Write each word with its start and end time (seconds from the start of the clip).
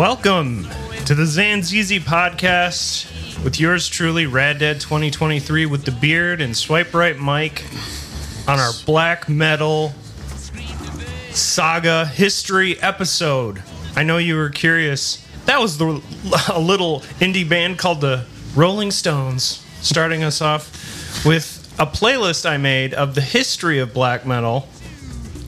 Welcome 0.00 0.64
to 1.04 1.14
the 1.14 1.24
Zanzeezee 1.24 2.00
podcast 2.00 3.44
with 3.44 3.60
yours 3.60 3.86
truly, 3.86 4.24
Rad 4.24 4.58
Dad 4.58 4.80
2023, 4.80 5.66
with 5.66 5.84
the 5.84 5.90
beard 5.90 6.40
and 6.40 6.56
swipe 6.56 6.94
right 6.94 7.18
Mike 7.18 7.62
on 8.48 8.58
our 8.58 8.72
black 8.86 9.28
metal 9.28 9.92
saga 11.32 12.06
history 12.06 12.80
episode. 12.80 13.62
I 13.94 14.02
know 14.02 14.16
you 14.16 14.36
were 14.36 14.48
curious. 14.48 15.22
That 15.44 15.60
was 15.60 15.76
the 15.76 16.02
a 16.50 16.58
little 16.58 17.00
indie 17.20 17.46
band 17.46 17.76
called 17.78 18.00
the 18.00 18.24
Rolling 18.56 18.92
Stones, 18.92 19.62
starting 19.82 20.22
us 20.24 20.40
off 20.40 21.26
with 21.26 21.76
a 21.78 21.84
playlist 21.84 22.48
I 22.48 22.56
made 22.56 22.94
of 22.94 23.14
the 23.14 23.20
history 23.20 23.80
of 23.80 23.92
black 23.92 24.24
metal, 24.24 24.66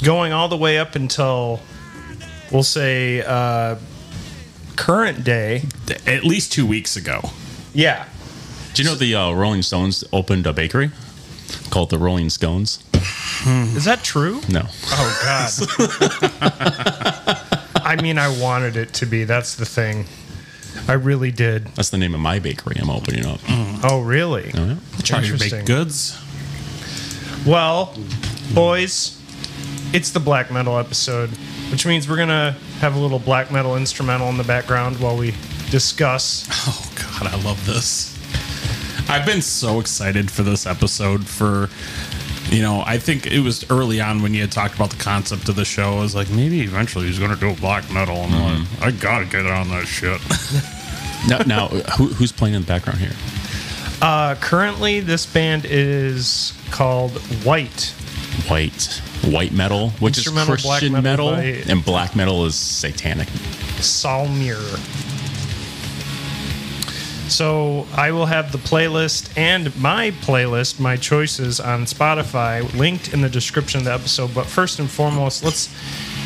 going 0.05 0.35
all 0.35 0.49
the 0.49 0.59
way 0.59 0.79
up 0.79 0.95
until 0.95 1.59
we'll 2.51 2.63
say 2.63 3.23
uh, 3.23 3.77
current 4.77 5.25
day. 5.25 5.65
at 6.07 6.25
least 6.25 6.53
two 6.53 6.67
weeks 6.67 6.97
ago. 6.97 7.21
Yeah. 7.75 8.07
Do 8.75 8.83
you 8.83 8.89
know 8.89 8.95
the 8.95 9.15
uh, 9.15 9.33
Rolling 9.33 9.63
Stones 9.63 10.03
opened 10.13 10.47
a 10.47 10.53
bakery 10.53 10.91
called 11.71 11.91
the 11.91 11.99
Rolling 11.99 12.29
Scones? 12.31 12.83
Is 13.77 13.85
that 13.85 14.03
true? 14.05 14.41
No. 14.49 14.63
Oh 14.87 15.21
God. 15.23 15.51
I 17.85 18.01
mean, 18.01 18.17
I 18.19 18.29
wanted 18.41 18.77
it 18.77 18.93
to 18.95 19.07
be. 19.07 19.25
That's 19.25 19.57
the 19.57 19.65
thing. 19.67 20.07
I 20.89 20.95
really 20.95 21.31
did. 21.31 21.67
That's 21.75 21.91
the 21.91 21.99
name 21.99 22.15
of 22.15 22.21
my 22.21 22.39
bakery 22.39 22.77
I'm 22.81 22.89
opening 22.91 23.27
up. 23.27 23.41
Oh, 23.85 24.01
really? 24.05 24.51
Oh, 24.55 24.65
yeah? 24.65 24.77
Try 25.03 25.19
your 25.21 25.33
Interesting. 25.35 25.59
baked 25.61 25.67
goods. 25.67 26.19
Well, 27.47 27.95
boys, 28.55 29.21
it's 29.93 30.11
the 30.13 30.21
black 30.21 30.51
metal 30.51 30.79
episode, 30.79 31.31
which 31.71 31.85
means 31.85 32.09
we're 32.09 32.17
gonna 32.17 32.57
have 32.83 32.97
a 32.97 32.99
little 32.99 33.21
black 33.21 33.53
metal 33.53 33.77
instrumental 33.77 34.29
in 34.29 34.37
the 34.37 34.43
background 34.45 34.99
while 34.99 35.17
we 35.17 35.33
discuss. 35.71 36.49
Oh 36.69 36.93
God, 36.95 37.33
I 37.33 37.43
love 37.43 37.65
this. 37.67 38.17
I've 39.09 39.25
been 39.27 39.43
so 39.43 39.81
excited 39.81 40.31
for 40.31 40.43
this 40.43 40.67
episode. 40.67 41.27
For 41.27 41.69
you 42.51 42.63
know, 42.63 42.83
I 42.87 42.99
think 42.99 43.27
it 43.27 43.41
was 43.41 43.69
early 43.71 44.01
on 44.01 44.23
when 44.23 44.35
you 44.35 44.41
had 44.43 44.53
talked 44.53 44.75
about 44.75 44.91
the 44.91 45.03
concept 45.03 45.49
of 45.49 45.57
the 45.57 45.65
show. 45.65 45.99
I 45.99 46.01
was 46.01 46.15
like, 46.15 46.31
maybe 46.31 46.61
eventually 46.61 47.07
he's 47.07 47.19
going 47.19 47.33
to 47.33 47.39
do 47.39 47.51
a 47.51 47.55
black 47.55 47.91
metal, 47.91 48.17
and 48.17 48.35
I'm 48.35 48.59
like, 48.61 48.83
I 48.83 48.91
gotta 48.91 49.25
get 49.27 49.47
on 49.47 49.69
that 49.71 49.87
shit. 49.87 50.21
Now, 51.29 51.39
now 51.47 51.69
who, 51.69 52.09
who's 52.09 52.33
playing 52.33 52.57
in 52.57 52.63
the 52.63 52.67
background 52.67 52.99
here? 52.99 53.13
Uh, 54.01 54.35
currently, 54.41 54.99
this 54.99 55.25
band 55.25 55.65
is 55.65 56.53
called 56.73 57.13
White. 57.45 57.95
White. 58.49 59.01
White 59.25 59.53
metal, 59.53 59.91
which 60.01 60.19
is 60.19 60.27
Instrumental 60.27 60.57
black 60.57 60.81
Christian 60.81 61.03
metal 61.03 61.31
metal, 61.37 61.71
and 61.71 61.85
black 61.85 62.17
metal 62.17 62.45
is 62.45 62.55
satanic. 62.55 63.29
Salmir. 63.79 64.59
So 67.31 67.87
I 67.95 68.11
will 68.11 68.27
have 68.27 68.53
the 68.53 68.59
playlist 68.59 69.37
and 69.39 69.75
my 69.81 70.11
playlist, 70.11 70.79
my 70.79 70.97
choices 70.97 71.61
on 71.61 71.85
Spotify, 71.85 72.71
linked 72.75 73.15
in 73.15 73.23
the 73.23 73.31
description 73.31 73.79
of 73.79 73.85
the 73.85 73.93
episode. 73.93 74.35
But 74.35 74.45
first 74.45 74.79
and 74.79 74.91
foremost, 74.91 75.43
let's 75.43 75.75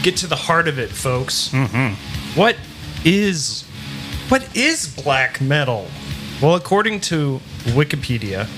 get 0.03 0.17
to 0.19 0.27
the 0.27 0.37
heart 0.37 0.67
of 0.67 0.79
it, 0.79 0.91
folks. 0.91 1.51
Mm-hmm. 1.51 2.39
What 2.39 2.57
is 3.05 3.63
what 4.29 4.57
is 4.57 4.89
black 4.89 5.41
metal? 5.41 5.87
Well, 6.43 6.57
according 6.57 7.01
to 7.03 7.41
Wikipedia, 7.67 8.49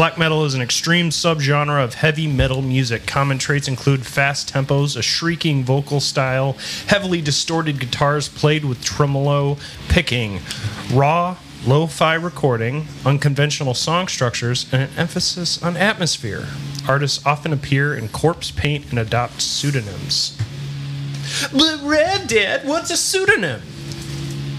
Black 0.00 0.16
metal 0.16 0.46
is 0.46 0.54
an 0.54 0.62
extreme 0.62 1.10
subgenre 1.10 1.84
of 1.84 1.92
heavy 1.92 2.26
metal 2.26 2.62
music. 2.62 3.04
Common 3.04 3.36
traits 3.36 3.68
include 3.68 4.06
fast 4.06 4.50
tempos, 4.50 4.96
a 4.96 5.02
shrieking 5.02 5.62
vocal 5.62 6.00
style, 6.00 6.56
heavily 6.86 7.20
distorted 7.20 7.78
guitars 7.78 8.26
played 8.26 8.64
with 8.64 8.82
tremolo 8.82 9.58
picking, 9.90 10.40
raw, 10.90 11.36
lo 11.66 11.86
fi 11.86 12.14
recording, 12.14 12.86
unconventional 13.04 13.74
song 13.74 14.08
structures, 14.08 14.64
and 14.72 14.84
an 14.84 14.90
emphasis 14.96 15.62
on 15.62 15.76
atmosphere. 15.76 16.46
Artists 16.88 17.22
often 17.26 17.52
appear 17.52 17.94
in 17.94 18.08
corpse 18.08 18.50
paint 18.50 18.86
and 18.88 18.98
adopt 18.98 19.42
pseudonyms. 19.42 20.34
But 21.52 21.78
Rad 21.82 22.26
Dad, 22.26 22.66
what's 22.66 22.90
a 22.90 22.96
pseudonym? 22.96 23.60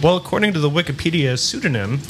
Well, 0.04 0.18
according 0.18 0.54
to 0.54 0.60
the 0.60 0.70
Wikipedia, 0.70 1.34
a 1.34 1.38
pseudonym 1.38 2.02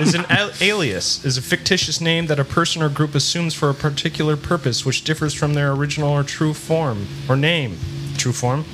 is 0.00 0.14
an 0.14 0.24
al- 0.28 0.52
alias, 0.60 1.24
is 1.24 1.36
a 1.36 1.42
fictitious 1.42 2.00
name 2.00 2.26
that 2.26 2.38
a 2.38 2.44
person 2.44 2.82
or 2.82 2.88
group 2.88 3.14
assumes 3.14 3.54
for 3.54 3.70
a 3.70 3.74
particular 3.74 4.36
purpose 4.36 4.84
which 4.84 5.04
differs 5.04 5.34
from 5.34 5.54
their 5.54 5.72
original 5.72 6.10
or 6.10 6.22
true 6.22 6.54
form 6.54 7.06
or 7.28 7.36
name. 7.36 7.78
True 8.16 8.32
form? 8.32 8.64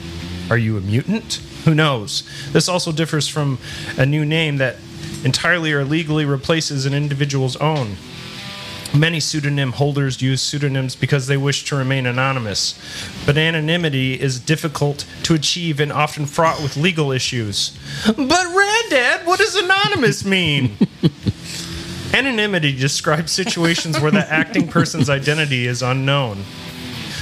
Are 0.50 0.58
you 0.58 0.76
a 0.76 0.80
mutant? 0.80 1.40
Who 1.64 1.74
knows? 1.74 2.22
This 2.52 2.68
also 2.68 2.92
differs 2.92 3.28
from 3.28 3.58
a 3.96 4.06
new 4.06 4.24
name 4.24 4.56
that 4.56 4.76
entirely 5.24 5.72
or 5.72 5.84
legally 5.84 6.24
replaces 6.24 6.86
an 6.86 6.94
individual's 6.94 7.56
own. 7.56 7.96
Many 8.94 9.20
pseudonym 9.20 9.72
holders 9.72 10.20
use 10.20 10.42
pseudonyms 10.42 10.96
because 10.96 11.28
they 11.28 11.36
wish 11.36 11.64
to 11.66 11.76
remain 11.76 12.06
anonymous. 12.06 12.74
But 13.24 13.38
anonymity 13.38 14.20
is 14.20 14.40
difficult 14.40 15.06
to 15.22 15.34
achieve 15.34 15.78
and 15.78 15.92
often 15.92 16.26
fraught 16.26 16.60
with 16.60 16.76
legal 16.76 17.12
issues. 17.12 17.78
But 18.04 18.28
Rad 18.28 18.84
Dad, 18.90 19.26
what 19.26 19.38
does 19.38 19.54
anonymous 19.54 20.24
mean? 20.24 20.76
Anonymity 22.12 22.76
describes 22.76 23.30
situations 23.30 24.00
where 24.00 24.10
the 24.10 24.28
acting 24.28 24.66
person's 24.66 25.08
identity 25.08 25.68
is 25.68 25.82
unknown. 25.82 26.42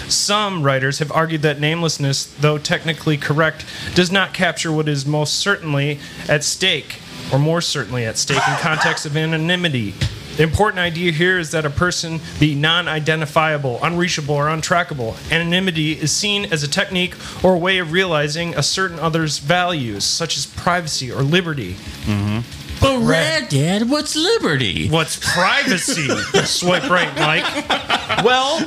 Some 0.08 0.62
writers 0.62 1.00
have 1.00 1.12
argued 1.12 1.42
that 1.42 1.60
namelessness, 1.60 2.24
though 2.24 2.56
technically 2.56 3.18
correct, 3.18 3.66
does 3.94 4.10
not 4.10 4.32
capture 4.32 4.72
what 4.72 4.88
is 4.88 5.04
most 5.04 5.34
certainly 5.34 6.00
at 6.30 6.42
stake, 6.44 7.00
or 7.30 7.38
more 7.38 7.60
certainly 7.60 8.06
at 8.06 8.16
stake 8.16 8.48
in 8.48 8.54
context 8.56 9.04
of 9.04 9.14
anonymity. 9.18 9.92
The 10.38 10.44
important 10.44 10.78
idea 10.78 11.10
here 11.10 11.36
is 11.36 11.50
that 11.50 11.66
a 11.66 11.70
person 11.70 12.20
be 12.38 12.54
non 12.54 12.86
identifiable, 12.86 13.80
unreachable, 13.82 14.36
or 14.36 14.46
untrackable. 14.46 15.16
Anonymity 15.32 15.94
is 15.94 16.12
seen 16.12 16.44
as 16.52 16.62
a 16.62 16.68
technique 16.68 17.16
or 17.42 17.54
a 17.54 17.58
way 17.58 17.78
of 17.78 17.90
realizing 17.90 18.54
a 18.54 18.62
certain 18.62 19.00
other's 19.00 19.38
values, 19.38 20.04
such 20.04 20.36
as 20.36 20.46
privacy 20.46 21.10
or 21.10 21.24
liberty. 21.24 21.72
Mm-hmm. 22.04 22.78
But 22.80 23.00
Rad 23.00 23.48
Dad, 23.48 23.90
what's 23.90 24.14
liberty? 24.14 24.88
What's 24.88 25.16
privacy? 25.16 26.06
Swipe 26.44 26.88
right, 26.88 27.12
Mike. 27.16 28.24
Well, 28.24 28.64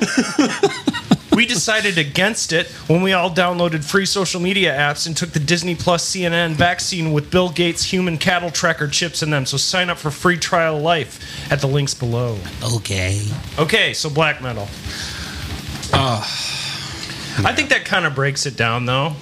we 1.36 1.45
decided 1.45 1.98
against 1.98 2.51
it 2.51 2.68
when 2.88 3.01
we 3.01 3.13
all 3.13 3.30
downloaded 3.30 3.83
free 3.83 4.06
social 4.06 4.42
media 4.42 4.75
apps 4.75 5.07
and 5.07 5.16
took 5.16 5.31
the 5.31 5.39
Disney 5.39 5.75
Plus 5.75 6.10
CNN 6.10 6.51
vaccine 6.51 7.13
with 7.13 7.31
Bill 7.31 7.50
Gates' 7.50 7.83
human 7.83 8.18
cattle 8.18 8.51
tracker 8.51 8.88
chips 8.88 9.24
in 9.24 9.30
them. 9.30 9.45
So 9.45 9.57
sign 9.57 9.89
up 9.89 9.98
for 9.98 10.12
free 10.12 10.38
trial 10.38 10.80
life 10.80 11.51
at 11.51 11.62
the 11.62 11.68
links 11.68 11.94
below. 11.94 12.38
Okay. 12.75 13.22
Okay, 13.57 13.94
so 13.94 14.10
black 14.10 14.42
metal. 14.42 14.68
Ah. 15.94 16.22
I 17.45 17.54
think 17.56 17.69
that 17.69 17.86
kind 17.86 18.06
of 18.06 18.13
breaks 18.13 18.45
it 18.45 18.57
down, 18.57 18.86
though. 18.86 19.13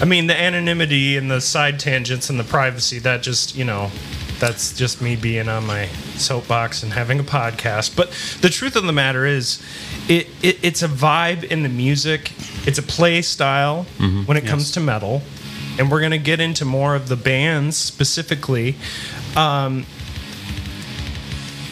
I 0.00 0.04
mean, 0.04 0.26
the 0.26 0.40
anonymity 0.40 1.16
and 1.16 1.30
the 1.30 1.40
side 1.40 1.78
tangents 1.78 2.30
and 2.30 2.38
the 2.38 2.44
privacy, 2.44 2.98
that 3.00 3.22
just, 3.22 3.56
you 3.56 3.64
know, 3.64 3.90
that's 4.42 4.76
just 4.76 5.00
me 5.00 5.14
being 5.14 5.48
on 5.48 5.64
my 5.66 5.86
soapbox 6.16 6.82
and 6.82 6.92
having 6.92 7.20
a 7.20 7.22
podcast. 7.22 7.94
But 7.96 8.10
the 8.40 8.48
truth 8.48 8.74
of 8.74 8.82
the 8.82 8.92
matter 8.92 9.24
is, 9.24 9.62
it, 10.08 10.26
it 10.42 10.58
it's 10.64 10.82
a 10.82 10.88
vibe 10.88 11.44
in 11.44 11.62
the 11.62 11.68
music, 11.68 12.32
it's 12.66 12.76
a 12.78 12.82
play 12.82 13.22
style 13.22 13.84
when 14.26 14.36
it 14.36 14.44
comes 14.44 14.72
to 14.72 14.80
metal. 14.80 15.22
And 15.78 15.90
we're 15.90 16.00
going 16.00 16.10
to 16.12 16.18
get 16.18 16.40
into 16.40 16.64
more 16.64 16.96
of 16.96 17.06
the 17.08 17.16
bands 17.16 17.76
specifically. 17.76 18.74
Um, 19.36 19.86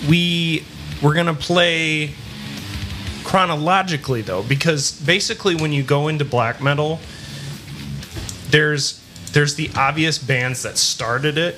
we 0.08 0.64
we're 1.02 1.14
gonna 1.14 1.34
play 1.34 2.12
chronologically 3.24 4.22
though, 4.22 4.42
because 4.42 4.92
basically 5.02 5.54
when 5.56 5.72
you 5.72 5.82
go 5.82 6.08
into 6.08 6.24
black 6.24 6.62
metal, 6.62 7.00
there's 8.50 9.02
there's 9.32 9.56
the 9.56 9.70
obvious 9.76 10.18
bands 10.18 10.62
that 10.62 10.78
started 10.78 11.36
it, 11.36 11.56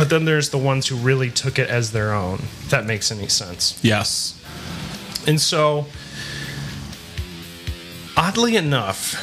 but 0.00 0.08
then 0.08 0.24
there's 0.24 0.48
the 0.48 0.56
ones 0.56 0.86
who 0.86 0.96
really 0.96 1.30
took 1.30 1.58
it 1.58 1.68
as 1.68 1.92
their 1.92 2.14
own. 2.14 2.36
If 2.36 2.70
that 2.70 2.86
makes 2.86 3.12
any 3.12 3.28
sense. 3.28 3.78
Yes. 3.84 4.34
And 5.26 5.38
so, 5.38 5.84
oddly 8.16 8.56
enough, 8.56 9.14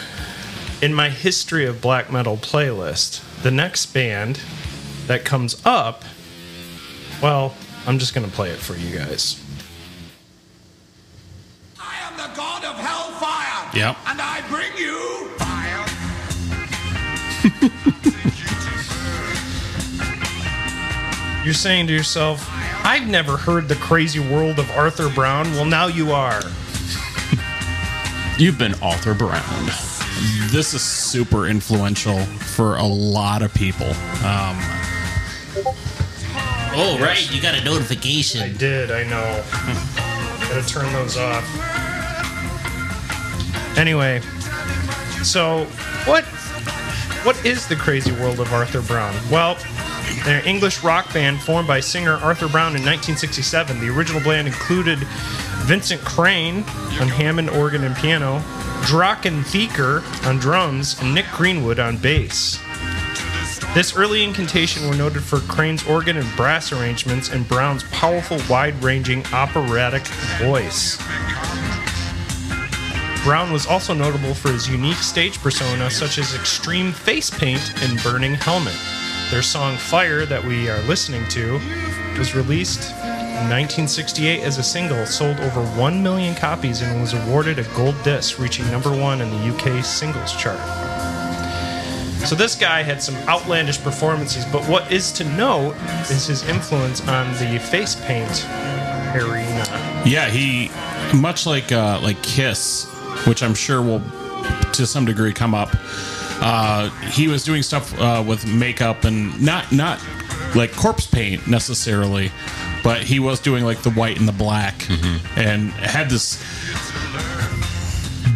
in 0.79 0.93
my 0.93 1.09
history 1.09 1.65
of 1.65 1.81
black 1.81 2.11
metal 2.11 2.37
playlist, 2.37 3.23
the 3.41 3.49
next 3.49 3.87
band 3.87 4.39
that 5.07 5.25
comes 5.25 5.59
up, 5.65 6.03
well, 7.23 7.55
I'm 7.87 7.97
just 7.97 8.13
going 8.13 8.29
to 8.29 8.35
play 8.35 8.51
it 8.51 8.59
for 8.59 8.75
you 8.75 8.95
guys. 8.95 9.43
I 11.79 11.95
am 12.03 12.17
the 12.17 12.35
god 12.37 12.63
of 12.63 12.75
hellfire. 12.75 13.75
Yep. 13.75 13.97
And 14.05 14.21
I 14.21 14.47
bring 14.47 14.77
you 14.77 15.16
You're 21.47 21.53
saying 21.53 21.87
to 21.87 21.93
yourself, 21.93 22.45
I've 22.83 23.07
never 23.07 23.37
heard 23.37 23.69
the 23.69 23.75
crazy 23.75 24.19
world 24.19 24.59
of 24.59 24.69
Arthur 24.71 25.07
Brown. 25.07 25.49
Well, 25.53 25.63
now 25.63 25.87
you 25.87 26.11
are. 26.11 26.41
You've 28.37 28.57
been 28.57 28.73
Arthur 28.81 29.13
Brown. 29.13 29.65
This 30.51 30.73
is 30.73 30.81
super 30.81 31.47
influential 31.47 32.19
for 32.19 32.75
a 32.75 32.83
lot 32.83 33.43
of 33.43 33.53
people. 33.53 33.87
Um, 34.25 34.59
Oh, 36.75 36.97
right. 36.99 37.33
You 37.33 37.41
got 37.41 37.55
a 37.55 37.63
notification. 37.63 38.41
I 38.41 38.51
did, 38.51 38.91
I 38.91 39.03
know. 39.03 39.41
Gotta 40.49 40.67
turn 40.67 40.91
those 40.91 41.15
off. 41.15 41.45
Anyway, 43.77 44.19
so 45.23 45.63
what 46.03 46.25
what 47.23 47.43
is 47.45 47.67
the 47.67 47.77
crazy 47.77 48.11
world 48.11 48.41
of 48.41 48.51
Arthur 48.51 48.81
Brown? 48.81 49.15
Well, 49.31 49.57
an 50.25 50.45
English 50.45 50.83
rock 50.83 51.13
band 51.13 51.41
formed 51.41 51.67
by 51.67 51.79
singer 51.79 52.13
Arthur 52.15 52.47
Brown 52.47 52.75
in 52.75 52.83
1967. 52.83 53.79
The 53.79 53.89
original 53.89 54.21
band 54.21 54.47
included 54.47 54.99
Vincent 55.65 56.01
Crane 56.01 56.57
on 56.99 57.09
Hammond 57.09 57.49
organ 57.49 57.83
and 57.83 57.95
piano, 57.95 58.39
Drachen 58.83 59.45
Theaker 59.45 60.03
on 60.25 60.37
drums, 60.37 60.99
and 61.01 61.13
Nick 61.13 61.25
Greenwood 61.33 61.79
on 61.79 61.97
bass. 61.97 62.59
This 63.73 63.95
early 63.95 64.23
incantation 64.23 64.87
were 64.89 64.95
noted 64.95 65.23
for 65.23 65.39
Crane's 65.41 65.85
organ 65.87 66.17
and 66.17 66.35
brass 66.35 66.71
arrangements 66.71 67.29
and 67.29 67.47
Brown's 67.47 67.83
powerful, 67.91 68.39
wide 68.49 68.81
ranging 68.81 69.25
operatic 69.33 70.07
voice. 70.39 70.97
Brown 73.23 73.51
was 73.51 73.67
also 73.67 73.93
notable 73.93 74.33
for 74.33 74.49
his 74.49 74.69
unique 74.69 74.95
stage 74.95 75.37
persona, 75.39 75.91
such 75.91 76.17
as 76.17 76.33
extreme 76.33 76.93
face 76.93 77.29
paint 77.29 77.83
and 77.83 78.01
burning 78.01 78.35
helmet. 78.35 78.96
Their 79.29 79.41
song 79.41 79.75
Fire, 79.75 80.25
that 80.25 80.41
we 80.41 80.69
are 80.69 80.79
listening 80.83 81.27
to, 81.29 81.59
was 82.17 82.33
released 82.33 82.91
in 82.91 83.49
1968 83.49 84.41
as 84.41 84.57
a 84.57 84.63
single, 84.63 85.05
sold 85.05 85.37
over 85.41 85.61
1 85.77 86.01
million 86.01 86.33
copies, 86.33 86.81
and 86.81 87.01
was 87.01 87.13
awarded 87.13 87.59
a 87.59 87.63
gold 87.75 88.01
disc, 88.03 88.39
reaching 88.39 88.65
number 88.71 88.89
one 88.89 89.19
in 89.19 89.29
the 89.29 89.53
UK 89.53 89.83
singles 89.83 90.33
chart. 90.35 90.59
So 92.25 92.35
this 92.35 92.55
guy 92.55 92.81
had 92.83 93.03
some 93.03 93.15
outlandish 93.27 93.81
performances, 93.83 94.45
but 94.45 94.63
what 94.63 94.89
is 94.91 95.11
to 95.13 95.23
note 95.35 95.75
is 96.09 96.27
his 96.27 96.47
influence 96.47 97.05
on 97.07 97.31
the 97.33 97.59
face 97.59 97.95
paint 97.95 98.45
arena. 99.13 99.65
yeah, 100.05 100.29
he 100.29 100.71
much 101.13 101.45
like 101.45 101.71
uh, 101.71 101.99
like 102.01 102.21
Kiss, 102.23 102.85
which 103.25 103.43
I'm 103.43 103.55
sure 103.55 103.81
will 103.81 104.01
to 104.71 104.85
some 104.87 105.05
degree 105.05 105.33
come 105.33 105.53
up. 105.53 105.69
Uh, 106.39 106.89
he 107.09 107.27
was 107.27 107.43
doing 107.43 107.63
stuff 107.63 107.97
uh, 107.99 108.23
with 108.25 108.45
makeup 108.45 109.03
and 109.03 109.39
not 109.41 109.71
not 109.71 109.99
like 110.55 110.71
corpse 110.75 111.05
paint 111.07 111.47
necessarily, 111.47 112.31
but 112.83 113.01
he 113.01 113.19
was 113.19 113.39
doing 113.39 113.63
like 113.63 113.81
the 113.81 113.91
white 113.91 114.17
and 114.19 114.27
the 114.27 114.31
black, 114.33 114.75
and 115.35 115.71
had 115.71 116.09
this 116.09 116.41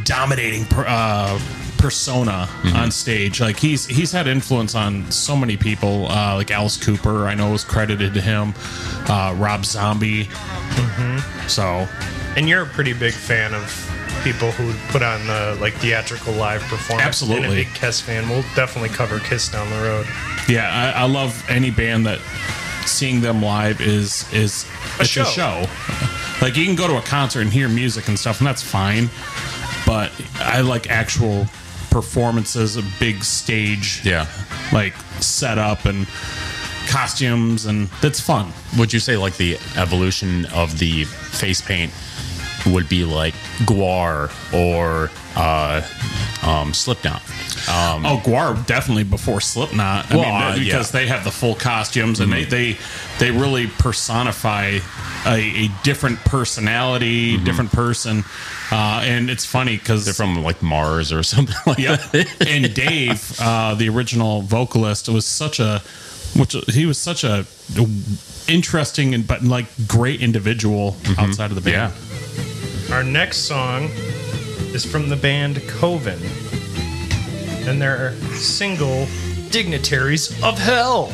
dominating 0.03 0.65
per, 0.65 0.85
uh, 0.87 1.39
persona 1.77 2.47
on 2.75 2.91
stage. 2.91 3.39
Like 3.39 3.57
he's 3.57 3.85
he's 3.87 4.11
had 4.11 4.27
influence 4.27 4.75
on 4.75 5.09
so 5.11 5.35
many 5.35 5.57
people. 5.57 6.07
Uh, 6.09 6.35
like 6.35 6.51
Alice 6.51 6.77
Cooper, 6.77 7.27
I 7.27 7.35
know 7.35 7.51
was 7.51 7.63
credited 7.63 8.13
to 8.13 8.21
him. 8.21 8.53
Uh, 9.07 9.35
Rob 9.37 9.65
Zombie. 9.65 10.29
So 11.47 11.87
And 12.35 12.47
you're 12.47 12.63
a 12.63 12.67
pretty 12.67 12.93
big 12.93 13.13
fan 13.13 13.53
of 13.53 13.63
people 14.23 14.51
who 14.51 14.73
put 14.91 15.01
on 15.03 15.25
the 15.27 15.57
like 15.59 15.73
theatrical 15.75 16.33
live 16.33 16.61
performance. 16.63 17.05
Absolutely. 17.07 17.43
And 17.45 17.53
a 17.53 17.55
big 17.57 17.73
Kiss 17.73 18.01
fan. 18.01 18.27
We'll 18.29 18.43
definitely 18.55 18.89
cover 18.89 19.19
Kiss 19.19 19.49
down 19.49 19.69
the 19.69 19.77
road. 19.81 20.07
yeah, 20.47 20.93
I, 20.95 21.01
I 21.01 21.05
love 21.05 21.43
any 21.49 21.71
band 21.71 22.05
that 22.05 22.19
seeing 22.85 23.21
them 23.21 23.41
live 23.41 23.79
is 23.81 24.31
is 24.33 24.65
A 24.99 25.05
show. 25.05 25.21
a 25.23 25.25
show. 25.25 25.65
Like 26.41 26.57
you 26.57 26.65
can 26.65 26.73
go 26.75 26.87
to 26.87 26.97
a 26.97 27.01
concert 27.03 27.41
and 27.41 27.53
hear 27.53 27.69
music 27.69 28.07
and 28.07 28.17
stuff, 28.17 28.39
and 28.39 28.47
that's 28.47 28.63
fine. 28.63 29.11
But 29.85 30.11
I 30.39 30.61
like 30.61 30.89
actual 30.89 31.45
performances, 31.91 32.77
a 32.77 32.83
big 32.99 33.23
stage, 33.23 34.01
Yeah. 34.03 34.25
like 34.73 34.95
setup 35.19 35.85
and 35.85 36.07
costumes, 36.87 37.65
and 37.67 37.89
that's 38.01 38.19
fun. 38.19 38.51
Would 38.77 38.91
you 38.91 38.99
say 38.99 39.17
like 39.17 39.37
the 39.37 39.59
evolution 39.77 40.45
of 40.47 40.79
the 40.79 41.03
face 41.05 41.61
paint 41.61 41.91
would 42.67 42.87
be 42.89 43.03
like 43.03 43.33
Gwar 43.65 44.31
or 44.53 45.09
uh, 45.35 45.81
um, 46.47 46.73
Slipknot? 46.73 47.21
Um, 47.69 48.05
Oh, 48.05 48.21
Gwar 48.23 48.65
definitely 48.65 49.03
before 49.03 49.39
Slipknot. 49.41 50.11
I 50.11 50.15
Well, 50.17 50.55
mean, 50.55 50.65
because 50.65 50.67
yeah. 50.67 50.75
Mm-hmm. 50.79 50.97
they 50.97 51.07
have 51.07 51.23
the 51.23 51.31
full 51.31 51.55
costumes 51.55 52.19
and 52.19 52.31
they, 52.31 52.43
they 52.45 52.77
they 53.19 53.29
really 53.31 53.67
personify 53.67 54.79
a, 55.25 55.65
a 55.65 55.67
different 55.83 56.17
personality, 56.19 57.37
different 57.37 57.71
person. 57.71 58.23
Uh, 58.71 59.01
and 59.03 59.29
it's 59.29 59.45
funny 59.45 59.77
because 59.77 60.01
Mm-hmm. 60.01 60.05
they're 60.05 60.13
from 60.35 60.43
like 60.43 60.61
Mars 60.61 61.11
or 61.11 61.23
something 61.33 61.55
like 61.67 61.77
Yep. 61.77 61.99
that. 62.11 62.47
and 62.47 62.73
Dave, 62.73 63.35
uh, 63.39 63.75
the 63.75 63.89
original 63.89 64.41
vocalist, 64.41 65.07
was 65.09 65.25
such 65.25 65.59
a, 65.59 65.81
which 66.35 66.53
he 66.69 66.85
was 66.85 66.97
such 66.97 67.23
a 67.23 67.45
interesting 68.47 69.13
and 69.13 69.27
but 69.27 69.43
like 69.43 69.65
great 69.87 70.21
individual 70.21 70.95
outside 71.17 71.51
of 71.51 71.55
the 71.55 71.61
band. 71.61 71.93
Yeah. 71.93 72.10
Our 72.91 73.03
next 73.03 73.45
song 73.45 73.85
is 74.73 74.83
from 74.83 75.07
the 75.07 75.15
band 75.15 75.61
Coven. 75.67 76.19
And 77.67 77.81
their 77.81 78.13
single 78.33 79.07
Dignitaries 79.49 80.31
of 80.43 80.59
Hell. 80.59 81.05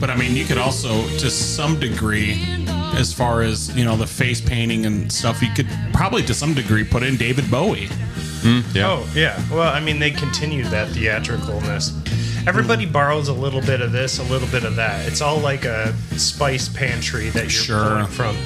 But 0.00 0.10
I 0.10 0.16
mean, 0.16 0.36
you 0.36 0.44
could 0.44 0.58
also, 0.58 1.02
to 1.18 1.30
some 1.30 1.80
degree, 1.80 2.40
as 2.94 3.12
far 3.12 3.42
as 3.42 3.76
you 3.76 3.84
know, 3.84 3.96
the 3.96 4.06
face 4.06 4.40
painting 4.40 4.86
and 4.86 5.10
stuff, 5.10 5.42
you 5.42 5.52
could 5.52 5.68
probably, 5.92 6.22
to 6.22 6.34
some 6.34 6.54
degree, 6.54 6.84
put 6.84 7.02
in 7.02 7.16
David 7.16 7.50
Bowie. 7.50 7.88
Mm-hmm. 8.42 8.76
Yeah. 8.76 8.88
Oh, 8.88 9.10
yeah. 9.14 9.42
Well, 9.50 9.72
I 9.72 9.80
mean, 9.80 9.98
they 9.98 10.10
continued 10.10 10.66
that 10.66 10.88
theatricalness. 10.88 11.92
Everybody 12.46 12.84
mm-hmm. 12.84 12.92
borrows 12.92 13.28
a 13.28 13.32
little 13.32 13.60
bit 13.60 13.80
of 13.80 13.92
this, 13.92 14.18
a 14.18 14.22
little 14.24 14.48
bit 14.48 14.64
of 14.64 14.76
that. 14.76 15.06
It's 15.06 15.20
all 15.20 15.38
like 15.38 15.64
a 15.64 15.92
spice 16.16 16.68
pantry 16.68 17.28
that 17.30 17.44
you're 17.44 17.50
Sure. 17.50 17.88
pulling 17.88 18.06
from. 18.06 18.36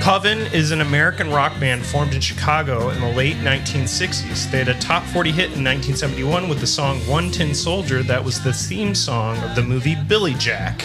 Coven 0.00 0.38
is 0.52 0.72
an 0.72 0.80
American 0.80 1.30
rock 1.30 1.52
band 1.60 1.84
formed 1.84 2.14
in 2.14 2.20
Chicago 2.20 2.88
in 2.90 3.00
the 3.00 3.12
late 3.12 3.36
1960s. 3.36 4.50
They 4.50 4.58
had 4.58 4.68
a 4.68 4.78
top 4.80 5.04
40 5.04 5.30
hit 5.30 5.44
in 5.52 5.62
1971 5.62 6.48
with 6.48 6.58
the 6.58 6.66
song 6.66 6.98
One 7.06 7.30
Tin 7.30 7.54
Soldier 7.54 8.02
that 8.02 8.24
was 8.24 8.42
the 8.42 8.52
theme 8.52 8.96
song 8.96 9.38
of 9.38 9.54
the 9.54 9.62
movie 9.62 9.94
Billy 9.94 10.34
Jack. 10.34 10.82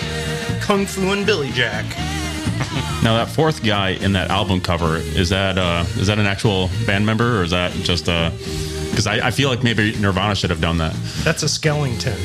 Kung 0.61 0.85
Fu 0.85 1.11
and 1.13 1.25
Billy 1.25 1.49
Jack. 1.51 1.85
Now 3.03 3.15
that 3.17 3.29
fourth 3.29 3.63
guy 3.63 3.89
in 3.91 4.13
that 4.13 4.29
album 4.29 4.59
cover 4.61 4.97
is 4.97 5.29
that 5.29 5.57
uh, 5.57 5.85
is 5.97 6.07
that 6.07 6.19
an 6.19 6.25
actual 6.25 6.69
band 6.85 7.05
member 7.05 7.39
or 7.39 7.43
is 7.43 7.51
that 7.51 7.71
just 7.73 8.07
a? 8.07 8.31
Because 8.89 9.05
I, 9.05 9.27
I 9.27 9.31
feel 9.31 9.49
like 9.49 9.63
maybe 9.63 9.95
Nirvana 9.97 10.33
should 10.33 10.49
have 10.49 10.59
done 10.59 10.79
that. 10.79 10.93
That's 11.23 11.43
a 11.43 11.45
Skellington. 11.45 12.17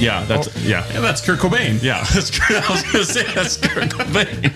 Yeah, 0.00 0.24
that's 0.24 0.48
yeah. 0.64 0.84
Yeah, 0.92 1.00
that's 1.00 1.24
Kurt 1.24 1.38
Cobain. 1.38 1.80
Yeah, 1.82 2.04
that's, 2.12 2.38
I 2.50 2.72
was 2.72 2.82
gonna 2.82 3.04
say 3.04 3.32
that's 3.32 3.56
Kurt 3.56 3.90
Cobain. 3.90 4.52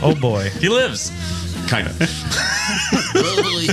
Oh 0.02 0.14
boy. 0.14 0.48
He 0.60 0.68
lives, 0.68 1.10
kind 1.68 1.88
of. 1.88 1.98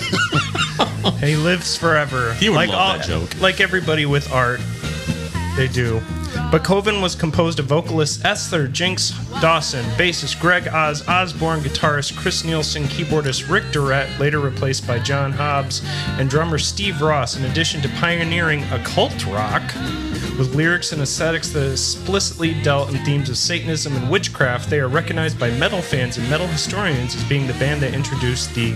He 1.21 1.35
lives 1.35 1.75
forever. 1.75 2.33
He 2.35 2.49
would 2.49 2.55
like 2.55 2.69
love 2.69 2.99
that 2.99 3.07
joke. 3.07 3.39
Like 3.41 3.59
everybody 3.61 4.05
with 4.05 4.31
art, 4.31 4.59
they 5.55 5.67
do. 5.67 6.01
But 6.51 6.63
Coven 6.63 7.01
was 7.01 7.15
composed 7.15 7.59
of 7.59 7.65
vocalist 7.65 8.23
Esther 8.23 8.67
Jinx 8.67 9.11
Dawson, 9.41 9.83
bassist 9.97 10.39
Greg 10.39 10.67
Oz 10.67 11.07
Osborne, 11.07 11.59
guitarist 11.59 12.15
Chris 12.17 12.43
Nielsen, 12.43 12.83
keyboardist 12.83 13.49
Rick 13.49 13.71
Durrett, 13.71 14.19
later 14.19 14.39
replaced 14.39 14.87
by 14.87 14.99
John 14.99 15.31
Hobbs, 15.31 15.81
and 16.19 16.29
drummer 16.29 16.57
Steve 16.57 17.01
Ross, 17.01 17.35
in 17.35 17.45
addition 17.45 17.81
to 17.81 17.89
pioneering 17.99 18.63
occult 18.71 19.25
rock 19.27 19.63
with 20.37 20.53
lyrics 20.55 20.91
and 20.91 21.01
aesthetics 21.01 21.49
that 21.49 21.71
explicitly 21.71 22.53
dealt 22.61 22.93
in 22.93 23.03
themes 23.03 23.29
of 23.29 23.37
Satanism 23.37 23.95
and 23.95 24.09
witchcraft. 24.09 24.69
They 24.69 24.79
are 24.79 24.87
recognized 24.87 25.39
by 25.39 25.49
metal 25.51 25.81
fans 25.81 26.17
and 26.17 26.29
metal 26.29 26.47
historians 26.47 27.15
as 27.15 27.23
being 27.25 27.47
the 27.47 27.53
band 27.53 27.81
that 27.81 27.93
introduced 27.93 28.53
the 28.53 28.75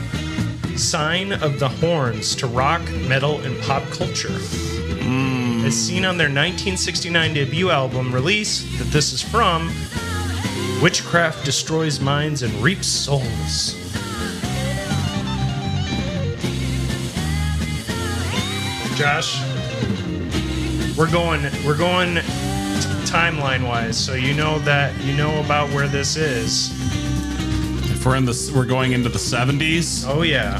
sign 0.78 1.32
of 1.34 1.60
the 1.60 1.70
horns 1.70 2.36
to 2.36 2.48
rock, 2.48 2.82
metal, 3.08 3.40
and 3.42 3.60
pop 3.62 3.84
culture 3.92 4.30
hmm. 4.30 5.41
As 5.64 5.76
seen 5.76 6.06
on 6.06 6.18
their 6.18 6.26
1969 6.28 7.34
debut 7.34 7.70
album 7.70 8.14
release 8.14 8.64
that 8.80 8.88
this 8.88 9.14
is 9.14 9.22
from 9.22 9.72
Witchcraft 10.82 11.46
Destroys 11.46 12.00
Minds 12.00 12.42
and 12.42 12.52
Reaps 12.56 12.88
Souls. 12.88 13.76
Josh, 18.96 19.40
we're 20.98 21.12
going 21.12 21.44
we're 21.66 21.78
going 21.78 22.16
timeline 23.06 23.68
wise, 23.68 23.98
so 23.98 24.14
you 24.14 24.34
know 24.34 24.58
that 24.60 25.00
you 25.04 25.14
know 25.14 25.40
about 25.42 25.70
where 25.70 25.88
this 25.88 26.16
is. 26.16 26.72
If 27.92 28.06
we're 28.06 28.16
in 28.16 28.26
the, 28.26 28.52
we're 28.56 28.66
going 28.66 28.94
into 28.94 29.10
the 29.10 29.20
70s. 29.20 30.06
Oh 30.08 30.24
yeah. 30.24 30.60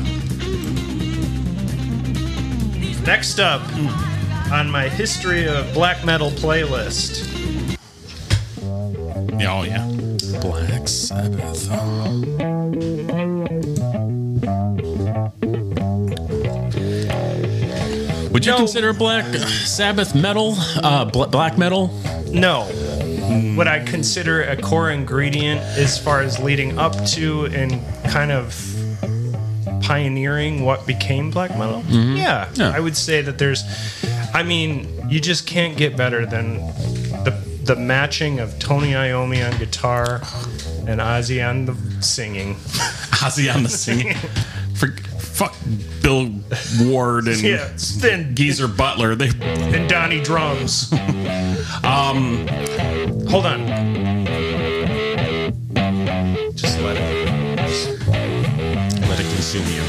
Next 3.04 3.40
up 3.40 3.62
hmm. 3.62 4.11
On 4.52 4.70
my 4.70 4.88
history 4.90 5.48
of 5.48 5.74
black 5.74 6.04
metal 6.06 6.30
playlist. 6.32 7.28
Yeah, 9.40 9.54
oh 9.54 9.64
yeah. 9.64 9.88
Black 10.42 10.88
Sabbath. 10.88 11.70
Would 18.32 18.46
you 18.46 18.54
No. 18.54 18.58
consider 18.60 18.94
Black 18.94 19.26
Sabbath 19.36 20.16
metal? 20.16 20.56
Uh, 20.82 21.04
bl- 21.06 21.26
black 21.26 21.58
metal? 21.58 21.88
No. 22.32 22.64
What 23.56 23.68
I 23.68 23.80
consider 23.80 24.44
a 24.44 24.56
core 24.56 24.90
ingredient 24.92 25.60
as 25.78 25.98
far 25.98 26.22
as 26.22 26.40
leading 26.40 26.80
up 26.80 26.96
to 27.08 27.46
and 27.48 27.82
kind 28.10 28.32
of 28.32 28.56
pioneering 29.82 30.64
what 30.64 30.88
became 30.88 31.30
black 31.30 31.58
metal. 31.58 31.84
Yeah, 31.90 32.48
Yeah. 32.56 32.72
I 32.74 32.80
would 32.80 32.96
say 32.96 33.22
that 33.22 33.38
there's. 33.38 33.64
I 34.34 34.44
mean, 34.44 34.88
you 35.10 35.20
just 35.20 35.46
can't 35.46 35.78
get 35.78 35.98
better 35.98 36.26
than 36.26 36.56
the 37.24 37.32
the 37.64 37.76
matching 37.76 38.40
of 38.40 38.58
Tony 38.60 38.92
Iommi 38.94 39.46
on 39.50 39.58
guitar 39.60 40.16
and 40.88 41.00
Ozzy 41.00 41.48
on 41.48 41.66
the 41.66 41.76
singing. 42.02 42.56
Ozzy 43.22 43.54
on 43.54 43.64
the 43.64 43.70
singing. 43.70 44.16
For, 44.76 44.88
fuck 45.20 45.56
Bill 46.02 46.32
Ward 46.82 47.28
and 47.28 47.40
Yeah, 47.40 47.72
then 47.98 48.34
Geezer 48.36 48.68
Butler. 48.68 49.16
They 49.16 49.30
and 49.42 49.88
Donnie 49.88 50.22
drums. 50.22 50.92
um, 51.84 52.48
hold 53.28 53.46
on. 53.46 53.68
Just 56.56 56.80
let 56.82 56.98
it. 56.98 57.28
Let 59.08 59.20
it 59.20 59.34
consume 59.34 59.68
you. 59.68 59.84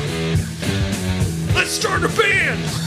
Let's 1.54 1.70
start 1.70 2.04
a 2.04 2.08
band. 2.08 2.81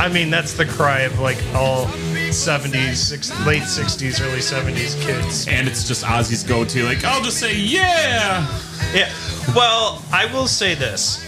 I 0.00 0.08
mean, 0.12 0.30
that's 0.30 0.54
the 0.54 0.64
cry 0.64 1.00
of 1.00 1.18
like 1.20 1.38
all 1.54 1.86
70s, 2.30 2.94
six, 2.96 3.30
late 3.46 3.62
60s, 3.62 4.20
early 4.20 4.38
70s 4.40 5.00
kids. 5.02 5.46
and 5.48 5.66
it's 5.68 5.86
just 5.86 6.04
Ozzy's 6.04 6.42
go-to. 6.42 6.84
Like 6.84 7.04
I'll 7.04 7.22
just 7.22 7.38
say 7.38 7.54
yeah. 7.56 8.46
Yeah. 8.94 9.12
Well, 9.54 10.02
I 10.12 10.28
will 10.32 10.46
say 10.46 10.74
this. 10.74 11.26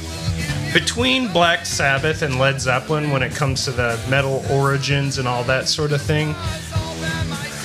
Between 0.72 1.30
Black 1.32 1.66
Sabbath 1.66 2.22
and 2.22 2.38
Led 2.38 2.60
Zeppelin, 2.60 3.10
when 3.10 3.22
it 3.22 3.32
comes 3.32 3.64
to 3.66 3.72
the 3.72 4.00
metal 4.08 4.42
origins 4.50 5.18
and 5.18 5.28
all 5.28 5.44
that 5.44 5.68
sort 5.68 5.92
of 5.92 6.00
thing, 6.00 6.32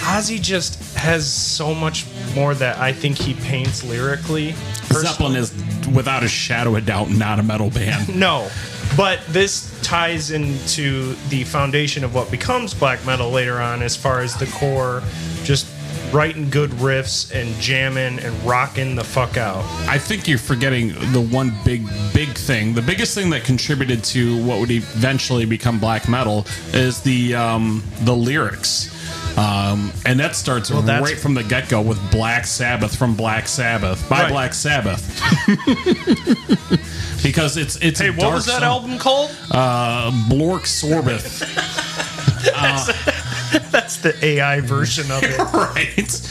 Ozzy 0.07 0.41
just 0.41 0.95
has 0.95 1.31
so 1.31 1.73
much 1.73 2.05
more 2.35 2.53
that 2.55 2.77
I 2.79 2.91
think 2.91 3.17
he 3.17 3.33
paints 3.35 3.83
lyrically. 3.83 4.53
Zeppelin 4.91 5.35
is 5.35 5.51
without 5.93 6.23
a 6.23 6.27
shadow 6.27 6.75
of 6.75 6.85
doubt 6.85 7.09
not 7.09 7.39
a 7.39 7.43
metal 7.43 7.69
band. 7.69 8.07
No, 8.17 8.49
but 8.95 9.19
this 9.27 9.79
ties 9.83 10.31
into 10.31 11.13
the 11.29 11.43
foundation 11.43 12.03
of 12.03 12.15
what 12.15 12.31
becomes 12.31 12.73
black 12.73 13.05
metal 13.05 13.29
later 13.29 13.59
on, 13.61 13.81
as 13.81 13.95
far 13.95 14.21
as 14.21 14.35
the 14.35 14.47
core, 14.47 15.03
just 15.43 15.67
writing 16.11 16.49
good 16.49 16.69
riffs 16.71 17.31
and 17.33 17.53
jamming 17.61 18.19
and 18.19 18.43
rocking 18.43 18.95
the 18.95 19.03
fuck 19.03 19.37
out. 19.37 19.63
I 19.89 19.97
think 19.97 20.27
you're 20.27 20.37
forgetting 20.37 20.89
the 21.11 21.21
one 21.31 21.53
big, 21.65 21.85
big 22.13 22.29
thing. 22.29 22.73
The 22.73 22.81
biggest 22.81 23.13
thing 23.13 23.29
that 23.31 23.43
contributed 23.43 24.03
to 24.05 24.43
what 24.45 24.59
would 24.59 24.71
eventually 24.71 25.45
become 25.45 25.79
black 25.79 26.07
metal 26.07 26.45
is 26.73 27.01
the 27.01 27.35
um, 27.35 27.83
the 28.01 28.15
lyrics. 28.15 28.93
Um, 29.37 29.91
and 30.05 30.19
that 30.19 30.35
starts 30.35 30.69
that's- 30.69 31.01
right 31.01 31.17
from 31.17 31.35
the 31.35 31.43
get 31.43 31.69
go 31.69 31.79
with 31.81 31.99
Black 32.11 32.47
Sabbath 32.47 32.95
from 32.95 33.15
Black 33.15 33.47
Sabbath 33.47 34.07
by 34.09 34.23
Right. 34.23 34.31
Black 34.31 34.53
Sabbath. 34.55 35.03
because 37.23 37.55
it's 37.57 37.75
it's 37.77 37.99
Hey, 37.99 38.07
a 38.09 38.13
what 38.13 38.33
was 38.33 38.45
that 38.47 38.61
song. 38.61 38.63
album 38.63 38.97
called? 38.97 39.29
Uh, 39.51 40.09
Blork 40.29 40.61
Sorbeth, 40.65 41.43
That's 43.71 43.97
the 43.97 44.13
AI 44.23 44.61
version 44.61 45.11
of 45.11 45.23
it. 45.23 45.37
right? 45.53 46.29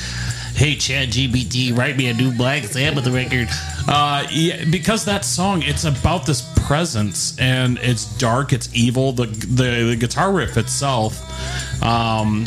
Hey, 0.54 0.74
Chad 0.76 1.10
GBT, 1.10 1.76
write 1.76 1.96
me 1.96 2.08
a 2.08 2.14
new 2.14 2.32
Black 2.32 2.64
Sabbath 2.64 3.06
record. 3.08 3.48
Uh, 3.88 4.26
yeah, 4.30 4.64
because 4.70 5.04
that 5.04 5.24
song, 5.24 5.62
it's 5.62 5.84
about 5.84 6.24
this 6.26 6.42
presence, 6.66 7.38
and 7.38 7.78
it's 7.82 8.06
dark, 8.16 8.52
it's 8.52 8.74
evil. 8.74 9.12
The 9.12 9.26
the, 9.26 9.90
the 9.90 9.96
guitar 9.96 10.32
riff 10.32 10.56
itself 10.56 11.20
um, 11.82 12.46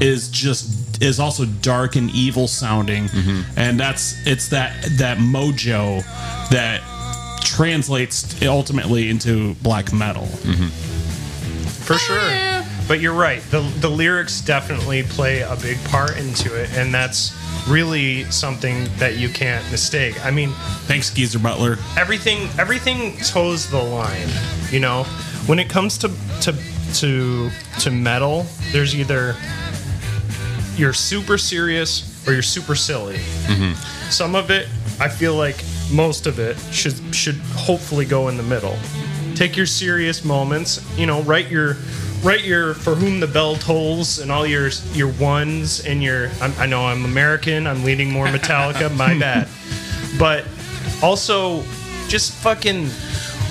is 0.00 0.28
just 0.28 1.02
is 1.02 1.20
also 1.20 1.44
dark 1.44 1.94
and 1.96 2.10
evil 2.10 2.48
sounding, 2.48 3.08
and 3.56 3.78
that's 3.78 4.14
it's 4.26 4.48
that 4.48 4.82
that 4.98 5.18
mojo 5.18 6.02
that 6.50 6.82
translates 7.44 8.42
ultimately 8.42 9.08
into 9.10 9.54
black 9.56 9.92
metal. 9.92 10.26
For 11.86 11.94
sure. 11.94 12.47
But 12.88 13.00
you're 13.00 13.14
right. 13.14 13.42
The 13.50 13.60
the 13.80 13.90
lyrics 13.90 14.40
definitely 14.40 15.02
play 15.02 15.42
a 15.42 15.56
big 15.56 15.78
part 15.84 16.16
into 16.16 16.54
it, 16.58 16.72
and 16.72 16.92
that's 16.92 17.36
really 17.68 18.24
something 18.30 18.88
that 18.96 19.18
you 19.18 19.28
can't 19.28 19.70
mistake. 19.70 20.24
I 20.24 20.30
mean, 20.30 20.50
Thanks, 20.86 21.10
Geezer 21.12 21.38
Butler. 21.38 21.76
everything 21.98 22.48
everything 22.58 23.18
toes 23.18 23.68
the 23.70 23.82
line 23.82 24.28
you 24.70 24.80
know 24.80 25.04
when 25.46 25.58
it 25.58 25.68
comes 25.68 25.98
to 25.98 26.08
to 26.40 26.54
to 26.94 27.50
to 27.78 27.90
metal 27.90 28.46
there's 28.72 28.94
either 28.94 29.34
you're 30.76 30.94
super 30.94 31.36
serious 31.36 32.26
or 32.26 32.32
you're 32.32 32.42
super 32.42 32.74
silly 32.74 33.16
mm-hmm. 33.16 33.72
some 34.10 34.34
of 34.34 34.50
it 34.50 34.68
i 35.00 35.08
feel 35.08 35.34
like 35.34 35.62
most 35.92 36.26
of 36.26 36.38
it 36.38 36.56
should 36.72 37.14
should 37.14 37.36
hopefully 37.54 38.04
go 38.06 38.28
in 38.28 38.36
the 38.36 38.42
middle 38.42 38.76
take 39.34 39.56
your 39.56 39.66
serious 39.66 40.24
moments 40.24 40.80
you 40.96 41.06
know 41.06 41.22
write 41.22 41.50
your 41.50 41.76
write 42.22 42.44
your 42.44 42.74
for 42.74 42.94
whom 42.94 43.20
the 43.20 43.26
bell 43.26 43.56
tolls 43.56 44.18
and 44.18 44.32
all 44.32 44.46
your 44.46 44.68
your 44.92 45.08
ones 45.20 45.84
and 45.84 46.02
your 46.02 46.30
I'm, 46.40 46.52
i 46.58 46.66
know 46.66 46.86
i'm 46.86 47.04
american 47.04 47.66
i'm 47.66 47.84
leaning 47.84 48.10
more 48.10 48.26
metallica 48.26 48.94
my 48.96 49.18
bad 49.18 49.46
but 50.18 50.44
also 51.02 51.62
just 52.08 52.32
fucking 52.32 52.88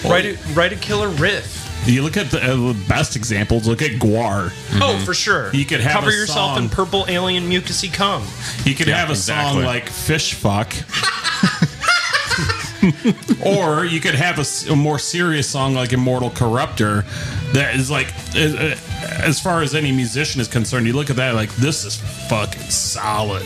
write 0.05 0.25
a, 0.25 0.37
write 0.53 0.73
a 0.73 0.75
killer 0.75 1.09
riff. 1.09 1.53
You 1.85 2.01
look 2.01 2.17
at 2.17 2.31
the, 2.31 2.41
uh, 2.43 2.73
best 2.89 3.15
examples. 3.15 3.67
Look 3.67 3.81
at 3.83 3.91
Gwar. 3.91 4.51
Oh, 4.81 5.01
for 5.05 5.13
sure. 5.13 5.53
You 5.53 5.63
could 5.63 5.79
have 5.79 5.93
cover 5.93 6.09
a 6.09 6.13
yourself 6.13 6.55
song- 6.55 6.63
in 6.63 6.69
purple 6.69 7.05
alien 7.07 7.49
mucusy 7.49 7.93
cum. 7.93 8.23
You 8.65 8.73
could 8.75 8.87
Yeah, 8.87 8.97
have 8.97 9.09
a 9.09 9.13
exactly. 9.13 9.61
song 9.61 9.65
like 9.65 9.87
"Fish 9.87 10.33
Fuck," 10.33 10.73
or 13.45 13.85
you 13.85 14.01
could 14.01 14.15
have 14.15 14.39
a 14.69 14.75
more 14.75 14.99
serious 14.99 15.47
song 15.49 15.75
like 15.75 15.93
"Immortal 15.93 16.31
Corruptor." 16.31 17.05
That 17.53 17.75
is 17.75 17.89
like, 17.89 18.13
as, 18.35 18.55
uh, 18.55 19.41
far 19.41 19.61
as 19.61 19.73
any 19.73 19.91
musician 19.91 20.41
is 20.41 20.47
concerned, 20.47 20.85
you 20.85 20.93
look 20.93 21.09
at 21.09 21.15
that 21.15 21.33
like 21.33 21.53
this 21.55 21.85
is 21.85 21.95
fucking 22.29 22.69
solid, 22.69 23.45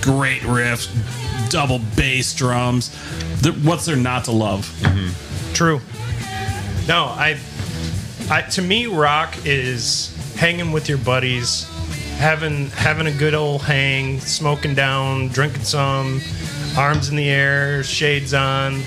great 0.00 0.40
riffs, 0.42 0.88
double 1.50 1.80
bass 1.96 2.34
drums. 2.34 2.94
What's 3.62 3.84
there 3.84 3.96
not 3.96 4.24
to 4.24 4.32
love? 4.32 4.66
True. 5.52 5.80
No, 6.88 7.04
I, 7.04 7.38
I 8.30 8.42
to 8.42 8.62
me 8.62 8.86
rock 8.86 9.36
is 9.44 10.16
hanging 10.36 10.72
with 10.72 10.88
your 10.88 10.98
buddies, 10.98 11.64
having 12.16 12.68
having 12.70 13.06
a 13.06 13.12
good 13.12 13.34
old 13.34 13.62
hang, 13.62 14.18
smoking 14.20 14.74
down, 14.74 15.28
drinking 15.28 15.64
some, 15.64 16.20
arms 16.76 17.10
in 17.10 17.16
the 17.16 17.28
air, 17.28 17.82
shades 17.82 18.32
on, 18.32 18.80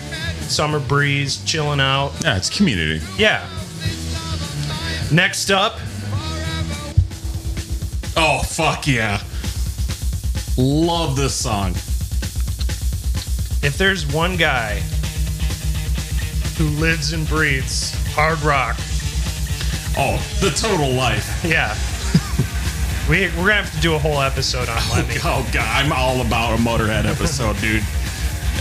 summer 0.48 0.80
breeze, 0.80 1.44
chilling 1.46 1.80
out. 1.80 2.12
Yeah, 2.24 2.38
it's 2.38 2.50
community. 2.50 3.06
Yeah. 3.18 3.48
Next 5.13 5.51
up, 5.51 5.75
Oh 8.15 8.41
fuck 8.43 8.88
yeah! 8.88 9.22
Love 10.58 11.15
this 11.15 11.36
song. 11.36 11.72
if 13.62 13.75
there's 13.77 14.05
one 14.12 14.38
guy 14.38 14.79
who 16.58 16.65
lives 16.79 17.13
and 17.13 17.27
breathes 17.27 17.93
hard 18.15 18.41
rock, 18.41 18.75
Oh, 19.98 20.17
the 20.41 20.50
total 20.50 20.89
life. 20.93 21.43
yeah. 21.46 21.75
We, 23.10 23.27
we're 23.38 23.50
gonna 23.50 23.53
have 23.63 23.75
to 23.75 23.82
do 23.82 23.96
a 23.96 24.00
whole 24.00 24.22
episode 24.22 24.70
on 24.70 24.77
oh, 24.79 24.93
Lemmy. 24.96 25.15
Oh 25.25 25.48
god, 25.51 25.67
I'm 25.84 25.91
all 25.91 26.22
about 26.22 26.58
a 26.58 26.62
Motorhead 26.62 27.03
episode, 27.03 27.58
dude. 27.58 27.84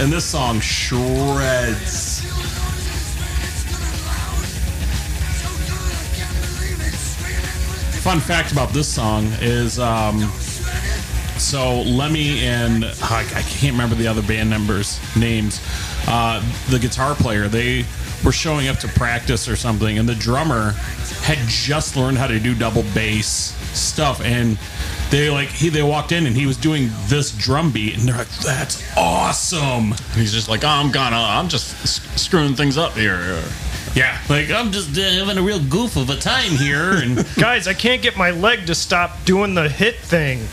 And 0.01 0.13
this 0.13 0.25
song 0.25 0.59
shreds. 0.59 2.12
Fun 8.03 8.19
fact 8.19 8.51
about 8.51 8.71
this 8.71 8.93
song 8.93 9.27
is 9.41 9.79
um, 9.79 10.19
so 11.39 11.83
Lemmy 11.83 12.41
and 12.41 12.85
uh, 12.85 12.93
I 13.01 13.45
can't 13.49 13.73
remember 13.73 13.95
the 13.95 14.09
other 14.09 14.23
band 14.23 14.51
members' 14.51 14.99
names. 15.17 15.61
Uh, 16.09 16.43
the 16.69 16.81
guitar 16.81 17.15
player, 17.15 17.47
they 17.47 17.85
were 18.25 18.33
showing 18.33 18.67
up 18.67 18.79
to 18.79 18.89
practice 18.89 19.49
or 19.49 19.55
something, 19.55 19.99
and 19.99 20.09
the 20.09 20.17
drummer 20.17 20.73
had 21.23 21.39
just 21.47 21.97
learned 21.97 22.19
how 22.19 22.27
to 22.27 22.41
do 22.41 22.57
double 22.57 22.83
bass 22.93 23.55
stuff, 23.73 24.21
and 24.21 24.59
they 25.11 25.31
like 25.31 25.49
he 25.49 25.69
they 25.69 25.85
walked 25.85 26.11
in 26.11 26.27
and 26.27 26.37
he 26.37 26.45
was 26.45 26.57
doing 26.57 26.91
this 27.07 27.31
drum 27.31 27.71
beat, 27.71 27.97
and 27.97 28.03
they're 28.09 28.19
like, 28.19 28.31
"That's 28.39 28.83
awesome!" 28.97 29.95
He's 30.15 30.33
just 30.33 30.49
like, 30.49 30.65
I'm 30.65 30.91
gonna, 30.91 31.17
I'm 31.17 31.49
just 31.49 32.19
screwing 32.19 32.57
things 32.57 32.77
up 32.77 32.95
here. 32.95 33.43
Yeah, 33.95 34.19
like 34.31 34.51
I'm 34.51 34.73
just 34.73 34.97
uh, 34.97 35.03
having 35.03 35.37
a 35.37 35.43
real 35.43 35.63
goof 35.65 35.97
of 35.97 36.09
a 36.09 36.17
time 36.17 36.53
here, 36.53 36.93
and 36.95 37.27
Guys, 37.37 37.69
I 37.69 37.75
can't 37.75 38.01
get 38.01 38.17
my 38.17 38.31
leg 38.31 38.67
to 38.67 38.75
stop 38.75 39.23
doing 39.27 39.55
the 39.55 39.69
hit 39.69 39.97
thing. 39.97 40.47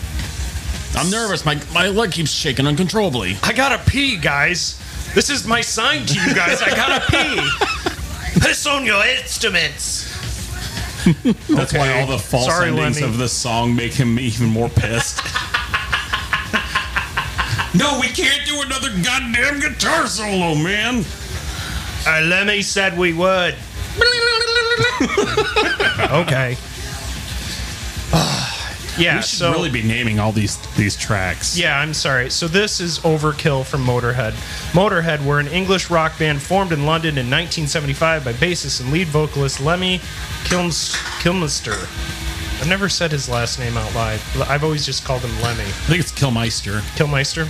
I'm 0.95 1.09
nervous. 1.09 1.45
My 1.45 1.55
my 1.73 1.87
leg 1.87 2.11
keeps 2.11 2.31
shaking 2.31 2.67
uncontrollably. 2.67 3.37
I 3.43 3.53
gotta 3.53 3.81
pee, 3.89 4.17
guys. 4.17 4.77
This 5.15 5.29
is 5.29 5.47
my 5.47 5.61
sign 5.61 6.05
to 6.05 6.13
you 6.13 6.35
guys. 6.35 6.61
I 6.61 6.69
gotta 6.75 7.05
pee. 7.09 8.39
Piss 8.41 8.67
on 8.67 8.85
your 8.85 9.03
instruments. 9.05 10.05
that's 11.49 11.73
why 11.73 12.01
all 12.01 12.07
the 12.07 12.17
false 12.19 12.45
Sorry, 12.45 12.69
endings 12.69 12.99
Lemmy. 12.99 13.13
of 13.13 13.17
this 13.17 13.31
song 13.31 13.73
make 13.73 13.93
him 13.93 14.19
even 14.19 14.47
more 14.47 14.67
pissed. 14.69 15.23
no, 17.73 17.97
we 17.99 18.07
can't 18.07 18.45
do 18.45 18.61
another 18.61 18.89
goddamn 19.01 19.61
guitar 19.61 20.07
solo, 20.07 20.55
man. 20.55 21.05
Uh, 22.07 22.21
Lemmy 22.21 22.61
said 22.61 22.97
we 22.97 23.13
would. 23.13 23.55
okay. 26.11 26.57
yeah, 28.97 29.17
We 29.17 29.21
should 29.21 29.37
so 29.37 29.51
really 29.51 29.69
be 29.69 29.83
naming 29.83 30.19
all 30.19 30.31
these 30.31 30.57
these 30.75 30.95
tracks. 30.95 31.57
yeah, 31.57 31.79
I'm 31.79 31.93
sorry. 31.93 32.29
So 32.29 32.47
this 32.47 32.79
is 32.79 32.99
Overkill 32.99 33.65
from 33.65 33.85
Motorhead. 33.85 34.31
Motorhead 34.73 35.23
were 35.25 35.39
an 35.39 35.47
English 35.47 35.89
rock 35.89 36.17
band 36.17 36.41
formed 36.41 36.71
in 36.71 36.85
London 36.85 37.17
in 37.17 37.29
1975 37.29 38.25
by 38.25 38.33
bassist 38.33 38.81
and 38.81 38.91
lead 38.91 39.07
vocalist 39.07 39.59
Lemmy 39.59 39.99
Kilms- 40.45 40.93
Kilmister. 41.21 41.77
I've 42.61 42.67
never 42.67 42.89
said 42.89 43.11
his 43.11 43.29
last 43.29 43.57
name 43.59 43.77
out 43.77 43.93
loud. 43.95 44.19
I've 44.49 44.63
always 44.65 44.85
just 44.85 45.05
called 45.05 45.21
him 45.21 45.31
Lemmy. 45.41 45.63
I 45.63 45.87
think 45.87 45.99
it's 46.01 46.11
Kilmeister. 46.11 46.81
Killmeister. 46.97 47.47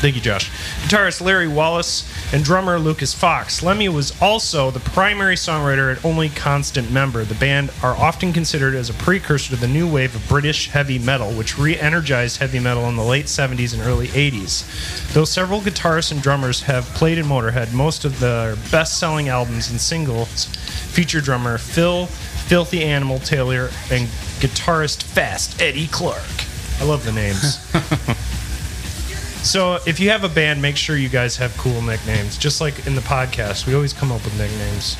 Thank 0.00 0.14
you, 0.14 0.22
Josh. 0.22 0.48
Guitarist 0.84 1.20
Larry 1.20 1.46
Wallis 1.46 2.10
and 2.32 2.42
drummer 2.42 2.78
Lucas 2.78 3.12
Fox. 3.12 3.62
Lemmy 3.62 3.86
was 3.90 4.18
also 4.22 4.70
the 4.70 4.80
primary 4.80 5.34
songwriter 5.34 5.94
and 5.94 6.02
only 6.06 6.30
constant 6.30 6.90
member. 6.90 7.22
The 7.22 7.34
band 7.34 7.70
are 7.82 7.94
often 7.94 8.32
considered 8.32 8.74
as 8.74 8.88
a 8.88 8.94
precursor 8.94 9.50
to 9.50 9.60
the 9.60 9.68
new 9.68 9.86
wave 9.86 10.16
of 10.16 10.26
British 10.26 10.68
heavy 10.68 10.98
metal, 10.98 11.30
which 11.32 11.58
re 11.58 11.78
energized 11.78 12.38
heavy 12.38 12.58
metal 12.58 12.88
in 12.88 12.96
the 12.96 13.04
late 13.04 13.26
70s 13.26 13.74
and 13.74 13.82
early 13.82 14.08
80s. 14.08 15.12
Though 15.12 15.26
several 15.26 15.60
guitarists 15.60 16.12
and 16.12 16.22
drummers 16.22 16.62
have 16.62 16.86
played 16.94 17.18
in 17.18 17.26
Motorhead, 17.26 17.74
most 17.74 18.06
of 18.06 18.20
their 18.20 18.56
best 18.70 18.98
selling 18.98 19.28
albums 19.28 19.70
and 19.70 19.78
singles 19.78 20.46
feature 20.46 21.20
drummer 21.20 21.58
Phil 21.58 22.06
Filthy 22.06 22.84
Animal 22.84 23.18
Taylor 23.18 23.68
and 23.90 24.08
guitarist 24.40 25.02
Fast 25.02 25.60
Eddie 25.60 25.88
Clarke. 25.88 26.24
I 26.80 26.84
love 26.84 27.04
the 27.04 27.12
names. 27.12 27.58
So 29.42 29.78
if 29.86 29.98
you 29.98 30.10
have 30.10 30.24
a 30.24 30.28
band, 30.28 30.60
make 30.60 30.76
sure 30.76 30.96
you 30.96 31.08
guys 31.08 31.36
have 31.38 31.56
cool 31.56 31.80
nicknames. 31.82 32.36
Just 32.36 32.60
like 32.60 32.86
in 32.86 32.94
the 32.94 33.00
podcast, 33.00 33.66
we 33.66 33.74
always 33.74 33.92
come 33.92 34.12
up 34.12 34.22
with 34.24 34.36
nicknames. 34.38 34.96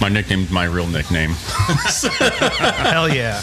My 0.00 0.08
nickname's 0.08 0.50
my 0.50 0.64
real 0.64 0.86
nickname. 0.86 1.30
Hell 2.90 3.08
yeah. 3.08 3.42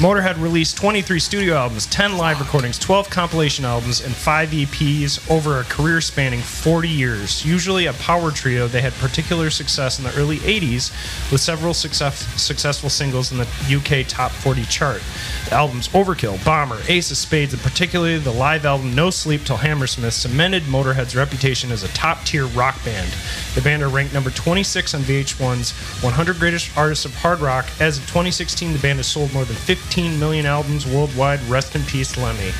Motorhead 0.00 0.40
released 0.40 0.78
23 0.78 1.20
studio 1.20 1.54
albums, 1.56 1.84
10 1.84 2.16
live 2.16 2.40
recordings, 2.40 2.78
12 2.78 3.10
compilation 3.10 3.66
albums, 3.66 4.00
and 4.00 4.14
5 4.14 4.48
EPs 4.48 5.30
over 5.30 5.60
a 5.60 5.64
career 5.64 6.00
spanning 6.00 6.40
40 6.40 6.88
years. 6.88 7.44
Usually 7.44 7.84
a 7.84 7.92
power 7.92 8.30
trio, 8.30 8.66
they 8.66 8.80
had 8.80 8.94
particular 8.94 9.50
success 9.50 9.98
in 9.98 10.04
the 10.06 10.16
early 10.16 10.38
80s 10.38 10.90
with 11.30 11.42
several 11.42 11.74
success, 11.74 12.20
successful 12.40 12.88
singles 12.88 13.30
in 13.30 13.36
the 13.36 13.46
UK 13.68 14.08
Top 14.08 14.30
40 14.30 14.62
chart. 14.64 15.02
The 15.50 15.56
albums 15.56 15.88
Overkill, 15.88 16.42
Bomber, 16.46 16.80
Ace 16.88 17.10
of 17.10 17.18
Spades, 17.18 17.52
and 17.52 17.60
particularly 17.60 18.16
the 18.16 18.32
live 18.32 18.64
album 18.64 18.94
No 18.94 19.10
Sleep 19.10 19.44
Till 19.44 19.58
Hammersmith 19.58 20.14
cemented 20.14 20.62
Motorhead's 20.62 21.14
reputation 21.14 21.70
as 21.70 21.82
a 21.82 21.88
top 21.88 22.24
tier 22.24 22.46
rock 22.46 22.82
band. 22.86 23.12
The 23.54 23.60
band 23.60 23.82
are 23.82 23.90
ranked 23.90 24.14
number 24.14 24.30
26 24.30 24.94
on 24.94 25.02
VH1's 25.02 25.72
100 26.02 26.38
Greatest 26.38 26.74
Artists 26.78 27.04
of 27.04 27.14
Hard 27.16 27.40
Rock. 27.40 27.66
As 27.80 27.98
of 27.98 28.04
2016, 28.04 28.72
the 28.72 28.78
band 28.78 28.98
has 28.98 29.06
sold 29.06 29.30
more 29.34 29.44
than 29.44 29.56
15 29.90 30.20
million 30.20 30.46
albums 30.46 30.86
worldwide. 30.86 31.42
Rest 31.48 31.74
in 31.74 31.82
peace, 31.82 32.16
Lemmy. 32.16 32.52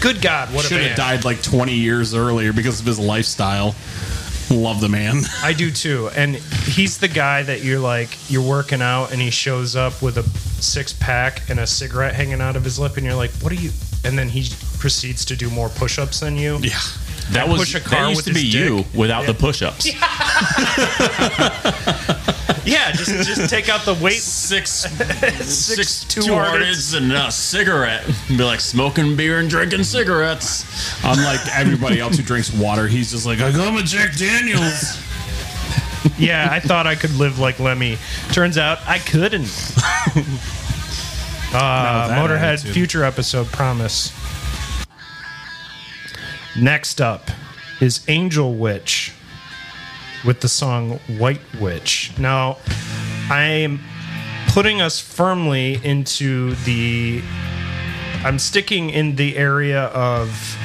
Good 0.00 0.20
God, 0.20 0.52
what 0.52 0.64
a 0.64 0.68
Should 0.68 0.78
band! 0.78 0.88
have 0.88 0.96
died 0.96 1.24
like 1.24 1.40
20 1.44 1.74
years 1.74 2.12
earlier 2.12 2.52
because 2.52 2.80
of 2.80 2.86
his 2.86 2.98
lifestyle. 2.98 3.76
Love 4.50 4.80
the 4.80 4.88
man. 4.88 5.20
I 5.44 5.52
do 5.52 5.70
too. 5.70 6.10
And 6.16 6.34
he's 6.34 6.98
the 6.98 7.06
guy 7.06 7.44
that 7.44 7.62
you're 7.62 7.78
like, 7.78 8.08
you're 8.28 8.42
working 8.42 8.82
out 8.82 9.12
and 9.12 9.20
he 9.20 9.30
shows 9.30 9.76
up 9.76 10.02
with 10.02 10.18
a 10.18 10.24
six 10.60 10.92
pack 10.94 11.48
and 11.48 11.60
a 11.60 11.68
cigarette 11.68 12.14
hanging 12.14 12.40
out 12.40 12.56
of 12.56 12.64
his 12.64 12.80
lip, 12.80 12.96
and 12.96 13.06
you're 13.06 13.14
like, 13.14 13.30
what 13.34 13.52
are 13.52 13.56
you? 13.56 13.70
And 14.04 14.18
then 14.18 14.28
he 14.28 14.50
proceeds 14.80 15.24
to 15.26 15.36
do 15.36 15.48
more 15.50 15.68
push 15.68 16.00
ups 16.00 16.18
than 16.18 16.36
you. 16.36 16.58
Yeah. 16.58 16.80
That 17.30 17.48
was 17.48 17.60
push 17.60 17.76
a 17.76 17.80
car 17.80 18.02
that 18.02 18.08
used 18.08 18.26
with 18.26 18.26
to 18.26 18.34
be 18.34 18.44
his 18.46 18.54
you 18.54 18.76
dick. 18.78 18.86
without 18.94 19.26
the 19.26 19.34
push-ups. 19.34 19.86
Yeah, 19.86 19.94
just 22.64 23.28
just 23.28 23.50
take 23.50 23.68
out 23.68 23.84
the 23.84 23.94
weight. 23.94 24.14
Six, 24.20 24.70
Six 24.80 25.46
six 25.48 26.04
two 26.04 26.22
two 26.22 26.30
hearteds. 26.32 26.94
hearteds 26.94 26.96
and 26.96 27.12
a 27.12 27.30
cigarette. 27.30 28.06
Be 28.28 28.36
like 28.42 28.60
smoking 28.60 29.16
beer 29.16 29.38
and 29.38 29.50
drinking 29.50 29.84
cigarettes. 29.84 30.64
Unlike 31.04 31.40
everybody 31.54 32.00
else 32.00 32.16
who 32.16 32.22
drinks 32.22 32.52
water, 32.52 32.86
he's 32.88 33.10
just 33.12 33.26
like, 33.26 33.40
I 33.40 33.52
got 33.52 33.72
my 33.74 33.82
Jack 33.82 34.16
Daniels. 34.16 35.02
Yeah, 36.16 36.48
I 36.50 36.60
thought 36.60 36.86
I 36.86 36.94
could 36.94 37.12
live 37.16 37.40
like 37.40 37.58
Lemmy. 37.58 37.98
Turns 38.32 38.56
out 38.56 38.78
I 38.86 38.98
couldn't. 39.00 39.50
Uh, 41.52 42.08
that 42.08 42.10
Motorhead 42.18 42.40
attitude. 42.54 42.72
future 42.74 43.02
episode 43.04 43.48
promise. 43.48 44.12
Next 46.56 47.00
up 47.00 47.30
is 47.80 48.04
Angel 48.08 48.54
Witch 48.54 49.12
with 50.24 50.40
the 50.40 50.48
song 50.48 50.98
White 51.18 51.40
Witch. 51.60 52.12
Now, 52.18 52.58
I 53.30 53.42
am 53.42 53.80
putting 54.48 54.80
us 54.80 55.00
firmly 55.00 55.80
into 55.84 56.54
the. 56.64 57.22
I'm 58.24 58.38
sticking 58.38 58.90
in 58.90 59.16
the 59.16 59.36
area 59.36 59.84
of 59.86 60.56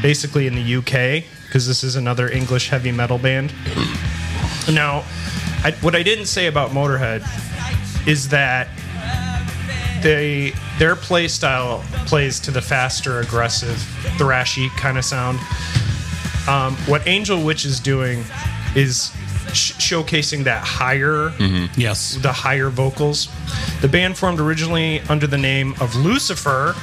basically 0.00 0.46
in 0.46 0.54
the 0.54 0.76
UK 0.76 1.24
because 1.46 1.66
this 1.66 1.82
is 1.82 1.96
another 1.96 2.28
English 2.28 2.68
heavy 2.68 2.92
metal 2.92 3.18
band. 3.18 3.52
Now, 4.70 5.02
I, 5.64 5.74
what 5.80 5.96
I 5.96 6.02
didn't 6.02 6.26
say 6.26 6.46
about 6.46 6.72
Motorhead 6.72 7.26
is 8.06 8.28
that 8.28 8.68
they 10.02 10.52
their 10.78 10.94
play 10.94 11.26
style 11.26 11.82
plays 12.06 12.38
to 12.40 12.50
the 12.50 12.60
faster, 12.60 13.20
aggressive, 13.20 13.76
thrashy 14.18 14.68
kind 14.76 14.98
of 14.98 15.06
sound. 15.06 15.38
Um, 16.46 16.76
what 16.86 17.06
Angel 17.06 17.42
Witch 17.42 17.64
is 17.64 17.80
doing 17.80 18.24
is 18.74 19.10
sh- 19.52 19.72
showcasing 19.74 20.44
that 20.44 20.62
higher, 20.64 21.32
Yes. 21.76 22.16
the 22.20 22.32
higher 22.32 22.68
vocals. 22.70 23.28
The 23.80 23.88
band 23.88 24.16
formed 24.18 24.40
originally 24.40 25.00
under 25.08 25.26
the 25.26 25.38
name 25.38 25.74
of 25.80 25.94
Lucifer, 25.96 26.74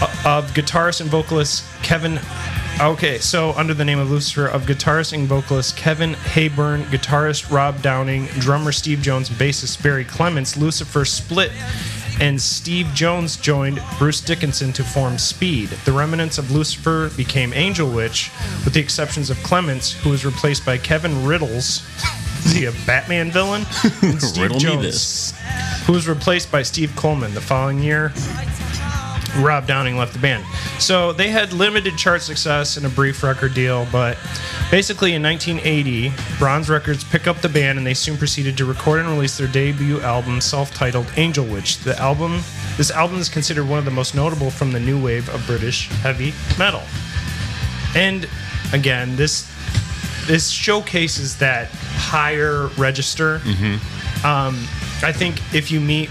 uh, 0.00 0.22
of 0.24 0.52
guitarist 0.54 1.00
and 1.00 1.10
vocalist 1.10 1.64
Kevin. 1.82 2.20
Okay, 2.80 3.18
so 3.18 3.52
under 3.54 3.74
the 3.74 3.84
name 3.84 3.98
of 3.98 4.08
Lucifer, 4.08 4.46
of 4.46 4.62
guitarist 4.62 5.12
and 5.12 5.26
vocalist 5.26 5.76
Kevin 5.76 6.14
Heybourne, 6.14 6.84
guitarist 6.84 7.50
Rob 7.50 7.82
Downing, 7.82 8.26
drummer 8.38 8.70
Steve 8.70 9.02
Jones, 9.02 9.28
bassist 9.28 9.82
Barry 9.82 10.04
Clements, 10.04 10.56
Lucifer 10.56 11.04
split, 11.04 11.50
and 12.20 12.40
Steve 12.40 12.88
Jones 12.94 13.36
joined 13.36 13.80
Bruce 13.98 14.20
Dickinson 14.20 14.72
to 14.74 14.84
form 14.84 15.18
Speed. 15.18 15.68
The 15.84 15.92
remnants 15.92 16.38
of 16.38 16.50
Lucifer 16.50 17.10
became 17.16 17.52
Angel 17.52 17.88
Witch, 17.90 18.30
with 18.64 18.74
the 18.74 18.80
exceptions 18.80 19.30
of 19.30 19.36
Clements, 19.42 19.92
who 19.92 20.10
was 20.10 20.24
replaced 20.24 20.66
by 20.66 20.78
Kevin 20.78 21.24
Riddles. 21.24 21.82
Is 22.44 22.52
he 22.52 22.64
a 22.66 22.72
Batman 22.86 23.30
villain? 23.30 23.66
And 24.02 24.22
Steve 24.22 24.42
Riddle 24.42 24.58
Jones, 24.58 24.82
this. 24.82 25.34
who 25.86 25.92
was 25.92 26.08
replaced 26.08 26.50
by 26.50 26.62
Steve 26.62 26.94
Coleman 26.96 27.34
the 27.34 27.40
following 27.40 27.80
year. 27.80 28.12
Rob 29.38 29.66
Downing 29.66 29.96
left 29.96 30.12
the 30.12 30.18
band. 30.18 30.44
So 30.78 31.12
they 31.12 31.28
had 31.28 31.52
limited 31.52 31.96
chart 31.96 32.22
success 32.22 32.76
and 32.76 32.84
a 32.84 32.88
brief 32.88 33.22
record 33.22 33.54
deal, 33.54 33.86
but 33.92 34.18
basically 34.70 35.14
in 35.14 35.22
1980, 35.22 36.12
Bronze 36.38 36.68
Records 36.68 37.04
picked 37.04 37.26
up 37.28 37.38
the 37.38 37.48
band 37.48 37.78
and 37.78 37.86
they 37.86 37.94
soon 37.94 38.16
proceeded 38.16 38.56
to 38.58 38.64
record 38.64 39.00
and 39.00 39.08
release 39.08 39.38
their 39.38 39.48
debut 39.48 40.00
album, 40.00 40.40
self-titled 40.40 41.06
Angel 41.16 41.44
Witch. 41.44 41.78
The 41.78 41.98
album, 41.98 42.40
this 42.76 42.90
album 42.90 43.18
is 43.18 43.28
considered 43.28 43.68
one 43.68 43.78
of 43.78 43.84
the 43.84 43.90
most 43.90 44.14
notable 44.14 44.50
from 44.50 44.72
the 44.72 44.80
new 44.80 45.02
wave 45.02 45.28
of 45.30 45.44
British 45.46 45.88
heavy 45.88 46.32
metal. 46.58 46.82
And 47.94 48.28
again, 48.72 49.16
this 49.16 49.50
this 50.26 50.50
showcases 50.50 51.38
that 51.38 51.70
higher 51.70 52.66
register. 52.76 53.40
Um, 54.24 54.56
I 55.02 55.12
think 55.12 55.40
if 55.54 55.70
you 55.70 55.80
meet, 55.80 56.10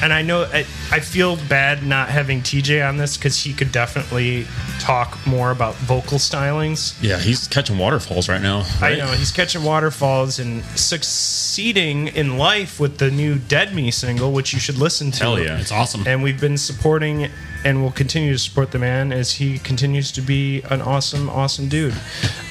and 0.00 0.12
I 0.12 0.22
know 0.22 0.42
I, 0.90 0.96
I 0.96 1.00
feel 1.00 1.36
bad 1.48 1.82
not 1.84 2.08
having 2.08 2.40
TJ 2.40 2.86
on 2.86 2.96
this 2.96 3.16
because 3.16 3.42
he 3.42 3.52
could 3.52 3.72
definitely 3.72 4.46
talk 4.78 5.18
more 5.26 5.50
about 5.50 5.74
vocal 5.76 6.18
stylings. 6.18 6.96
Yeah, 7.02 7.18
he's 7.18 7.48
catching 7.48 7.78
waterfalls 7.78 8.28
right 8.28 8.40
now. 8.42 8.64
I 8.80 8.96
know 8.96 9.06
he's 9.08 9.32
catching 9.32 9.64
waterfalls 9.64 10.38
and 10.38 10.64
succeeding 10.76 12.08
in 12.08 12.38
life 12.38 12.78
with 12.80 12.98
the 12.98 13.10
new 13.10 13.38
Dead 13.38 13.74
Me 13.74 13.90
single, 13.90 14.32
which 14.32 14.52
you 14.52 14.58
should 14.58 14.78
listen 14.78 15.10
to. 15.12 15.18
Hell 15.22 15.40
yeah. 15.40 15.58
It's 15.58 15.72
awesome. 15.72 16.04
And 16.06 16.22
we've 16.22 16.40
been 16.40 16.58
supporting 16.58 17.28
and 17.64 17.82
will 17.82 17.90
continue 17.90 18.32
to 18.32 18.38
support 18.38 18.70
the 18.70 18.78
man 18.78 19.12
as 19.12 19.32
he 19.32 19.58
continues 19.58 20.12
to 20.12 20.20
be 20.20 20.62
an 20.70 20.80
awesome, 20.80 21.28
awesome 21.28 21.68
dude. 21.68 21.94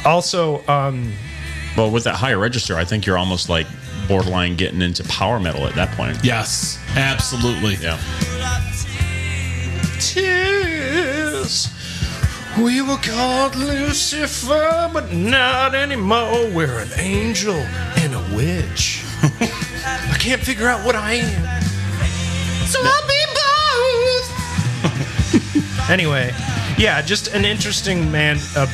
Also, 0.04 0.66
um, 0.68 1.14
Well, 1.78 1.92
with 1.92 2.04
that 2.06 2.16
higher 2.16 2.38
register, 2.38 2.76
I 2.76 2.86
think 2.86 3.06
you're 3.06 3.18
almost 3.18 3.48
like 3.50 3.68
borderline 4.08 4.56
getting 4.56 4.82
into 4.82 5.04
power 5.06 5.40
metal 5.40 5.66
at 5.68 5.76
that 5.76 5.92
point. 5.96 6.18
yes, 6.24 6.80
absolutely. 6.96 7.76
Yeah. 7.76 8.00
tears. 10.00 11.70
We 12.62 12.82
were 12.82 12.98
called 12.98 13.56
Lucifer, 13.56 14.90
but 14.94 15.12
not 15.12 15.76
anymore. 15.76 16.48
We're 16.54 16.80
an 16.80 16.92
angel 16.98 17.56
and 17.56 18.14
a 18.14 18.36
witch. 18.36 19.04
I 19.24 20.16
can't 20.20 20.42
figure 20.42 20.68
out 20.70 20.86
what 20.86 20.96
I 20.96 21.16
am. 21.16 21.62
So 22.66 22.80
I'll 22.82 23.08
be 23.08 23.26
both. 23.36 25.90
anyway, 25.90 26.32
yeah, 26.78 27.02
just 27.02 27.28
an 27.34 27.44
interesting 27.44 28.10
man, 28.12 28.38
uh, 28.56 28.68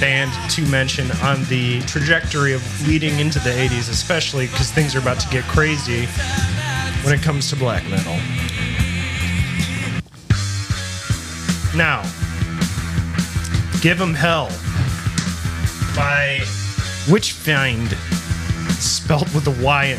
band 0.00 0.32
to 0.50 0.62
mention 0.66 1.10
on 1.22 1.44
the 1.44 1.80
trajectory 1.82 2.52
of 2.52 2.88
leading 2.88 3.18
into 3.18 3.38
the 3.40 3.50
80s, 3.50 3.90
especially 3.90 4.46
because 4.46 4.70
things 4.70 4.94
are 4.94 4.98
about 4.98 5.20
to 5.20 5.28
get 5.28 5.44
crazy 5.44 6.06
when 7.02 7.14
it 7.14 7.22
comes 7.22 7.48
to 7.50 7.56
black 7.56 7.82
metal. 7.88 8.16
Now, 11.76 12.02
Give 13.80 14.00
'em 14.00 14.14
Hell 14.14 14.48
by 15.94 16.40
Witchfynde, 17.06 17.94
spelt 18.80 19.32
with 19.34 19.46
a 19.46 19.62
Y. 19.62 19.96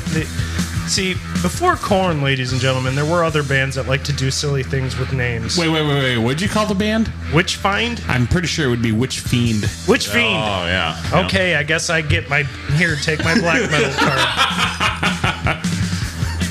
See, 0.88 1.16
before 1.41 1.76
Korn, 1.76 2.21
ladies 2.21 2.52
and 2.52 2.60
gentlemen, 2.62 2.95
there 2.95 3.06
were 3.06 3.23
other 3.23 3.43
bands 3.43 3.76
that 3.76 3.88
like 3.88 4.04
to 4.06 4.13
do 4.13 4.32
silly 4.32 4.63
things 4.63 4.97
with 4.97 5.13
names. 5.13 5.58
Wait, 5.58 5.69
wait, 5.69 5.86
wait, 5.88 5.95
wait. 6.02 6.17
What'd 6.17 6.41
you 6.41 6.50
call 6.50 6.65
the 6.65 6.76
band? 6.76 7.08
Witchfynde? 7.32 8.02
I'm 8.10 8.28
pretty 8.28 8.47
sure 8.47 8.65
it 8.65 8.69
would 8.69 8.82
be 8.82 8.91
Witch 8.91 9.19
Fiend. 9.19 9.63
Witchfiend. 9.88 10.36
Oh 10.36 10.65
yeah. 10.65 11.26
Okay, 11.26 11.56
I 11.56 11.63
guess 11.63 11.89
I 11.89 12.02
get 12.02 12.30
my 12.30 12.43
here. 12.76 12.95
Take 12.95 13.23
my 13.23 13.36
black 13.39 13.69
metal 13.69 13.91
card. 13.97 15.63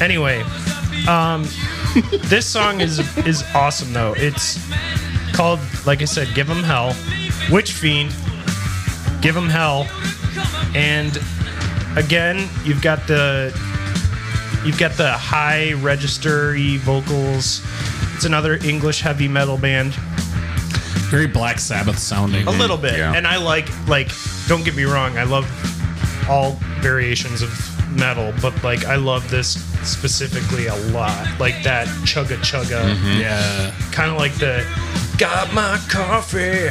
anyway, 0.00 0.42
um, 1.08 1.42
this 2.28 2.46
song 2.46 2.80
is 2.80 2.98
is 3.26 3.42
awesome 3.54 3.92
though. 3.92 4.14
It's 4.16 4.58
called, 5.32 5.60
like 5.84 6.00
I 6.02 6.06
said, 6.06 6.28
"Give 6.28 6.46
"Give 6.46 6.50
'Em 6.50 6.62
Hell," 6.62 6.94
Witch 7.50 7.72
Fiend, 7.72 8.10
"Give 9.20 9.36
'Em 9.36 9.48
Hell," 9.48 9.88
and 10.74 11.18
again, 11.96 12.48
you've 12.64 12.82
got 12.82 13.06
the 13.06 13.52
you've 14.66 14.78
got 14.78 14.92
the 14.92 15.10
high 15.12 15.72
register-y 15.74 16.78
vocals. 16.78 17.62
It's 18.14 18.24
another 18.24 18.54
English 18.64 19.00
heavy 19.00 19.28
metal 19.28 19.56
band. 19.58 19.94
Very 21.10 21.26
Black 21.26 21.58
Sabbath 21.60 21.98
sounding. 21.98 22.46
A 22.46 22.50
little 22.50 22.76
bit. 22.76 22.96
yeah. 22.98 23.14
And 23.14 23.26
I 23.26 23.36
like 23.36 23.68
like 23.88 24.10
don't 24.48 24.64
get 24.64 24.74
me 24.74 24.84
wrong, 24.84 25.16
I 25.18 25.22
love 25.24 25.46
all 26.28 26.52
variations 26.80 27.42
of 27.42 27.50
metal, 27.96 28.32
but 28.42 28.60
like 28.64 28.84
I 28.86 28.96
love 28.96 29.30
this 29.30 29.62
specifically 29.88 30.66
a 30.66 30.74
lot. 30.90 31.28
Like 31.38 31.62
that 31.62 31.86
chugga 32.04 32.36
chugga. 32.38 32.96
Yeah. 33.20 33.72
Kind 33.92 34.10
of 34.10 34.16
like 34.18 34.34
the 34.34 34.64
got 35.18 35.52
my 35.54 35.78
coffee. 35.88 36.70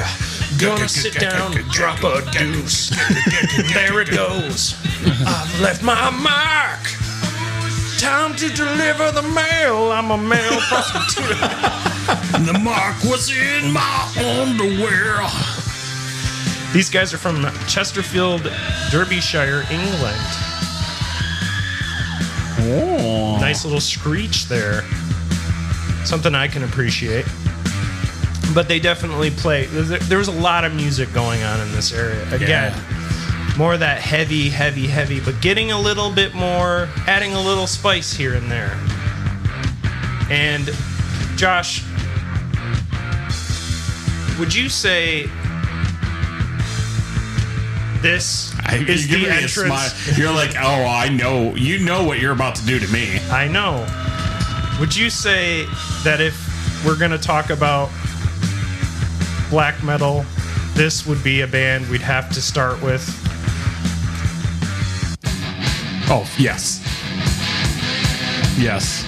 Gonna 0.59 0.87
sit 0.89 1.13
down 1.19 1.57
and 1.57 1.69
drop 1.71 2.03
a 2.03 2.21
deuce. 2.31 2.89
there 3.73 4.01
it 4.01 4.09
goes. 4.11 4.75
I've 5.25 5.61
left 5.61 5.81
my 5.83 6.09
mark. 6.11 6.81
Time 8.05 8.35
to 8.35 8.49
deliver 8.49 9.11
the 9.11 9.23
mail. 9.23 9.91
I'm 9.91 10.11
a 10.11 10.17
male 10.17 10.59
prostitute. 10.69 11.41
And 12.35 12.45
the 12.45 12.59
mark 12.59 12.95
was 13.03 13.31
in 13.35 13.73
my 13.73 14.13
underwear. 14.15 15.25
These 16.71 16.91
guys 16.91 17.15
are 17.15 17.17
from 17.17 17.47
Chesterfield, 17.67 18.43
Derbyshire, 18.91 19.63
England. 19.71 20.21
Oh. 22.67 23.37
Nice 23.39 23.65
little 23.65 23.81
screech 23.81 24.45
there. 24.45 24.83
Something 26.03 26.35
I 26.35 26.47
can 26.47 26.63
appreciate. 26.63 27.25
But 28.53 28.67
they 28.67 28.79
definitely 28.79 29.31
play. 29.31 29.65
There 29.65 29.97
there 29.97 30.17
was 30.19 30.27
a 30.27 30.39
lot 30.39 30.63
of 30.63 30.75
music 30.75 31.11
going 31.11 31.41
on 31.41 31.59
in 31.59 31.71
this 31.71 31.91
area. 31.91 32.23
Again, 32.31 32.71
more 33.57 33.73
of 33.73 33.79
that 33.79 34.01
heavy, 34.01 34.49
heavy, 34.49 34.87
heavy, 34.87 35.19
but 35.19 35.39
getting 35.41 35.71
a 35.71 35.79
little 35.79 36.11
bit 36.11 36.33
more, 36.33 36.89
adding 37.07 37.33
a 37.33 37.41
little 37.41 37.67
spice 37.67 38.13
here 38.13 38.33
and 38.33 38.51
there. 38.51 38.77
And 40.29 40.71
Josh, 41.37 41.83
would 44.37 44.53
you 44.53 44.67
say 44.67 45.29
this 48.01 48.53
I, 48.65 48.83
is 48.87 49.09
you 49.09 49.25
the 49.25 49.31
entrance? 49.31 50.17
You're 50.17 50.33
like, 50.33 50.55
oh, 50.55 50.85
I 50.85 51.09
know. 51.09 51.55
You 51.55 51.79
know 51.79 52.03
what 52.03 52.19
you're 52.19 52.33
about 52.33 52.55
to 52.55 52.65
do 52.65 52.79
to 52.79 52.87
me. 52.91 53.19
I 53.29 53.47
know. 53.47 53.87
Would 54.79 54.95
you 54.95 55.09
say 55.09 55.65
that 56.03 56.19
if 56.19 56.35
we're 56.85 56.97
going 56.97 57.11
to 57.11 57.17
talk 57.17 57.49
about 57.49 57.89
black 59.49 59.81
metal, 59.83 60.25
this 60.73 61.05
would 61.05 61.23
be 61.23 61.41
a 61.41 61.47
band 61.47 61.87
we'd 61.89 62.01
have 62.01 62.29
to 62.31 62.41
start 62.41 62.81
with? 62.81 63.24
Oh, 66.07 66.29
yes. 66.37 66.81
Yes. 68.57 69.03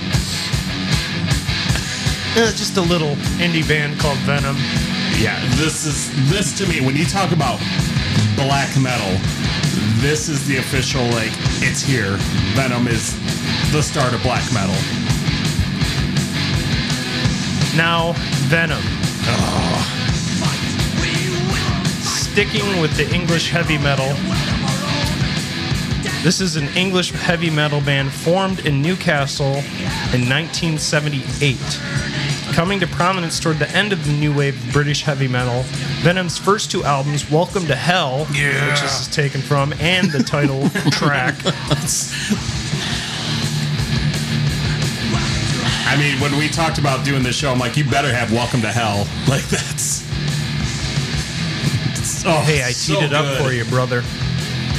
Uh, 2.35 2.51
just 2.51 2.77
a 2.77 2.81
little 2.81 3.15
indie 3.37 3.67
band 3.67 3.99
called 3.99 4.17
Venom. 4.19 4.55
Yeah, 5.19 5.39
this 5.55 5.85
is 5.85 6.09
this 6.29 6.57
to 6.57 6.67
me 6.67 6.81
when 6.81 6.95
you 6.95 7.05
talk 7.05 7.31
about 7.31 7.59
black 8.35 8.69
metal, 8.79 9.09
this 10.01 10.27
is 10.27 10.45
the 10.47 10.57
official 10.57 11.03
like 11.05 11.31
it's 11.61 11.81
here. 11.81 12.17
Venom 12.55 12.87
is 12.87 13.13
the 13.71 13.81
start 13.81 14.13
of 14.13 14.21
black 14.23 14.43
metal. 14.53 14.75
Now, 17.75 18.13
Venom. 18.49 18.81
Sticking 22.01 22.81
with 22.81 22.95
the 22.97 23.07
English 23.13 23.49
heavy 23.49 23.77
metal. 23.77 24.13
This 26.27 26.41
is 26.41 26.57
an 26.57 26.67
English 26.75 27.11
heavy 27.11 27.49
metal 27.49 27.79
band 27.79 28.11
formed 28.11 28.65
in 28.65 28.81
Newcastle 28.81 29.63
in 30.13 30.27
1978. 30.27 31.55
Coming 32.53 32.81
to 32.81 32.87
prominence 32.87 33.39
toward 33.39 33.59
the 33.59 33.69
end 33.71 33.93
of 33.93 34.05
the 34.05 34.11
new 34.11 34.35
wave 34.35 34.61
of 34.61 34.73
British 34.73 35.03
heavy 35.03 35.29
metal, 35.29 35.63
Venom's 36.01 36.37
first 36.37 36.69
two 36.69 36.83
albums, 36.83 37.31
Welcome 37.31 37.65
to 37.67 37.75
Hell, 37.75 38.25
which 38.25 38.81
this 38.81 38.99
is 39.03 39.07
taken 39.07 39.39
from, 39.39 39.71
and 39.79 40.11
the 40.11 40.21
title 40.21 40.67
track, 40.91 41.35
I 45.85 45.95
mean, 45.97 46.19
when 46.19 46.37
we 46.37 46.49
talked 46.49 46.77
about 46.77 47.05
doing 47.05 47.23
this 47.23 47.37
show, 47.37 47.53
I'm 47.53 47.59
like, 47.59 47.77
you 47.77 47.89
better 47.89 48.13
have 48.13 48.33
Welcome 48.33 48.59
to 48.63 48.71
Hell. 48.73 49.07
Like 49.29 49.45
that's. 49.45 50.03
oh, 52.25 52.41
Hey, 52.41 52.63
I 52.63 52.71
so 52.71 52.95
teed 52.95 53.03
it 53.05 53.13
up 53.13 53.23
good. 53.23 53.41
for 53.41 53.53
you, 53.53 53.63
brother. 53.63 54.03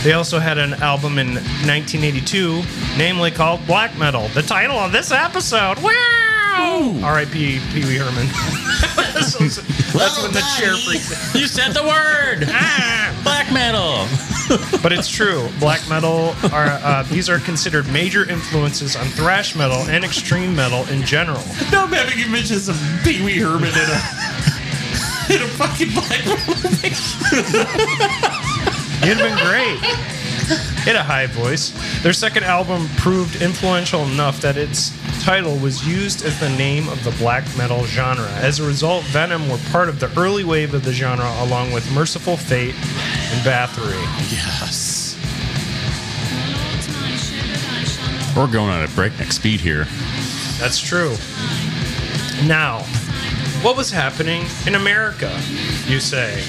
They 0.05 0.13
also 0.13 0.39
had 0.39 0.59
an 0.59 0.75
album 0.75 1.19
in 1.19 1.35
1982, 1.35 2.63
namely 2.97 3.31
called 3.31 3.67
Black 3.67 3.97
Metal. 3.99 4.29
The 4.29 4.43
title 4.43 4.77
of 4.77 4.93
this 4.93 5.11
episode. 5.11 5.79
Wow! 5.83 6.99
R.I.P. 7.03 7.61
Pee 7.73 7.85
Wee 7.85 7.97
Herman. 7.97 8.27
That's 9.13 9.39
when 10.23 10.33
the 10.33 10.45
chair 10.59 10.77
freaks 10.77 11.13
out. 11.13 11.41
You 11.41 11.47
said 11.47 11.73
the 11.73 11.83
word. 11.83 12.47
Black 13.25 13.53
metal. 13.53 14.07
But 14.83 14.93
it's 14.95 15.09
true. 15.11 15.47
Black 15.61 15.87
metal 15.91 16.35
are 16.53 16.69
uh, 16.83 17.03
these 17.11 17.29
are 17.29 17.39
considered 17.39 17.87
major 17.93 18.27
influences 18.27 18.97
on 18.97 19.05
thrash 19.09 19.55
metal 19.55 19.77
and 19.91 20.05
extreme 20.05 20.57
metal 20.57 20.87
in 20.89 21.03
general. 21.03 21.43
No, 21.71 21.83
I'm 21.83 21.93
having 21.93 22.19
images 22.21 22.71
of 22.71 22.77
Pee 23.05 23.23
Wee 23.23 23.39
Herman 23.41 23.69
in 23.69 23.75
a 23.77 24.01
in 25.35 25.43
a 25.43 25.49
fucking 25.49 25.93
black 25.93 26.25
It'd 29.03 29.17
have 29.17 29.29
been 29.29 29.47
great. 29.47 29.79
It 30.51 30.95
had 30.95 30.97
a 30.97 31.03
high 31.03 31.27
voice. 31.27 31.73
Their 32.03 32.13
second 32.15 32.45
album 32.45 32.89
proved 32.97 33.43
influential 33.43 34.05
enough 34.05 34.41
that 34.41 34.57
its 34.57 34.93
title 35.23 35.57
was 35.59 35.87
used 35.87 36.25
as 36.25 36.41
the 36.41 36.49
name 36.51 36.89
of 36.89 37.05
the 37.05 37.11
black 37.13 37.45
metal 37.57 37.85
genre. 37.85 38.31
As 38.37 38.59
a 38.59 38.67
result, 38.67 39.05
Venom 39.05 39.49
were 39.51 39.59
part 39.71 39.89
of 39.89 40.01
the 40.01 40.11
early 40.19 40.45
wave 40.45 40.73
of 40.75 40.85
the 40.85 40.93
genre, 40.93 41.31
along 41.41 41.73
with 41.73 41.91
Mercyful 41.93 42.37
Fate 42.39 42.75
and 42.75 43.41
Bathory. 43.45 44.03
Yes. 44.33 45.17
We're 48.35 48.47
going 48.47 48.71
at 48.71 48.89
a 48.89 48.95
breakneck 48.95 49.33
speed 49.33 49.61
here. 49.61 49.85
That's 50.59 50.81
true. 50.81 51.15
Now, 52.47 52.81
what 53.63 53.77
was 53.77 53.91
happening 53.91 54.47
in 54.67 54.77
America? 54.77 55.31
You 55.87 56.01
say? 56.01 56.43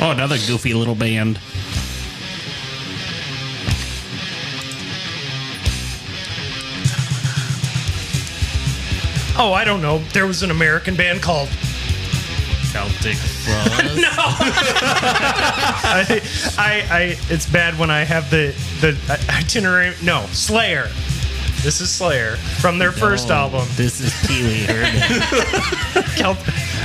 Oh, 0.00 0.12
another 0.12 0.36
goofy 0.46 0.74
little 0.74 0.94
band. 0.94 1.40
Oh, 9.40 9.52
I 9.52 9.64
don't 9.64 9.82
know. 9.82 9.98
There 10.12 10.26
was 10.26 10.42
an 10.42 10.50
American 10.50 10.96
band 10.96 11.22
called 11.22 11.48
Celtic 12.72 13.16
I, 15.80 16.20
I, 16.58 16.86
I, 16.90 17.16
it's 17.30 17.48
bad 17.50 17.78
when 17.78 17.90
I 17.90 18.04
have 18.04 18.30
the 18.30 18.54
the 18.80 18.96
itinerary. 19.30 19.94
No, 20.02 20.26
Slayer. 20.32 20.88
This 21.62 21.80
is 21.80 21.90
Slayer 21.90 22.36
from 22.60 22.78
their 22.78 22.92
first 22.92 23.30
album. 23.30 23.66
This 23.72 24.00
is 24.00 24.14
Pee 24.26 24.42
Wee 24.42 24.64
Herman. 24.64 26.04
Cal- 26.16 26.38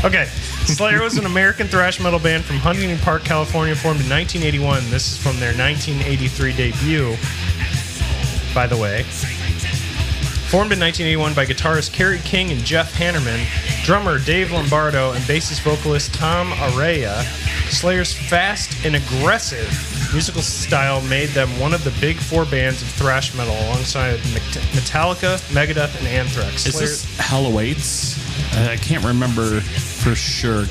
okay, 0.03 0.25
Slayer 0.65 1.03
was 1.03 1.17
an 1.17 1.25
American 1.27 1.67
thrash 1.67 1.99
metal 1.99 2.19
band 2.19 2.43
from 2.43 2.57
Huntington 2.57 2.97
Park, 2.97 3.23
California, 3.23 3.75
formed 3.75 4.01
in 4.01 4.09
1981. 4.09 4.89
This 4.89 5.11
is 5.13 5.17
from 5.21 5.39
their 5.39 5.55
1983 5.55 6.53
debut. 6.53 7.15
By 8.55 8.65
the 8.65 8.75
way, 8.75 9.03
formed 10.49 10.71
in 10.73 10.79
1981 10.79 11.33
by 11.35 11.45
guitarist 11.45 11.93
Kerry 11.93 12.19
King 12.19 12.51
and 12.51 12.63
Jeff 12.63 12.93
Hanneman, 12.95 13.45
drummer 13.85 14.17
Dave 14.17 14.51
Lombardo, 14.51 15.11
and 15.11 15.23
bassist 15.25 15.61
vocalist 15.61 16.13
Tom 16.15 16.49
Araya. 16.51 17.21
Slayer's 17.69 18.13
fast 18.13 18.85
and 18.85 18.95
aggressive 18.95 19.69
musical 20.13 20.41
style 20.43 21.01
made 21.01 21.29
them 21.29 21.49
one 21.59 21.73
of 21.73 21.83
the 21.83 21.91
big 21.99 22.17
four 22.17 22.45
bands 22.45 22.81
of 22.81 22.87
thrash 22.87 23.35
metal, 23.35 23.55
alongside 23.65 24.19
Metallica, 24.19 25.37
Megadeth, 25.51 25.97
and 25.97 26.07
Anthrax. 26.07 26.65
Is 26.65 26.75
Slayer- 26.75 26.87
this 26.87 27.17
Hell 27.17 27.45
Awaits? 27.47 28.17
Uh, 28.55 28.69
I 28.71 28.77
can't 28.77 29.03
remember 29.03 29.59
for 29.61 30.13
sure. 30.15 30.63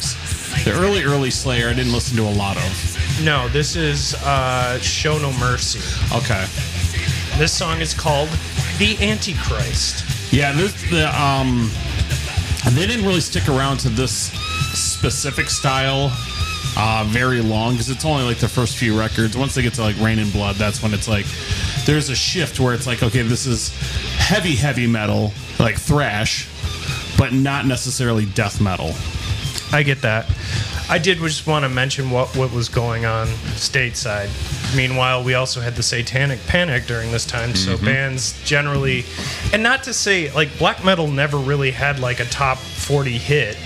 The 0.64 0.72
early, 0.74 1.02
early 1.02 1.31
Slayer, 1.31 1.68
I 1.68 1.72
didn't 1.72 1.92
listen 1.92 2.16
to 2.18 2.22
a 2.22 2.31
lot 2.37 2.57
of. 2.57 3.20
No, 3.24 3.48
this 3.48 3.74
is 3.74 4.14
uh, 4.22 4.78
Show 4.78 5.18
No 5.18 5.33
Mercy. 5.38 5.81
Okay. 6.16 6.46
This 7.38 7.52
song 7.52 7.81
is 7.81 7.94
called 7.94 8.28
The 8.78 8.96
Antichrist. 9.00 10.05
Yeah, 10.33 10.52
this 10.52 10.72
the 10.90 11.09
um, 11.20 11.70
they 12.74 12.87
didn't 12.87 13.05
really 13.05 13.20
stick 13.20 13.48
around 13.48 13.78
to 13.78 13.88
this 13.88 14.31
specific 14.72 15.50
style 15.50 16.11
uh, 16.76 17.04
very 17.08 17.40
long 17.40 17.72
because 17.72 17.90
it's 17.90 18.04
only 18.04 18.24
like 18.24 18.38
the 18.38 18.48
first 18.48 18.76
few 18.76 18.98
records. 18.98 19.37
Once 19.37 19.54
they 19.54 19.62
get 19.62 19.74
to 19.74 19.82
like 19.82 19.98
Reign 19.98 20.18
in 20.18 20.30
Blood, 20.30 20.56
that's 20.56 20.82
when 20.82 20.94
it's 20.94 21.08
like 21.08 21.26
there's 21.85 22.08
a 22.08 22.14
shift 22.16 22.61
where 22.61 22.74
it's 22.74 22.87
like 22.87 23.02
okay, 23.02 23.22
this 23.22 23.46
is 23.46 23.70
heavy, 24.16 24.54
heavy 24.54 24.87
metal 24.87 25.32
like 25.58 25.78
thrash, 25.78 26.48
but 27.18 27.32
not 27.32 27.66
necessarily 27.66 28.26
death 28.26 28.61
metal. 28.61 28.92
I 29.72 29.82
get 29.82 30.02
that. 30.02 30.30
I 30.90 30.98
did 30.98 31.18
just 31.18 31.46
want 31.46 31.64
to 31.64 31.70
mention 31.70 32.11
what, 32.11 32.37
what 32.37 32.52
was 32.52 32.68
going 32.68 33.06
on 33.06 33.26
stateside. 33.56 34.28
Meanwhile, 34.76 35.24
we 35.24 35.32
also 35.32 35.61
had 35.61 35.74
the 35.74 35.82
Satanic 35.82 36.44
Panic 36.46 36.85
during 36.85 37.11
this 37.11 37.24
time, 37.24 37.54
so 37.54 37.78
bands 37.78 38.42
generally, 38.44 39.04
and 39.54 39.62
not 39.62 39.85
to 39.85 39.94
say 39.94 40.30
like 40.32 40.56
black 40.58 40.85
metal 40.85 41.06
never 41.08 41.38
really 41.38 41.70
had 41.70 41.98
like 42.00 42.20
a 42.20 42.26
top 42.26 42.58
40 42.58 43.12
hit. 43.12 43.56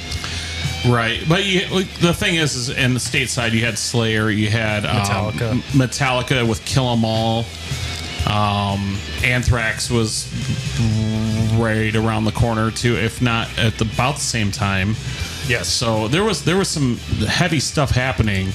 Right, 0.87 1.21
but 1.29 1.45
you, 1.45 1.85
the 2.01 2.13
thing 2.15 2.37
is, 2.37 2.55
is 2.55 2.69
in 2.69 2.95
the 2.95 3.01
stateside, 3.01 3.53
you 3.53 3.65
had 3.65 3.77
Slayer, 3.79 4.31
you 4.31 4.49
had 4.51 4.85
um, 4.85 4.97
Metallica. 4.97 5.51
M- 5.51 5.61
Metallica 5.73 6.49
with 6.49 6.65
Kill 6.65 6.93
'Em 6.93 7.05
All. 7.05 7.45
Um, 8.27 8.99
Anthrax 9.25 9.89
was 9.91 10.27
right 11.59 11.95
around 11.95 12.25
the 12.25 12.33
corner 12.33 12.71
too, 12.71 12.97
if 12.97 13.23
not 13.23 13.49
at 13.59 13.75
the, 13.79 13.85
about 13.85 14.17
the 14.17 14.21
same 14.21 14.51
time. 14.51 14.91
Yes. 15.49 15.69
So 15.69 16.09
there 16.09 16.25
was 16.25 16.45
there 16.45 16.57
was 16.57 16.69
some 16.69 16.97
heavy 17.29 17.61
stuff 17.61 17.91
happening, 17.93 18.49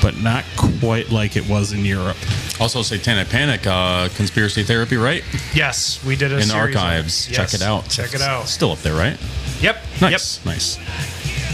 but 0.00 0.16
not 0.18 0.44
quite 0.56 1.10
like 1.10 1.36
it 1.36 1.46
was 1.48 1.72
in 1.72 1.84
Europe. 1.84 2.16
Also, 2.60 2.80
Satanic 2.82 3.28
Panic, 3.28 3.66
uh, 3.66 4.08
Conspiracy 4.14 4.62
Therapy, 4.62 4.96
right? 4.96 5.22
Yes, 5.54 6.02
we 6.04 6.16
did 6.16 6.32
a 6.32 6.36
In 6.36 6.42
series 6.44 6.52
on 6.54 6.60
archives. 6.60 7.28
Yes, 7.30 7.36
Check 7.52 7.60
it 7.60 7.62
out. 7.62 7.88
Check 7.90 8.14
it 8.14 8.22
out. 8.22 8.48
Still 8.48 8.72
up 8.72 8.78
there, 8.78 8.94
right? 8.94 9.18
Yep. 9.60 9.76
Nice. 10.00 10.44
Nice. 10.46 10.78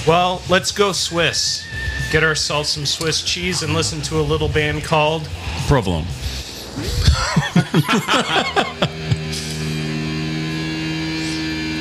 Yep. 0.01 0.07
Well, 0.09 0.43
let's 0.49 0.73
go 0.73 0.93
Swiss. 0.93 1.65
Get 2.11 2.25
ourselves 2.25 2.71
some 2.71 2.87
Swiss 2.87 3.23
cheese 3.23 3.63
and 3.63 3.75
listen 3.75 4.01
to 4.03 4.19
a 4.19 4.23
little 4.23 4.49
band 4.49 4.83
called 4.85 5.29
Provolone. 5.69 6.07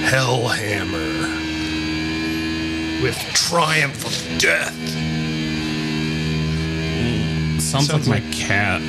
Hellhammer 0.10 1.30
with 3.02 3.18
Triumph 3.34 4.06
of 4.06 4.40
Death. 4.40 4.74
Mm, 7.00 7.60
sounds, 7.62 7.88
Sounds 7.88 8.08
like, 8.08 8.24
like- 8.24 8.32
my 8.32 8.38
cat. 8.38 8.82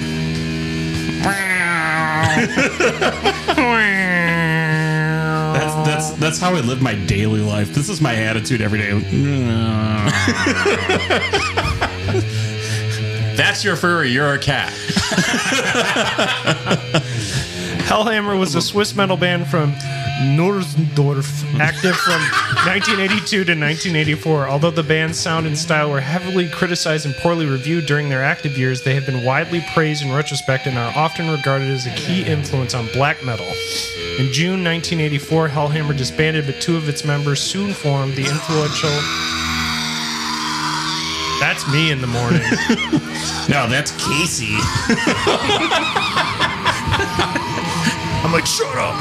That's 5.84 6.10
that's 6.10 6.20
that's 6.20 6.38
how 6.38 6.54
I 6.54 6.60
live 6.60 6.80
my 6.80 6.94
daily 6.94 7.40
life. 7.40 7.74
This 7.74 7.88
is 7.88 8.00
my 8.00 8.14
attitude 8.14 8.60
every 8.60 8.78
day. 8.78 8.92
That's 13.36 13.64
your 13.64 13.76
furry. 13.76 14.10
You're 14.10 14.34
a 14.34 14.38
cat. 14.38 14.70
Hellhammer 17.88 18.38
was 18.38 18.54
a 18.54 18.60
Swiss 18.62 18.94
metal 18.94 19.16
band 19.16 19.46
from 19.48 19.72
Nürensdorf, 20.22 21.58
active 21.58 21.96
from 21.96 22.20
1982 22.66 23.26
to 23.26 23.38
1984. 23.52 24.48
Although 24.48 24.70
the 24.70 24.82
band's 24.82 25.18
sound 25.18 25.46
and 25.46 25.56
style 25.56 25.90
were 25.90 26.00
heavily 26.00 26.48
criticized 26.50 27.06
and 27.06 27.14
poorly 27.16 27.46
reviewed 27.46 27.86
during 27.86 28.08
their 28.10 28.22
active 28.22 28.58
years, 28.58 28.82
they 28.82 28.94
have 28.94 29.06
been 29.06 29.24
widely 29.24 29.64
praised 29.72 30.02
in 30.04 30.12
retrospect 30.12 30.66
and 30.66 30.76
are 30.76 30.92
often 30.94 31.30
regarded 31.30 31.70
as 31.70 31.86
a 31.86 31.94
key 31.94 32.22
influence 32.22 32.74
on 32.74 32.86
black 32.92 33.24
metal. 33.24 33.46
In 34.18 34.32
June 34.32 34.64
1984, 34.64 35.48
Hellhammer 35.48 35.96
disbanded, 35.96 36.46
but 36.46 36.60
two 36.60 36.76
of 36.76 36.88
its 36.88 37.04
members 37.04 37.40
soon 37.40 37.72
formed 37.72 38.14
the 38.14 38.26
influential. 38.26 38.90
That's 41.40 41.66
me 41.72 41.90
in 41.90 42.00
the 42.00 42.06
morning. 42.06 42.40
no, 43.48 43.66
that's 43.68 43.92
Casey. 43.92 44.56
I'm 48.22 48.32
like, 48.32 48.46
shut 48.46 48.76
up. 48.76 48.94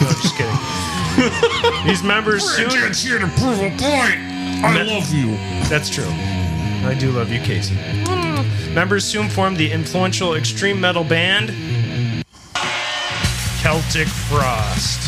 No, 0.00 0.08
I'm 0.08 0.16
just 0.20 0.36
kidding. 0.36 1.86
These 1.86 2.02
members 2.02 2.44
soon. 2.44 2.70
here 2.92 3.18
to 3.18 3.28
prove 3.38 3.60
a 3.60 3.70
point. 3.70 4.20
I 4.62 4.82
love 4.82 5.12
you. 5.14 5.36
That's 5.68 5.88
true. 5.88 6.10
I 6.84 6.94
do 6.98 7.10
love 7.12 7.32
you, 7.32 7.40
Casey. 7.40 7.74
Mm. 7.74 8.74
Members 8.74 9.04
soon 9.04 9.28
formed 9.30 9.56
the 9.56 9.72
influential 9.72 10.34
extreme 10.34 10.80
metal 10.80 11.04
band 11.04 11.50
Celtic 13.66 14.06
Frost. 14.06 15.02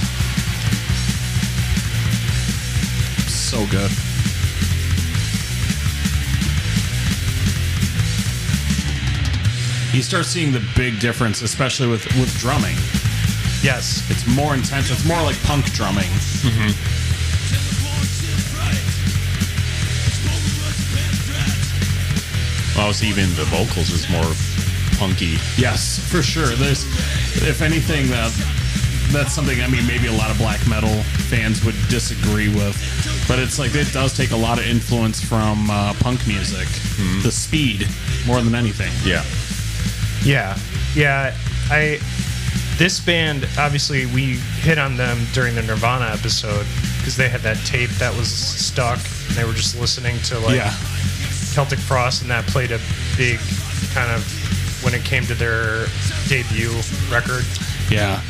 So 3.31 3.65
good. 3.69 3.89
You 9.95 10.03
start 10.03 10.27
seeing 10.27 10.51
the 10.51 10.59
big 10.75 10.99
difference, 10.99 11.43
especially 11.43 11.87
with 11.87 12.05
with 12.17 12.37
drumming. 12.39 12.75
Yes. 13.63 14.05
It's 14.11 14.27
more 14.27 14.55
intense. 14.55 14.91
It's 14.91 15.07
more 15.07 15.23
like 15.23 15.41
punk 15.45 15.67
drumming. 15.67 16.11
Mm-hmm. 16.43 16.75
Well, 22.77 22.91
it's 22.91 23.05
even 23.05 23.29
the 23.37 23.45
vocals 23.45 23.91
is 23.91 24.11
more 24.11 24.48
punky. 24.99 25.37
Yes, 25.57 25.99
for 26.11 26.23
sure. 26.23 26.47
There's, 26.47 26.85
if 27.47 27.63
anything, 27.63 28.09
that 28.09 28.33
that's 29.11 29.33
something 29.33 29.59
I 29.63 29.69
mean 29.69 29.87
maybe 29.87 30.07
a 30.09 30.13
lot 30.13 30.31
of 30.31 30.37
black 30.37 30.61
metal 30.69 31.03
fans 31.31 31.65
would 31.65 31.75
disagree 31.89 32.49
with, 32.49 32.77
but 33.27 33.39
it's 33.39 33.59
like 33.59 33.75
it 33.75 33.91
does 33.93 34.15
take 34.15 34.33
a 34.33 34.37
lot 34.37 34.59
of 34.59 34.67
influence 34.67 35.19
from 35.25 35.71
uh, 35.71 35.95
punk 36.01 36.27
music, 36.27 36.69
the 37.23 37.31
speed 37.33 37.89
more 38.27 38.43
than 38.43 38.55
anything. 38.55 38.93
Yeah. 39.05 39.25
Yeah, 40.25 40.59
yeah. 40.95 41.35
I 41.71 42.01
this 42.77 43.01
band 43.01 43.49
obviously 43.59 44.07
we 44.07 44.37
hit 44.61 44.79
on 44.79 44.97
them 44.97 45.19
during 45.33 45.55
the 45.55 45.63
Nirvana 45.63 46.07
episode 46.13 46.67
because 46.99 47.17
they 47.17 47.29
had 47.29 47.41
that 47.41 47.57
tape 47.65 47.91
that 47.99 48.15
was 48.17 48.29
stuck. 48.31 48.99
And 49.29 49.37
they 49.37 49.45
were 49.45 49.53
just 49.55 49.79
listening 49.81 50.19
to 50.25 50.39
like 50.41 50.57
Yeah. 50.57 50.73
Celtic 51.55 51.79
Frost, 51.79 52.23
and 52.23 52.31
that 52.31 52.47
played 52.47 52.71
a 52.73 52.79
big 53.17 53.39
kind 53.95 54.11
of 54.13 54.23
when 54.83 54.95
it 54.95 55.05
came 55.05 55.25
to 55.27 55.35
their 55.35 55.87
debut 56.29 56.71
record. 57.11 57.45
Yeah. 57.91 58.21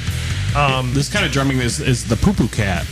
Um, 0.56 0.94
this 0.94 1.08
kind 1.12 1.24
of 1.26 1.32
drumming 1.32 1.58
is, 1.58 1.80
is 1.80 2.04
the 2.06 2.16
poo 2.16 2.32
poo 2.32 2.48
cat. 2.48 2.86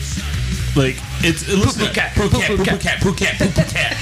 Like 0.77 0.97
it's 1.25 1.49
it 1.49 1.57
Poo-poo 1.63 1.91
cat, 1.93 2.15
poo 2.15 2.29
cat, 2.29 2.49
poo-poo 2.49 2.57
poo 2.57 2.65
poo 2.65 2.77
cat, 2.79 3.01
poo 3.01 3.15
cat, 3.15 3.39
poo 3.39 3.49
poo 3.49 3.65
cat. 3.65 3.97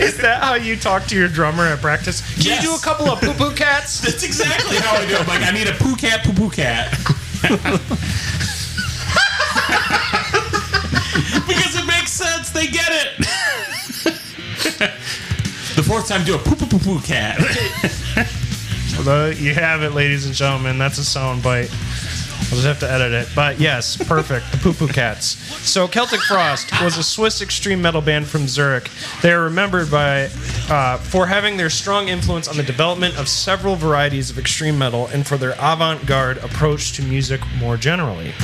Is 0.00 0.16
that 0.18 0.42
how 0.42 0.54
you 0.54 0.76
talk 0.76 1.06
to 1.06 1.16
your 1.16 1.28
drummer 1.28 1.64
at 1.66 1.80
practice? 1.80 2.20
Can 2.34 2.46
Yes. 2.46 2.62
you 2.62 2.70
do 2.70 2.74
a 2.74 2.80
couple 2.80 3.06
of 3.08 3.20
poo 3.20 3.32
poo 3.32 3.54
cats? 3.54 4.00
That's 4.00 4.24
exactly 4.24 4.76
how 4.78 4.96
I 4.96 5.06
do. 5.06 5.14
I'm 5.16 5.26
like 5.28 5.42
I 5.42 5.52
need 5.52 5.68
a 5.68 5.72
poo 5.74 5.94
cat, 5.94 6.24
poo 6.24 6.32
poo 6.32 6.50
cat. 6.50 6.92
Fourth 15.88 16.06
time, 16.06 16.22
do 16.22 16.34
a 16.34 16.38
poo 16.38 16.54
poo 16.54 16.66
poo 16.66 16.78
poo 16.78 17.00
cat. 17.00 17.38
Although 18.98 19.30
you 19.30 19.54
have 19.54 19.82
it, 19.82 19.94
ladies 19.94 20.26
and 20.26 20.34
gentlemen. 20.34 20.76
That's 20.76 20.98
a 20.98 21.04
sound 21.04 21.42
bite. 21.42 21.70
I'll 21.72 22.56
just 22.56 22.66
have 22.66 22.78
to 22.80 22.90
edit 22.90 23.12
it. 23.12 23.28
But 23.34 23.58
yes, 23.58 23.96
perfect. 23.96 24.52
The 24.52 24.58
Poo 24.58 24.74
Poo 24.74 24.88
Cats. 24.88 25.24
So 25.66 25.88
Celtic 25.88 26.20
Frost 26.20 26.70
was 26.82 26.98
a 26.98 27.02
Swiss 27.02 27.40
extreme 27.40 27.80
metal 27.80 28.02
band 28.02 28.26
from 28.26 28.46
Zurich. 28.46 28.90
They 29.22 29.32
are 29.32 29.42
remembered 29.42 29.90
by 29.90 30.24
uh, 30.68 30.98
for 30.98 31.26
having 31.26 31.56
their 31.56 31.70
strong 31.70 32.08
influence 32.08 32.48
on 32.48 32.58
the 32.58 32.62
development 32.62 33.18
of 33.18 33.26
several 33.26 33.74
varieties 33.74 34.28
of 34.28 34.38
extreme 34.38 34.76
metal 34.76 35.06
and 35.06 35.26
for 35.26 35.38
their 35.38 35.52
avant-garde 35.52 36.36
approach 36.38 36.92
to 36.96 37.02
music 37.02 37.40
more 37.58 37.78
generally. 37.78 38.34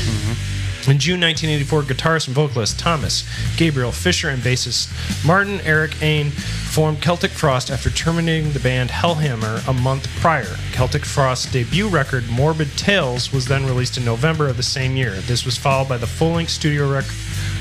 In 0.87 0.99
June 0.99 1.21
1984, 1.21 1.83
guitarist 1.83 2.27
and 2.27 2.35
vocalist 2.35 2.79
Thomas 2.79 3.29
Gabriel 3.59 3.93
Fischer 3.93 4.31
and 4.31 4.43
bassist 4.43 4.89
Martin 5.27 5.61
Eric 5.63 6.03
Ain 6.03 6.31
formed 6.75 7.01
Celtic 7.01 7.31
Frost 7.31 7.71
after 7.71 7.89
terminating 7.89 8.51
the 8.51 8.59
band 8.59 8.91
Hellhammer 8.91 9.65
a 9.69 9.73
month 9.73 10.09
prior. 10.19 10.57
Celtic 10.73 11.05
Frost's 11.05 11.53
debut 11.53 11.87
record, 11.89 12.29
Morbid 12.29 12.69
Tales, 12.77 13.33
was 13.33 13.47
then 13.47 13.65
released 13.65 13.97
in 13.97 14.05
November 14.05 14.49
of 14.49 14.57
the 14.57 14.65
same 14.65 14.97
year. 14.97 15.13
This 15.13 15.45
was 15.45 15.57
followed 15.57 15.89
by 15.89 15.99
the 15.99 16.07
full 16.09 16.33
length 16.33 16.51
studio 16.51 16.93
rec- 16.93 17.05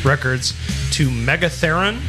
records 0.03 0.55
to 0.93 1.11
Mega 1.11 1.45
Therion 1.45 2.01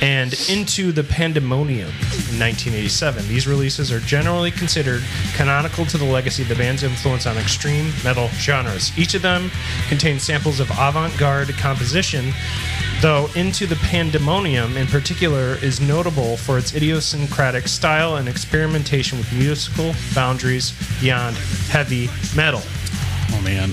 and 0.00 0.34
Into 0.48 0.92
the 0.92 1.02
Pandemonium 1.02 1.88
in 1.88 2.38
1987. 2.38 3.26
These 3.28 3.46
releases 3.46 3.90
are 3.90 4.00
generally 4.00 4.50
considered 4.50 5.02
canonical 5.34 5.84
to 5.86 5.98
the 5.98 6.04
legacy 6.04 6.42
of 6.42 6.48
the 6.48 6.54
band's 6.54 6.82
influence 6.82 7.26
on 7.26 7.36
extreme 7.36 7.92
metal 8.04 8.28
genres. 8.34 8.96
Each 8.96 9.14
of 9.14 9.22
them 9.22 9.50
contains 9.88 10.22
samples 10.22 10.60
of 10.60 10.70
avant 10.70 11.16
garde 11.18 11.48
composition, 11.54 12.32
though 13.00 13.28
Into 13.34 13.66
the 13.66 13.76
Pandemonium 13.76 14.76
in 14.76 14.86
particular 14.86 15.56
is 15.62 15.80
notable 15.80 16.36
for 16.36 16.58
its 16.58 16.74
idiosyncratic 16.74 17.66
style 17.66 18.16
and 18.16 18.28
experimentation 18.28 19.18
with 19.18 19.32
musical 19.32 19.94
boundaries 20.14 20.72
beyond 21.00 21.36
heavy 21.70 22.08
metal. 22.36 22.62
Oh 23.32 23.40
man. 23.42 23.72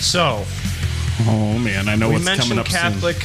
So, 0.00 0.44
Oh 1.28 1.58
man. 1.58 1.88
I 1.88 1.96
know 1.96 2.08
we 2.08 2.14
what's 2.14 2.36
coming 2.36 2.58
up 2.58 2.66
Catholic 2.66 3.16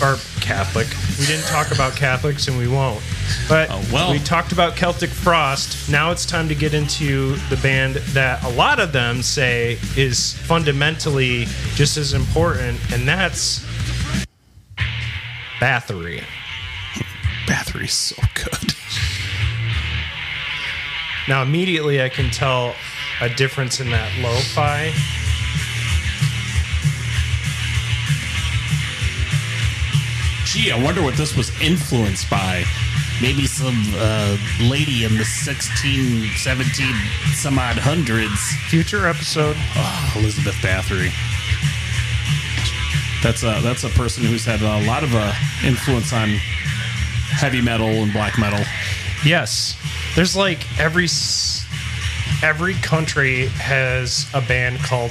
or 0.00 0.16
Catholic. 0.44 0.86
We 1.18 1.24
didn't 1.26 1.46
talk 1.46 1.72
about 1.72 1.96
Catholics 1.96 2.48
and 2.48 2.58
we 2.58 2.68
won't. 2.68 3.02
But 3.48 3.68
Oh, 3.70 3.82
well. 3.92 4.12
we 4.12 4.18
talked 4.18 4.52
about 4.52 4.76
Celtic 4.76 5.08
Frost. 5.08 5.90
Now 5.90 6.10
it's 6.10 6.26
time 6.26 6.48
to 6.48 6.54
get 6.54 6.74
into 6.74 7.36
the 7.48 7.56
band 7.62 7.96
that 8.12 8.42
a 8.44 8.48
lot 8.50 8.78
of 8.78 8.92
them 8.92 9.22
say 9.22 9.78
is 9.96 10.34
fundamentally 10.34 11.46
just 11.74 11.96
as 11.96 12.12
important, 12.12 12.78
and 12.92 13.08
that's 13.08 13.64
Bathory. 15.60 16.18
soon. 16.94 17.06
Bathory's 17.46 17.92
so 17.94 18.16
good. 18.34 18.74
Now 21.26 21.42
immediately 21.42 22.02
I 22.02 22.10
can 22.10 22.30
tell 22.30 22.74
a 23.22 23.30
difference 23.30 23.80
in 23.80 23.88
that 23.90 24.10
lo-fi. 24.20 24.92
Gee, 30.54 30.70
I 30.70 30.80
wonder 30.80 31.02
what 31.02 31.16
this 31.16 31.36
was 31.36 31.50
influenced 31.60 32.30
by. 32.30 32.64
Maybe 33.20 33.46
some 33.46 33.74
uh, 33.96 34.36
lady 34.62 35.04
in 35.04 35.16
the 35.16 35.24
16, 35.24 36.28
17, 36.36 36.94
some 37.34 37.58
odd 37.58 37.76
hundreds. 37.76 38.38
Future 38.68 39.08
episode. 39.08 39.56
Oh, 39.76 40.12
Elizabeth 40.16 40.54
Bathory. 40.56 41.10
That's 43.22 43.42
a 43.42 43.60
that's 43.62 43.82
a 43.84 43.88
person 43.90 44.22
who's 44.24 44.44
had 44.44 44.60
a 44.62 44.86
lot 44.86 45.02
of 45.02 45.14
uh, 45.14 45.32
influence 45.64 46.12
on 46.12 46.28
heavy 46.28 47.60
metal 47.62 47.88
and 47.88 48.12
black 48.12 48.38
metal. 48.38 48.60
Yes, 49.24 49.76
there's 50.14 50.36
like 50.36 50.60
every 50.78 51.04
s- 51.04 51.63
every 52.42 52.74
country 52.74 53.46
has 53.46 54.26
a 54.34 54.40
band 54.40 54.78
called 54.80 55.10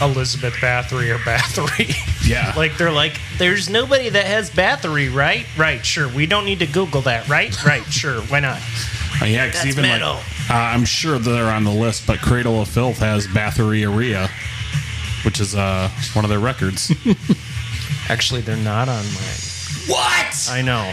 Elizabeth 0.00 0.54
Bathory 0.54 1.14
or 1.14 1.18
Bathory. 1.18 1.94
Yeah. 2.24 2.54
like 2.56 2.78
they're 2.78 2.90
like, 2.90 3.20
there's 3.36 3.68
nobody 3.68 4.08
that 4.08 4.24
has 4.26 4.48
Bathory, 4.50 5.12
right? 5.14 5.44
Right, 5.58 5.84
sure. 5.84 6.08
We 6.08 6.24
don't 6.24 6.46
need 6.46 6.60
to 6.60 6.66
Google 6.66 7.02
that, 7.02 7.28
right? 7.28 7.54
Right, 7.66 7.84
sure. 7.84 8.22
Why 8.22 8.40
not? 8.40 8.58
Oh, 9.20 9.26
yeah, 9.26 9.44
because 9.44 9.66
even 9.66 9.82
metal. 9.82 10.14
like 10.14 10.50
uh, 10.50 10.54
I'm 10.54 10.86
sure 10.86 11.18
they're 11.18 11.50
on 11.54 11.64
the 11.64 11.70
list, 11.70 12.06
but 12.06 12.20
Cradle 12.20 12.62
of 12.62 12.68
Filth 12.68 12.96
has 13.00 13.26
Bathory 13.26 13.86
Aria, 13.86 14.30
which 15.26 15.38
is 15.38 15.54
uh, 15.54 15.90
one 16.14 16.24
of 16.24 16.30
their 16.30 16.38
records. 16.38 16.90
Actually, 18.08 18.40
they're 18.40 18.56
not 18.56 18.88
on 18.88 19.04
mine. 19.04 19.86
what? 19.86 20.48
I 20.50 20.62
know. 20.64 20.92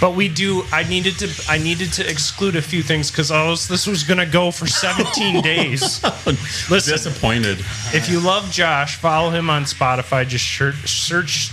But 0.00 0.14
we 0.14 0.28
do. 0.28 0.64
I 0.72 0.82
needed 0.84 1.18
to. 1.20 1.28
I 1.48 1.58
needed 1.58 1.92
to 1.94 2.08
exclude 2.08 2.56
a 2.56 2.62
few 2.62 2.82
things 2.82 3.10
because 3.10 3.28
this 3.68 3.86
was 3.86 4.02
gonna 4.02 4.26
go 4.26 4.50
for 4.50 4.66
17 4.66 5.42
days. 5.42 6.02
Listen, 6.70 6.92
Disappointed. 6.94 7.58
if 7.94 8.08
you 8.10 8.20
love 8.20 8.50
Josh, 8.50 8.96
follow 8.96 9.30
him 9.30 9.48
on 9.48 9.62
Spotify. 9.64 10.26
Just 10.26 10.44
search, 10.46 10.76
search 10.88 11.50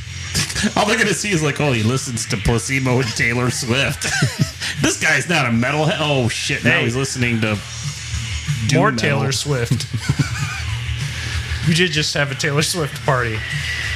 All 0.75 0.85
they're 0.87 0.97
gonna 0.97 1.13
see 1.13 1.29
is 1.31 1.43
like, 1.43 1.61
oh, 1.61 1.71
he 1.71 1.83
listens 1.83 2.25
to 2.27 2.37
Placebo 2.37 2.99
and 2.99 3.07
Taylor 3.15 3.49
Swift. 3.51 4.03
this 4.81 4.99
guy's 5.01 5.29
not 5.29 5.45
a 5.45 5.49
metalhead. 5.49 5.97
Oh 5.99 6.27
shit! 6.27 6.63
Now 6.63 6.71
Hey. 6.79 6.83
he's 6.85 6.95
listening 6.95 7.39
to 7.41 7.57
more 8.73 8.91
metal. 8.91 8.97
Taylor 9.09 9.31
Swift. 9.31 9.85
we 11.67 11.73
did 11.73 11.91
just 11.91 12.13
have 12.15 12.31
a 12.31 12.35
Taylor 12.35 12.61
Swift 12.63 13.05
party. 13.05 13.37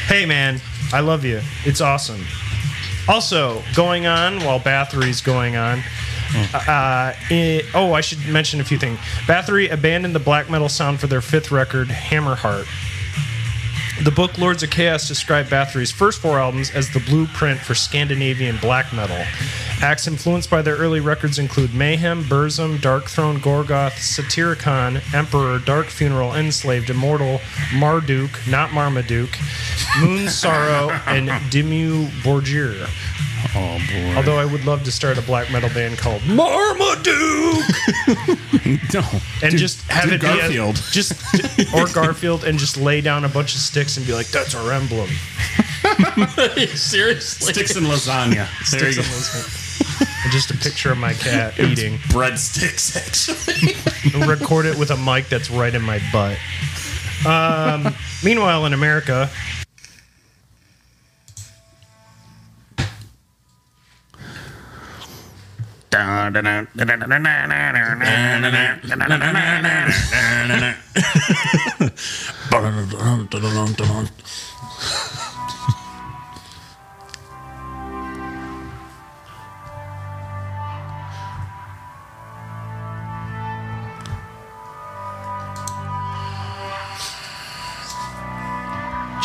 Hey, 0.07 0.25
man, 0.25 0.61
I 0.93 0.99
love 1.01 1.25
you. 1.25 1.41
It's 1.65 1.81
awesome. 1.81 2.23
Also, 3.09 3.63
going 3.75 4.05
on 4.05 4.39
while 4.43 4.59
Bathory's 4.59 5.21
going 5.21 5.55
on. 5.55 5.81
Uh, 6.53 7.13
it- 7.29 7.65
oh, 7.73 7.93
I 7.93 8.01
should 8.01 8.25
mention 8.27 8.59
a 8.59 8.63
few 8.65 8.77
things. 8.77 8.99
Bathory 9.25 9.71
abandoned 9.71 10.13
the 10.13 10.19
black 10.19 10.49
metal 10.49 10.67
sound 10.69 10.99
for 10.99 11.07
their 11.07 11.21
fifth 11.21 11.51
record, 11.51 11.87
Hammerheart. 11.87 12.67
The 14.03 14.11
book 14.11 14.37
Lords 14.37 14.61
of 14.61 14.69
Chaos 14.69 15.07
described 15.07 15.49
Bathory's 15.49 15.91
first 15.91 16.21
four 16.21 16.37
albums 16.39 16.69
as 16.71 16.89
the 16.91 16.99
blueprint 16.99 17.59
for 17.59 17.73
Scandinavian 17.73 18.57
black 18.57 18.91
metal. 18.93 19.17
Acts 19.81 20.07
influenced 20.07 20.49
by 20.49 20.61
their 20.63 20.75
early 20.75 20.99
records 20.99 21.37
include 21.37 21.73
Mayhem, 21.73 22.23
Burzum, 22.23 22.77
Darkthrone, 22.77 23.37
Gorgoth, 23.37 23.91
Satyricon, 23.93 25.01
Emperor, 25.13 25.59
Dark 25.59 25.87
Funeral, 25.87 26.33
Enslaved, 26.33 26.89
Immortal, 26.89 27.39
Marduk, 27.75 28.31
not 28.49 28.71
Marmaduke, 28.71 29.37
Moon 30.01 30.27
Sorrow, 30.29 30.89
and 31.05 31.29
Dimmu 31.51 32.07
Borgir. 32.23 32.89
Oh 33.55 33.77
boy. 33.91 34.15
Although 34.17 34.37
I 34.37 34.45
would 34.45 34.65
love 34.65 34.83
to 34.85 34.91
start 34.91 35.17
a 35.19 35.21
black 35.21 35.51
metal 35.51 35.69
band 35.69 35.99
called 35.99 36.21
Marmaduke 36.23 37.05
no. 38.93 39.03
and 39.43 39.51
Dude, 39.51 39.59
just 39.59 39.81
have 39.91 40.05
dude, 40.05 40.13
it 40.15 40.21
be 40.21 40.27
a- 40.27 40.37
Garfield. 40.37 40.75
just 40.91 41.13
or 41.73 41.87
Garfield, 41.93 42.43
and 42.45 42.57
just 42.57 42.77
lay 42.77 42.99
down 42.99 43.25
a 43.25 43.29
bunch 43.29 43.53
of 43.53 43.61
sticks 43.61 43.95
and 43.97 44.05
be 44.07 44.13
like, 44.13 44.27
"That's 44.27 44.55
our 44.55 44.71
emblem." 44.73 45.09
Seriously. 46.75 47.53
Sticks 47.53 47.75
and 47.75 47.85
lasagna. 47.85 48.47
There 48.71 48.87
you 48.87 48.93
Sticks 48.93 48.95
go. 48.97 49.03
and 49.03 49.11
listen. 49.11 49.66
Just 50.31 50.51
a 50.51 50.57
picture 50.57 50.91
of 50.91 50.97
my 50.97 51.13
cat 51.13 51.59
eating. 51.59 51.97
Breadsticks, 52.09 52.95
actually. 52.95 53.75
And 54.13 54.25
record 54.25 54.65
it 54.65 54.77
with 54.77 54.91
a 54.91 54.97
mic 54.97 55.27
that's 55.27 55.51
right 55.51 55.73
in 55.73 55.81
my 55.81 55.99
butt. 56.13 56.37
Um, 57.25 57.93
meanwhile, 58.23 58.65
in 58.65 58.73
America, 58.73 59.29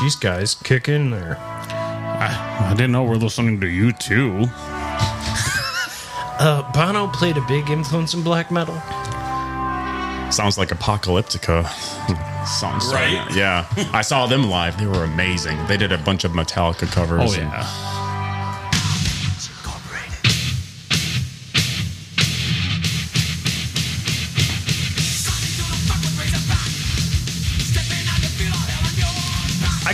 Jeez, 0.03 0.21
guys, 0.21 0.57
kick 0.57 0.89
in 0.89 1.11
there. 1.11 1.37
I, 1.39 2.69
I 2.71 2.75
didn't 2.75 2.91
know 2.91 3.05
we're 3.05 3.15
listening 3.15 3.61
to 3.61 3.69
you 3.69 3.93
too. 3.93 4.47
Uh, 6.39 6.69
Bono 6.73 7.07
played 7.07 7.37
a 7.37 7.41
big 7.43 7.71
influence 7.71 8.15
in 8.15 8.23
black 8.25 8.51
metal. 8.51 8.75
Sounds 10.33 10.59
like 10.59 10.71
Apocalyptica. 10.71 11.69
Sounds 12.47 12.93
Right? 12.93 13.33
yeah. 13.37 13.65
I 13.93 14.03
saw 14.03 14.27
them 14.27 14.51
live. 14.51 14.77
They 14.77 14.87
were 14.87 15.05
amazing. 15.05 15.65
They 15.69 15.77
did 15.77 15.93
a 15.93 15.99
bunch 15.99 16.25
of 16.25 16.33
Metallica 16.33 16.91
covers. 16.91 17.37
Oh 17.37 17.39
yeah. 17.41 17.63
I 17.65 18.02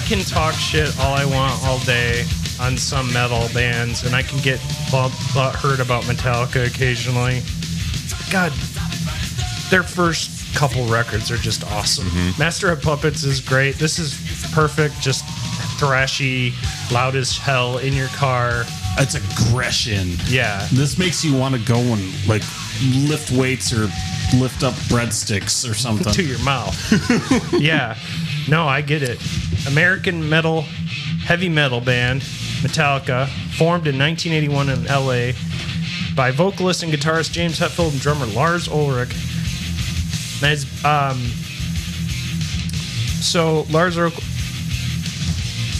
can 0.08 0.24
talk 0.24 0.54
shit 0.54 0.88
all 1.00 1.12
I 1.12 1.26
want 1.26 1.62
all 1.64 1.78
day 1.80 2.24
on 2.58 2.78
some 2.78 3.12
metal 3.12 3.46
bands, 3.52 4.04
and 4.04 4.16
I 4.16 4.22
can 4.22 4.40
get 4.42 4.58
butt, 4.90 5.12
butt 5.34 5.54
hurt 5.54 5.80
about 5.80 6.04
Metallica 6.04 6.66
occasionally. 6.66 7.42
God, 8.32 8.50
their 9.70 9.82
first 9.82 10.54
couple 10.56 10.86
records 10.86 11.30
are 11.30 11.36
just 11.36 11.62
awesome. 11.72 12.06
Mm-hmm. 12.06 12.40
Master 12.40 12.72
of 12.72 12.80
Puppets 12.80 13.22
is 13.22 13.40
great. 13.40 13.74
This 13.74 13.98
is 13.98 14.14
perfect, 14.54 14.98
just 15.00 15.26
thrashy, 15.78 16.54
loud 16.90 17.14
as 17.14 17.36
hell 17.36 17.76
in 17.76 17.92
your 17.92 18.08
car. 18.08 18.64
It's 18.98 19.14
aggression. 19.14 20.12
Yeah. 20.28 20.66
This 20.72 20.96
makes 20.96 21.22
you 21.22 21.36
want 21.36 21.54
to 21.54 21.60
go 21.60 21.78
and 21.78 22.26
like 22.26 22.42
lift 23.06 23.30
weights 23.30 23.74
or 23.74 23.88
lift 24.38 24.62
up 24.62 24.74
breadsticks 24.88 25.68
or 25.68 25.74
something. 25.86 26.12
to 26.14 26.22
your 26.24 26.42
mouth. 26.42 26.74
yeah. 27.60 27.94
No, 28.48 28.66
I 28.66 28.80
get 28.80 29.02
it. 29.02 29.20
American 29.66 30.28
metal, 30.28 30.62
heavy 31.24 31.48
metal 31.50 31.80
band, 31.80 32.22
Metallica, 32.62 33.28
formed 33.58 33.86
in 33.86 33.98
1981 33.98 34.70
in 34.70 34.84
LA 34.86 35.32
by 36.16 36.30
vocalist 36.30 36.82
and 36.82 36.92
guitarist 36.92 37.32
James 37.32 37.60
Hetfield 37.60 37.92
and 37.92 38.00
drummer 38.00 38.26
Lars 38.26 38.66
Ulrich. 38.68 39.12
Um, 40.84 41.18
so 43.20 43.66
Lars 43.70 43.98
Ulrich 43.98 44.14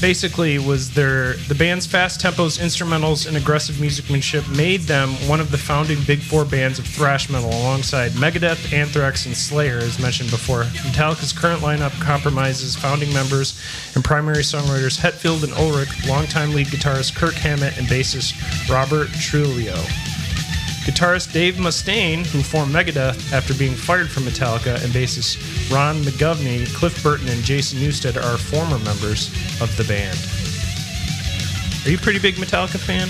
basically 0.00 0.58
was 0.58 0.90
their 0.90 1.34
the 1.48 1.54
band's 1.54 1.86
fast 1.86 2.20
tempos, 2.20 2.58
instrumentals, 2.58 3.26
and 3.26 3.36
aggressive 3.36 3.76
musicmanship 3.76 4.48
made 4.56 4.82
them 4.82 5.10
one 5.28 5.40
of 5.40 5.50
the 5.50 5.58
founding 5.58 5.98
big 6.06 6.20
four 6.20 6.44
bands 6.44 6.78
of 6.78 6.86
thrash 6.86 7.28
metal, 7.28 7.50
alongside 7.50 8.12
Megadeth, 8.12 8.72
Anthrax, 8.72 9.26
and 9.26 9.36
Slayer, 9.36 9.78
as 9.78 9.98
mentioned 9.98 10.30
before. 10.30 10.64
Metallica's 10.84 11.32
current 11.32 11.60
lineup 11.60 11.98
compromises 12.00 12.76
founding 12.76 13.12
members 13.12 13.60
and 13.94 14.04
primary 14.04 14.42
songwriters 14.42 14.98
Hetfield 14.98 15.44
and 15.44 15.52
Ulrich, 15.54 16.06
longtime 16.06 16.54
lead 16.54 16.68
guitarist 16.68 17.16
Kirk 17.16 17.34
Hammett, 17.34 17.78
and 17.78 17.86
bassist 17.86 18.34
Robert 18.68 19.08
Trujillo. 19.08 19.78
Guitarist 20.88 21.34
Dave 21.34 21.56
Mustaine, 21.56 22.24
who 22.24 22.42
formed 22.42 22.74
Megadeth 22.74 23.30
after 23.30 23.52
being 23.52 23.74
fired 23.74 24.08
from 24.08 24.22
Metallica, 24.22 24.82
and 24.82 24.90
bassist 24.90 25.36
Ron 25.70 25.96
McGovney, 25.96 26.66
Cliff 26.74 27.02
Burton, 27.02 27.28
and 27.28 27.44
Jason 27.44 27.78
Newsted 27.78 28.16
are 28.16 28.38
former 28.38 28.78
members 28.78 29.28
of 29.60 29.76
the 29.76 29.84
band. 29.84 30.16
Are 31.84 31.90
you 31.90 31.98
a 31.98 32.00
pretty 32.00 32.18
big 32.18 32.36
Metallica 32.36 32.78
fan? 32.78 33.06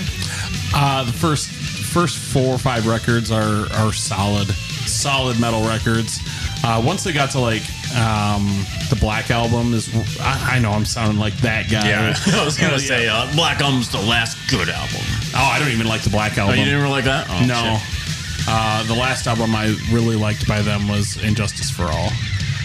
Uh, 0.75 1.05
the 1.05 1.13
first 1.13 1.47
first 1.47 2.17
four 2.17 2.53
or 2.53 2.57
five 2.57 2.85
records 2.85 3.31
are 3.31 3.71
are 3.71 3.93
solid, 3.93 4.49
solid 4.85 5.39
metal 5.39 5.65
records. 5.65 6.19
Uh, 6.65 6.83
once 6.85 7.05
they 7.05 7.13
got 7.13 7.31
to 7.31 7.39
like 7.39 7.63
um, 7.95 8.65
the 8.89 8.97
Black 8.99 9.31
album, 9.31 9.73
is 9.73 9.89
I, 10.19 10.55
I 10.55 10.59
know 10.59 10.71
I'm 10.71 10.85
sounding 10.85 11.17
like 11.19 11.35
that 11.37 11.69
guy. 11.69 11.87
Yeah. 11.89 12.15
I 12.39 12.45
was 12.45 12.57
going 12.57 12.71
Yeah. 12.71 12.77
to 12.77 12.83
say, 12.83 13.07
uh, 13.07 13.31
Black 13.35 13.61
Album's 13.61 13.89
the 13.91 14.01
last 14.01 14.37
good 14.49 14.69
album. 14.69 15.01
Oh, 15.35 15.49
I 15.53 15.59
don't 15.59 15.69
even 15.69 15.87
like 15.87 16.01
the 16.01 16.09
Black 16.09 16.37
Oh, 16.37 16.41
album. 16.41 16.59
you 16.59 16.65
didn't 16.65 16.81
really 16.81 16.91
like 16.93 17.05
that? 17.05 17.27
Oh, 17.29 17.45
no. 17.45 17.77
shit. 17.79 18.45
Uh, 18.47 18.83
the 18.87 18.93
last 18.95 19.27
album 19.27 19.55
I 19.55 19.75
really 19.91 20.15
liked 20.15 20.47
by 20.47 20.61
them 20.61 20.87
was 20.87 21.21
Injustice 21.23 21.69
for 21.69 21.83
All. 21.85 22.09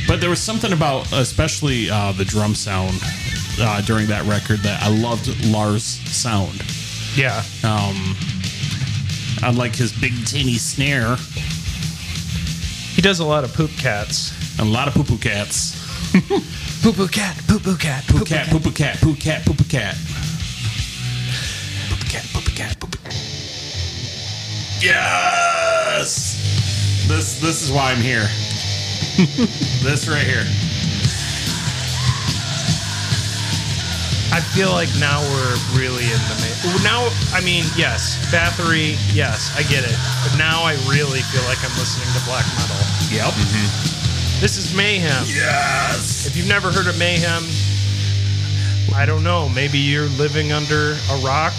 But 0.07 0.21
there 0.21 0.31
was 0.31 0.41
something 0.41 0.73
about, 0.73 1.11
especially 1.13 1.89
uh, 1.91 2.13
the 2.13 2.25
drum 2.25 2.55
sound 2.55 2.99
uh, 3.61 3.81
during 3.83 4.07
that 4.09 4.25
record, 4.27 4.61
that 4.61 4.83
I 4.83 4.89
loved 4.89 5.29
Lars' 5.47 5.85
sound. 5.85 6.63
Yeah. 7.17 7.43
Um, 7.65 8.15
I 9.43 9.51
like 9.55 9.75
his 9.75 9.93
big 9.93 10.13
tinny 10.27 10.55
snare 10.55 11.17
He 12.95 13.03
does 13.03 13.19
a 13.21 13.25
lot 13.25 13.45
of 13.45 13.53
poop 13.55 13.71
cats. 13.73 14.33
And 14.59 14.69
a 14.69 14.71
lot 14.71 14.89
of 14.89 14.95
poo 14.95 15.05
poo 15.05 15.19
cats. 15.19 15.83
Poo 16.83 16.93
poo 16.93 17.09
cat, 17.09 17.35
poo 17.49 17.59
poo 17.59 17.77
cat, 17.77 18.05
Poo 18.07 18.25
cat, 18.25 18.47
poo 18.51 18.61
poo 18.61 18.71
cat, 18.71 19.01
poo 19.01 19.15
cat, 19.17 19.43
poo 19.47 19.55
poo 19.55 19.65
cat. 19.65 19.97
Poo 21.89 21.97
poo 21.97 22.09
cat, 22.11 22.25
poo 22.31 22.41
poo 22.43 22.55
cat, 22.55 22.79
poo 22.79 22.87
poo. 22.89 23.11
Yes! 24.83 26.37
This 27.09 27.41
this 27.41 27.63
is 27.63 27.73
why 27.73 27.91
I'm 27.91 28.03
here. 28.03 28.29
this 29.83 30.09
right 30.09 30.27
here. 30.27 30.45
I 34.35 34.41
feel 34.53 34.73
like 34.73 34.91
now 34.99 35.23
we're 35.23 35.57
really 35.73 36.05
in 36.05 36.21
the 36.29 36.37
main. 36.43 36.83
Now, 36.85 37.09
I 37.33 37.41
mean, 37.41 37.65
yes, 37.77 38.19
Bathory, 38.35 38.99
yes, 39.15 39.55
I 39.57 39.63
get 39.63 39.85
it. 39.85 39.97
But 40.27 40.37
now 40.37 40.65
I 40.65 40.75
really 40.91 41.23
feel 41.33 41.45
like 41.45 41.63
I'm 41.65 41.73
listening 41.79 42.11
to 42.13 42.21
black 42.27 42.45
metal. 42.59 42.77
Yep. 43.09 43.33
Mm-hmm. 43.33 44.04
This 44.45 44.59
is 44.59 44.77
Mayhem. 44.77 45.25
Yes. 45.27 46.27
If 46.27 46.37
you've 46.37 46.47
never 46.47 46.71
heard 46.71 46.87
of 46.87 46.99
Mayhem, 46.99 47.45
I 48.95 49.07
don't 49.07 49.25
know. 49.25 49.49
Maybe 49.49 49.79
you're 49.79 50.05
living 50.19 50.53
under 50.53 50.99
a 51.11 51.17
rock 51.25 51.55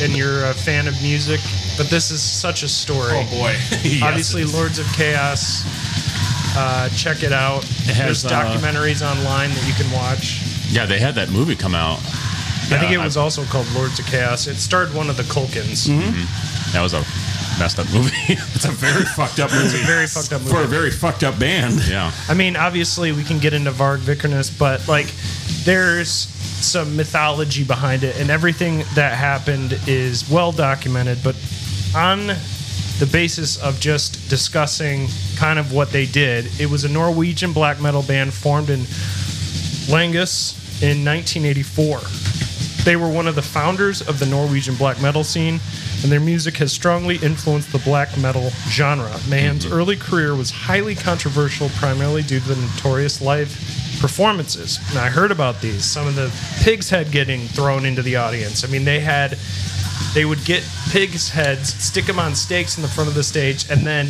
and 0.00 0.16
you're 0.16 0.46
a 0.46 0.54
fan 0.54 0.88
of 0.88 0.94
music, 1.02 1.38
but 1.76 1.88
this 1.90 2.10
is 2.10 2.22
such 2.22 2.62
a 2.62 2.68
story. 2.68 3.12
Oh 3.12 3.28
boy. 3.30 3.54
Yes, 3.84 4.02
Obviously. 4.02 4.44
Lords 4.44 4.78
of 4.78 4.86
Chaos. 4.94 5.64
Uh, 6.56 6.88
check 6.96 7.22
it 7.22 7.32
out. 7.32 7.62
has, 7.92 8.22
There's 8.22 8.24
uh, 8.24 8.30
documentaries 8.30 9.02
online 9.06 9.50
that 9.50 9.66
you 9.68 9.74
can 9.74 9.92
watch. 9.92 10.40
Yeah, 10.70 10.86
they 10.86 10.98
had 11.00 11.16
that 11.16 11.28
movie 11.28 11.56
come 11.56 11.74
out. 11.74 11.98
I 11.98 12.78
think 12.80 12.90
it 12.92 13.00
I- 13.00 13.04
was 13.04 13.18
also 13.18 13.44
called 13.44 13.70
Lords 13.74 13.98
of 13.98 14.06
Chaos. 14.06 14.46
It 14.46 14.56
starred 14.56 14.94
one 14.94 15.10
of 15.10 15.18
the 15.18 15.24
Culkins. 15.24 15.88
Mm-hmm. 15.88 16.72
That 16.72 16.80
was 16.80 16.94
a 16.94 17.04
messed 17.58 17.78
up 17.78 17.86
movie. 17.92 18.10
It's 18.54 18.64
a 18.64 18.70
very 18.70 19.04
fucked 19.16 19.40
up 19.40 19.52
movie. 19.52 19.78
Very 19.84 20.06
fucked 20.06 20.32
up 20.32 20.42
For 20.42 20.62
a 20.62 20.66
very 20.66 20.90
fucked 20.90 21.24
up 21.24 21.38
band. 21.38 21.86
yeah. 21.88 22.10
I 22.28 22.34
mean, 22.34 22.56
obviously, 22.56 23.12
we 23.12 23.24
can 23.24 23.38
get 23.38 23.52
into 23.52 23.70
Varg 23.72 23.98
Vikernes, 23.98 24.56
but 24.58 24.86
like, 24.88 25.06
there's 25.64 26.08
some 26.08 26.96
mythology 26.96 27.64
behind 27.64 28.04
it, 28.04 28.18
and 28.18 28.30
everything 28.30 28.78
that 28.94 29.14
happened 29.16 29.78
is 29.86 30.28
well 30.30 30.52
documented. 30.52 31.18
But 31.22 31.36
on 31.94 32.28
the 32.98 33.08
basis 33.12 33.60
of 33.62 33.78
just 33.80 34.30
discussing 34.30 35.08
kind 35.36 35.58
of 35.58 35.72
what 35.72 35.90
they 35.90 36.06
did, 36.06 36.46
it 36.60 36.70
was 36.70 36.84
a 36.84 36.88
Norwegian 36.88 37.52
black 37.52 37.80
metal 37.80 38.02
band 38.02 38.32
formed 38.32 38.70
in 38.70 38.80
Langhus 39.90 40.54
in 40.82 41.04
1984. 41.04 42.00
They 42.84 42.96
were 42.96 43.08
one 43.10 43.26
of 43.26 43.34
the 43.34 43.42
founders 43.42 44.00
of 44.02 44.18
the 44.18 44.26
Norwegian 44.26 44.74
black 44.76 45.00
metal 45.02 45.24
scene, 45.24 45.60
and 46.04 46.12
their 46.12 46.20
music 46.20 46.58
has 46.58 46.70
strongly 46.70 47.16
influenced 47.16 47.72
the 47.72 47.78
black 47.78 48.14
metal 48.18 48.50
genre. 48.68 49.10
Mayhem's 49.26 49.64
mm-hmm. 49.64 49.74
early 49.74 49.96
career 49.96 50.34
was 50.34 50.50
highly 50.50 50.94
controversial, 50.94 51.70
primarily 51.70 52.22
due 52.22 52.40
to 52.40 52.48
the 52.48 52.56
notorious 52.60 53.22
live 53.22 53.48
performances. 54.00 54.78
And 54.90 54.98
I 54.98 55.08
heard 55.08 55.30
about 55.30 55.62
these. 55.62 55.82
Some 55.82 56.06
of 56.06 56.14
the 56.14 56.30
pig's 56.62 56.90
head 56.90 57.10
getting 57.10 57.46
thrown 57.48 57.86
into 57.86 58.02
the 58.02 58.16
audience. 58.16 58.64
I 58.64 58.68
mean, 58.68 58.84
they 58.84 59.00
had, 59.00 59.38
they 60.12 60.26
would 60.26 60.44
get 60.44 60.62
pig's 60.90 61.30
heads, 61.30 61.72
stick 61.82 62.04
them 62.04 62.18
on 62.18 62.34
stakes 62.34 62.76
in 62.76 62.82
the 62.82 62.88
front 62.88 63.08
of 63.08 63.14
the 63.14 63.24
stage, 63.24 63.70
and 63.70 63.86
then 63.86 64.08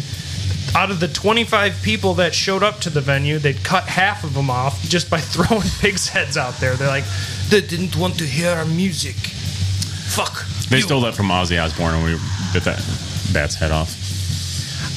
out 0.74 0.90
of 0.90 0.98
the 0.98 1.06
25 1.06 1.80
people 1.80 2.14
that 2.14 2.34
showed 2.34 2.64
up 2.64 2.80
to 2.80 2.90
the 2.90 3.00
venue, 3.00 3.38
they'd 3.38 3.62
cut 3.62 3.84
half 3.84 4.24
of 4.24 4.34
them 4.34 4.50
off 4.50 4.82
just 4.82 5.08
by 5.08 5.18
throwing 5.20 5.68
pigs' 5.78 6.08
heads 6.08 6.36
out 6.36 6.54
there. 6.54 6.74
They're 6.74 6.88
like, 6.88 7.04
they 7.50 7.60
didn't 7.60 7.94
want 7.94 8.18
to 8.18 8.24
hear 8.24 8.50
our 8.50 8.64
music. 8.64 9.14
Fuck. 9.14 10.44
They 10.76 10.80
stole 10.82 11.00
that 11.02 11.14
from 11.14 11.28
Ozzy 11.28 11.62
Osbourne 11.62 12.02
when 12.02 12.04
we 12.12 12.18
bit 12.52 12.64
that 12.64 12.78
bat's 13.32 13.54
head 13.54 13.70
off. 13.70 13.94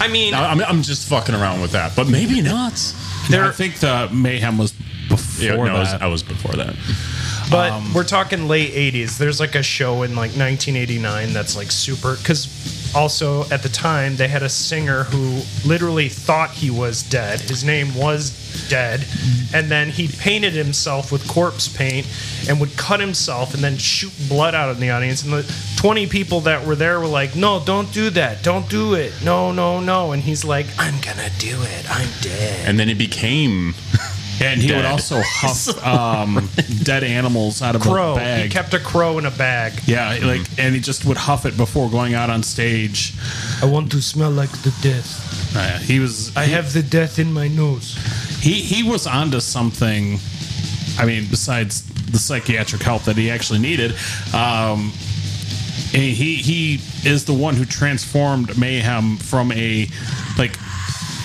I 0.01 0.07
mean, 0.07 0.33
I- 0.33 0.51
I'm, 0.51 0.61
I'm 0.61 0.81
just 0.83 1.07
fucking 1.09 1.33
around 1.35 1.61
with 1.61 1.71
that, 1.71 1.95
but 1.95 2.07
maybe 2.07 2.41
not. 2.41 2.73
No, 3.29 3.47
I 3.47 3.51
think 3.51 3.79
the 3.79 4.09
Mayhem 4.13 4.57
was 4.57 4.71
before 5.09 5.43
Yeah, 5.43 5.55
no, 5.55 5.75
I 5.75 5.79
was, 5.79 5.91
that. 5.91 6.01
I 6.01 6.07
was 6.07 6.23
before 6.23 6.53
that. 6.53 6.75
but 7.51 7.71
um, 7.71 7.93
we're 7.93 8.03
talking 8.03 8.47
late 8.47 8.73
80s. 8.73 9.17
There's 9.17 9.39
like 9.39 9.55
a 9.55 9.63
show 9.63 10.03
in 10.03 10.11
like 10.11 10.31
1989 10.31 11.33
that's 11.33 11.55
like 11.57 11.71
super. 11.71 12.15
Because 12.15 12.93
also, 12.95 13.43
at 13.49 13.63
the 13.63 13.69
time, 13.69 14.15
they 14.15 14.27
had 14.27 14.43
a 14.43 14.49
singer 14.49 15.03
who 15.03 15.41
literally 15.67 16.07
thought 16.09 16.51
he 16.51 16.69
was 16.69 17.03
dead. 17.03 17.41
His 17.41 17.63
name 17.63 17.93
was 17.95 18.31
dead. 18.69 19.05
And 19.53 19.69
then 19.69 19.89
he 19.89 20.07
painted 20.07 20.53
himself 20.53 21.11
with 21.11 21.27
corpse 21.27 21.67
paint 21.67 22.07
and 22.49 22.59
would 22.59 22.75
cut 22.77 22.99
himself 22.99 23.53
and 23.53 23.63
then 23.63 23.77
shoot 23.77 24.13
blood 24.29 24.55
out 24.55 24.73
in 24.73 24.79
the 24.79 24.89
audience. 24.89 25.23
And 25.23 25.33
the 25.33 25.43
20 25.77 26.07
people 26.07 26.41
that 26.41 26.65
were 26.65 26.75
there 26.75 26.99
were 26.99 27.07
like, 27.07 27.35
no, 27.35 27.61
don't 27.63 27.91
do 27.93 28.09
that. 28.11 28.43
Don't 28.43 28.67
do 28.69 28.95
it. 28.95 29.13
No, 29.23 29.51
no, 29.51 29.79
no. 29.79 30.11
And 30.11 30.21
he's 30.21 30.43
like, 30.43 30.65
I'm 30.77 30.99
going 31.01 31.17
to 31.17 31.31
do 31.39 31.61
it. 31.61 31.85
I'm 31.89 32.09
dead. 32.21 32.67
And 32.67 32.79
then 32.79 32.89
it 32.89 32.97
became 32.97 33.73
And 34.39 34.61
he 34.61 34.71
would 34.71 34.85
also 34.85 35.19
huff 35.25 35.83
um, 35.85 36.49
dead 36.83 37.03
animals 37.03 37.61
out 37.61 37.75
of 37.75 37.81
Crow. 37.81 38.13
a 38.13 38.15
bag. 38.17 38.43
He 38.43 38.49
kept 38.49 38.73
a 38.73 38.79
crow 38.79 39.17
in 39.17 39.25
a 39.25 39.31
bag. 39.31 39.73
yeah, 39.85 40.17
like, 40.21 40.41
and 40.59 40.75
he 40.75 40.81
just 40.81 41.05
would 41.05 41.17
huff 41.17 41.45
it 41.45 41.57
before 41.57 41.89
going 41.89 42.13
out 42.13 42.29
on 42.29 42.43
stage. 42.43 43.13
I 43.61 43.65
want 43.65 43.91
to 43.91 44.01
smell 44.01 44.29
like 44.29 44.51
the 44.61 44.75
death. 44.81 45.55
Uh, 45.55 45.79
he 45.79 45.99
was. 45.99 46.35
I 46.37 46.43
have 46.45 46.73
the 46.73 46.83
death 46.83 47.17
in 47.17 47.33
my 47.33 47.47
nose. 47.47 47.95
he 48.39 48.53
he 48.61 48.83
was 48.87 49.07
onto 49.07 49.39
something. 49.39 50.19
I 50.99 51.05
mean, 51.05 51.25
besides 51.29 51.81
the 52.11 52.19
psychiatric 52.19 52.81
help 52.81 53.03
that 53.03 53.17
he 53.17 53.31
actually 53.31 53.59
needed, 53.59 53.91
um, 54.35 54.91
and 54.91 54.93
he 56.03 56.35
he 56.35 56.73
is 57.09 57.25
the 57.25 57.33
one 57.33 57.55
who 57.55 57.65
transformed 57.65 58.57
Mayhem 58.57 59.17
from 59.17 59.51
a 59.51 59.87
like 60.37 60.57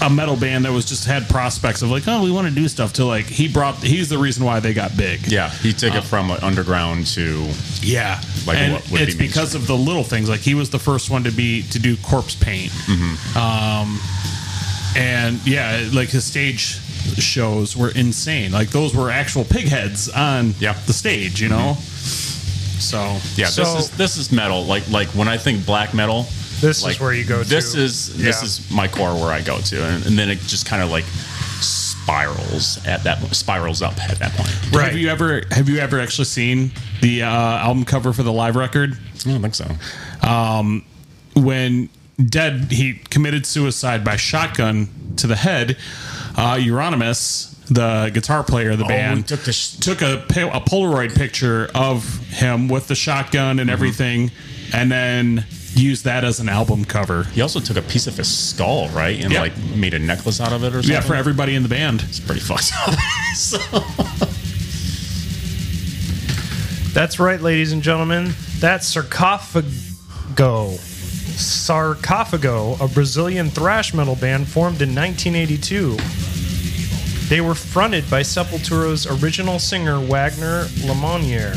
a 0.02 0.10
metal 0.10 0.36
band 0.36 0.64
that 0.64 0.72
was 0.72 0.84
just 0.84 1.06
had 1.06 1.28
prospects 1.28 1.80
of 1.82 1.90
like 1.90 2.08
oh 2.08 2.24
we 2.24 2.30
want 2.32 2.48
to 2.48 2.52
do 2.54 2.66
stuff 2.66 2.92
to 2.94 3.04
like 3.04 3.24
he 3.24 3.46
brought 3.46 3.76
he's 3.76 4.08
the 4.08 4.18
reason 4.18 4.44
why 4.44 4.58
they 4.58 4.74
got 4.74 4.96
big 4.96 5.30
yeah. 5.30 5.48
He 5.50 5.72
took 5.72 5.94
it 5.94 6.02
from 6.02 6.30
underground 6.32 7.06
to 7.08 7.48
yeah 7.80 8.20
Like 8.44 8.58
and 8.58 8.72
what 8.72 8.90
would 8.90 9.00
it's 9.02 9.14
be 9.14 9.26
because 9.28 9.54
of 9.54 9.68
the 9.68 9.76
little 9.76 10.02
things 10.02 10.28
like 10.28 10.40
he 10.40 10.54
was 10.54 10.70
the 10.70 10.78
first 10.80 11.08
one 11.08 11.22
to 11.22 11.30
be 11.30 11.62
to 11.70 11.78
do 11.78 11.96
corpse 11.98 12.34
paint 12.34 12.72
Mm-hmm. 12.72 13.38
um 13.38 14.00
and 14.96 15.46
yeah 15.46 15.88
like 15.92 16.08
his 16.08 16.24
stage 16.24 16.78
shows 17.18 17.76
were 17.76 17.90
insane 17.90 18.50
like 18.52 18.70
those 18.70 18.94
were 18.96 19.08
actual 19.10 19.44
pig 19.44 19.68
heads 19.68 20.08
on 20.08 20.54
Yeah. 20.58 20.74
Mm-hmm. 20.74 20.86
the 20.86 20.92
stage 20.92 21.40
you 21.40 21.48
know 21.48 21.76
so 22.82 23.18
yeah. 23.36 23.46
So- 23.46 23.62
this 23.64 23.84
is 23.84 23.90
this 23.96 24.16
is 24.16 24.32
metal. 24.32 24.64
Like 24.64 24.88
like 24.90 25.08
when 25.08 25.28
I 25.28 25.36
think 25.38 25.64
black 25.66 25.94
metal, 25.94 26.26
This 26.60 26.82
like, 26.82 26.94
is 26.96 27.00
where 27.00 27.12
you 27.12 27.24
go 27.24 27.42
This 27.42 27.72
to. 27.74 27.80
is 27.80 28.14
this 28.16 28.38
Yeah. 28.40 28.44
is 28.46 28.70
my 28.70 28.88
core 28.88 29.14
where 29.14 29.32
I 29.32 29.40
go 29.42 29.58
to, 29.60 29.84
and, 29.84 30.06
and 30.06 30.18
then 30.18 30.28
it 30.30 30.38
just 30.40 30.66
kind 30.66 30.82
of 30.82 30.90
like 30.90 31.04
spirals 31.60 32.84
at 32.86 33.04
that 33.04 33.18
spirals 33.34 33.82
up 33.82 33.98
at 34.10 34.18
that 34.18 34.32
point. 34.32 34.72
Right. 34.74 34.88
have 34.88 34.98
you 34.98 35.08
ever 35.08 35.42
have 35.50 35.68
you 35.68 35.78
ever 35.78 36.00
actually 36.00 36.24
seen 36.26 36.72
the 37.00 37.22
uh, 37.22 37.28
album 37.28 37.84
cover 37.84 38.12
for 38.12 38.22
the 38.22 38.32
live 38.32 38.56
record 38.56 38.96
I 39.26 39.30
don't 39.30 39.42
think 39.42 39.54
so. 39.54 39.70
um, 40.26 40.84
when 41.34 41.88
dead 42.24 42.70
he 42.72 42.94
committed 42.94 43.46
suicide 43.46 44.04
by 44.04 44.16
shotgun 44.16 44.88
to 45.16 45.26
the 45.26 45.36
head 45.36 45.76
uh, 46.36 46.56
Euronymous 46.56 47.51
the 47.70 48.10
guitar 48.12 48.42
player 48.42 48.70
of 48.70 48.78
the 48.78 48.84
oh, 48.84 48.88
band 48.88 49.18
he 49.18 49.22
took 49.24 49.40
the 49.40 49.52
sh- 49.52 49.76
took 49.76 50.02
a, 50.02 50.18
a 50.24 50.60
polaroid 50.60 51.14
picture 51.14 51.70
of 51.74 52.18
him 52.28 52.68
with 52.68 52.88
the 52.88 52.94
shotgun 52.94 53.58
and 53.58 53.60
mm-hmm. 53.60 53.70
everything 53.70 54.30
and 54.74 54.90
then 54.90 55.44
used 55.74 56.04
that 56.04 56.22
as 56.24 56.38
an 56.40 56.48
album 56.48 56.84
cover 56.84 57.24
He 57.24 57.40
also 57.40 57.60
took 57.60 57.76
a 57.78 57.82
piece 57.82 58.06
of 58.06 58.16
his 58.16 58.28
skull, 58.28 58.88
right, 58.90 59.18
and 59.22 59.32
Yeah. 59.32 59.40
like 59.40 59.56
made 59.74 59.94
a 59.94 59.98
necklace 59.98 60.40
out 60.40 60.52
of 60.52 60.64
it 60.64 60.68
or 60.68 60.82
something. 60.82 60.90
yeah 60.90 61.00
for 61.00 61.14
everybody 61.14 61.54
in 61.54 61.62
the 61.62 61.68
band 61.68 62.02
It's 62.02 62.20
pretty 62.20 62.40
fucked 62.40 62.72
up. 62.86 62.94
so, 63.36 63.58
That's 66.92 67.18
right, 67.18 67.40
ladies 67.40 67.72
and 67.72 67.82
gentlemen. 67.82 68.34
That's 68.58 68.94
Sarcophago. 68.94 70.76
Sarcophago, 71.32 72.78
a 72.80 72.88
Brazilian 72.92 73.48
thrash 73.48 73.94
metal 73.94 74.14
band 74.14 74.46
formed 74.46 74.82
in 74.82 74.94
1982. 74.94 75.96
They 77.32 77.40
were 77.40 77.54
fronted 77.54 78.10
by 78.10 78.20
Sepultura's 78.20 79.06
original 79.06 79.58
singer 79.58 79.98
Wagner 79.98 80.64
Lamounier. 80.84 81.54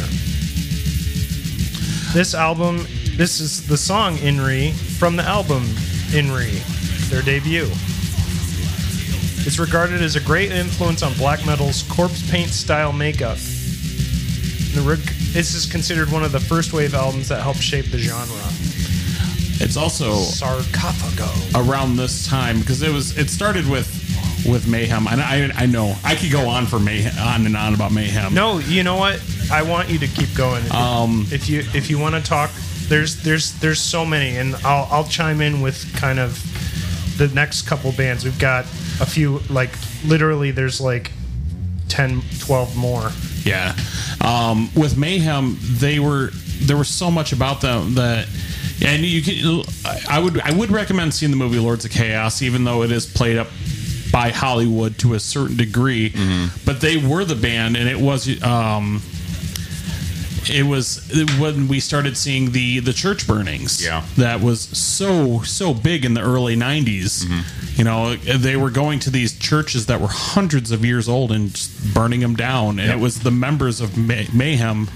This 2.14 2.34
album, 2.34 2.88
this 3.18 3.42
is 3.42 3.68
the 3.68 3.76
song 3.76 4.16
Inri 4.20 4.72
from 4.72 5.18
the 5.18 5.24
album 5.24 5.64
Inri, 6.16 6.64
their 7.10 7.22
debut. 7.22 7.68
It's 9.46 9.60
regarded 9.60 10.02
as 10.02 10.16
a 10.16 10.22
great 10.22 10.54
influence 10.54 11.04
on 11.04 11.14
black 11.16 11.46
metal's 11.46 11.84
corpse 11.90 12.26
paint 12.32 12.52
style 12.52 12.94
makeup. 12.94 13.36
This 13.36 14.76
is 15.56 15.66
considered 15.70 16.10
one 16.10 16.24
of 16.24 16.32
the 16.32 16.40
first 16.40 16.72
wave 16.72 16.94
albums 16.94 17.28
that 17.28 17.42
helped 17.42 17.60
shape 17.60 17.92
the 17.92 17.98
genre. 17.98 18.26
it's 19.62 19.76
also 19.76 20.14
Sarcophago. 20.14 21.68
around 21.68 21.98
this 21.98 22.26
time 22.26 22.62
because 22.62 22.82
it 22.82 22.94
was 22.94 23.18
it 23.18 23.30
started 23.30 23.70
with 23.70 24.05
with 24.48 24.68
mayhem 24.68 25.08
and 25.08 25.22
i 25.22 25.50
i 25.56 25.66
know 25.66 25.96
i 26.04 26.14
could 26.16 26.32
go 26.32 26.48
on 26.48 26.66
for 26.66 26.80
mayhem 26.80 27.14
on 27.28 27.46
and 27.46 27.58
on 27.58 27.74
about 27.74 27.92
mayhem 27.92 28.34
No, 28.34 28.60
you 28.60 28.84
know 28.84 28.96
what? 28.98 29.22
I 29.52 29.62
want 29.64 29.90
you 29.90 30.00
to 30.00 30.08
keep 30.08 30.34
going. 30.36 30.64
Um, 30.72 31.26
if 31.32 31.48
you 31.50 31.60
if 31.74 31.90
you 31.90 32.00
want 32.00 32.16
to 32.16 32.22
talk, 32.22 32.50
there's 32.88 33.22
there's 33.24 33.54
there's 33.60 33.80
so 33.80 34.04
many, 34.06 34.38
and 34.38 34.56
I'll 34.66 34.88
I'll 34.92 35.04
chime 35.04 35.40
in 35.42 35.62
with 35.62 35.94
kind 35.96 36.18
of 36.20 36.32
the 37.18 37.28
next 37.30 37.64
couple 37.68 37.92
bands. 37.92 38.24
We've 38.24 38.40
got 38.40 38.66
a 39.00 39.06
few 39.06 39.40
like 39.50 39.72
literally. 40.06 40.50
There's 40.52 40.82
like 40.82 41.12
10, 41.90 42.22
12 42.40 42.76
more. 42.76 43.12
Yeah. 43.44 43.76
Um, 44.22 44.70
with 44.76 44.98
Mayhem, 44.98 45.58
they 45.62 46.00
were 46.00 46.32
there 46.62 46.78
was 46.78 46.88
so 46.90 47.12
much 47.12 47.32
about 47.32 47.62
them 47.62 47.94
that, 47.96 48.28
and 48.84 49.04
you 49.04 49.22
can. 49.22 49.64
I 50.10 50.20
would 50.20 50.42
I 50.42 50.52
would 50.54 50.72
recommend 50.72 51.14
seeing 51.14 51.32
the 51.32 51.38
movie 51.38 51.60
Lords 51.60 51.86
of 51.86 51.92
Chaos, 51.92 52.42
even 52.42 52.64
though 52.64 52.82
it 52.82 52.92
is 52.92 53.06
played 53.06 53.38
up 53.38 53.48
by 54.16 54.30
Hollywood 54.32 54.98
to 55.00 55.14
a 55.14 55.20
certain 55.20 55.58
degree. 55.58 56.14
But 56.66 56.80
they 56.80 56.96
were 56.96 57.26
the 57.26 57.36
band, 57.36 57.76
and 57.76 57.90
it 57.90 58.00
was. 58.00 58.42
Um, 58.42 59.02
it 60.48 60.64
was 60.64 61.02
when 61.40 61.68
we 61.68 61.80
started 61.80 62.16
seeing 62.16 62.52
the 62.52 62.80
the 62.80 62.94
church 62.94 63.26
burnings. 63.28 63.84
Yeah. 63.84 64.04
that 64.18 64.42
was 64.42 64.62
so 64.62 65.42
so 65.42 65.74
big 65.74 66.06
in 66.06 66.14
the 66.14 66.22
early 66.22 66.56
'90s. 66.56 67.26
You 67.78 67.84
know, 67.84 68.16
they 68.16 68.56
were 68.56 68.70
going 68.70 69.00
to 69.00 69.10
these 69.10 69.38
churches 69.38 69.88
that 69.88 70.00
were 70.00 70.08
hundreds 70.10 70.72
of 70.72 70.86
years 70.86 71.10
old 71.10 71.32
and 71.32 71.50
just 71.54 71.94
burning 71.94 72.20
them 72.22 72.36
down, 72.36 72.80
and 72.80 72.90
it 72.92 73.00
was 73.00 73.20
the 73.22 73.32
members 73.32 73.82
of 73.82 73.98
May- 73.98 74.28
Mayhem 74.34 74.88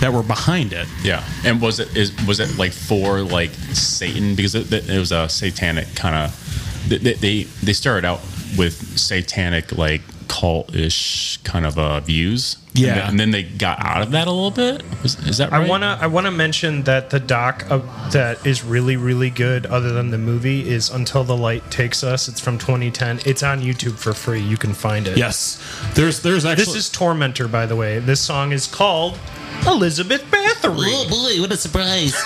that 0.00 0.12
were 0.12 0.22
behind 0.22 0.72
it. 0.72 0.86
yeah, 1.02 1.22
and 1.44 1.60
was 1.60 1.80
it 1.80 1.94
is 1.96 2.12
was 2.26 2.38
it 2.40 2.56
like 2.56 2.72
for 2.72 3.20
like 3.22 3.50
Satan 3.72 4.34
because 4.36 4.54
it, 4.54 4.72
it 4.72 4.98
was 4.98 5.12
a 5.12 5.28
satanic 5.28 5.92
kind 5.96 6.14
of 6.16 6.88
they, 6.88 7.14
they 7.14 7.42
they 7.42 7.72
started 7.72 8.04
out 8.06 8.20
with 8.56 8.98
satanic 8.98 9.76
like 9.76 10.02
cult-ish 10.28 11.38
kind 11.44 11.66
of 11.66 11.78
uh, 11.78 12.00
views. 12.00 12.56
Yeah. 12.72 12.88
and 12.88 12.96
then, 12.96 13.08
and 13.08 13.20
then 13.20 13.30
they 13.30 13.42
got 13.44 13.84
out 13.84 14.02
of 14.02 14.10
that 14.12 14.26
a 14.26 14.32
little 14.32 14.50
bit. 14.50 14.82
Is, 15.04 15.16
is 15.28 15.38
that 15.38 15.52
right? 15.52 15.64
I 15.64 15.68
wanna 15.68 15.96
I 16.00 16.08
wanna 16.08 16.32
mention 16.32 16.82
that 16.84 17.10
the 17.10 17.20
doc 17.20 17.70
of, 17.70 17.84
that 18.12 18.44
is 18.44 18.64
really 18.64 18.96
really 18.96 19.30
good, 19.30 19.64
other 19.66 19.92
than 19.92 20.10
the 20.10 20.18
movie, 20.18 20.68
is 20.68 20.90
Until 20.90 21.22
the 21.22 21.36
Light 21.36 21.70
Takes 21.70 22.02
Us. 22.02 22.26
It's 22.26 22.40
from 22.40 22.58
2010. 22.58 23.20
It's 23.24 23.44
on 23.44 23.60
YouTube 23.60 23.96
for 23.96 24.12
free. 24.12 24.40
You 24.40 24.56
can 24.56 24.74
find 24.74 25.06
it. 25.06 25.16
Yes, 25.16 25.62
there's 25.94 26.20
there's 26.22 26.44
actually 26.44 26.64
This 26.64 26.74
is 26.74 26.90
Tormentor, 26.90 27.46
by 27.46 27.66
the 27.66 27.76
way. 27.76 28.00
This 28.00 28.20
song 28.20 28.50
is 28.50 28.66
called 28.66 29.18
Elizabeth 29.66 30.22
Bathory. 30.24 30.90
Oh 30.90 31.08
boy, 31.08 31.40
what 31.40 31.52
a 31.52 31.56
surprise! 31.56 32.14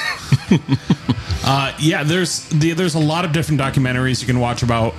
uh, 1.44 1.74
yeah, 1.78 2.02
there's 2.04 2.48
the, 2.48 2.72
there's 2.72 2.94
a 2.94 2.98
lot 2.98 3.26
of 3.26 3.32
different 3.32 3.60
documentaries 3.60 4.22
you 4.22 4.26
can 4.26 4.40
watch 4.40 4.62
about 4.62 4.94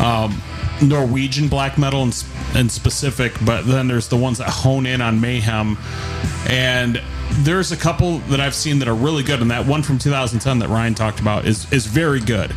um, 0.00 0.40
Norwegian 0.80 1.48
black 1.48 1.78
metal 1.78 2.02
and 2.02 2.24
and 2.54 2.70
specific, 2.70 3.32
but 3.44 3.66
then 3.66 3.88
there's 3.88 4.08
the 4.08 4.16
ones 4.16 4.38
that 4.38 4.48
hone 4.48 4.86
in 4.86 5.00
on 5.00 5.20
mayhem, 5.20 5.78
and 6.48 7.00
there's 7.40 7.72
a 7.72 7.76
couple 7.76 8.18
that 8.30 8.40
I've 8.40 8.54
seen 8.54 8.78
that 8.80 8.88
are 8.88 8.94
really 8.94 9.22
good, 9.22 9.40
and 9.40 9.50
that 9.50 9.66
one 9.66 9.82
from 9.82 9.98
2010 9.98 10.58
that 10.58 10.68
Ryan 10.68 10.94
talked 10.94 11.20
about 11.20 11.46
is 11.46 11.70
is 11.72 11.86
very 11.86 12.20
good. 12.20 12.54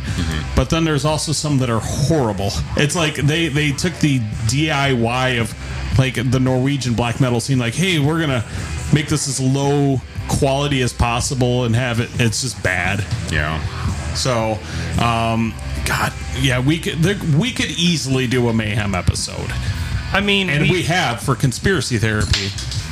But 0.54 0.70
then 0.70 0.84
there's 0.84 1.04
also 1.04 1.32
some 1.32 1.58
that 1.58 1.70
are 1.70 1.80
horrible. 1.82 2.50
It's 2.76 2.96
like 2.96 3.14
they 3.14 3.48
they 3.48 3.72
took 3.72 3.94
the 3.94 4.18
DIY 4.48 5.40
of 5.40 5.54
like 5.98 6.14
the 6.30 6.40
Norwegian 6.40 6.94
black 6.94 7.20
metal 7.20 7.40
scene, 7.40 7.58
like, 7.58 7.74
hey, 7.74 7.98
we're 7.98 8.20
gonna 8.20 8.44
make 8.92 9.08
this 9.08 9.28
as 9.28 9.40
low 9.40 10.00
quality 10.28 10.82
as 10.82 10.92
possible 10.92 11.64
and 11.64 11.74
have 11.74 12.00
it. 12.00 12.10
It's 12.20 12.42
just 12.42 12.62
bad. 12.62 13.04
Yeah. 13.30 13.62
So, 14.14 14.58
um, 15.02 15.54
God, 15.86 16.12
yeah, 16.40 16.58
we 16.60 16.78
could 16.78 16.94
there, 16.98 17.16
we 17.38 17.52
could 17.52 17.70
easily 17.70 18.26
do 18.26 18.48
a 18.48 18.52
mayhem 18.52 18.94
episode, 18.94 19.50
I 20.12 20.20
mean, 20.20 20.50
and 20.50 20.62
we, 20.64 20.70
we 20.70 20.82
have 20.84 21.20
for 21.22 21.34
conspiracy 21.36 21.98
therapy. 21.98 22.48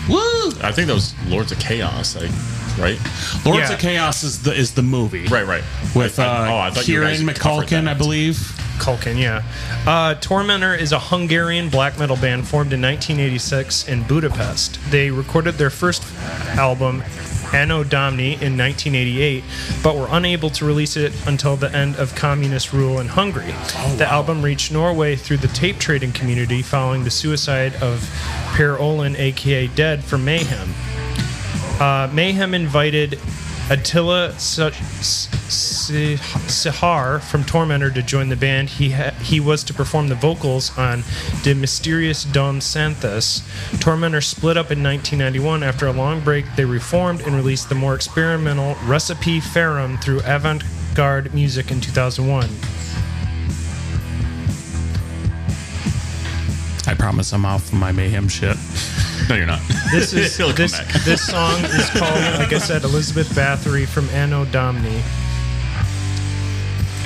Woo! 0.08 0.18
I 0.62 0.70
think 0.72 0.86
that 0.88 0.94
was 0.94 1.14
Lords 1.26 1.50
of 1.50 1.58
Chaos, 1.58 2.14
like, 2.14 2.30
right? 2.78 2.98
Lords 3.44 3.68
Yeah. 3.68 3.72
of 3.72 3.80
Chaos 3.80 4.22
is 4.22 4.42
the 4.42 4.52
is 4.54 4.74
the 4.74 4.82
movie, 4.82 5.26
Right, 5.26 5.46
right. 5.46 5.64
With 5.94 6.18
I- 6.18 6.24
uh, 6.26 6.28
I- 6.28 6.48
oh, 6.52 6.58
I 6.58 6.70
thought 6.70 6.86
you 6.88 7.00
guys 7.00 7.18
Kieran 7.18 7.34
covered 7.34 7.66
McCulkin, 7.68 7.84
that. 7.84 7.88
I 7.88 7.94
believe. 7.94 8.36
Culkin, 8.78 9.16
yeah. 9.20 9.42
Uh, 9.86 10.14
Tormentor 10.16 10.74
is 10.74 10.90
a 10.90 10.98
Hungarian 10.98 11.68
black 11.68 11.96
metal 11.96 12.16
band 12.16 12.46
formed 12.48 12.72
in 12.72 12.80
1986 12.82 13.86
in 13.86 14.02
Budapest. 14.02 14.78
They 14.90 15.10
recorded 15.12 15.54
their 15.54 15.70
first 15.70 16.02
album 16.58 17.02
Anno 17.54 17.84
Domini 17.84 18.32
in 18.32 18.58
1988, 18.58 19.44
but 19.82 19.94
were 19.94 20.08
unable 20.10 20.50
to 20.50 20.64
release 20.64 20.96
it 20.96 21.12
until 21.28 21.54
the 21.54 21.72
end 21.72 21.94
of 21.96 22.12
communist 22.16 22.72
rule 22.72 22.98
in 22.98 23.06
Hungary. 23.06 23.54
the 23.96 24.06
album 24.10 24.42
reached 24.42 24.72
Norway 24.72 25.14
through 25.14 25.36
the 25.36 25.48
tape 25.48 25.78
trading 25.78 26.10
community 26.10 26.62
following 26.62 27.04
the 27.04 27.10
suicide 27.10 27.74
of 27.76 28.00
Per 28.54 28.76
Ohlin, 28.76 29.16
aka 29.16 29.68
Dead, 29.68 30.02
from 30.02 30.24
Mayhem. 30.24 30.74
Uh, 31.80 32.10
Mayhem 32.12 32.54
invited 32.54 33.20
Attila 33.70 34.28
Csihar 35.48 37.22
from 37.22 37.44
Tormentor 37.44 37.90
to 37.92 38.02
join 38.02 38.28
the 38.28 38.36
band. 38.36 38.68
He 38.68 38.90
ha- 38.90 39.14
he 39.22 39.40
was 39.40 39.64
to 39.64 39.72
perform 39.72 40.08
the 40.08 40.14
vocals 40.14 40.76
on 40.76 40.98
De 41.42 41.54
Mysteriis 41.54 42.30
Dom 42.30 42.60
Sathanas. 42.60 43.40
Tormentor 43.80 44.20
split 44.20 44.58
up 44.58 44.70
in 44.70 44.82
1991. 44.82 45.62
After 45.62 45.86
a 45.86 45.92
long 45.92 46.20
break, 46.20 46.44
they 46.56 46.66
reformed 46.66 47.22
and 47.22 47.34
released 47.34 47.70
the 47.70 47.74
more 47.74 47.94
experimental 47.94 48.76
Recipe 48.84 49.40
Ferrum 49.40 49.96
through 49.96 50.20
Avant 50.26 50.62
Garde 50.94 51.32
Music 51.32 51.70
in 51.70 51.80
2001. 51.80 52.50
I 56.86 56.94
promise 56.94 57.32
I'm 57.32 57.46
off 57.46 57.72
my 57.72 57.92
mayhem 57.92 58.28
shit. 58.28 58.58
No, 59.28 59.34
you're 59.36 59.46
not. 59.46 59.60
This 59.92 60.12
is 60.12 60.36
He'll 60.36 60.48
come 60.48 60.56
this, 60.56 60.72
back. 60.78 60.88
this 61.04 61.24
song 61.24 61.62
is 61.64 61.88
called, 61.90 62.18
like 62.38 62.52
I 62.52 62.58
said, 62.58 62.82
Elizabeth 62.82 63.28
Bathory 63.28 63.86
from 63.86 64.08
Anno 64.08 64.44
Domini, 64.46 65.00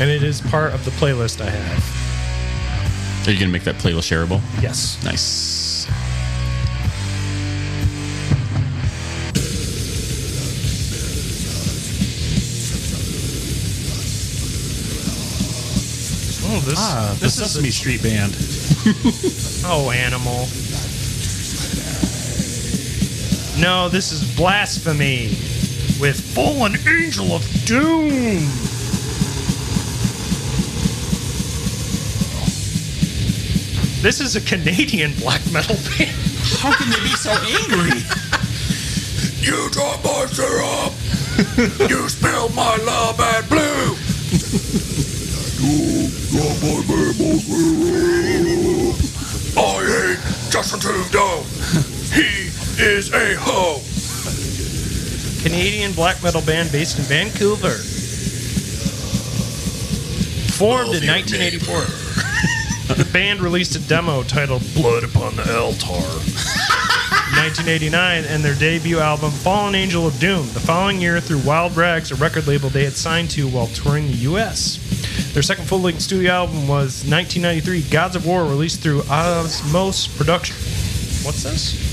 and 0.01 0.09
it 0.11 0.23
is 0.23 0.41
part 0.41 0.73
of 0.73 0.83
the 0.87 0.91
playlist 0.93 1.43
I 1.45 1.51
have. 1.51 3.27
Are 3.29 3.31
you 3.31 3.39
gonna 3.39 3.53
make 3.53 3.65
that 3.65 3.75
playlist 3.75 4.09
shareable? 4.11 4.41
Yes. 4.63 4.97
Nice. 5.05 5.87
Oh, 16.51 16.61
this 16.65 16.79
Ah, 16.79 17.15
the 17.19 17.27
this 17.27 17.35
Sesame 17.35 17.69
is 17.69 17.77
Street 17.77 18.03
Band. 18.03 18.33
oh 19.67 19.91
animal. 19.95 20.47
No, 23.61 23.89
this 23.89 24.13
is 24.13 24.37
blasphemy 24.37 25.31
with 26.01 26.21
fallen 26.33 26.77
angel 26.87 27.33
of 27.33 27.43
doom. 27.65 28.47
This 34.01 34.21
is 34.21 34.37
a 34.37 34.41
Canadian 34.41 35.13
black 35.15 35.41
metal 35.51 35.75
band. 35.75 36.15
How 36.61 36.73
can 36.73 36.89
they 36.89 37.01
be 37.01 37.17
so 37.17 37.33
angry? 37.33 37.99
You 39.43 39.69
drank 39.71 40.05
my 40.05 40.27
syrup. 40.27 40.93
you 41.91 42.09
spilled 42.09 42.55
my 42.55 42.77
love 42.77 43.19
and 43.19 43.49
blue. 43.49 43.97
you 45.59 46.07
drank 46.31 46.63
my 46.63 46.79
maple 46.87 47.41
syrup. 47.41 48.95
I 49.57 49.83
hate 49.83 50.51
Justin 50.53 50.79
Trudeau. 50.79 51.58
Is 52.81 53.13
a 53.13 53.35
hoe. 53.35 53.83
Canadian 55.43 55.93
black 55.95 56.23
metal 56.23 56.41
band 56.43 56.71
based 56.71 56.97
in 56.97 57.05
Vancouver. 57.07 57.75
Formed 60.55 60.95
in 60.95 61.05
1984. 61.05 62.95
the 62.95 63.11
band 63.13 63.41
released 63.41 63.75
a 63.75 63.81
demo 63.89 64.23
titled 64.23 64.63
Blood 64.75 65.03
Upon 65.03 65.35
the 65.35 65.59
Altar 65.59 65.93
in 65.93 67.35
1989 67.35 68.25
and 68.27 68.45
their 68.45 68.55
debut 68.55 69.01
album 69.01 69.33
Fallen 69.33 69.75
Angel 69.75 70.07
of 70.07 70.17
Doom. 70.21 70.47
The 70.55 70.61
following 70.61 71.01
year, 71.01 71.21
through 71.21 71.41
Wild 71.41 71.77
Rags, 71.77 72.13
a 72.13 72.15
record 72.15 72.47
label 72.47 72.69
they 72.69 72.85
had 72.85 72.93
signed 72.93 73.31
to 73.31 73.49
while 73.49 73.67
touring 73.67 74.07
the 74.07 74.19
U.S. 74.19 74.79
Their 75.35 75.43
second 75.43 75.65
full 75.67 75.81
length 75.81 76.03
studio 76.03 76.31
album 76.31 76.69
was 76.69 77.05
1993 77.05 77.83
Gods 77.91 78.15
of 78.15 78.25
War, 78.25 78.45
released 78.45 78.81
through 78.83 79.01
Osmose 79.03 80.17
Production. 80.17 80.55
What's 81.27 81.43
this? 81.43 81.88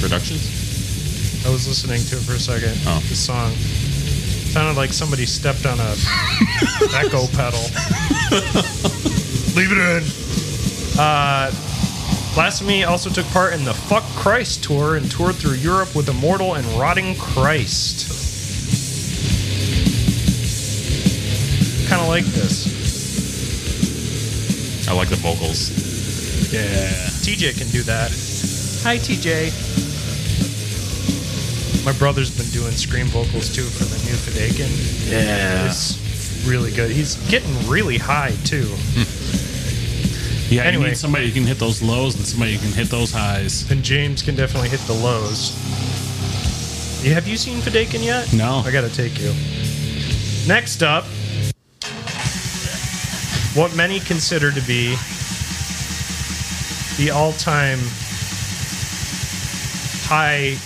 Productions. 0.00 1.44
I 1.46 1.50
was 1.50 1.66
listening 1.68 2.02
to 2.10 2.16
it 2.16 2.22
for 2.22 2.32
a 2.32 2.38
second. 2.38 2.76
Oh. 2.86 3.00
The 3.08 3.14
song 3.14 3.52
sounded 4.52 4.76
like 4.76 4.92
somebody 4.92 5.26
stepped 5.26 5.66
on 5.66 5.78
a 5.78 5.94
echo 6.94 7.26
pedal. 7.36 7.60
Leave 9.54 9.72
it 9.72 9.78
in. 9.78 10.02
Uh, 10.98 11.50
Blasphemy 12.34 12.84
also 12.84 13.08
took 13.10 13.26
part 13.28 13.54
in 13.54 13.64
the 13.64 13.72
Fuck 13.72 14.04
Christ 14.14 14.62
tour 14.64 14.96
and 14.96 15.10
toured 15.10 15.36
through 15.36 15.54
Europe 15.54 15.94
with 15.94 16.08
Immortal 16.08 16.54
and 16.54 16.66
Rotting 16.78 17.16
Christ. 17.16 18.08
Kind 21.88 22.02
of 22.02 22.08
like 22.08 22.24
this. 22.24 22.66
I 24.88 24.92
like 24.92 25.08
the 25.08 25.16
vocals. 25.16 25.70
Yeah. 26.52 26.90
TJ 27.22 27.56
can 27.58 27.68
do 27.68 27.82
that. 27.84 28.10
Hi, 28.82 28.98
TJ. 28.98 29.75
My 31.86 31.92
brother's 31.92 32.36
been 32.36 32.50
doing 32.50 32.72
scream 32.72 33.06
vocals 33.06 33.54
too 33.54 33.62
for 33.62 33.84
the 33.84 33.96
new 34.10 34.16
Fidakin. 34.16 34.68
Yeah. 35.08 35.66
It's 35.66 36.44
really 36.44 36.72
good. 36.72 36.90
He's 36.90 37.14
getting 37.30 37.68
really 37.68 37.96
high 37.96 38.34
too. 38.44 38.74
Yeah, 40.48 40.62
Anyway. 40.62 40.84
you 40.84 40.88
need 40.90 40.96
somebody 40.96 41.26
who 41.26 41.32
can 41.32 41.42
hit 41.42 41.58
those 41.58 41.82
lows 41.82 42.14
and 42.14 42.24
somebody 42.24 42.52
who 42.52 42.60
can 42.60 42.70
hit 42.72 42.86
those 42.86 43.10
highs. 43.10 43.68
And 43.68 43.82
James 43.82 44.22
can 44.22 44.36
definitely 44.36 44.68
hit 44.68 44.78
the 44.82 44.92
lows. 44.92 45.50
You, 47.04 47.14
have 47.14 47.26
you 47.26 47.36
seen 47.36 47.58
Fidakin 47.58 48.04
yet? 48.04 48.32
No. 48.32 48.62
I 48.64 48.70
gotta 48.70 48.88
take 48.88 49.18
you. 49.18 49.32
Next 50.46 50.84
up, 50.84 51.02
what 53.56 53.74
many 53.74 53.98
consider 53.98 54.52
to 54.52 54.60
be 54.68 54.94
the 56.96 57.10
all-time 57.10 57.80
high 60.06 60.56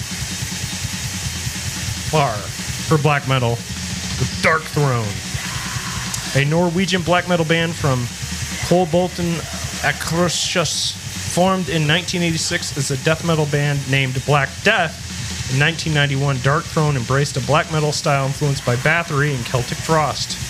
for 2.11 2.99
black 2.99 3.29
metal, 3.29 3.51
the 3.51 4.27
Darkthrone, 4.43 5.07
a 6.35 6.45
Norwegian 6.45 7.03
black 7.03 7.29
metal 7.29 7.45
band 7.45 7.73
from 7.75 8.01
Kolbotn 8.67 9.39
Akershus, 9.83 10.93
formed 10.93 11.69
in 11.69 11.87
1986 11.87 12.77
as 12.77 12.91
a 12.91 12.97
death 13.05 13.25
metal 13.25 13.47
band 13.47 13.79
named 13.91 14.21
Black 14.27 14.49
Death. 14.65 15.07
In 15.55 15.61
1991, 15.61 16.37
Darkthrone 16.39 16.97
embraced 16.97 17.37
a 17.37 17.41
black 17.43 17.71
metal 17.71 17.93
style 17.93 18.27
influenced 18.27 18.67
by 18.67 18.75
Bathory 18.77 19.33
and 19.35 19.45
Celtic 19.47 19.79
Frost. 19.79 20.50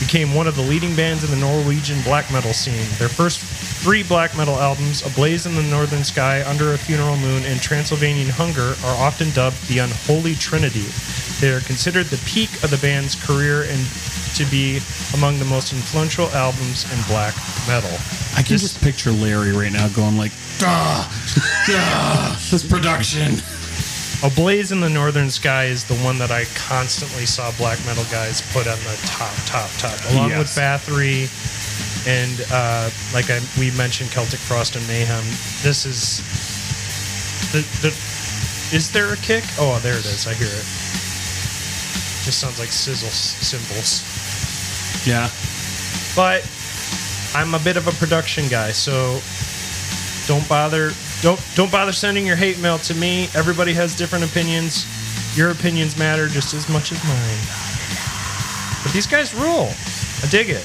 Became 0.00 0.34
one 0.34 0.46
of 0.48 0.56
the 0.56 0.62
leading 0.62 0.96
bands 0.96 1.22
in 1.22 1.30
the 1.30 1.36
Norwegian 1.36 2.00
black 2.02 2.32
metal 2.32 2.52
scene. 2.54 2.88
Their 2.98 3.08
first 3.10 3.38
three 3.40 4.02
black 4.02 4.34
metal 4.36 4.56
albums, 4.56 5.04
A 5.06 5.10
Blaze 5.10 5.44
in 5.46 5.54
the 5.54 5.62
Northern 5.62 6.02
Sky, 6.04 6.42
Under 6.48 6.72
a 6.72 6.78
Funeral 6.78 7.16
Moon, 7.18 7.44
and 7.44 7.60
Transylvanian 7.60 8.30
Hunger, 8.30 8.74
are 8.84 8.96
often 8.96 9.30
dubbed 9.32 9.60
the 9.68 9.78
Unholy 9.78 10.34
Trinity. 10.36 10.86
They 11.40 11.52
are 11.52 11.60
considered 11.60 12.06
the 12.06 12.16
peak 12.26 12.50
of 12.64 12.70
the 12.70 12.78
band's 12.78 13.14
career 13.14 13.62
and 13.68 13.86
to 14.36 14.44
be 14.46 14.80
among 15.14 15.38
the 15.38 15.44
most 15.44 15.72
influential 15.72 16.28
albums 16.30 16.90
in 16.90 17.02
black 17.06 17.34
metal. 17.68 17.90
I 18.36 18.42
can 18.42 18.54
This- 18.54 18.62
just 18.62 18.80
picture 18.80 19.12
Larry 19.12 19.52
right 19.52 19.72
now 19.72 19.88
going 19.88 20.16
like, 20.16 20.32
"Duh, 20.58 21.04
duh, 21.66 22.36
this 22.50 22.62
production." 22.62 23.42
A 24.22 24.28
Blaze 24.28 24.70
in 24.70 24.80
the 24.80 24.88
Northern 24.90 25.30
Sky 25.30 25.64
is 25.64 25.84
the 25.84 25.94
one 25.96 26.18
that 26.18 26.30
I 26.30 26.44
constantly 26.54 27.24
saw 27.24 27.50
black 27.56 27.78
metal 27.86 28.04
guys 28.10 28.42
put 28.52 28.66
on 28.66 28.76
the 28.80 28.98
top, 29.06 29.32
top, 29.46 29.70
top, 29.78 29.98
along 30.12 30.30
Yes. 30.30 30.38
with 30.38 30.48
Bathory 30.62 31.28
and 32.06 32.44
uh, 32.52 32.90
like 33.14 33.30
I, 33.30 33.40
we 33.58 33.70
mentioned 33.76 34.10
Celtic 34.10 34.40
Frost 34.40 34.76
and 34.76 34.86
Mayhem. 34.88 35.24
This 35.62 35.84
is 35.86 36.18
the 37.52 37.60
the. 37.80 37.88
Is 38.76 38.90
there 38.92 39.12
a 39.12 39.16
kick? 39.16 39.44
Oh, 39.58 39.78
there 39.82 39.94
it 39.98 40.04
is. 40.06 40.26
I 40.26 40.34
hear 40.34 40.46
it. 40.48 40.64
Just 42.24 42.38
sounds 42.40 42.58
like 42.58 42.68
sizzle 42.70 43.08
cymbals. 43.10 44.04
Yeah. 45.06 45.28
But 46.14 46.44
I'm 47.34 47.54
a 47.54 47.58
bit 47.58 47.76
of 47.76 47.86
a 47.88 47.92
production 47.92 48.48
guy, 48.48 48.72
so 48.72 49.20
don't 50.26 50.46
bother 50.48 50.92
don't 51.22 51.40
don't 51.54 51.70
bother 51.70 51.92
sending 51.92 52.26
your 52.26 52.36
hate 52.36 52.58
mail 52.60 52.78
to 52.78 52.94
me. 52.94 53.28
Everybody 53.34 53.72
has 53.74 53.94
different 53.96 54.24
opinions. 54.24 54.86
Your 55.36 55.50
opinions 55.50 55.96
matter 55.98 56.28
just 56.28 56.54
as 56.54 56.68
much 56.68 56.92
as 56.92 57.02
mine. 57.04 57.38
But 58.82 58.92
these 58.92 59.06
guys 59.06 59.34
rule. 59.34 59.68
I 60.22 60.26
dig 60.30 60.48
it. 60.50 60.64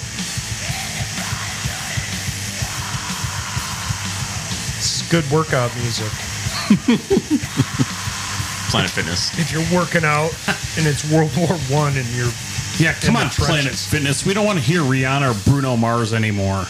This 4.77 5.01
is 5.01 5.09
good 5.09 5.29
workout 5.31 5.75
music. 5.77 6.11
Planet 8.69 8.89
Fitness. 8.91 9.37
If 9.39 9.51
you're 9.51 9.65
working 9.77 10.03
out 10.03 10.31
and 10.77 10.87
it's 10.87 11.09
World 11.11 11.31
War 11.37 11.57
One 11.69 11.95
and 11.97 12.07
you're 12.15 12.31
Yeah, 12.77 12.93
come 12.93 13.15
on, 13.15 13.29
Planet. 13.29 13.73
Fitness. 13.73 14.25
We 14.25 14.33
don't 14.33 14.45
want 14.45 14.59
to 14.59 14.65
hear 14.65 14.81
Rihanna 14.81 15.31
or 15.31 15.49
Bruno 15.49 15.75
Mars 15.77 16.13
anymore. 16.13 16.65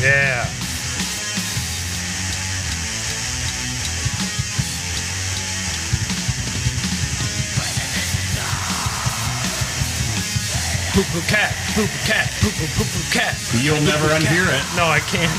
yeah. 0.00 0.48
Poo 10.98 11.04
poo 11.14 11.28
cat, 11.30 11.54
poo 11.78 11.86
poo 11.86 12.04
cat, 12.10 12.26
poo 12.42 12.50
poo 12.58 12.66
poo 12.74 12.82
poo 12.82 13.06
cat. 13.14 13.38
You'll 13.62 13.80
never 13.86 14.10
unhear 14.10 14.50
it. 14.50 14.62
No, 14.74 14.82
I 14.90 14.98
can't. 14.98 15.30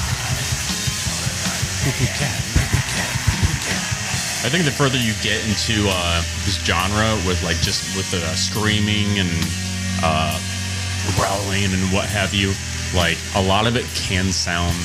I 4.39 4.47
think 4.47 4.63
the 4.63 4.71
further 4.71 4.97
you 4.97 5.11
get 5.21 5.43
into 5.43 5.83
uh, 5.91 6.21
this 6.47 6.63
genre 6.63 7.11
with 7.27 7.43
like 7.43 7.57
just 7.57 7.83
with 7.97 8.09
the 8.11 8.23
screaming 8.37 9.19
and 9.19 9.29
uh, 10.01 10.39
growling 11.19 11.65
and 11.65 11.83
what 11.91 12.07
have 12.07 12.33
you, 12.33 12.53
like 12.95 13.17
a 13.35 13.43
lot 13.43 13.67
of 13.67 13.75
it 13.75 13.83
can 13.95 14.31
sound 14.31 14.75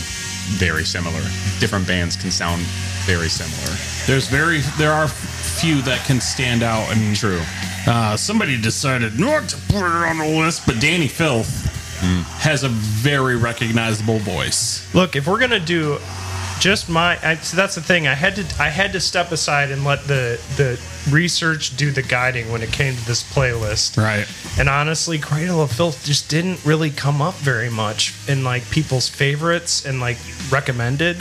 very 0.58 0.84
similar. 0.84 1.22
Different 1.60 1.86
bands 1.86 2.16
can 2.16 2.32
sound 2.32 2.62
very 3.06 3.28
similar. 3.28 3.78
There's 4.06 4.26
very 4.26 4.58
there 4.76 4.90
are 4.90 5.06
few 5.54 5.80
that 5.82 6.04
can 6.06 6.20
stand 6.20 6.62
out 6.62 6.90
and 6.94 7.16
True. 7.16 7.40
Uh, 7.86 8.16
somebody 8.16 8.60
decided 8.60 9.18
not 9.18 9.48
to 9.48 9.56
put 9.68 9.84
it 9.84 10.08
on 10.08 10.18
the 10.18 10.26
list, 10.26 10.66
but 10.66 10.76
Dani 10.76 11.08
Filth 11.08 11.48
has 12.40 12.64
a 12.64 12.68
very 12.68 13.36
recognizable 13.36 14.18
voice. 14.18 14.92
Look, 14.94 15.16
if 15.16 15.26
we're 15.26 15.38
gonna 15.38 15.60
do 15.60 15.98
just 16.60 16.88
my, 16.88 17.18
I, 17.22 17.36
so 17.36 17.56
that's 17.56 17.74
the 17.74 17.82
thing. 17.82 18.06
I 18.06 18.14
had 18.14 18.36
to, 18.36 18.62
I 18.62 18.68
had 18.68 18.92
to 18.92 19.00
step 19.00 19.32
aside 19.32 19.70
and 19.70 19.84
let 19.84 20.04
the 20.04 20.40
the 20.56 20.80
research 21.10 21.76
do 21.76 21.90
the 21.90 22.02
guiding 22.02 22.50
when 22.50 22.62
it 22.62 22.72
came 22.72 22.94
to 22.94 23.06
this 23.06 23.22
playlist. 23.34 23.96
Right. 23.96 24.26
And 24.58 24.68
honestly, 24.68 25.18
Cradle 25.18 25.62
of 25.62 25.70
Filth 25.70 26.04
just 26.04 26.30
didn't 26.30 26.64
really 26.64 26.90
come 26.90 27.20
up 27.20 27.34
very 27.34 27.70
much 27.70 28.14
in 28.28 28.44
like 28.44 28.68
people's 28.70 29.08
favorites 29.08 29.84
and 29.84 30.00
like 30.00 30.16
recommended. 30.50 31.18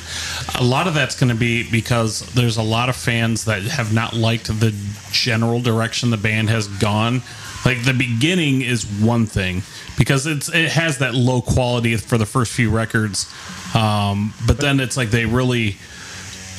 A 0.56 0.64
lot 0.64 0.88
of 0.88 0.94
that's 0.94 1.20
going 1.20 1.30
to 1.30 1.36
be 1.36 1.70
because 1.70 2.22
there's 2.34 2.58
a 2.58 2.64
lot 2.64 2.90
of 2.90 2.96
fans 2.96 3.46
that 3.46 3.64
have 3.64 3.94
not 3.94 4.14
liked 4.14 4.48
the 4.60 4.74
general 5.12 5.60
direction 5.60 6.10
the 6.10 6.18
band 6.18 6.50
has 6.50 6.68
gone. 6.68 7.22
Like 7.66 7.84
the 7.84 7.94
beginning 7.94 8.62
is 8.62 8.86
one 8.86 9.26
thing 9.26 9.62
because 9.98 10.28
it's 10.28 10.50
it 10.50 10.70
has 10.72 10.98
that 10.98 11.16
low 11.16 11.42
quality 11.42 11.96
for 11.98 12.18
the 12.18 12.26
first 12.26 12.52
few 12.52 12.70
records, 12.70 13.34
um, 13.74 14.34
but 14.46 14.58
then 14.60 14.80
it's 14.80 14.98
like 14.98 15.12
they 15.12 15.26
really 15.26 15.78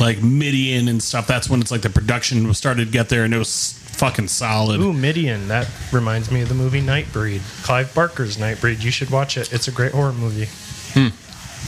like 0.01 0.23
Midian 0.23 0.89
and 0.89 1.03
stuff. 1.03 1.27
That's 1.27 1.49
when 1.51 1.61
it's 1.61 1.71
like 1.71 1.83
the 1.83 1.91
production 1.91 2.49
was 2.49 2.59
started 2.59 2.87
to 2.87 2.91
get 2.91 3.09
there 3.11 3.25
and 3.25 3.35
it 3.35 3.39
was 3.39 3.79
fucking 3.95 4.29
solid. 4.29 4.81
Ooh, 4.81 4.93
Midian. 4.93 5.49
That 5.49 5.69
reminds 5.93 6.31
me 6.31 6.43
of 6.43 6.49
the 6.49 6.55
movie 6.55 6.81
Nightbreed. 6.81 7.41
Clive 7.65 7.95
Barker's 7.95 8.37
Nightbreed. 8.37 8.83
You 8.83 8.91
should 8.91 9.11
watch 9.11 9.37
it. 9.37 9.53
It's 9.53 9.69
a 9.69 9.73
great 9.73 9.93
horror 9.93 10.13
movie. 10.13 10.49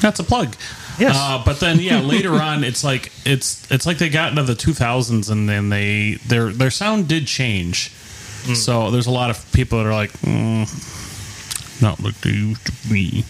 That's 0.00 0.20
a 0.20 0.24
plug. 0.24 0.56
Yes. 0.98 1.14
Uh, 1.18 1.42
but 1.44 1.60
then 1.60 1.78
yeah, 1.78 2.00
later 2.02 2.32
on 2.32 2.64
it's 2.64 2.84
like 2.84 3.12
it's 3.24 3.70
it's 3.70 3.86
like 3.86 3.98
they 3.98 4.08
got 4.08 4.30
into 4.30 4.42
the 4.42 4.54
2000s 4.54 5.30
and 5.30 5.48
then 5.48 5.68
they 5.68 6.14
their 6.26 6.50
their 6.50 6.70
sound 6.70 7.08
did 7.08 7.26
change. 7.26 7.92
So 8.54 8.90
there's 8.90 9.06
a 9.06 9.10
lot 9.10 9.30
of 9.30 9.52
people 9.52 9.78
that 9.78 9.86
are 9.86 9.92
like, 9.94 10.12
mm, 10.20 11.82
not 11.82 12.00
like 12.00 12.14
they 12.20 12.30
used 12.30 12.66
to 12.66 12.72
be. 12.88 13.24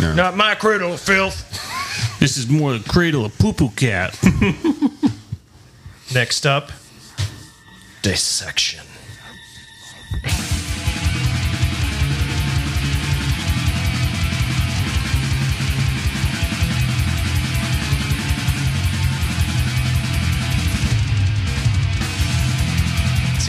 Not 0.00 0.36
my 0.36 0.54
Cradle 0.54 0.92
of 0.92 1.00
Filth. 1.00 1.46
This 2.20 2.36
is 2.36 2.48
more 2.48 2.76
the 2.76 2.88
cradle 2.88 3.24
of 3.24 3.36
poo 3.38 3.52
poo 3.54 3.70
cat. 3.70 4.16
Next 6.14 6.46
up, 6.46 6.70
Dissection. 8.02 8.84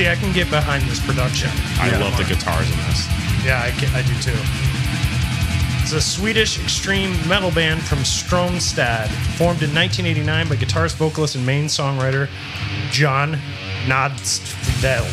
See, 0.02 0.10
I 0.10 0.16
can 0.16 0.34
get 0.34 0.50
behind 0.50 0.82
this 0.86 1.00
production. 1.00 1.52
I 1.78 1.96
love 2.00 2.18
the 2.18 2.24
guitars 2.24 2.68
in 2.72 2.78
this. 2.88 3.06
Yeah, 3.46 3.62
I, 3.62 3.70
ca- 3.70 3.96
I 3.96 4.02
do 4.02 4.16
too. 4.20 4.36
It's 5.84 5.92
a 5.92 6.02
Swedish 6.02 6.60
extreme 6.60 7.12
metal 7.28 7.52
band 7.52 7.84
from 7.84 8.00
Stromstad, 8.00 9.10
formed 9.38 9.62
in 9.62 9.72
1989 9.76 10.50
by 10.50 10.56
guitarist, 10.56 10.96
vocalist, 10.96 11.36
and 11.36 11.46
main 11.46 11.66
songwriter 11.66 12.30
Jon 12.90 13.38
Nödtveidt. 13.86 15.06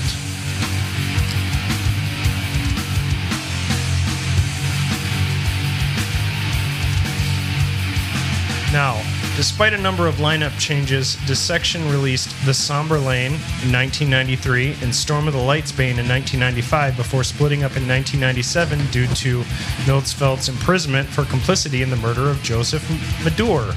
Now, 8.72 9.17
despite 9.38 9.72
a 9.72 9.78
number 9.78 10.08
of 10.08 10.16
lineup 10.16 10.50
changes, 10.58 11.14
Dissection 11.24 11.88
released 11.88 12.28
The 12.44 12.52
Somberlain 12.52 13.26
in 13.62 13.72
1993 13.72 14.78
and 14.82 14.92
Storm 14.92 15.28
of 15.28 15.32
the 15.32 15.38
Lightsbane 15.38 15.94
in 15.96 16.08
1995 16.08 16.96
before 16.96 17.22
splitting 17.22 17.62
up 17.62 17.76
in 17.76 17.86
1997 17.86 18.84
due 18.90 19.06
to 19.06 19.42
Nödtveidt's 19.86 20.48
imprisonment 20.48 21.08
for 21.08 21.24
complicity 21.26 21.82
in 21.82 21.90
the 21.90 21.96
murder 21.96 22.28
of 22.28 22.42
Joseph 22.42 22.82
Madur. 23.22 23.76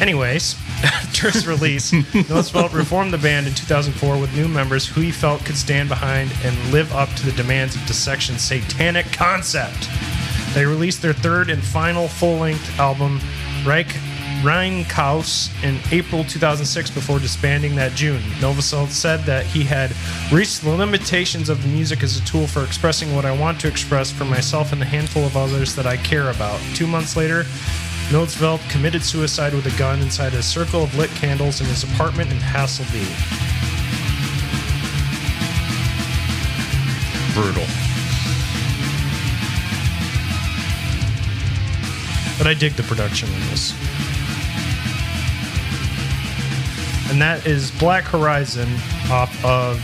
Anyways, 0.00 0.54
after 0.84 1.32
his 1.32 1.48
release, 1.48 1.90
Nodsfeld 1.90 2.72
reformed 2.78 3.12
the 3.12 3.18
band 3.18 3.48
in 3.48 3.54
2004 3.54 4.20
with 4.20 4.32
new 4.36 4.46
members 4.46 4.86
who 4.86 5.00
he 5.00 5.10
felt 5.10 5.44
could 5.44 5.56
stand 5.56 5.88
behind 5.88 6.30
and 6.44 6.56
live 6.70 6.94
up 6.94 7.08
to 7.14 7.26
the 7.26 7.32
demands 7.32 7.74
of 7.74 7.84
Dissection's 7.86 8.40
satanic 8.40 9.06
concept. 9.06 9.88
They 10.54 10.64
released 10.64 11.02
their 11.02 11.12
third 11.12 11.50
and 11.50 11.62
final 11.62 12.06
full 12.06 12.38
length 12.38 12.78
album, 12.78 13.20
Reich 13.64 13.88
Rheinkaus, 14.42 15.50
in 15.64 15.78
April 15.90 16.22
2006 16.22 16.90
before 16.90 17.18
disbanding 17.18 17.74
that 17.76 17.92
June. 17.92 18.20
Novoselic 18.38 18.90
said 18.90 19.20
that 19.20 19.46
he 19.46 19.64
had 19.64 19.92
reached 20.30 20.62
the 20.62 20.70
limitations 20.70 21.48
of 21.48 21.62
the 21.62 21.68
music 21.68 22.02
as 22.02 22.18
a 22.18 22.24
tool 22.24 22.46
for 22.46 22.62
expressing 22.62 23.14
what 23.14 23.24
I 23.24 23.36
want 23.36 23.58
to 23.60 23.68
express 23.68 24.10
for 24.10 24.24
myself 24.24 24.72
and 24.72 24.80
the 24.80 24.86
handful 24.86 25.24
of 25.24 25.36
others 25.36 25.74
that 25.74 25.86
I 25.86 25.96
care 25.96 26.30
about. 26.30 26.60
Two 26.74 26.86
months 26.86 27.16
later, 27.16 27.44
Nödtveidt 28.10 28.68
committed 28.70 29.02
suicide 29.02 29.52
with 29.52 29.66
a 29.66 29.76
gun 29.78 30.00
inside 30.00 30.34
a 30.34 30.42
circle 30.42 30.84
of 30.84 30.96
lit 30.96 31.10
candles 31.10 31.60
in 31.60 31.66
his 31.66 31.82
apartment 31.82 32.30
in 32.30 32.38
Hasselby. 32.38 33.06
Brutal. 37.34 37.85
But 42.38 42.46
I 42.46 42.54
dig 42.54 42.74
the 42.74 42.82
production 42.82 43.28
in 43.32 43.40
this. 43.50 43.72
And 47.10 47.20
that 47.22 47.46
is 47.46 47.70
Black 47.70 48.04
Horizon 48.04 48.68
off 49.10 49.44
of 49.44 49.80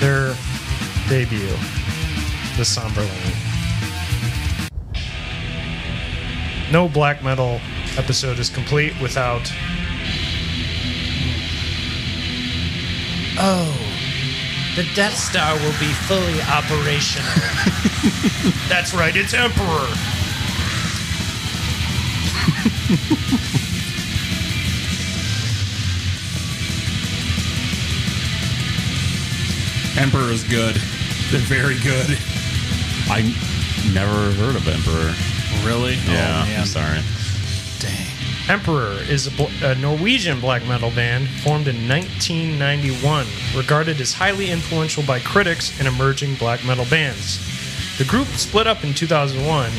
their 0.00 0.34
debut, 1.08 1.54
The 2.56 2.64
Somberlain. 2.64 3.08
No 6.72 6.88
black 6.88 7.22
metal 7.22 7.60
episode 7.98 8.38
is 8.38 8.48
complete 8.48 8.98
without. 9.00 9.52
Oh, 13.38 13.92
the 14.74 14.88
Death 14.94 15.14
Star 15.14 15.54
will 15.54 15.78
be 15.78 15.92
fully 16.08 16.40
operational. 16.42 17.28
That's 18.68 18.94
right, 18.94 19.14
it's 19.14 19.34
Emperor. 19.34 20.11
Emperor 29.98 30.30
is 30.32 30.42
good. 30.44 30.76
They're 31.30 31.40
very 31.40 31.78
good. 31.80 32.18
I 33.08 33.22
never 33.92 34.32
heard 34.32 34.56
of 34.56 34.66
Emperor. 34.66 35.12
Really? 35.66 35.94
Yeah, 36.10 36.42
Oh, 36.42 36.46
man. 36.48 36.60
I'm 36.60 36.66
sorry. 36.66 37.00
Dang. 37.78 38.06
Emperor 38.48 38.92
is 39.08 39.26
a, 39.26 39.30
bl- 39.32 39.64
a 39.64 39.74
Norwegian 39.74 40.40
black 40.40 40.66
metal 40.66 40.90
band 40.90 41.28
formed 41.28 41.68
in 41.68 41.86
1991, 41.88 43.26
regarded 43.54 44.00
as 44.00 44.14
highly 44.14 44.50
influential 44.50 45.02
by 45.04 45.20
critics 45.20 45.78
and 45.78 45.86
emerging 45.86 46.36
black 46.36 46.64
metal 46.64 46.86
bands. 46.90 47.38
The 47.98 48.04
group 48.04 48.26
split 48.28 48.66
up 48.66 48.84
in 48.84 48.94
2001, 48.94 49.70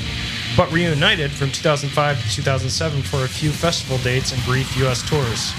but 0.55 0.71
reunited 0.71 1.31
from 1.31 1.51
2005 1.51 2.21
to 2.21 2.29
2007 2.29 3.01
for 3.03 3.23
a 3.23 3.27
few 3.27 3.51
festival 3.51 3.97
dates 3.99 4.31
and 4.31 4.43
brief 4.43 4.75
U.S. 4.77 5.01
tours. 5.07 5.53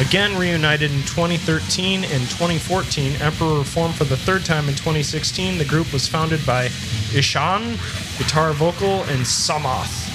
Again 0.00 0.38
reunited 0.38 0.90
in 0.90 1.02
2013 1.02 2.04
and 2.04 2.22
2014, 2.30 3.20
Emperor 3.20 3.62
formed 3.62 3.94
for 3.94 4.04
the 4.04 4.16
third 4.16 4.44
time 4.44 4.68
in 4.68 4.74
2016. 4.74 5.58
The 5.58 5.64
group 5.64 5.92
was 5.92 6.08
founded 6.08 6.44
by 6.46 6.66
Ihsahn, 7.12 7.76
guitar 8.18 8.52
vocal, 8.52 9.02
and 9.04 9.26
Samoth, 9.26 10.08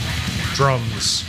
drums. 0.56 1.27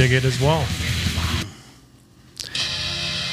Dig 0.00 0.12
it 0.14 0.24
as 0.24 0.40
well. 0.40 0.64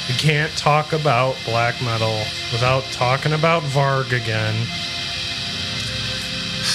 We 0.06 0.14
can't 0.16 0.52
talk 0.54 0.92
about 0.92 1.34
black 1.46 1.80
metal 1.82 2.18
without 2.52 2.82
talking 2.92 3.32
about 3.32 3.62
Varg 3.62 4.08
again. 4.12 4.54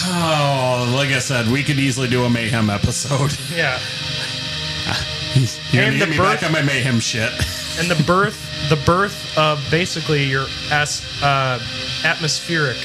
Oh, 0.06 0.92
like 0.98 1.10
I 1.10 1.20
said, 1.20 1.48
we 1.52 1.62
could 1.62 1.78
easily 1.78 2.10
do 2.10 2.24
a 2.24 2.30
mayhem 2.30 2.72
episode. 2.72 3.38
Yeah. 3.56 3.80
You're 5.72 5.84
And 5.84 5.94
the 5.96 6.00
get 6.00 6.10
me 6.10 6.18
birth- 6.18 6.42
back 6.42 6.44
on 6.44 6.52
my 6.52 6.64
mayhem 6.64 7.00
shit. 7.00 7.32
And 7.80 7.88
the 7.90 8.02
birth, 8.08 8.70
the 8.70 8.76
birth 8.78 9.38
of 9.38 9.64
basically 9.70 10.24
your 10.24 10.48
as, 10.72 11.06
uh, 11.22 11.60
atmospheric 12.04 12.78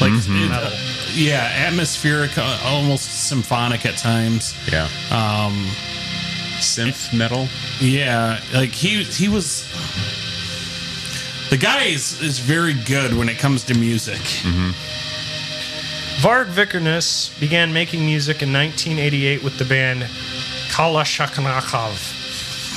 Like, 0.00 0.12
Mm-hmm. 0.12 0.36
it- 0.44 0.48
metal. 0.48 0.72
yeah, 1.12 1.50
atmospheric, 1.66 2.38
uh, 2.38 2.58
almost 2.64 3.28
symphonic 3.28 3.84
at 3.84 3.98
times. 3.98 4.54
Yeah. 4.72 4.88
Um, 5.10 5.66
synth 6.62 7.16
metal. 7.16 7.48
Yeah, 7.80 8.40
like 8.54 8.70
he 8.70 9.02
he 9.04 9.28
was. 9.28 9.66
The 11.50 11.58
guy 11.58 11.84
is, 11.84 12.22
is 12.22 12.38
very 12.38 12.72
good 12.72 13.12
when 13.12 13.28
it 13.28 13.38
comes 13.38 13.62
to 13.64 13.74
music. 13.74 14.16
Mm-hmm. 14.16 14.70
Varg 16.22 16.46
Vikernes 16.46 17.38
began 17.38 17.74
making 17.74 18.06
music 18.06 18.42
in 18.42 18.52
1988 18.52 19.42
with 19.42 19.58
the 19.58 19.66
band 19.66 20.02
Kalashnikov. 20.70 22.20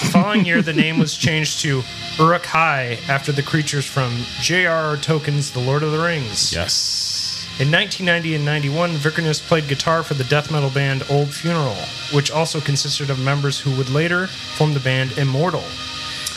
The 0.02 0.12
following 0.12 0.46
year, 0.46 0.62
the 0.62 0.74
name 0.74 1.00
was 1.00 1.16
changed 1.16 1.62
to 1.62 1.84
Uruk 2.20 2.46
Hai 2.46 2.98
after 3.08 3.32
the 3.32 3.44
creatures 3.44 3.86
from 3.86 4.26
J.R.R. 4.42 4.98
Tolkien's 4.98 5.52
The 5.52 5.62
Lord 5.62 5.84
of 5.84 5.94
the 5.94 6.00
Rings. 6.00 6.54
Yes. 6.54 7.15
In 7.58 7.72
1990 7.72 8.36
and 8.36 8.44
91, 8.44 8.96
Vikernes 8.96 9.40
played 9.40 9.70
guitar 9.70 10.04
for 10.04 10.14
the 10.14 10.26
death 10.26 10.52
metal 10.52 10.70
band 10.70 11.06
Old 11.10 11.34
Funeral, 11.34 11.78
which 12.12 12.30
also 12.30 12.60
consisted 12.60 13.10
of 13.10 13.18
members 13.18 13.58
who 13.58 13.74
would 13.78 13.90
later 13.90 14.28
form 14.28 14.74
the 14.74 14.82
band 14.82 15.18
Immortal. 15.18 15.64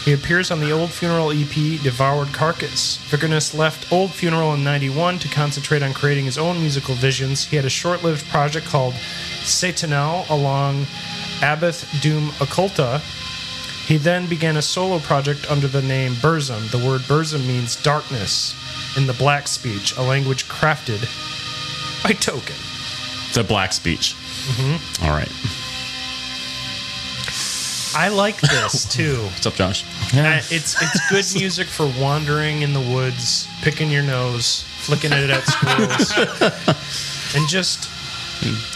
He 0.04 0.12
appears 0.12 0.52
on 0.52 0.60
the 0.60 0.70
Old 0.70 0.92
Funeral 0.92 1.32
EP 1.32 1.82
Devoured 1.82 2.28
Carcass. 2.28 2.98
Vikernes 3.10 3.52
left 3.52 3.92
Old 3.92 4.12
Funeral 4.12 4.54
in 4.54 4.62
91 4.62 5.18
to 5.18 5.28
concentrate 5.28 5.82
on 5.82 5.92
creating 5.92 6.26
his 6.26 6.38
own 6.38 6.60
musical 6.60 6.94
visions. 6.94 7.44
He 7.44 7.56
had 7.56 7.64
a 7.64 7.68
short 7.68 8.04
lived 8.04 8.24
project 8.28 8.66
called 8.66 8.94
Satanel 9.42 10.24
along 10.30 10.86
Abbath 11.40 12.00
Doom 12.00 12.28
Occulta. 12.38 13.02
He 13.88 13.96
then 13.96 14.28
began 14.28 14.58
a 14.58 14.62
solo 14.62 14.98
project 14.98 15.50
under 15.50 15.66
the 15.66 15.80
name 15.80 16.12
Burzum. 16.12 16.70
The 16.70 16.78
word 16.78 17.00
Burzum 17.02 17.46
means 17.46 17.74
darkness 17.82 18.54
in 18.98 19.06
the 19.06 19.14
black 19.14 19.48
speech, 19.48 19.96
a 19.96 20.02
language 20.02 20.44
crafted 20.46 21.00
by 22.04 22.10
Tolkien. 22.10 23.32
The 23.32 23.42
black 23.44 23.72
speech. 23.72 24.14
Mm-hmm. 24.46 25.04
All 25.04 25.10
right. 25.12 25.30
I 27.96 28.08
like 28.08 28.38
this 28.42 28.84
too. 28.94 29.22
What's 29.22 29.46
up, 29.46 29.54
Josh? 29.54 29.84
Uh, 30.14 30.40
it's 30.50 30.76
it's 30.82 31.10
good 31.10 31.24
music 31.40 31.66
for 31.66 31.90
wandering 31.98 32.60
in 32.62 32.74
the 32.74 32.80
woods, 32.80 33.48
picking 33.62 33.90
your 33.90 34.02
nose, 34.02 34.64
flicking 34.80 35.12
it 35.12 35.30
at 35.30 35.44
squirrels, 35.44 37.34
and 37.36 37.48
just 37.48 37.88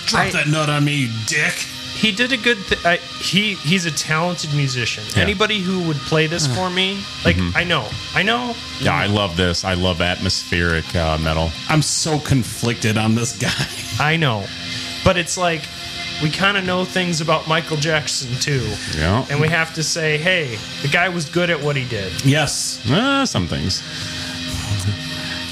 Drop 0.07 0.25
I- 0.27 0.31
that 0.31 0.49
nut 0.49 0.71
on 0.71 0.85
me, 0.85 0.95
you 1.07 1.11
dick. 1.27 1.67
He 2.03 2.11
did 2.11 2.33
a 2.33 2.37
good. 2.37 2.59
Th- 2.67 2.85
I, 2.85 2.97
he 2.97 3.55
he's 3.55 3.87
a 3.87 3.93
talented 3.93 4.53
musician. 4.55 5.05
Yeah. 5.15 5.23
Anybody 5.23 5.61
who 5.61 5.87
would 5.87 5.97
play 5.99 6.27
this 6.27 6.49
for 6.49 6.69
me, 6.69 7.01
like 7.25 7.37
I 7.55 7.63
know, 7.63 7.89
I 8.13 8.25
know. 8.25 8.57
Yeah, 8.81 8.95
I 8.95 9.07
love 9.07 9.37
this. 9.37 9.65
I 9.65 9.75
love 9.75 10.01
atmospheric 10.01 10.97
uh, 10.97 11.17
metal. 11.19 11.51
I'm 11.69 11.81
so 11.81 12.19
conflicted 12.19 12.99
on 12.99 13.15
this 13.15 13.39
guy. 13.39 13.67
I 14.05 14.17
know. 14.17 14.45
But 15.05 15.17
it's 15.17 15.39
like 15.39 15.63
we 16.23 16.29
kind 16.31 16.57
of 16.57 16.65
know 16.65 16.85
things 16.85 17.21
about 17.21 17.47
Michael 17.47 17.77
Jackson 17.77 18.35
too. 18.41 18.69
Yeah. 18.97 19.25
And 19.31 19.41
we 19.41 19.47
have 19.47 19.73
to 19.75 19.85
say, 19.85 20.19
hey, 20.19 20.57
the 20.83 20.89
guy 20.89 21.09
was 21.09 21.31
good 21.31 21.51
at 21.51 21.63
what 21.63 21.77
he 21.77 21.89
did. 21.89 22.25
Yes. 22.25 22.85
Uh, 22.91 23.25
some 23.27 23.47
things. 23.47 23.81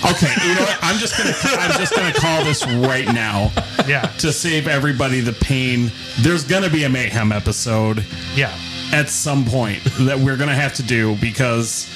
Okay. 0.04 0.32
You 0.48 0.54
know 0.54 0.62
what? 0.62 0.78
I'm 0.82 0.98
just 0.98 1.16
gonna 1.18 1.34
I'm 1.60 1.78
just 1.78 1.94
gonna 1.94 2.12
call 2.14 2.42
this 2.44 2.66
right 2.66 3.06
now 3.06 3.50
Yeah. 3.86 4.02
to 4.18 4.32
save 4.32 4.66
everybody 4.66 5.20
the 5.20 5.32
pain. 5.34 5.92
There's 6.20 6.44
gonna 6.44 6.70
be 6.70 6.84
a 6.84 6.88
mayhem 6.88 7.32
episode 7.32 8.04
Yeah. 8.34 8.52
at 8.92 9.08
some 9.10 9.44
point 9.44 9.82
that 10.00 10.18
we're 10.18 10.36
gonna 10.38 10.54
have 10.54 10.72
to 10.74 10.82
do 10.82 11.16
because 11.16 11.86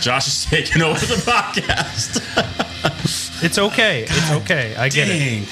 Josh 0.00 0.26
is 0.26 0.44
taking 0.46 0.80
over 0.82 0.98
the 1.04 1.14
podcast. 1.30 2.22
It's 3.44 3.58
okay. 3.58 4.02
It's 4.04 4.30
okay. 4.32 4.74
I 4.76 4.88
get 4.88 5.08
it. 5.08 5.18
dang. 5.18 5.46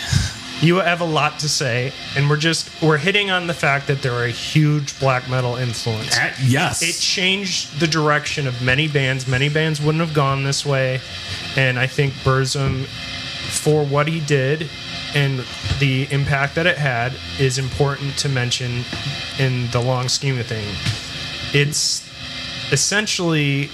You 0.63 0.77
have 0.77 1.01
a 1.01 1.05
lot 1.05 1.41
to 1.41 1.49
say, 1.49 1.93
and 2.17 2.31
we're 2.31 2.37
just 2.37 2.71
we're 2.81 2.97
hitting 2.97 3.33
on 3.33 3.49
the 3.49 3.55
fact 3.55 3.89
that 3.89 4.01
they're 4.01 4.25
a 4.25 4.31
huge 4.31 4.99
black 5.01 5.29
metal 5.29 5.57
influence. 5.57 6.17
At- 6.17 6.39
yes. 6.41 6.83
It 6.83 7.01
changed 7.01 7.81
the 7.81 7.89
direction 7.89 8.47
of 8.47 8.63
many 8.63 8.87
bands. 8.87 9.27
Many 9.27 9.49
bands 9.49 9.81
wouldn't 9.81 10.05
have 10.05 10.15
gone 10.15 10.45
this 10.45 10.65
way, 10.65 11.01
and 11.57 11.81
I 11.81 11.89
think 11.89 12.13
Burzum, 12.23 12.85
for 12.85 13.85
what 13.85 14.07
he 14.07 14.21
did 14.21 14.71
and 15.15 15.45
the 15.81 16.07
impact 16.13 16.55
that 16.55 16.67
it 16.67 16.79
had, 16.79 17.13
is 17.41 17.59
important 17.59 18.17
to 18.19 18.29
mention 18.29 18.85
in 19.41 19.69
the 19.73 19.81
long 19.81 20.09
scheme 20.09 20.39
of 20.39 20.47
thing. 20.47 20.65
It's 21.53 22.09
essentially 22.71 23.69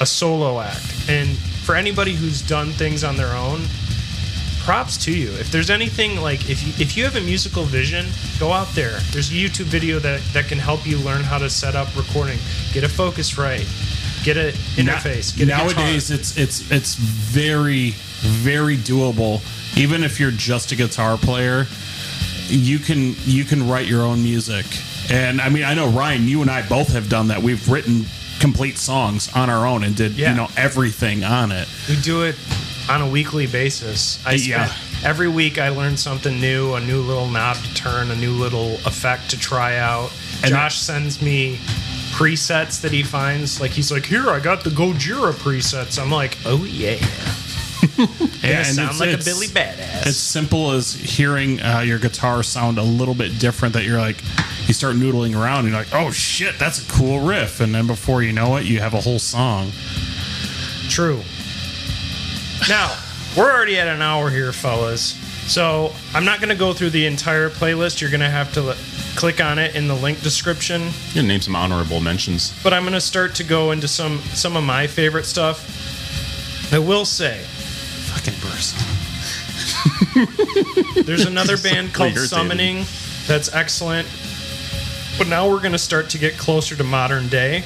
a 0.00 0.04
solo 0.06 0.60
act, 0.60 1.08
and 1.08 1.38
for 1.64 1.74
anybody 1.74 2.12
who's 2.12 2.42
done 2.42 2.70
things 2.72 3.02
on 3.02 3.16
their 3.16 3.34
own, 3.34 3.62
props 4.64 4.96
to 5.04 5.12
you. 5.12 5.30
If 5.34 5.50
there's 5.50 5.70
anything 5.70 6.20
like 6.20 6.48
if 6.48 6.62
you 6.66 6.72
if 6.82 6.96
you 6.96 7.04
have 7.04 7.16
a 7.16 7.20
musical 7.20 7.64
vision, 7.64 8.06
go 8.40 8.52
out 8.52 8.68
there. 8.74 8.98
There's 9.12 9.30
a 9.30 9.34
YouTube 9.34 9.66
video 9.66 9.98
that 10.00 10.20
that 10.32 10.46
can 10.46 10.58
help 10.58 10.86
you 10.86 10.98
learn 10.98 11.22
how 11.22 11.38
to 11.38 11.50
set 11.50 11.74
up 11.76 11.94
recording, 11.96 12.38
get 12.72 12.82
a 12.84 12.88
focus 12.88 13.36
right, 13.38 13.66
get 14.24 14.36
an 14.36 14.52
interface. 14.76 15.36
Get 15.36 15.48
nowadays 15.48 16.08
guitar. 16.08 16.20
it's 16.20 16.36
it's 16.36 16.70
it's 16.70 16.94
very 16.94 17.90
very 18.20 18.76
doable 18.78 19.42
even 19.76 20.02
if 20.02 20.18
you're 20.18 20.30
just 20.30 20.72
a 20.72 20.76
guitar 20.76 21.18
player 21.18 21.66
you 22.48 22.78
can 22.78 23.14
you 23.24 23.44
can 23.44 23.68
write 23.68 23.86
your 23.86 24.00
own 24.00 24.22
music 24.22 24.64
and 25.10 25.42
i 25.42 25.48
mean 25.50 25.62
i 25.64 25.74
know 25.74 25.88
ryan 25.90 26.26
you 26.26 26.40
and 26.40 26.50
i 26.50 26.66
both 26.68 26.88
have 26.92 27.10
done 27.10 27.28
that 27.28 27.42
we've 27.42 27.68
written 27.68 28.04
complete 28.40 28.78
songs 28.78 29.28
on 29.34 29.50
our 29.50 29.66
own 29.66 29.84
and 29.84 29.94
did 29.94 30.12
Yeah. 30.12 30.30
you 30.30 30.36
know 30.38 30.48
everything 30.56 31.22
on 31.22 31.52
it 31.52 31.68
we 31.86 31.96
do 32.00 32.22
it 32.22 32.34
on 32.88 33.00
a 33.02 33.08
weekly 33.08 33.46
basis. 33.46 34.18
I 34.26 34.32
Yeah. 34.34 34.66
spend, 34.66 35.04
every 35.04 35.28
week 35.28 35.58
I 35.58 35.70
learn 35.70 35.96
something 35.96 36.40
new, 36.40 36.74
a 36.74 36.80
new 36.80 37.00
little 37.00 37.28
knob 37.28 37.56
to 37.62 37.74
turn, 37.74 38.10
a 38.10 38.16
new 38.16 38.32
little 38.32 38.74
effect 38.86 39.30
to 39.30 39.38
try 39.38 39.76
out. 39.78 40.10
And- 40.42 40.50
Josh 40.50 40.78
sends 40.78 41.22
me 41.22 41.58
presets 42.12 42.80
that 42.82 42.92
he 42.92 43.02
finds. 43.02 43.60
Like 43.60 43.72
he's 43.72 43.90
like, 43.90 44.06
"Here, 44.06 44.30
I 44.30 44.38
got 44.38 44.62
the 44.64 44.70
Gojira 44.70 45.32
presets." 45.32 45.98
I'm 46.00 46.10
like, 46.10 46.36
"Oh 46.44 46.64
yeah." 46.64 46.96
Yeah, 48.42 48.58
and 48.66 48.66
sound 48.76 48.90
it's- 48.94 49.00
like 49.00 49.12
a 49.20 49.24
Billy 49.24 49.46
Badass. 49.46 50.06
as 50.06 50.16
simple 50.16 50.72
as 50.72 50.92
hearing 50.94 51.60
uh, 51.62 51.80
your 51.80 51.98
guitar 51.98 52.42
sound 52.42 52.78
a 52.78 52.82
little 52.82 53.14
bit 53.14 53.38
different 53.38 53.74
that 53.74 53.84
you're 53.84 53.98
like 54.00 54.16
you 54.66 54.74
start 54.74 54.96
noodling 54.96 55.34
around 55.38 55.60
and 55.60 55.68
you're 55.68 55.78
like 55.78 55.92
oh 55.94 56.10
shit 56.10 56.58
that's 56.58 56.82
a 56.86 56.92
cool 56.92 57.20
riff 57.20 57.60
and 57.60 57.74
then 57.74 57.86
before 57.86 58.22
you 58.22 58.32
know 58.32 58.56
it 58.56 58.64
you 58.64 58.80
have 58.80 58.94
a 58.94 59.00
whole 59.00 59.18
song 59.18 59.70
True. 60.88 61.22
Now, 62.68 62.96
we're 63.36 63.52
already 63.52 63.78
at 63.78 63.88
an 63.88 64.00
hour 64.00 64.30
here, 64.30 64.52
fellas. 64.52 65.14
So 65.50 65.92
I'm 66.14 66.24
not 66.24 66.40
going 66.40 66.48
to 66.48 66.54
go 66.54 66.72
through 66.72 66.90
the 66.90 67.04
entire 67.04 67.50
playlist. 67.50 68.00
You're 68.00 68.10
going 68.10 68.20
to 68.20 68.30
have 68.30 68.52
to 68.54 68.62
li- 68.62 68.76
click 69.16 69.40
on 69.40 69.58
it 69.58 69.76
in 69.76 69.86
the 69.86 69.94
link 69.94 70.22
description. 70.22 70.82
You 71.08 71.20
can 71.20 71.26
name 71.26 71.42
some 71.42 71.54
honorable 71.54 72.00
mentions. 72.00 72.54
But 72.62 72.72
I'm 72.72 72.82
going 72.82 72.94
to 72.94 73.00
start 73.00 73.34
to 73.36 73.44
go 73.44 73.72
into 73.72 73.86
some 73.86 74.20
some 74.32 74.56
of 74.56 74.64
my 74.64 74.86
favorite 74.86 75.26
stuff. 75.26 76.72
I 76.72 76.78
will 76.78 77.04
say, 77.04 77.42
fucking 77.42 78.34
burst 78.40 78.74
there's 81.04 81.26
another 81.26 81.58
band 81.58 81.92
called 81.92 82.12
irritating. 82.12 82.28
Summoning 82.28 82.84
that's 83.26 83.52
excellent. 83.52 84.08
But 85.18 85.28
now 85.28 85.48
we're 85.48 85.60
going 85.60 85.72
to 85.72 85.78
start 85.78 86.08
to 86.10 86.18
get 86.18 86.38
closer 86.38 86.74
to 86.76 86.84
modern 86.84 87.28
day. 87.28 87.64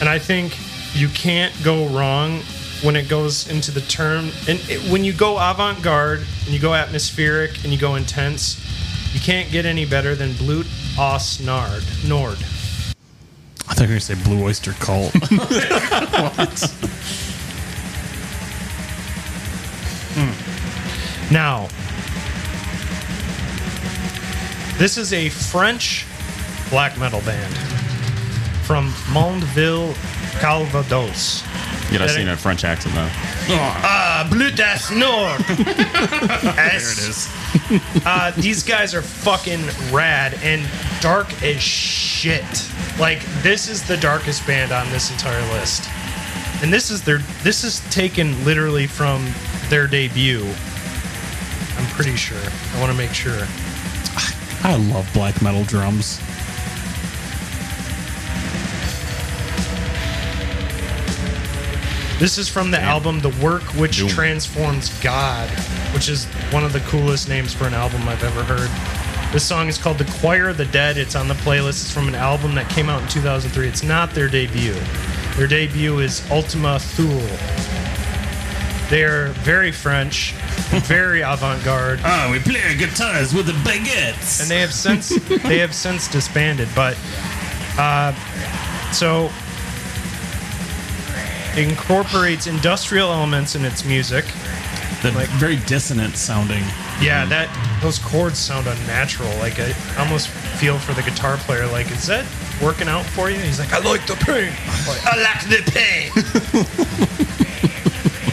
And 0.00 0.08
I 0.08 0.18
think 0.18 0.56
you 0.94 1.08
can't 1.08 1.54
go 1.62 1.86
wrong 1.88 2.40
when 2.84 2.96
it 2.96 3.08
goes 3.08 3.48
into 3.48 3.70
the 3.70 3.80
term. 3.80 4.30
And 4.46 4.60
it, 4.68 4.78
when 4.92 5.04
you 5.04 5.12
go 5.12 5.36
avant 5.38 5.82
garde 5.82 6.20
and 6.44 6.48
you 6.48 6.60
go 6.60 6.74
atmospheric 6.74 7.64
and 7.64 7.72
you 7.72 7.78
go 7.78 7.94
intense, 7.94 8.62
you 9.14 9.20
can't 9.20 9.50
get 9.50 9.64
any 9.64 9.86
better 9.86 10.14
than 10.14 10.34
Blut 10.34 10.66
Aus 10.98 11.40
Nord. 11.40 11.82
Nord. 12.06 12.38
I 13.66 13.72
thought 13.72 13.78
you 13.78 13.82
were 13.84 13.88
going 13.88 14.00
to 14.00 14.04
say 14.04 14.14
Blue 14.22 14.44
Oyster 14.44 14.72
Cult. 14.74 15.14
Hmm. 20.16 21.34
Now, 21.34 21.66
this 24.78 24.96
is 24.96 25.12
a 25.12 25.28
French 25.28 26.06
black 26.70 26.96
metal 26.96 27.20
band 27.22 27.73
from 28.74 28.88
Mondeville, 29.14 29.94
Calvados. 30.40 31.44
You 31.92 31.98
gotta 31.98 32.06
That 32.06 32.08
sing 32.10 32.20
ain't- 32.22 32.30
a 32.30 32.36
French 32.36 32.64
accent 32.64 32.92
though. 32.96 33.08
Ah, 33.50 34.26
Bleu 34.28 34.50
das 34.50 34.90
Nord. 34.90 35.40
there 35.46 36.76
it 36.76 36.98
is. 36.98 37.28
Uh, 38.04 38.32
these 38.32 38.64
guys 38.64 38.94
are 38.94 39.00
fucking 39.00 39.60
rad 39.92 40.34
and 40.42 40.68
dark 41.00 41.32
as 41.44 41.62
shit. 41.62 42.44
Like 42.98 43.24
this 43.42 43.68
is 43.68 43.86
the 43.86 43.96
darkest 43.96 44.44
band 44.44 44.72
on 44.72 44.90
this 44.90 45.12
entire 45.12 45.40
list, 45.52 45.88
and 46.62 46.72
this 46.72 46.90
is 46.90 47.02
their 47.04 47.18
this 47.44 47.62
is 47.62 47.78
taken 47.90 48.44
literally 48.44 48.88
from 48.88 49.24
their 49.68 49.86
debut. 49.86 50.44
I'm 51.78 51.86
pretty 51.90 52.16
sure. 52.16 52.42
I 52.74 52.80
want 52.80 52.90
to 52.90 52.98
make 52.98 53.12
sure. 53.14 53.46
I 54.64 54.74
love 54.92 55.08
black 55.14 55.40
metal 55.40 55.62
drums. 55.64 56.20
This 62.24 62.38
is 62.38 62.48
from 62.48 62.70
the 62.70 62.80
album 62.80 63.20
The 63.20 63.28
Work 63.44 63.60
Which 63.74 63.98
Doom. 63.98 64.08
Transforms 64.08 64.88
God, 65.02 65.46
which 65.92 66.08
is 66.08 66.24
one 66.54 66.64
of 66.64 66.72
the 66.72 66.80
coolest 66.80 67.28
names 67.28 67.52
for 67.52 67.66
an 67.66 67.74
album 67.74 68.00
I've 68.08 68.24
ever 68.24 68.42
heard. 68.42 68.70
This 69.30 69.44
song 69.44 69.68
is 69.68 69.76
called 69.76 69.98
The 69.98 70.10
Choir 70.20 70.48
of 70.48 70.56
the 70.56 70.64
Dead. 70.64 70.96
It's 70.96 71.16
on 71.16 71.28
the 71.28 71.34
playlist. 71.34 71.82
It's 71.82 71.92
from 71.92 72.08
an 72.08 72.14
album 72.14 72.54
that 72.54 72.70
came 72.70 72.88
out 72.88 73.02
in 73.02 73.08
2003. 73.08 73.68
It's 73.68 73.82
not 73.82 74.14
their 74.14 74.30
debut. 74.30 74.72
Their 75.36 75.46
debut 75.46 75.98
is 75.98 76.26
Ultima 76.30 76.78
Thule. 76.78 77.20
They 78.88 79.04
are 79.04 79.28
very 79.42 79.70
French, 79.70 80.32
very 80.86 81.20
avant-garde, 81.20 82.00
Ah, 82.04 82.30
we 82.32 82.38
play 82.38 82.62
our 82.62 82.74
guitars 82.74 83.34
with 83.34 83.44
the 83.44 83.52
baguettes. 83.68 84.40
and 84.40 84.50
they 84.50 84.60
have 84.60 84.72
since 84.72 85.10
they 85.42 85.58
have 85.58 85.74
since 85.74 86.08
disbanded. 86.08 86.70
But 86.74 86.96
uh, 87.76 88.14
so 88.92 89.30
incorporates 91.56 92.46
industrial 92.46 93.12
elements 93.12 93.54
in 93.54 93.64
its 93.64 93.84
music. 93.84 94.24
the 95.02 95.12
like- 95.12 95.28
very 95.30 95.56
dissonant 95.66 96.16
sounding. 96.16 96.62
Yeah, 97.00 97.26
that 97.26 97.48
those 97.82 97.98
chords 97.98 98.38
sound 98.38 98.66
unnatural. 98.66 99.28
Like 99.38 99.58
I 99.60 99.74
almost 99.98 100.28
feel 100.28 100.78
for 100.78 100.94
the 100.94 101.02
guitar 101.02 101.36
player. 101.36 101.66
Like, 101.66 101.90
is 101.90 102.06
that 102.06 102.24
working 102.62 102.88
out 102.88 103.04
for 103.04 103.30
you? 103.30 103.38
He's 103.38 103.58
like, 103.58 103.72
I 103.72 103.80
like 103.80 104.06
the 104.06 104.14
pain. 104.14 104.52
I 105.04 105.16
like 105.20 105.44
the 105.48 105.62
pain. 105.70 106.10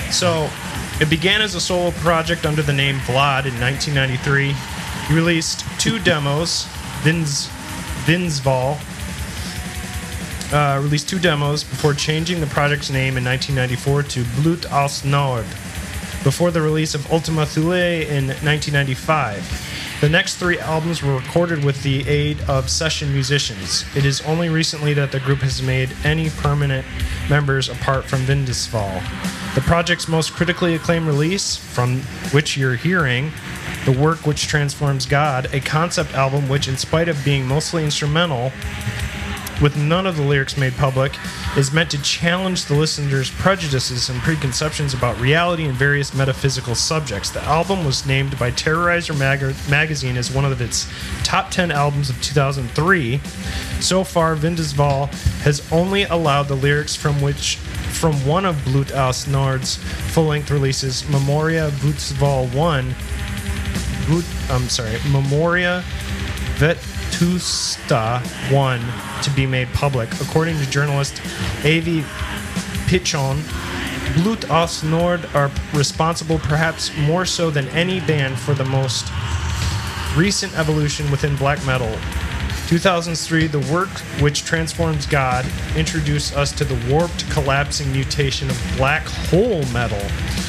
so, 0.12 0.50
it 1.02 1.10
began 1.10 1.42
as 1.42 1.56
a 1.56 1.60
solo 1.60 1.92
project 1.92 2.46
under 2.46 2.62
the 2.62 2.74
name 2.74 3.00
Vlad 3.00 3.46
in 3.46 3.60
1993. 3.60 4.54
He 5.08 5.14
released 5.14 5.66
two 5.80 6.00
demos. 6.00 6.66
Vins, 7.02 7.50
Vinsval 8.06 8.80
uh, 10.52 10.80
released 10.82 11.08
two 11.08 11.20
demos 11.20 11.64
before 11.64 11.94
changing 11.94 12.40
the 12.40 12.48
project's 12.48 12.90
name 12.90 13.18
in 13.18 13.24
1994 13.24 14.04
to 14.04 14.24
Blut 14.42 14.72
aus 14.72 15.04
Nord 15.06 15.46
before 16.24 16.52
the 16.52 16.62
release 16.62 16.94
of 16.94 17.12
Ultima 17.12 17.46
Thule 17.46 17.74
in 17.74 18.28
1995. 18.28 19.98
The 20.02 20.10
next 20.10 20.38
three 20.38 20.60
albums 20.60 21.04
were 21.04 21.16
recorded 21.16 21.64
with 21.64 21.84
the 21.84 22.08
aid 22.08 22.42
of 22.48 22.70
session 22.70 23.14
musicians. 23.14 23.86
It 23.96 24.04
is 24.04 24.22
only 24.22 24.50
recently 24.50 24.94
that 24.96 25.12
the 25.12 25.20
group 25.20 25.40
has 25.40 25.62
made 25.62 25.96
any 26.04 26.30
permanent 26.30 26.86
members 27.30 27.70
apart 27.70 28.06
from 28.06 28.22
Vindsval. 28.22 29.02
The 29.54 29.62
project's 29.62 30.08
most 30.08 30.34
critically 30.34 30.76
acclaimed 30.76 31.06
release, 31.06 31.56
from 31.56 32.00
which 32.32 32.58
you're 32.58 32.76
hearing, 32.76 33.32
The 33.86 33.92
Work 33.92 34.26
Which 34.26 34.48
Transforms 34.48 35.06
God, 35.06 35.54
a 35.54 35.60
concept 35.60 36.14
album 36.14 36.50
which, 36.50 36.68
in 36.68 36.78
spite 36.78 37.08
of 37.08 37.24
being 37.24 37.46
mostly 37.46 37.84
instrumental, 37.84 38.52
with 39.62 39.78
none 39.78 40.08
of 40.08 40.18
the 40.18 40.24
lyrics 40.24 40.58
made 40.58 40.74
public, 40.74 41.14
is 41.56 41.72
meant 41.72 41.92
to 41.92 42.02
challenge 42.02 42.66
the 42.66 42.74
listener's 42.74 43.30
prejudices 43.30 44.10
and 44.10 44.20
preconceptions 44.22 44.94
about 44.94 45.20
reality 45.20 45.66
and 45.66 45.76
various 45.76 46.14
metaphysical 46.14 46.76
subjects. 46.76 47.30
The 47.30 47.44
album 47.44 47.86
was 47.86 48.06
named 48.06 48.38
by 48.40 48.52
Terrorizer 48.52 49.18
Mag- 49.18 49.56
magazine 49.70 50.18
as 50.18 50.32
one 50.32 50.46
of 50.46 50.60
its 50.62 50.88
top 51.24 51.52
10 51.52 51.72
albums 51.72 52.10
of 52.10 52.22
2003. 52.22 53.20
So 53.80 54.04
far, 54.04 54.36
Vindsval 54.36 55.08
has 55.44 55.72
only 55.72 56.04
allowed 56.04 56.48
the 56.48 56.56
lyrics 56.56 56.96
from 56.96 57.22
which 57.22 57.58
from 57.92 58.14
one 58.26 58.46
of 58.46 58.64
Blut 58.66 58.92
aus 58.94 59.28
Nord's 59.28 59.76
full-length 59.76 60.50
releases, 60.50 61.08
Memoria 61.10 61.70
Vindsval 61.70 62.48
1, 62.48 62.96
Blut, 64.08 64.26
I'm 64.50 64.68
sorry, 64.70 64.98
Memoria 65.12 65.84
Vetusta 67.12 68.22
1 68.52 69.24
to 69.24 69.30
be 69.32 69.46
made 69.46 69.68
public. 69.74 70.10
According 70.22 70.58
to 70.60 70.70
journalist 70.70 71.22
Avi 71.60 72.02
Pitchon, 72.88 73.42
Blut 74.16 74.50
aus 74.50 74.84
Nord 74.84 75.26
are 75.34 75.52
responsible 75.74 76.40
perhaps 76.40 76.96
more 76.98 77.26
so 77.26 77.50
than 77.50 77.68
any 77.70 78.00
band 78.02 78.38
for 78.38 78.54
the 78.54 78.66
most 78.66 79.10
recent 80.16 80.58
evolution 80.58 81.10
within 81.12 81.36
black 81.36 81.66
metal. 81.66 81.92
2003, 82.68 83.48
the 83.48 83.60
work 83.74 83.90
which 84.22 84.44
transforms 84.46 85.06
God 85.06 85.46
introduced 85.76 86.36
us 86.36 86.52
to 86.54 86.64
the 86.64 86.92
warped, 86.92 87.30
collapsing 87.30 87.92
mutation 87.92 88.50
of 88.50 88.74
black 88.78 89.04
hole 89.04 89.66
metal, 89.68 90.02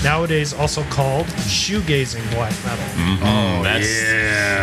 nowadays 0.02 0.52
also 0.52 0.82
called 0.84 1.26
shoegazing 1.26 2.28
black 2.34 2.52
metal. 2.64 2.84
Oh, 3.22 3.62
that's 3.62 3.88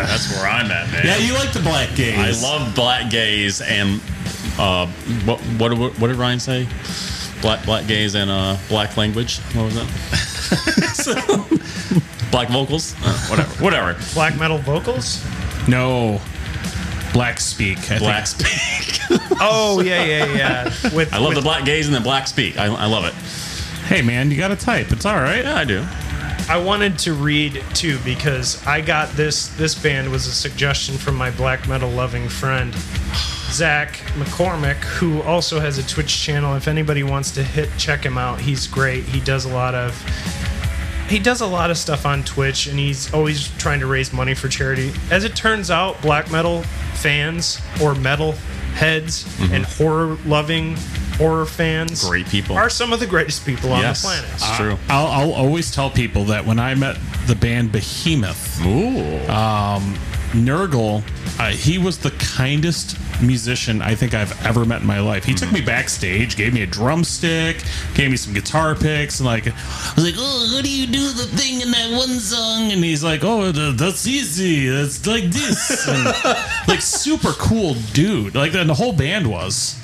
that's 0.08 0.32
where 0.36 0.46
I'm 0.50 0.70
at, 0.70 0.90
man. 0.92 1.06
Yeah, 1.06 1.16
you 1.16 1.34
like 1.34 1.52
the 1.52 1.60
black 1.60 1.94
gaze. 1.94 2.42
I 2.42 2.46
love 2.46 2.74
black 2.74 3.10
gaze 3.10 3.60
and 3.60 4.00
uh, 4.58 4.86
what 5.24 5.40
what 5.40 5.72
what 5.76 5.98
what 5.98 6.08
did 6.08 6.16
Ryan 6.16 6.40
say? 6.40 6.68
Black 7.42 7.64
black 7.64 7.86
gaze 7.86 8.14
and 8.14 8.30
uh, 8.30 8.56
black 8.68 8.96
language. 8.96 9.38
What 9.54 9.64
was 9.64 9.74
that? 9.76 9.88
black 12.30 12.48
vocals. 12.48 12.94
Uh, 13.02 13.18
whatever. 13.28 13.64
Whatever. 13.64 13.96
Black 14.14 14.38
metal 14.38 14.58
vocals? 14.58 15.24
No. 15.68 16.20
Black 17.12 17.40
speak. 17.40 17.90
I 17.90 17.98
Black 17.98 18.26
think. 18.26 18.48
speak. 18.48 19.20
Oh 19.40 19.80
yeah, 19.80 20.04
yeah, 20.04 20.24
yeah. 20.34 20.64
With 20.94 21.12
I 21.12 21.18
love 21.18 21.28
with, 21.30 21.36
the 21.38 21.42
black 21.42 21.64
gaze 21.64 21.86
and 21.86 21.96
the 21.96 22.00
black 22.00 22.28
speak. 22.28 22.56
I, 22.58 22.66
I 22.66 22.86
love 22.86 23.04
it. 23.04 23.14
Hey, 23.90 24.02
man, 24.02 24.30
you 24.30 24.36
got 24.36 24.48
to 24.48 24.56
type. 24.56 24.92
It's 24.92 25.04
all 25.04 25.16
right. 25.16 25.42
Yeah, 25.42 25.56
I 25.56 25.64
do. 25.64 25.84
I 26.48 26.62
wanted 26.64 26.96
to 27.00 27.12
read 27.12 27.60
too 27.74 27.98
because 28.04 28.64
I 28.64 28.80
got 28.80 29.08
this. 29.16 29.48
This 29.56 29.74
band 29.74 30.12
was 30.12 30.28
a 30.28 30.32
suggestion 30.32 30.96
from 30.96 31.16
my 31.16 31.32
black 31.32 31.66
metal 31.66 31.90
loving 31.90 32.28
friend 32.28 32.72
Zach 33.50 33.94
McCormick, 34.14 34.76
who 34.76 35.20
also 35.22 35.58
has 35.58 35.78
a 35.78 35.88
Twitch 35.88 36.22
channel. 36.22 36.54
If 36.54 36.68
anybody 36.68 37.02
wants 37.02 37.32
to 37.32 37.42
hit 37.42 37.68
check 37.78 38.04
him 38.06 38.16
out, 38.16 38.40
he's 38.40 38.68
great. 38.68 39.02
He 39.06 39.18
does 39.18 39.44
a 39.44 39.52
lot 39.52 39.74
of 39.74 40.00
he 41.08 41.18
does 41.18 41.40
a 41.40 41.46
lot 41.46 41.72
of 41.72 41.76
stuff 41.76 42.06
on 42.06 42.22
Twitch, 42.22 42.68
and 42.68 42.78
he's 42.78 43.12
always 43.12 43.48
trying 43.58 43.80
to 43.80 43.86
raise 43.86 44.12
money 44.12 44.34
for 44.34 44.46
charity. 44.46 44.92
As 45.10 45.24
it 45.24 45.34
turns 45.34 45.68
out, 45.68 46.00
black 46.00 46.30
metal 46.30 46.62
fans 46.94 47.60
or 47.82 47.96
metal 47.96 48.36
heads 48.74 49.24
mm-hmm. 49.24 49.52
and 49.52 49.64
horror 49.64 50.16
loving 50.24 50.76
horror 51.20 51.44
fans 51.46 52.08
Great 52.08 52.26
people. 52.26 52.56
are 52.56 52.70
some 52.70 52.92
of 52.92 52.98
the 53.00 53.06
greatest 53.06 53.44
people 53.44 53.72
on 53.72 53.80
yes, 53.82 54.02
the 54.02 54.08
planet. 54.08 54.30
it's 54.32 54.56
true. 54.56 54.76
I'll, 54.88 55.06
I'll 55.06 55.32
always 55.32 55.70
tell 55.70 55.90
people 55.90 56.24
that 56.24 56.46
when 56.46 56.58
I 56.58 56.74
met 56.74 56.96
the 57.26 57.34
band 57.36 57.72
Behemoth, 57.72 58.60
Ooh. 58.64 59.20
Nergal, 60.32 61.02
uh, 61.40 61.50
he 61.50 61.78
was 61.78 61.98
the 61.98 62.12
kindest 62.12 62.96
musician 63.20 63.82
I 63.82 63.94
think 63.96 64.14
I've 64.14 64.46
ever 64.46 64.64
met 64.64 64.80
in 64.80 64.86
my 64.86 65.00
life. 65.00 65.24
He 65.24 65.34
took 65.34 65.50
me 65.52 65.60
backstage, 65.60 66.36
gave 66.36 66.54
me 66.54 66.62
a 66.62 66.66
drumstick, 66.66 67.62
gave 67.94 68.10
me 68.10 68.16
some 68.16 68.32
guitar 68.32 68.74
picks, 68.76 69.18
and 69.18 69.26
like, 69.26 69.48
I 69.48 69.92
was 69.96 70.04
like, 70.04 70.14
"Oh, 70.16 70.54
how 70.54 70.62
do 70.62 70.70
you 70.70 70.86
do 70.86 71.08
the 71.12 71.24
thing 71.36 71.60
in 71.60 71.70
that 71.72 71.90
one 71.90 72.20
song?" 72.20 72.70
And 72.70 72.82
he's 72.84 73.02
like, 73.02 73.24
"Oh, 73.24 73.50
that's 73.50 74.06
easy. 74.06 74.68
It's 74.68 75.04
like 75.06 75.24
this." 75.24 75.88
And, 75.88 76.04
like, 76.68 76.80
super 76.80 77.32
cool 77.32 77.74
dude. 77.92 78.34
Like, 78.36 78.54
and 78.54 78.70
the 78.70 78.74
whole 78.74 78.92
band 78.92 79.26
was. 79.28 79.76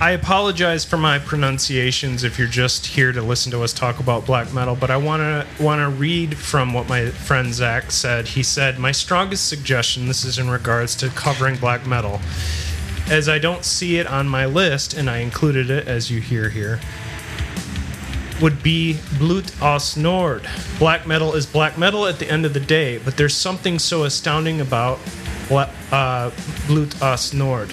I 0.00 0.12
apologize 0.12 0.84
for 0.84 0.96
my 0.96 1.18
pronunciations 1.18 2.22
if 2.22 2.38
you're 2.38 2.46
just 2.46 2.86
here 2.86 3.10
to 3.10 3.20
listen 3.20 3.50
to 3.50 3.64
us 3.64 3.72
talk 3.72 3.98
about 3.98 4.24
black 4.24 4.54
metal, 4.54 4.76
but 4.76 4.92
I 4.92 4.96
want 4.96 5.22
to 5.22 5.62
want 5.62 5.80
to 5.80 5.88
read 5.88 6.36
from 6.36 6.72
what 6.72 6.88
my 6.88 7.06
friend 7.06 7.52
Zach 7.52 7.90
said. 7.90 8.28
He 8.28 8.44
said, 8.44 8.78
"My 8.78 8.92
strongest 8.92 9.48
suggestion, 9.48 10.06
this 10.06 10.24
is 10.24 10.38
in 10.38 10.48
regards 10.48 10.94
to 10.96 11.08
covering 11.08 11.56
black 11.56 11.84
metal, 11.84 12.20
as 13.10 13.28
I 13.28 13.40
don't 13.40 13.64
see 13.64 13.98
it 13.98 14.06
on 14.06 14.28
my 14.28 14.46
list, 14.46 14.94
and 14.94 15.10
I 15.10 15.18
included 15.18 15.68
it 15.68 15.88
as 15.88 16.12
you 16.12 16.20
hear 16.20 16.48
here." 16.48 16.78
Would 18.40 18.62
be 18.62 19.00
Blut 19.18 19.50
aus 19.60 19.96
Nord. 19.96 20.46
Black 20.78 21.08
metal 21.08 21.34
is 21.34 21.44
black 21.44 21.76
metal 21.76 22.06
at 22.06 22.20
the 22.20 22.30
end 22.30 22.46
of 22.46 22.54
the 22.54 22.60
day, 22.60 22.98
but 22.98 23.16
there's 23.16 23.34
something 23.34 23.80
so 23.80 24.04
astounding 24.04 24.60
about 24.60 25.00
uh, 25.50 26.30
Blut 26.68 27.02
aus 27.02 27.32
Nord. 27.32 27.72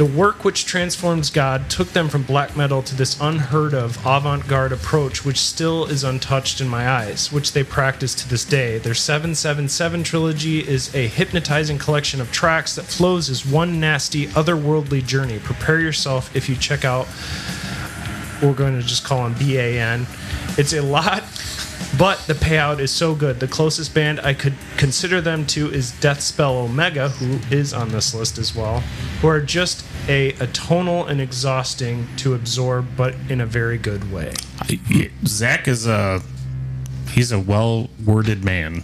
The 0.00 0.06
work 0.06 0.46
which 0.46 0.64
transforms 0.64 1.28
God 1.28 1.68
took 1.68 1.88
them 1.88 2.08
from 2.08 2.22
black 2.22 2.56
metal 2.56 2.80
to 2.84 2.94
this 2.94 3.20
unheard 3.20 3.74
of 3.74 3.98
avant 4.06 4.48
garde 4.48 4.72
approach, 4.72 5.26
which 5.26 5.38
still 5.38 5.84
is 5.84 6.04
untouched 6.04 6.58
in 6.58 6.68
my 6.70 6.88
eyes, 6.88 7.30
which 7.30 7.52
they 7.52 7.62
practice 7.62 8.14
to 8.14 8.26
this 8.26 8.46
day. 8.46 8.78
Their 8.78 8.94
777 8.94 10.02
trilogy 10.02 10.66
is 10.66 10.94
a 10.94 11.06
hypnotizing 11.06 11.76
collection 11.76 12.18
of 12.22 12.32
tracks 12.32 12.74
that 12.76 12.86
flows 12.86 13.28
as 13.28 13.44
one 13.44 13.78
nasty, 13.78 14.28
otherworldly 14.28 15.04
journey. 15.04 15.38
Prepare 15.38 15.80
yourself 15.80 16.34
if 16.34 16.48
you 16.48 16.56
check 16.56 16.86
out, 16.86 17.06
we're 18.42 18.54
going 18.54 18.80
to 18.80 18.86
just 18.86 19.04
call 19.04 19.26
him 19.26 19.34
BAN. 19.34 20.06
It's 20.56 20.72
a 20.72 20.80
lot, 20.80 21.24
but 22.00 22.18
the 22.20 22.32
payout 22.32 22.78
is 22.80 22.90
so 22.90 23.14
good. 23.14 23.40
The 23.40 23.46
closest 23.46 23.94
band 23.94 24.20
I 24.20 24.32
could 24.32 24.54
consider 24.78 25.20
them 25.20 25.44
to 25.48 25.70
is 25.70 25.92
Deathspell 25.92 26.64
Omega, 26.64 27.10
who 27.10 27.38
is 27.54 27.74
on 27.74 27.90
this 27.90 28.14
list 28.14 28.38
as 28.38 28.56
well, 28.56 28.80
who 29.20 29.28
are 29.28 29.42
just 29.42 29.84
a 30.08 30.32
atonal 30.32 31.06
and 31.06 31.20
exhausting 31.20 32.08
to 32.16 32.32
absorb, 32.32 32.86
but 32.96 33.14
in 33.28 33.42
a 33.42 33.46
very 33.46 33.76
good 33.76 34.10
way. 34.10 34.32
I, 34.60 35.10
Zach 35.26 35.68
is 35.68 35.86
a 35.86 36.22
he's 37.10 37.32
a 37.32 37.38
well 37.38 37.90
worded 38.06 38.42
man. 38.46 38.82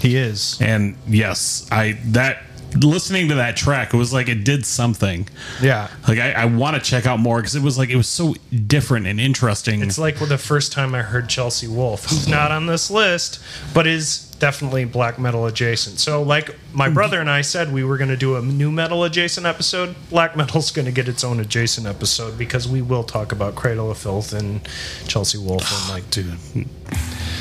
He 0.00 0.16
is. 0.16 0.56
And 0.60 0.96
yes, 1.08 1.66
I 1.72 1.98
that 2.04 2.38
listening 2.76 3.28
to 3.28 3.36
that 3.36 3.56
track, 3.56 3.94
it 3.94 3.96
was 3.96 4.12
like 4.12 4.28
it 4.28 4.44
did 4.44 4.66
something. 4.66 5.28
Yeah. 5.60 5.88
Like 6.08 6.18
I, 6.18 6.32
I 6.32 6.44
want 6.46 6.76
to 6.76 6.82
check 6.82 7.06
out 7.06 7.20
more 7.20 7.38
because 7.38 7.54
it 7.54 7.62
was 7.62 7.78
like 7.78 7.90
it 7.90 7.96
was 7.96 8.08
so 8.08 8.34
different 8.66 9.06
and 9.06 9.20
interesting. 9.20 9.82
It's 9.82 9.98
like 9.98 10.18
the 10.18 10.38
first 10.38 10.72
time 10.72 10.94
I 10.94 11.02
heard 11.02 11.28
Chelsea 11.28 11.68
Wolfe, 11.68 12.04
who's 12.04 12.28
not 12.28 12.50
on 12.50 12.66
this 12.66 12.90
list, 12.90 13.40
but 13.72 13.86
is 13.86 14.30
definitely 14.38 14.84
black 14.84 15.18
metal 15.18 15.46
adjacent. 15.46 15.98
So, 15.98 16.22
like 16.22 16.54
my 16.72 16.88
brother 16.88 17.20
and 17.20 17.30
I 17.30 17.40
said, 17.40 17.72
we 17.72 17.84
were 17.84 17.96
going 17.96 18.10
to 18.10 18.16
do 18.16 18.36
a 18.36 18.42
nu 18.42 18.70
metal 18.70 19.04
adjacent 19.04 19.46
episode. 19.46 19.94
Black 20.10 20.36
metal's 20.36 20.70
going 20.70 20.86
to 20.86 20.92
get 20.92 21.08
its 21.08 21.24
own 21.24 21.40
adjacent 21.40 21.86
episode 21.86 22.36
because 22.36 22.68
we 22.68 22.82
will 22.82 23.04
talk 23.04 23.32
about 23.32 23.54
Cradle 23.54 23.90
of 23.90 23.98
Filth 23.98 24.32
and 24.32 24.60
Chelsea 25.06 25.38
Wolfe 25.38 25.70
and 25.72 25.94
like, 25.94 26.10
dude. 26.10 26.38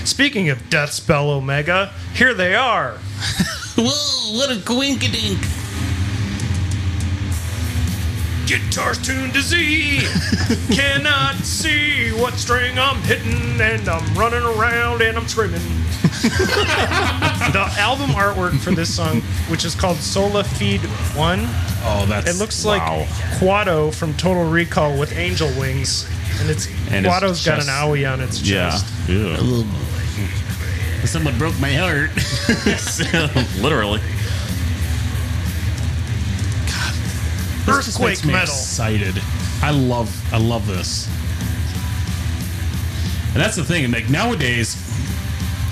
Speaking 0.06 0.50
of 0.50 0.60
Deathspell 0.70 1.30
Omega, 1.30 1.92
here 2.14 2.34
they 2.34 2.56
are. 2.56 2.98
Whoa, 3.76 4.38
what 4.38 4.52
a 4.52 4.56
coinkydink. 4.60 5.40
Guitar's 8.46 8.98
tuned 9.00 9.34
to 9.34 9.42
Z. 9.42 10.02
Cannot 10.76 11.36
see 11.38 12.12
what 12.12 12.34
string 12.36 12.78
I'm 12.78 12.98
hitting, 13.04 13.60
and 13.62 13.88
I'm 13.88 14.14
running 14.16 14.44
around 14.44 15.02
and 15.02 15.18
I'm 15.18 15.28
screaming. 15.28 15.62
the 16.22 17.66
album 17.80 18.10
artwork 18.12 18.60
for 18.60 18.72
this 18.72 18.94
song, 18.94 19.22
which 19.50 19.64
is 19.66 19.74
called 19.76 19.98
Sola 19.98 20.44
Fide 20.44 20.82
One, 21.16 21.48
Oh, 21.86 22.06
that's 22.08 22.30
it 22.30 22.38
looks 22.40 22.64
Wow. 22.64 22.72
like 23.00 23.08
Kuato 23.40 23.94
from 23.94 24.14
Total 24.16 24.48
Recall 24.48 24.98
with 25.00 25.14
angel 25.18 25.48
wings, 25.60 26.06
and 26.40 26.50
it's 26.50 26.68
And 26.92 27.06
his 27.06 27.14
Kuato's 27.14 27.46
got 27.46 27.60
an 27.60 27.66
chest. 27.66 27.70
owie 27.70 28.12
on 28.12 28.20
its 28.22 28.42
Yeah. 28.42 28.72
chest. 28.72 28.86
Yeah. 29.08 29.38
Someone 31.06 31.38
broke 31.38 31.60
my 31.60 31.74
heart. 31.74 32.10
Literally. 33.62 34.00
This 37.66 37.86
just 37.86 37.90
Earthquake 37.90 38.10
makes 38.10 38.26
me 38.26 38.34
metal. 38.34 38.54
Excited. 38.54 39.22
I 39.62 39.72
love. 39.72 40.34
I 40.34 40.38
love 40.38 40.68
this. 40.68 41.08
And 43.34 43.42
that's 43.42 43.56
the 43.56 43.64
thing. 43.64 43.90
Like 43.92 44.10
nowadays, 44.10 44.76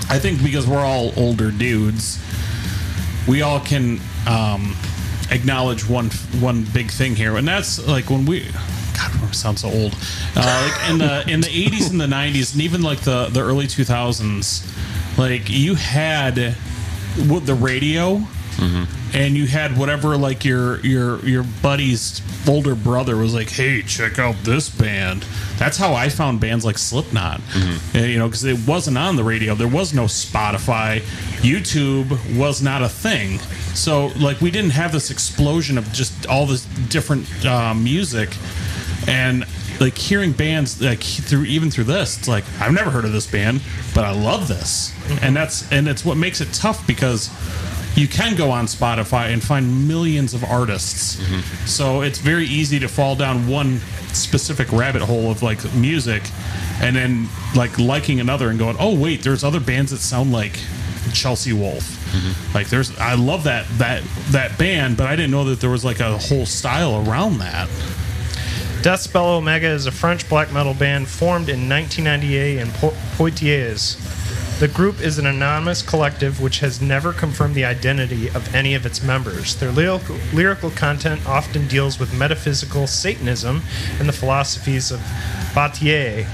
I 0.10 0.18
think 0.20 0.42
because 0.44 0.68
we're 0.68 0.80
all 0.80 1.12
older 1.18 1.52
dudes, 1.52 2.20
we 3.28 3.42
all 3.42 3.60
can 3.60 4.00
um, 4.28 4.76
acknowledge 5.32 5.88
one 5.88 6.10
one 6.40 6.64
big 6.74 6.92
thing 6.92 7.16
here, 7.16 7.38
and 7.38 7.48
that's 7.48 7.86
like 7.88 8.10
when 8.10 8.26
we. 8.26 8.46
God, 8.94 9.24
I 9.24 9.32
sound 9.32 9.60
so 9.60 9.70
old. 9.70 9.96
Uh, 10.36 10.70
like 10.70 10.90
in 10.92 10.98
the 10.98 11.24
in 11.28 11.42
the 11.42 11.48
80s 11.48 11.92
and 11.92 12.00
the 12.00 12.08
90s, 12.08 12.54
and 12.54 12.62
even 12.62 12.82
like 12.82 13.02
the 13.02 13.28
the 13.28 13.42
early 13.42 13.66
2000s, 13.66 14.66
like 15.18 15.50
you 15.50 15.76
had 15.76 16.36
the 16.36 17.58
radio? 17.60 18.18
Mm-hmm. 18.58 19.16
And 19.16 19.36
you 19.36 19.48
had 19.48 19.78
whatever 19.78 20.16
like 20.18 20.46
your 20.46 20.80
your 20.82 21.20
your 21.26 21.44
buddy's 21.62 22.22
older 22.48 22.76
brother 22.76 23.18
was 23.18 23.34
like 23.34 23.50
hey 23.50 23.82
check 23.82 24.20
out 24.20 24.36
this 24.44 24.70
band. 24.70 25.26
That's 25.58 25.78
how 25.78 25.94
i 25.94 26.10
found 26.10 26.40
bands 26.40 26.64
like 26.64 26.78
slipknot. 26.78 27.42
And, 27.94 28.12
you 28.12 28.20
know 28.20 28.28
because 28.28 28.44
it 28.44 28.60
wasn't 28.68 28.98
on 28.98 29.16
the 29.16 29.24
radio. 29.24 29.56
There 29.56 29.68
was 29.68 29.94
no 29.94 30.06
spotify. 30.06 31.00
Youtube 31.42 32.38
was 32.38 32.62
not 32.62 32.82
a 32.82 32.90
thing. 32.90 33.40
So 33.74 34.08
like 34.20 34.42
we 34.42 34.52
didn't 34.52 34.72
have 34.72 34.92
this 34.92 35.12
explosion 35.12 35.78
of 35.78 35.92
just 35.92 36.28
all 36.28 36.46
this 36.46 36.66
different 36.90 37.46
uh, 37.46 37.74
music. 37.74 38.36
And 39.08 39.46
like 39.82 39.98
hearing 39.98 40.32
bands 40.32 40.82
like 40.82 41.04
through 41.04 41.44
even 41.44 41.70
through 41.70 41.84
this 41.84 42.18
it's 42.18 42.28
like 42.28 42.44
i've 42.62 42.72
never 42.72 42.92
heard 42.92 43.04
of 43.04 43.12
this 43.12 43.26
band 43.26 43.60
but 43.94 44.06
i 44.06 44.12
love 44.12 44.48
this. 44.48 44.92
Mm-hmm. 44.92 45.26
And 45.26 45.36
that's 45.36 45.72
and 45.72 45.88
it's 45.88 46.06
what 46.06 46.18
makes 46.18 46.42
it 46.42 46.54
tough 46.54 46.86
because 46.88 47.30
you 47.96 48.08
can 48.08 48.36
go 48.36 48.52
on 48.52 48.66
spotify 48.66 49.34
and 49.34 49.44
find 49.44 49.88
millions 49.88 50.34
of 50.34 50.44
artists. 50.46 51.18
Mm-hmm. 51.18 51.66
So 51.66 52.02
it's 52.02 52.20
very 52.20 52.46
easy 52.46 52.80
to 52.80 52.88
fall 52.88 53.16
down 53.16 53.48
one 53.48 53.80
specific 54.14 54.72
rabbit 54.72 55.02
hole 55.02 55.30
of 55.32 55.44
like 55.44 55.60
music 55.74 56.24
and 56.82 56.96
then 56.96 57.28
like 57.56 57.78
liking 57.80 58.20
another 58.20 58.50
and 58.50 58.60
going 58.60 58.76
oh 58.80 58.98
wait 58.98 59.24
there's 59.24 59.44
other 59.44 59.60
bands 59.60 59.92
that 59.92 59.98
sound 59.98 60.32
like 60.32 60.60
chelsea 61.14 61.54
wolfe. 61.54 61.98
Mm-hmm. 62.12 62.54
Like 62.54 62.70
there's 62.70 62.98
i 63.00 63.16
love 63.16 63.44
that 63.46 63.66
that 63.78 64.04
that 64.30 64.58
band 64.58 64.98
but 64.98 65.08
i 65.08 65.16
didn't 65.16 65.32
know 65.32 65.46
that 65.46 65.60
there 65.60 65.70
was 65.70 65.84
like 65.84 66.00
a 66.00 66.18
whole 66.18 66.46
style 66.46 67.08
around 67.08 67.40
that 67.40 67.70
Deathspell 68.82 69.38
Omega 69.38 69.68
is 69.68 69.86
a 69.86 69.92
French 69.92 70.28
black 70.28 70.52
metal 70.52 70.74
band 70.74 71.08
formed 71.08 71.50
in 71.50 71.70
1998 71.70 72.58
in 72.58 72.72
Po- 72.72 72.96
Poitiers. 73.16 73.96
The 74.60 74.68
group 74.68 75.00
is 75.02 75.20
an 75.20 75.28
anonymous 75.28 75.84
collective 75.84 76.42
which 76.42 76.62
has 76.62 76.82
never 76.82 77.14
confirmed 77.14 77.54
the 77.54 77.64
identity 77.64 78.30
of 78.30 78.56
any 78.56 78.74
of 78.74 78.88
its 78.88 79.04
members. 79.04 79.56
Their 79.56 79.70
lyrical, 79.70 80.18
lyrical 80.34 80.72
content 80.72 81.24
often 81.28 81.68
deals 81.68 82.00
with 82.00 82.12
metaphysical 82.18 82.88
Satanism 82.88 83.62
and 84.00 84.10
the 84.10 84.14
philosophies 84.14 84.90
of 84.90 85.00
Bataille. 85.54 86.26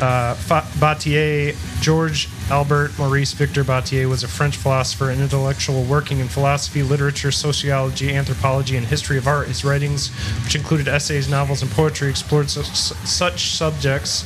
Uh, 0.00 0.34
Bataille, 0.80 1.54
George 1.82 2.28
Albert 2.50 2.98
Maurice 2.98 3.34
Victor 3.34 3.62
Bataille, 3.62 4.08
was 4.08 4.22
a 4.22 4.28
French 4.28 4.56
philosopher 4.56 5.10
and 5.10 5.20
intellectual 5.20 5.82
working 5.84 6.20
in 6.20 6.28
philosophy, 6.28 6.82
literature, 6.82 7.30
sociology, 7.30 8.14
anthropology, 8.14 8.76
and 8.78 8.86
history 8.86 9.18
of 9.18 9.26
art. 9.26 9.48
His 9.48 9.62
writings, 9.62 10.08
which 10.42 10.54
included 10.54 10.88
essays, 10.88 11.28
novels, 11.28 11.60
and 11.60 11.70
poetry, 11.70 12.08
explored 12.08 12.48
su- 12.48 12.62
su- 12.62 12.94
such 13.04 13.50
subjects 13.50 14.24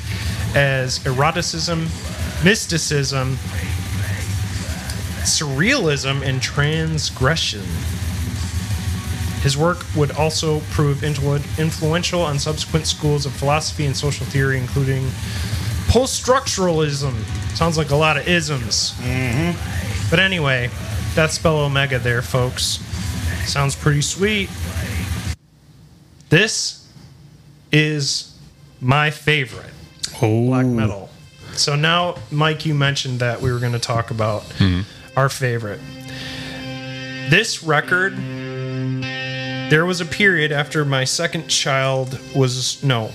as 0.55 1.05
eroticism, 1.07 1.89
mysticism, 2.45 3.37
surrealism, 5.25 6.23
and 6.23 6.41
transgression. 6.41 7.65
His 9.43 9.57
work 9.59 9.85
would 9.97 10.13
also 10.13 10.61
prove 10.71 11.03
influential 11.03 12.23
on 12.23 12.39
subsequent 12.39 12.87
schools 12.87 13.27
of 13.27 13.33
philosophy 13.33 13.85
and 13.85 13.97
social 13.97 14.25
theory, 14.25 14.57
including 14.59 15.11
post 15.95 16.27
structuralism. 16.27 17.15
Sounds 17.57 17.79
like 17.79 17.91
a 17.91 17.97
lot 17.97 18.17
of 18.17 18.27
isms. 18.27 18.95
Mm-hmm. 18.99 20.11
But 20.11 20.19
anyway, 20.19 20.67
Deathspell 21.15 21.67
Omega 21.67 22.01
there, 22.01 22.21
folks. 22.21 22.81
Sounds 23.47 23.77
pretty 23.77 24.03
sweet. 24.03 24.51
This 26.31 26.91
is 27.71 28.37
my 28.81 29.11
favorite 29.11 29.71
oh 30.21 30.47
black 30.47 30.67
metal. 30.67 31.11
So 31.53 31.77
now, 31.77 32.17
Mike, 32.33 32.67
you 32.67 32.75
mentioned 32.75 33.21
that 33.21 33.41
we 33.41 33.53
were 33.53 33.61
going 33.61 33.71
to 33.71 33.79
talk 33.79 34.11
about 34.11 34.45
our 35.17 35.29
favorite. 35.29 35.79
This 37.31 37.63
record, 37.63 38.17
there 39.71 39.87
was 39.87 40.01
a 40.01 40.05
period 40.05 40.51
after 40.51 40.85
my 40.85 41.05
second 41.05 41.47
child 41.47 42.19
was, 42.35 42.83
no, 42.83 43.13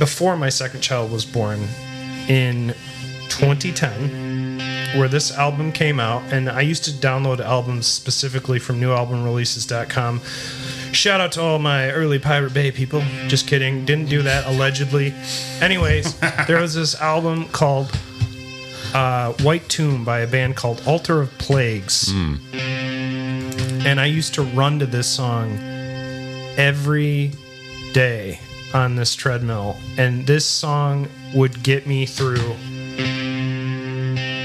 before 0.00 0.34
my 0.34 0.48
second 0.48 0.80
child 0.80 1.12
was 1.12 1.26
born 1.26 1.60
in 2.28 2.74
2010 3.28 4.98
where 4.98 5.08
this 5.08 5.30
album 5.36 5.70
came 5.72 6.00
out 6.00 6.22
and 6.32 6.48
I 6.48 6.62
used 6.62 6.84
to 6.84 6.90
download 6.90 7.40
albums 7.40 7.86
specifically 7.86 8.58
from 8.58 8.80
newalbumreleases.com. 8.80 10.20
Shout 10.92 11.20
out 11.20 11.32
to 11.32 11.42
all 11.42 11.58
my 11.58 11.90
early 11.92 12.18
Pirate 12.18 12.52
Bay 12.52 12.72
people. 12.72 13.00
Just 13.28 13.46
kidding. 13.46 13.84
Didn't 13.84 14.08
do 14.08 14.22
that 14.22 14.46
allegedly. 14.46 15.14
Anyways, 15.60 16.18
there 16.48 16.60
was 16.60 16.74
this 16.74 17.00
album 17.00 17.46
called 17.48 17.96
uh, 18.92 19.32
White 19.34 19.68
Tomb 19.68 20.04
by 20.04 20.20
a 20.20 20.26
band 20.26 20.56
called 20.56 20.82
Altar 20.86 21.20
of 21.20 21.38
Plagues. 21.38 22.12
And 22.12 24.00
I 24.00 24.06
used 24.06 24.34
to 24.34 24.42
run 24.42 24.80
to 24.80 24.86
this 24.86 25.06
song 25.06 25.56
every 26.56 27.30
day 27.92 28.40
on 28.74 28.96
this 28.96 29.14
treadmill. 29.14 29.76
And 29.96 30.26
this 30.26 30.44
song 30.44 31.08
would 31.34 31.62
get 31.62 31.86
me 31.86 32.06
through 32.06 32.56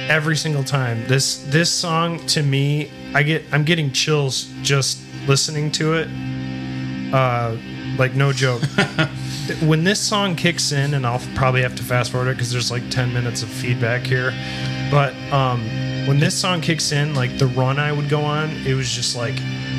every 0.10 0.36
single 0.36 0.64
time. 0.64 1.06
This 1.07 1.44
this 1.48 1.70
song 1.72 2.26
to 2.28 2.44
me, 2.44 2.91
I 3.14 3.24
get 3.24 3.44
I'm 3.52 3.64
getting 3.64 3.91
chills 3.91 4.52
just 4.62 4.99
listening 5.28 5.72
to 5.74 5.94
it. 5.95 6.07
Uh, 7.14 7.57
like 7.98 8.14
no 8.14 8.32
joke. 8.32 8.62
when 9.62 9.84
this 9.84 9.99
song 9.99 10.36
kicks 10.36 10.72
in, 10.72 10.94
and 10.94 11.06
I'll 11.06 11.22
probably 11.36 11.62
have 11.62 11.76
to 11.76 11.84
fast 11.84 12.12
forward 12.12 12.30
it 12.30 12.34
because 12.34 12.52
there's 12.52 12.72
like 12.72 12.90
10 12.90 13.14
minutes 13.14 13.44
of 13.44 13.49
feedback 13.49 14.02
here. 14.02 14.34
But 14.91 15.16
um, 15.32 15.62
when 16.07 16.20
this 16.20 16.36
song 16.38 16.62
kicks 16.62 16.91
in, 16.91 17.16
like 17.16 17.38
the 17.38 17.48
run 17.48 17.80
I 17.80 17.91
would 17.91 18.10
go 18.10 18.22
on, 18.22 18.49
it 18.66 18.74
was 18.74 18.91
just 18.91 19.16
like 19.16 19.36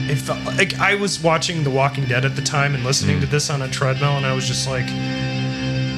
it 0.08 0.16
felt 0.16 0.42
like 0.44 0.78
I 0.78 0.94
was 0.94 1.22
watching 1.22 1.64
The 1.64 1.70
Walking 1.70 2.04
Dead 2.04 2.24
at 2.24 2.36
the 2.36 2.42
time 2.42 2.74
and 2.74 2.84
listening 2.84 3.20
to 3.20 3.26
this 3.26 3.50
on 3.50 3.62
a 3.62 3.68
treadmill, 3.68 4.16
and 4.16 4.26
I 4.26 4.34
was 4.34 4.46
just 4.46 4.68
like. 4.68 4.86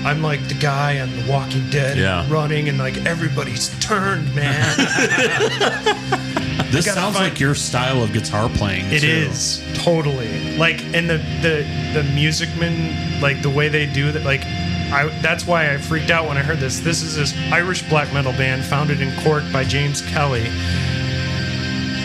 I'm 0.08 0.22
like 0.22 0.46
the 0.48 0.54
guy 0.54 1.00
on 1.00 1.10
The 1.14 1.30
Walking 1.30 1.68
Dead 1.70 1.98
Yeah. 1.98 2.26
running, 2.30 2.68
and 2.68 2.78
like 2.78 2.96
everybody's 3.04 3.68
turned, 3.80 4.34
man. 4.34 4.74
This 6.70 6.84
sounds 6.84 7.16
find- 7.16 7.30
like 7.30 7.40
your 7.40 7.54
style 7.54 8.02
of 8.02 8.12
guitar 8.12 8.50
playing. 8.50 8.92
It 8.92 9.00
too. 9.00 9.06
is 9.08 9.62
totally 9.72 10.54
like, 10.58 10.82
and 10.94 11.08
the 11.08 11.16
the 11.40 11.64
the 11.94 12.02
music 12.14 12.50
men, 12.58 13.20
like 13.22 13.40
the 13.40 13.48
way 13.50 13.68
they 13.68 13.86
do 13.86 14.12
that, 14.12 14.22
like. 14.24 14.42
I, 14.90 15.08
that's 15.20 15.46
why 15.46 15.70
I 15.74 15.76
freaked 15.76 16.10
out 16.10 16.26
when 16.28 16.38
I 16.38 16.42
heard 16.42 16.60
this. 16.60 16.80
This 16.80 17.02
is 17.02 17.14
this 17.14 17.34
Irish 17.52 17.86
black 17.90 18.10
metal 18.14 18.32
band 18.32 18.64
founded 18.64 19.02
in 19.02 19.14
Cork 19.22 19.44
by 19.52 19.62
James 19.62 20.00
Kelly. 20.00 20.46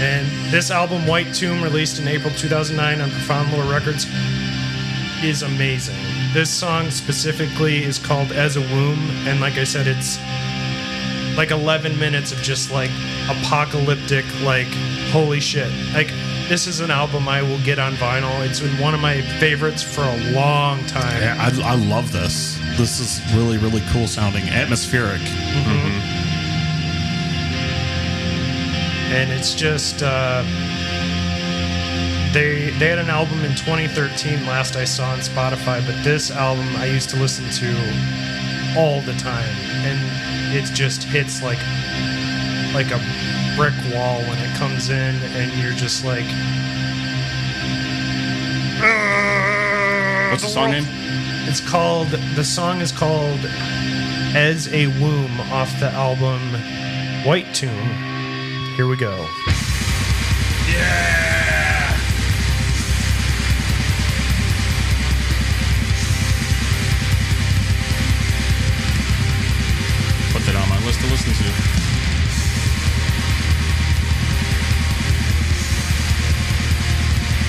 And 0.01 0.27
this 0.51 0.69
album, 0.69 1.07
White 1.07 1.33
Tomb, 1.33 1.63
released 1.63 1.97
in 2.01 2.09
April 2.09 2.33
2009 2.35 2.99
on 2.99 3.09
Profound 3.11 3.53
Lore 3.53 3.63
Records, 3.71 4.05
is 5.23 5.43
amazing. 5.43 5.95
This 6.33 6.49
song 6.49 6.89
specifically 6.89 7.83
is 7.83 7.99
called 7.99 8.31
As 8.31 8.57
a 8.57 8.61
Womb, 8.61 8.97
and 9.27 9.39
like 9.39 9.59
I 9.59 9.63
said, 9.63 9.85
it's 9.85 10.17
like 11.37 11.51
11 11.51 11.99
minutes 11.99 12.31
of 12.31 12.39
just 12.39 12.71
like 12.71 12.89
apocalyptic, 13.29 14.25
like, 14.41 14.65
holy 15.11 15.39
shit. 15.39 15.71
Like, 15.93 16.07
this 16.49 16.65
is 16.65 16.79
an 16.79 16.89
album 16.89 17.29
I 17.29 17.43
will 17.43 17.59
get 17.59 17.77
on 17.77 17.93
vinyl. 17.93 18.43
It's 18.43 18.59
been 18.59 18.81
one 18.81 18.95
of 18.95 18.99
my 18.99 19.21
favorites 19.39 19.83
for 19.83 20.01
a 20.01 20.17
long 20.31 20.83
time. 20.85 21.21
Yeah, 21.21 21.37
I, 21.39 21.73
I 21.73 21.75
love 21.75 22.11
this. 22.11 22.57
This 22.77 22.99
is 22.99 23.21
really, 23.35 23.59
really 23.59 23.83
cool 23.91 24.07
sounding. 24.07 24.49
Atmospheric. 24.49 25.21
and 29.13 29.31
it's 29.31 29.53
just 29.53 30.01
uh, 30.01 30.43
they 32.33 32.71
they 32.79 32.87
had 32.87 32.97
an 32.97 33.09
album 33.09 33.45
in 33.45 33.51
2013 33.51 34.45
last 34.47 34.75
I 34.75 34.85
saw 34.85 35.11
on 35.11 35.19
Spotify, 35.19 35.85
but 35.85 36.03
this 36.03 36.31
album 36.31 36.67
I 36.77 36.85
used 36.85 37.09
to 37.11 37.17
listen 37.17 37.47
to 37.49 38.77
all 38.77 39.01
the 39.01 39.13
time, 39.13 39.55
and 39.85 40.55
it 40.55 40.65
just 40.73 41.03
hits 41.03 41.43
like 41.43 41.59
like 42.73 42.89
a 42.91 42.99
brick 43.55 43.73
wall 43.93 44.19
when 44.21 44.37
it 44.39 44.55
comes 44.57 44.89
in, 44.89 45.15
and 45.15 45.53
you're 45.61 45.73
just 45.73 46.03
like. 46.03 46.25
What's 50.31 50.43
the 50.43 50.49
song 50.49 50.71
name? 50.71 50.85
It's 51.47 51.61
called 51.61 52.07
the 52.07 52.43
song 52.43 52.81
is 52.81 52.91
called 52.91 53.39
As 54.35 54.67
a 54.73 54.87
Womb 54.87 55.39
off 55.51 55.79
the 55.79 55.91
album 55.91 56.41
White 57.23 57.53
Tomb. 57.53 57.87
Here 58.75 58.87
we 58.87 58.97
go. 58.97 59.27
Yeah! 60.67 61.62
Listen 71.13 71.31
to. 71.31 71.49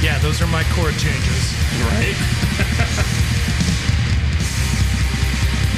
Yeah, 0.03 0.19
those 0.19 0.43
are 0.43 0.47
my 0.49 0.63
chord 0.77 0.95
changes. 0.99 1.55
Right? 1.89 2.17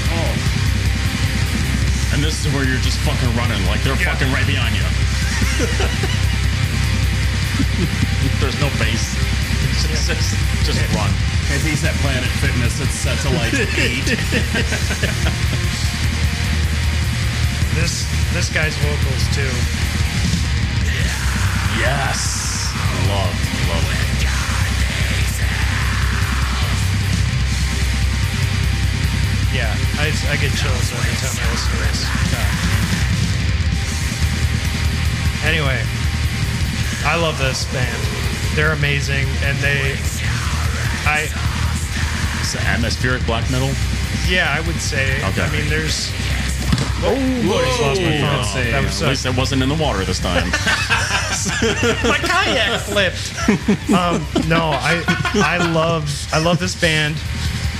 Oh. 0.08 2.12
And 2.14 2.22
this 2.24 2.46
is 2.46 2.52
where 2.54 2.64
you're 2.64 2.78
just 2.80 2.96
fucking 3.00 3.28
running, 3.36 3.60
like 3.66 3.82
they're 3.82 3.96
Yeah. 4.00 4.14
fucking 4.14 4.32
right 4.32 4.46
behind 4.46 4.74
you. 4.74 4.80
There's 8.40 8.58
no 8.60 8.68
bass. 8.78 9.14
It's 9.84 10.06
just, 10.06 10.36
just 10.64 10.80
run. 10.94 11.10
If 11.52 11.66
he's 11.66 11.84
at 11.84 11.92
Planet 12.00 12.30
Fitness, 12.40 12.80
it's 12.80 12.94
set 12.94 13.18
to 13.26 13.30
like 13.36 13.52
eight. 13.76 14.08
This 17.76 18.04
this 18.32 18.48
guy's 18.50 18.74
vocals 18.78 19.24
too. 19.36 19.52
Yes. 21.78 22.72
Love, 23.08 23.36
love 23.68 23.86
it. 23.92 24.16
Yeah, 29.54 29.72
I, 29.96 30.12
I 30.28 30.36
get 30.36 30.52
chills 30.52 30.92
every 30.92 31.16
time 31.16 31.32
I 31.32 31.48
listen 31.48 31.70
to 31.72 31.78
this. 31.88 32.00
Anyway, 35.46 35.80
I 37.06 37.16
love 37.16 37.38
this 37.38 37.64
band. 37.72 37.96
They're 38.54 38.72
amazing, 38.72 39.26
and 39.44 39.56
they, 39.58 39.96
I 41.06 41.28
It's 42.40 42.54
atmospheric 42.56 43.24
black 43.24 43.48
metal. 43.50 43.70
yeah, 44.28 44.52
I 44.54 44.60
would 44.66 44.80
say. 44.80 45.16
Okay. 45.24 45.42
I 45.42 45.50
mean, 45.52 45.68
there's. 45.70 46.10
Oh, 47.08 47.14
just 47.64 47.80
lost 47.80 48.00
my 48.00 48.20
phone. 48.20 48.36
Let's. 48.36 48.54
That 48.54 48.82
was 48.84 49.02
At 49.02 49.08
least 49.08 49.26
it 49.26 49.36
wasn't 49.36 49.62
in 49.62 49.68
the 49.68 49.74
water 49.76 50.04
this 50.04 50.18
time. 50.18 50.48
my 52.08 52.18
kayak 52.18 52.80
flipped. 52.80 53.32
um, 53.92 54.24
no, 54.48 54.70
I 54.74 55.02
I 55.34 55.58
love 55.72 56.10
I 56.32 56.38
love 56.38 56.58
this 56.58 56.74
band, 56.80 57.16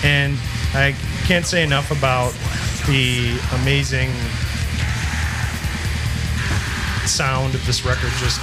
and 0.05 0.39
I 0.75 0.95
can't 1.27 1.47
say 1.47 1.63
enough 1.65 1.91
about 1.91 2.33
the 2.87 3.39
amazing 3.63 4.11
sound 7.07 7.55
of 7.55 7.65
this 7.67 7.85
record. 7.85 8.11
Just 8.19 8.41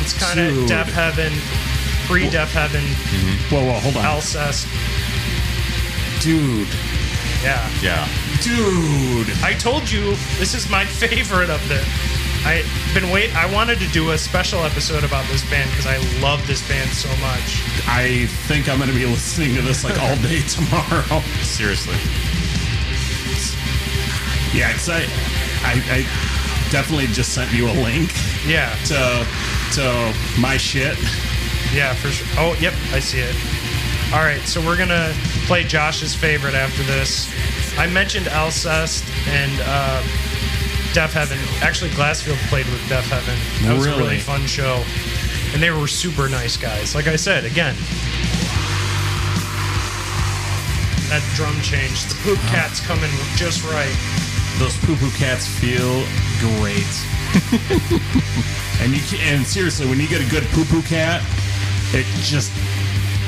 it's 0.00 0.14
kind 0.18 0.40
of 0.40 0.54
Dude. 0.54 0.68
Deafheaven, 0.70 1.32
pre 2.06 2.26
Deafheaven, 2.28 2.82
Whoa, 3.50 3.64
whoa, 3.64 3.78
hold 3.80 3.96
on. 3.96 4.04
Alcest. 4.04 4.66
Dude. 6.22 6.66
Yeah, 7.42 7.70
yeah. 7.82 8.08
Dude. 8.42 9.28
I 9.42 9.54
told 9.58 9.90
you 9.90 10.10
this 10.38 10.54
is 10.54 10.68
my 10.70 10.84
favorite 11.02 11.50
of 11.50 11.60
them. 11.68 11.84
I 12.46 12.62
been 12.94 13.10
wait. 13.10 13.34
I 13.34 13.52
wanted 13.52 13.78
to 13.80 13.88
do 13.88 14.10
a 14.10 14.18
special 14.18 14.60
episode 14.60 15.02
about 15.04 15.26
this 15.26 15.42
band 15.50 15.68
because 15.70 15.86
I 15.86 15.98
love 16.22 16.46
this 16.46 16.66
band 16.68 16.88
so 16.90 17.08
much. 17.20 17.60
I 17.88 18.26
think 18.46 18.68
I'm 18.68 18.78
going 18.78 18.88
to 18.90 18.96
be 18.96 19.04
listening 19.06 19.54
to 19.56 19.62
this 19.62 19.82
like 19.84 20.00
all 20.00 20.14
day 20.22 20.40
tomorrow. 20.48 21.20
Seriously. 21.42 21.96
Yeah, 24.56 24.68
because 24.72 24.88
I, 24.88 25.02
I, 25.66 25.74
I 25.90 26.70
definitely 26.70 27.06
just 27.08 27.34
sent 27.34 27.52
you 27.52 27.66
a 27.68 27.74
link 27.84 28.10
Yeah, 28.46 28.74
to 28.86 29.26
to 29.74 30.40
my 30.40 30.56
shit. 30.56 30.96
yeah, 31.74 31.92
for 31.94 32.08
sure. 32.08 32.26
Oh, 32.38 32.56
yep, 32.60 32.72
I 32.92 33.00
see 33.00 33.18
it. 33.20 33.34
All 34.10 34.20
right, 34.24 34.40
so 34.40 34.64
we're 34.64 34.78
gonna 34.78 35.12
play 35.46 35.64
Josh's 35.64 36.14
favorite 36.14 36.54
after 36.54 36.82
this. 36.84 37.28
I 37.78 37.86
mentioned 37.86 38.26
Alcest 38.28 39.04
and 39.28 39.52
uh, 39.66 40.00
Deafheaven. 40.96 41.36
Actually, 41.62 41.90
Glassfield 41.90 42.38
played 42.48 42.64
with 42.66 42.80
Deafheaven. 42.88 43.36
That 43.64 43.74
was 43.76 43.84
a 43.86 43.90
really 43.90 44.02
Really? 44.02 44.18
fun 44.18 44.46
show, 44.46 44.82
and 45.52 45.62
they 45.62 45.70
were 45.70 45.86
super 45.86 46.26
nice 46.28 46.56
guys. 46.56 46.94
Like 46.94 47.06
I 47.06 47.16
said, 47.16 47.44
again, 47.44 47.74
that 51.12 51.20
drum 51.36 51.54
change, 51.60 52.04
the 52.08 52.16
poop 52.24 52.38
cat's 52.48 52.80
coming 52.80 53.10
just 53.36 53.62
right. 53.64 53.92
Those 54.58 54.76
poo 54.78 54.96
poo 54.96 55.10
cats 55.20 55.46
feel 55.46 56.00
great. 56.40 56.88
and 58.80 58.92
you 58.96 59.02
can, 59.04 59.20
and 59.36 59.46
seriously, 59.46 59.86
when 59.86 60.00
you 60.00 60.08
get 60.08 60.20
a 60.26 60.30
good 60.30 60.44
poo 60.56 60.64
poo 60.64 60.80
cat, 60.82 61.20
it 61.92 62.06
just 62.24 62.50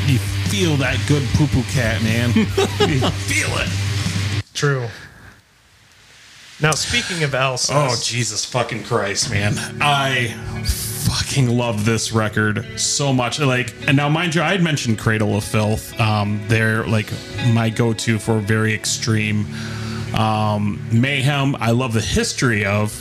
you 0.09 0.19
feel 0.51 0.77
that 0.77 0.99
good 1.07 1.23
poo 1.35 1.47
poo 1.47 1.63
cat, 1.71 2.03
man. 2.03 2.31
you 2.35 2.45
feel 3.29 3.49
it. 3.59 3.71
True. 4.53 4.89
Now, 6.61 6.73
speaking 6.73 7.23
of 7.23 7.31
Alcest, 7.35 7.71
Oh 7.73 7.97
Jesus 8.03 8.45
fucking 8.45 8.83
Christ, 8.83 9.31
man! 9.31 9.55
I 9.81 10.35
fucking 10.65 11.49
love 11.49 11.85
this 11.85 12.13
record 12.13 12.67
so 12.77 13.13
much. 13.13 13.39
Like, 13.39 13.73
and 13.87 13.97
now 13.97 14.09
mind 14.09 14.35
you, 14.35 14.43
I 14.43 14.51
had 14.51 14.63
mentioned 14.63 14.99
Cradle 14.99 15.37
of 15.37 15.45
Filth. 15.45 15.99
Um, 16.01 16.43
they're 16.49 16.85
like 16.85 17.11
my 17.55 17.71
go-to 17.71 18.19
for 18.19 18.41
very 18.41 18.75
extreme 18.75 19.47
um, 20.15 20.85
mayhem. 20.93 21.55
I 21.61 21.71
love 21.71 21.95
the 21.95 22.01
history 22.01 22.65
of, 22.67 22.93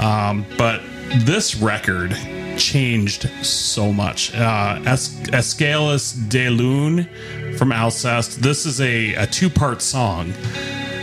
um, 0.00 0.46
but 0.56 0.80
this 1.24 1.56
record 1.56 2.16
changed 2.58 3.30
so 3.44 3.92
much. 3.92 4.34
Uh, 4.34 4.82
es- 4.86 5.18
Écailles 5.30 6.28
de 6.28 6.50
Lune 6.50 7.08
from 7.56 7.72
Alcest. 7.72 8.42
This 8.42 8.66
is 8.66 8.80
a, 8.80 9.14
a 9.14 9.26
two-part 9.26 9.80
song. 9.80 10.32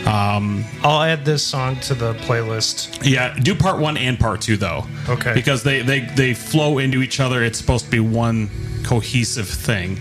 Um, 0.06 0.64
I'll 0.84 1.02
add 1.02 1.26
this 1.26 1.44
song 1.44 1.80
to 1.82 1.96
the 1.96 2.14
playlist. 2.14 3.00
Yeah, 3.04 3.36
do 3.40 3.56
part 3.56 3.80
one 3.80 3.98
and 3.98 4.20
part 4.20 4.42
two 4.42 4.56
though. 4.56 4.86
Okay. 5.10 5.34
Because 5.34 5.64
they 5.64 5.82
they 5.82 6.02
they 6.02 6.36
flow 6.36 6.78
into 6.78 7.02
each 7.02 7.20
other. 7.20 7.44
It's 7.44 7.58
supposed 7.58 7.86
to 7.86 7.92
be 7.92 8.00
one 8.00 8.52
cohesive 8.84 9.50
thing. 9.50 9.98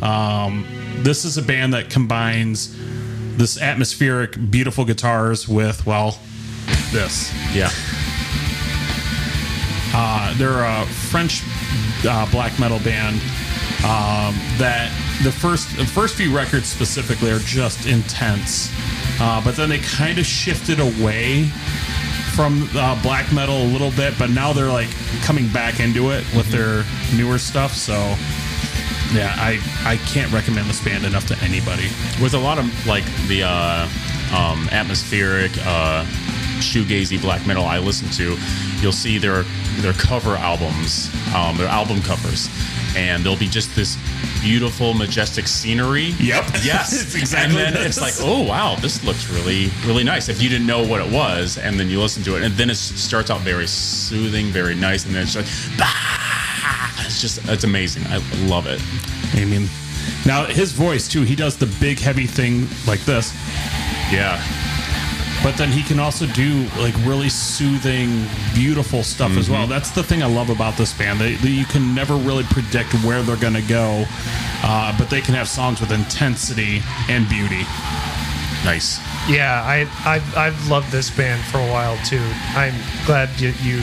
Um, 0.00 0.64
this 0.98 1.24
is 1.24 1.36
a 1.36 1.42
band 1.42 1.74
that 1.74 1.90
combines 1.90 2.74
this 3.36 3.60
atmospheric, 3.60 4.50
beautiful 4.50 4.84
guitars 4.84 5.46
with 5.46 5.84
well, 5.84 6.18
this. 6.92 7.32
Yeah. 7.54 7.70
Uh, 9.94 10.34
they're 10.38 10.64
a 10.64 10.86
French 10.86 11.42
uh, 12.06 12.30
black 12.30 12.58
metal 12.58 12.78
band 12.80 13.16
um, 13.84 14.34
that 14.58 14.90
the 15.22 15.32
first 15.32 15.76
the 15.76 15.84
first 15.84 16.14
few 16.16 16.34
records 16.34 16.66
specifically 16.66 17.30
are 17.30 17.40
just 17.40 17.86
intense, 17.86 18.72
uh, 19.20 19.42
but 19.44 19.56
then 19.56 19.68
they 19.68 19.78
kind 19.78 20.18
of 20.18 20.26
shifted 20.26 20.80
away 20.80 21.44
from 22.34 22.68
uh, 22.74 23.00
black 23.02 23.32
metal 23.32 23.56
a 23.56 23.68
little 23.68 23.90
bit, 23.90 24.14
but 24.18 24.30
now 24.30 24.52
they're 24.52 24.70
like 24.70 24.88
coming 25.22 25.48
back 25.48 25.80
into 25.80 26.10
it 26.10 26.24
with 26.34 26.46
their 26.50 26.84
newer 27.14 27.38
stuff. 27.38 27.72
So 27.74 27.92
yeah, 29.12 29.34
I 29.36 29.60
I 29.84 29.96
can't 30.06 30.32
recommend 30.32 30.68
this 30.68 30.82
band 30.82 31.04
enough 31.04 31.26
to 31.26 31.38
anybody. 31.42 31.88
With 32.20 32.34
a 32.34 32.38
lot 32.38 32.58
of 32.58 32.86
like 32.86 33.04
the 33.28 33.42
uh, 33.42 33.88
um, 34.34 34.68
atmospheric, 34.72 35.52
uh, 35.66 36.06
shoegazy 36.62 37.20
black 37.20 37.46
metal 37.46 37.64
I 37.64 37.78
listen 37.78 38.08
to, 38.10 38.36
you'll 38.80 38.92
see 38.92 39.18
their 39.18 39.44
their 39.80 39.92
cover 39.94 40.36
albums, 40.36 41.10
um, 41.34 41.56
their 41.56 41.68
album 41.68 42.00
covers, 42.02 42.48
and 42.96 43.22
there'll 43.24 43.38
be 43.38 43.48
just 43.48 43.74
this 43.74 43.96
beautiful, 44.42 44.92
majestic 44.94 45.46
scenery. 45.46 46.14
Yep. 46.18 46.44
Yes. 46.64 46.92
It's 47.02 47.14
exactly 47.14 47.56
And 47.62 47.74
then 47.76 47.82
this. 47.84 47.98
it's 47.98 48.00
like, 48.00 48.14
oh 48.28 48.42
wow, 48.42 48.76
this 48.76 49.02
looks 49.04 49.28
really, 49.30 49.70
really 49.86 50.04
nice. 50.04 50.28
If 50.28 50.40
you 50.42 50.48
didn't 50.48 50.66
know 50.66 50.86
what 50.86 51.00
it 51.00 51.10
was, 51.12 51.58
and 51.58 51.78
then 51.78 51.88
you 51.88 52.00
listen 52.00 52.22
to 52.24 52.36
it, 52.36 52.42
and 52.42 52.54
then 52.54 52.70
it 52.70 52.76
starts 52.76 53.30
out 53.30 53.40
very 53.40 53.66
soothing, 53.66 54.46
very 54.46 54.74
nice, 54.74 55.04
and 55.06 55.14
then 55.14 55.22
it's 55.24 55.36
like, 55.36 55.46
bah! 55.78 57.04
it's 57.06 57.20
just, 57.20 57.40
it's 57.48 57.64
amazing. 57.64 58.04
I 58.08 58.18
love 58.46 58.66
it. 58.66 58.80
I 59.34 59.44
mean, 59.44 59.68
now 60.26 60.44
his 60.44 60.72
voice 60.72 61.08
too. 61.08 61.22
He 61.22 61.34
does 61.34 61.56
the 61.56 61.66
big 61.80 61.98
heavy 61.98 62.26
thing 62.26 62.66
like 62.86 63.00
this, 63.00 63.32
Yeah. 64.12 64.40
But 65.42 65.56
then 65.56 65.70
he 65.70 65.82
can 65.82 65.98
also 65.98 66.26
do 66.26 66.66
like 66.78 66.94
really 67.04 67.28
soothing, 67.28 68.26
beautiful 68.54 69.02
stuff 69.02 69.36
as 69.36 69.50
well. 69.50 69.66
That's 69.66 69.90
the 69.90 70.02
thing 70.02 70.22
I 70.22 70.26
love 70.26 70.50
about 70.50 70.76
this 70.76 70.92
band. 70.96 71.20
They, 71.20 71.34
they, 71.34 71.50
you 71.50 71.64
can 71.64 71.94
never 71.94 72.14
really 72.14 72.44
predict 72.44 72.94
where 73.04 73.22
they're 73.22 73.36
going 73.36 73.54
to 73.54 73.62
go, 73.62 74.04
uh, 74.62 74.96
but 74.98 75.10
they 75.10 75.20
can 75.20 75.34
have 75.34 75.48
songs 75.48 75.80
with 75.80 75.90
intensity 75.90 76.82
and 77.08 77.28
beauty. 77.28 77.62
Nice. 78.64 79.00
Yeah, 79.28 79.62
I 79.64 79.88
I've, 80.04 80.36
I've 80.36 80.68
loved 80.68 80.92
this 80.92 81.10
band 81.10 81.42
for 81.44 81.58
a 81.58 81.68
while 81.68 81.96
too. 82.04 82.22
I'm 82.54 82.74
glad 83.06 83.28
you, 83.40 83.52
you 83.62 83.80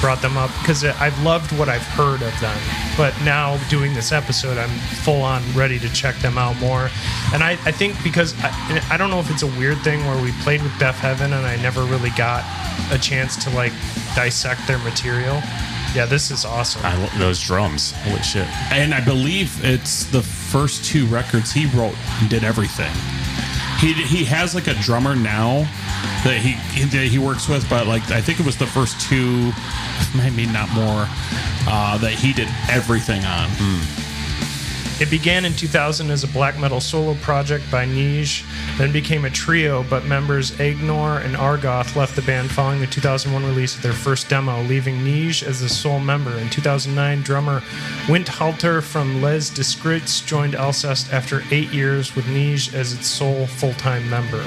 brought 0.00 0.20
them 0.22 0.36
up 0.36 0.50
because 0.60 0.84
I've 0.84 1.20
loved 1.22 1.56
what 1.58 1.68
I've 1.68 1.82
heard 1.82 2.22
of 2.22 2.38
them. 2.40 2.58
But 2.96 3.14
now 3.24 3.56
doing 3.68 3.94
this 3.94 4.12
episode, 4.12 4.58
I'm 4.58 4.70
full 5.04 5.22
on 5.22 5.42
ready 5.54 5.78
to 5.78 5.92
check 5.92 6.16
them 6.16 6.38
out 6.38 6.58
more. 6.60 6.90
And 7.32 7.42
I, 7.42 7.52
I 7.64 7.72
think 7.72 8.02
because 8.02 8.34
I, 8.42 8.82
I 8.90 8.96
don't 8.96 9.10
know 9.10 9.20
if 9.20 9.30
it's 9.30 9.42
a 9.42 9.58
weird 9.58 9.78
thing 9.78 10.04
where 10.06 10.22
we 10.22 10.32
played 10.42 10.62
with 10.62 10.72
Deafheaven 10.72 11.26
and 11.26 11.46
I 11.46 11.56
never 11.56 11.82
really 11.84 12.10
got 12.10 12.44
a 12.90 12.98
chance 12.98 13.42
to 13.44 13.50
like 13.50 13.72
dissect 14.14 14.66
their 14.66 14.78
material. 14.78 15.40
Yeah, 15.94 16.04
this 16.04 16.30
is 16.30 16.44
awesome. 16.44 16.84
I 16.84 16.94
love 16.96 17.18
those 17.18 17.40
drums. 17.42 17.92
Holy 17.92 18.22
shit. 18.22 18.46
And 18.70 18.92
I 18.92 19.02
believe 19.02 19.64
it's 19.64 20.04
the 20.04 20.22
first 20.22 20.84
two 20.84 21.06
records 21.06 21.52
he 21.52 21.66
wrote 21.66 21.96
and 22.20 22.28
did 22.28 22.44
everything. 22.44 22.92
He 23.80 23.92
he 23.92 24.24
has 24.24 24.54
like 24.54 24.68
a 24.68 24.74
drummer 24.74 25.14
now 25.14 25.68
that 26.24 26.38
he 26.40 26.84
that 26.84 27.06
he 27.06 27.18
works 27.18 27.48
with, 27.48 27.68
but 27.68 27.86
like 27.86 28.10
I 28.10 28.20
think 28.20 28.40
it 28.40 28.46
was 28.46 28.56
the 28.56 28.66
first 28.66 29.00
two, 29.00 29.52
maybe 30.16 30.46
not 30.46 30.70
more, 30.70 31.06
uh, 31.68 31.98
that 31.98 32.12
he 32.12 32.32
did 32.32 32.48
everything 32.70 33.24
on. 33.24 33.50
It 34.98 35.10
began 35.10 35.44
in 35.44 35.52
2000 35.52 36.10
as 36.10 36.24
a 36.24 36.28
black 36.28 36.58
metal 36.58 36.80
solo 36.80 37.14
project 37.16 37.70
by 37.70 37.84
Neige, 37.84 38.44
then 38.78 38.92
became 38.92 39.26
a 39.26 39.30
trio, 39.30 39.84
but 39.90 40.06
members 40.06 40.52
Aegnor 40.52 41.22
and 41.22 41.34
Argoth 41.36 41.96
left 41.96 42.16
the 42.16 42.22
band 42.22 42.50
following 42.50 42.80
the 42.80 42.86
2001 42.86 43.44
release 43.44 43.76
of 43.76 43.82
their 43.82 43.92
first 43.92 44.30
demo, 44.30 44.62
leaving 44.62 45.04
Neige 45.04 45.42
as 45.42 45.60
the 45.60 45.68
sole 45.68 46.00
member. 46.00 46.34
In 46.38 46.48
2009, 46.48 47.20
drummer 47.20 47.60
Winterhalter 48.06 48.82
from 48.82 49.20
Les 49.20 49.50
Discrets 49.50 50.22
joined 50.22 50.54
Alcest 50.54 51.12
after 51.12 51.42
eight 51.50 51.68
years 51.74 52.16
with 52.16 52.26
Neige 52.28 52.72
as 52.74 52.94
its 52.94 53.06
sole 53.06 53.46
full 53.46 53.74
time 53.74 54.08
member. 54.08 54.42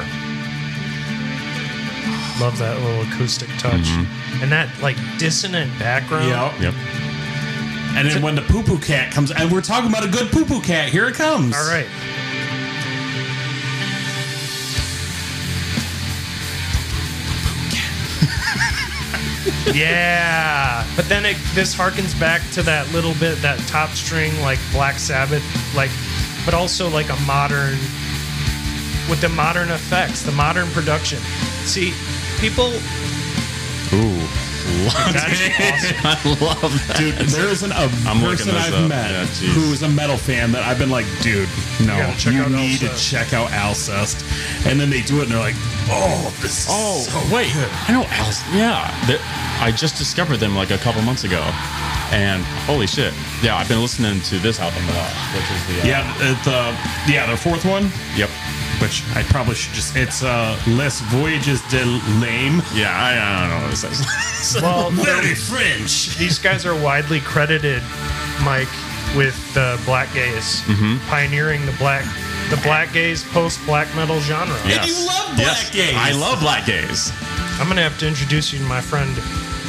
Love 2.40 2.58
that 2.58 2.80
little 2.82 3.02
acoustic 3.02 3.50
touch. 3.60 3.82
Mm-hmm. 3.82 4.44
And 4.44 4.52
that 4.52 4.70
like 4.82 4.98
dissonant 5.20 5.78
background. 5.78 6.30
Yep. 6.62 6.74
Yep. 6.74 6.99
And 8.00 8.10
then 8.10 8.22
when 8.22 8.36
the 8.36 8.42
poo 8.42 8.64
poo 8.64 8.80
cat 8.80 9.12
comes, 9.12 9.30
and 9.30 9.52
we're 9.52 9.60
talking 9.60 9.90
about 9.90 10.06
a 10.06 10.08
good 10.08 10.32
poo 10.32 10.46
poo 10.46 10.62
cat, 10.62 10.88
here 10.88 11.10
it 11.10 11.16
comes. 11.16 11.54
All 11.54 11.68
right. 11.68 11.86
yeah, 19.76 20.88
but 20.96 21.10
then 21.10 21.26
it 21.26 21.36
this 21.54 21.76
harkens 21.76 22.18
back 22.18 22.42
to 22.52 22.64
that 22.64 22.90
little 22.94 23.14
bit 23.16 23.42
that 23.42 23.60
top 23.68 23.90
string 23.90 24.32
like 24.40 24.60
Black 24.72 24.98
Sabbath, 24.98 25.44
like, 25.76 25.92
but 26.46 26.54
also 26.54 26.90
like 26.90 27.10
a 27.10 27.20
modern 27.24 27.78
with 29.10 29.20
the 29.20 29.28
modern 29.30 29.72
effects, 29.72 30.22
the 30.22 30.32
modern 30.32 30.70
production. 30.70 31.20
See, 31.66 31.94
people. 32.40 32.72
Ooh. 33.92 34.49
That's 34.86 35.42
awesome. 35.60 35.98
I 36.04 36.36
love 36.46 36.88
that. 36.88 36.96
Dude, 36.98 37.16
there 37.30 37.48
isn't 37.50 37.72
a 37.72 37.76
I'm 38.08 38.22
looking 38.22 38.46
person 38.48 38.54
this 38.56 38.68
I've 38.68 38.74
up. 38.74 38.90
met 38.90 39.12
Yeah, 39.12 39.26
geez. 39.26 39.56
who's 39.56 39.82
a 39.84 39.90
metal 39.90 40.18
fan 40.18 40.52
that 40.54 40.64
I've 40.64 40.80
been 40.80 40.90
like, 40.90 41.06
dude, 41.22 41.50
no, 41.82 41.98
gotta 41.98 42.18
check 42.20 42.34
you 42.34 42.42
out 42.44 42.52
need 42.52 42.80
to 42.80 42.88
Alcest." 42.88 43.12
check 43.12 43.34
out 43.34 43.50
Alcest. 43.52 44.24
And 44.68 44.80
then 44.80 44.90
they 44.90 45.02
do 45.02 45.20
it 45.20 45.24
and 45.24 45.32
they're 45.32 45.40
like, 45.40 45.56
oh, 45.90 46.34
this 46.42 46.66
is 46.66 46.68
Oh, 46.70 47.02
so 47.02 47.36
wait. 47.36 47.52
good. 47.54 47.70
I 47.88 47.92
know 47.92 48.06
Alice. 48.10 48.42
Yeah. 48.54 48.90
They- 49.08 49.20
I 49.62 49.72
just 49.72 49.98
discovered 49.98 50.38
them 50.38 50.56
like 50.56 50.72
a 50.72 50.78
couple 50.78 51.02
months 51.02 51.24
ago. 51.26 51.42
And 52.12 52.44
holy 52.66 52.88
shit. 52.88 53.14
Yeah, 53.44 53.56
I've 53.58 53.68
been 53.68 53.82
listening 53.82 54.22
to 54.22 54.40
this 54.40 54.60
album 54.60 54.82
a 54.90 54.94
lot, 54.94 55.12
which 55.36 55.46
is 55.52 55.68
the. 55.68 55.82
Uh, 55.84 55.86
Yeah, 55.86 56.32
it, 56.32 56.48
uh, 56.48 56.76
yeah, 57.08 57.28
their 57.28 57.38
fourth 57.38 57.66
one, 57.66 57.92
Yep. 58.16 58.30
Which 58.82 59.04
I 59.16 59.24
probably 59.24 59.56
should 59.56 59.74
just, 59.74 59.96
it's 59.98 60.24
uh, 60.24 60.58
Les 60.68 61.02
Voyages 61.12 61.62
de 61.70 61.84
l'Âme. 61.84 62.64
Yeah, 62.74 62.92
I, 62.96 63.12
I 63.18 63.42
don't 63.42 63.50
know 63.58 63.62
what 63.68 63.72
this 63.72 63.84
is. 64.56 64.62
Well, 64.62 64.90
Very 64.92 65.36
French. 65.36 66.16
these 66.18 66.40
guys 66.40 66.66
are 66.66 66.76
widely 66.82 67.20
credited, 67.20 67.84
Mike, 68.44 68.70
with 69.18 69.36
the 69.54 69.80
black 69.86 70.14
gaze, 70.14 70.62
pioneering 71.10 71.66
the 71.66 71.74
black 71.74 72.06
the 72.50 72.58
black 72.64 72.92
gaze 72.94 73.24
post 73.32 73.64
black 73.66 73.94
metal 73.96 74.20
genre. 74.22 74.56
Yes. 74.66 74.88
you 74.88 75.06
love 75.06 75.36
Black 75.36 75.46
Yes. 75.46 75.70
Gaze. 75.72 75.96
I 75.96 76.12
love 76.14 76.40
Black 76.40 76.66
Gaze. 76.66 77.12
I'm 77.60 77.68
gonna 77.68 77.82
have 77.84 78.00
to 78.00 78.08
introduce 78.08 78.52
you 78.54 78.60
to 78.60 78.66
my 78.66 78.82
friend 78.82 79.16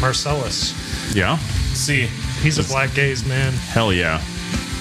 Marcellus. 0.00 0.72
Yeah. 1.14 1.36
See, 1.74 2.06
He's 2.42 2.58
a 2.58 2.64
black 2.64 2.94
gaze 2.94 3.26
man. 3.26 3.52
Hell 3.52 3.92
yeah. 3.92 4.22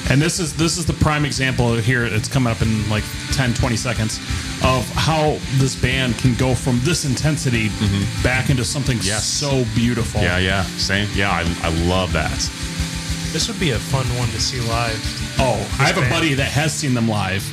And 0.10 0.19
this 0.19 0.40
is 0.40 0.56
this 0.56 0.77
is 0.77 0.86
the 0.86 0.94
prime 0.94 1.23
example 1.23 1.76
here. 1.76 2.03
It's 2.03 2.27
coming 2.27 2.52
up 2.52 2.61
in 2.64 2.90
like 2.90 3.03
10, 3.34 3.53
20 3.53 3.76
seconds 3.76 4.18
of 4.64 4.84
how 4.94 5.38
this 5.57 5.76
band 5.80 6.18
can 6.18 6.34
go 6.36 6.56
from 6.56 6.80
this 6.81 7.06
intensity 7.06 7.69
mm-hmm. 7.69 8.23
back 8.23 8.49
into 8.49 8.65
something 8.65 8.98
Yes. 9.02 9.23
so 9.23 9.65
beautiful. 9.76 10.22
Yeah, 10.22 10.40
yeah. 10.40 10.64
Same. 10.77 11.07
Yeah, 11.14 11.30
I, 11.30 11.41
I 11.64 11.69
love 11.88 12.11
that. 12.14 12.38
This 13.31 13.48
would 13.48 13.60
be 13.60 13.72
a 13.72 13.77
fun 13.77 14.06
one 14.18 14.27
to 14.30 14.41
see 14.41 14.60
live. 14.68 14.99
Oh, 15.40 15.53
I 15.80 15.84
have 15.84 15.98
a 15.99 16.10
buddy 16.10 16.34
that 16.34 16.52
has 16.52 16.73
seen 16.73 16.95
them 16.95 17.07
live, 17.07 17.45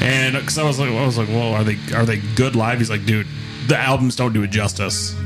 and 0.00 0.34
because 0.36 0.58
I 0.58 0.62
was 0.62 0.78
like, 0.78 0.90
I 0.90 1.04
was 1.04 1.18
like, 1.18 1.28
well, 1.28 1.52
are 1.52 1.64
they 1.64 1.76
are 1.92 2.06
they 2.06 2.18
good 2.36 2.54
live? 2.54 2.78
He's 2.78 2.90
like, 2.90 3.04
dude, 3.04 3.26
the 3.66 3.76
albums 3.76 4.14
don't 4.14 4.32
do 4.32 4.44
it 4.44 4.50
justice. 4.50 5.16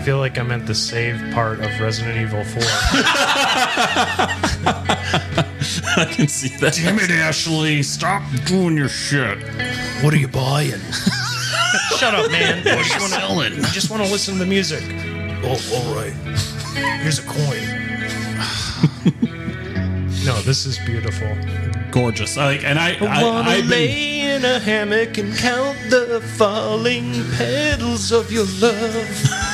Ooh. 0.00 0.02
I 0.02 0.04
feel 0.04 0.18
like 0.18 0.38
I'm 0.38 0.50
at 0.50 0.66
the 0.66 0.74
save 0.74 1.20
part 1.34 1.60
of 1.60 1.78
Resident 1.80 2.16
Evil 2.16 2.42
4. 2.42 2.62
I 5.96 6.06
can 6.10 6.26
see 6.26 6.56
that. 6.56 6.74
Damn 6.74 6.98
it, 6.98 7.10
Ashley, 7.10 7.82
stop 7.82 8.22
doing 8.46 8.76
your 8.78 8.88
shit. 8.88 9.38
what 10.02 10.14
are 10.14 10.16
you 10.16 10.28
buying? 10.28 10.80
Shut 11.98 12.14
up, 12.14 12.30
man. 12.30 12.66
I 12.66 12.82
just 12.82 12.98
wanna, 12.98 13.14
selling? 13.14 13.52
I 13.64 13.68
just 13.68 13.90
want 13.90 14.02
to 14.04 14.10
listen 14.10 14.34
to 14.34 14.40
the 14.40 14.46
music. 14.46 14.82
Oh, 15.44 15.60
all 15.74 15.94
right. 15.94 16.14
Here's 17.02 17.18
a 17.18 17.22
coin. 17.22 17.60
no, 20.24 20.40
this 20.42 20.64
is 20.64 20.78
beautiful. 20.78 21.28
Gorgeous. 21.90 22.38
Like, 22.38 22.64
and 22.64 22.78
I, 22.78 22.94
I, 22.94 23.20
I, 23.20 23.22
wanna 23.22 23.50
I've 23.50 23.62
been, 23.62 23.70
lay 23.70 24.20
in 24.20 24.44
a 24.46 24.58
hammock 24.60 25.18
and 25.18 25.36
count 25.36 25.76
the 25.90 26.22
falling 26.38 27.12
petals 27.36 28.12
of 28.12 28.32
your 28.32 28.46
love. 28.60 29.49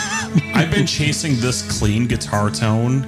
I've 0.54 0.70
been 0.70 0.86
chasing 0.86 1.36
this 1.40 1.62
clean 1.78 2.06
guitar 2.06 2.50
tone 2.50 3.06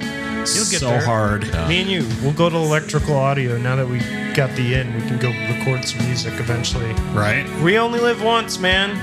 You'll 0.55 0.71
get 0.71 0.81
so 0.81 0.89
there. 0.89 1.05
hard. 1.05 1.43
Me 1.69 1.81
and 1.81 1.91
you, 1.91 2.07
we'll 2.23 2.33
go 2.33 2.49
to 2.49 2.57
electrical 2.57 3.17
audio. 3.17 3.59
Now 3.59 3.77
that 3.77 3.87
we 3.87 3.99
got 4.35 4.55
the 4.57 4.75
in, 4.75 4.95
we 4.95 5.01
can 5.03 5.19
go 5.19 5.29
record 5.55 5.85
some 5.85 6.05
music 6.07 6.35
eventually. 6.41 6.93
Right? 7.13 7.47
We 7.63 7.77
only 7.79 8.01
live 8.01 8.23
once, 8.23 8.59
man. 8.59 8.97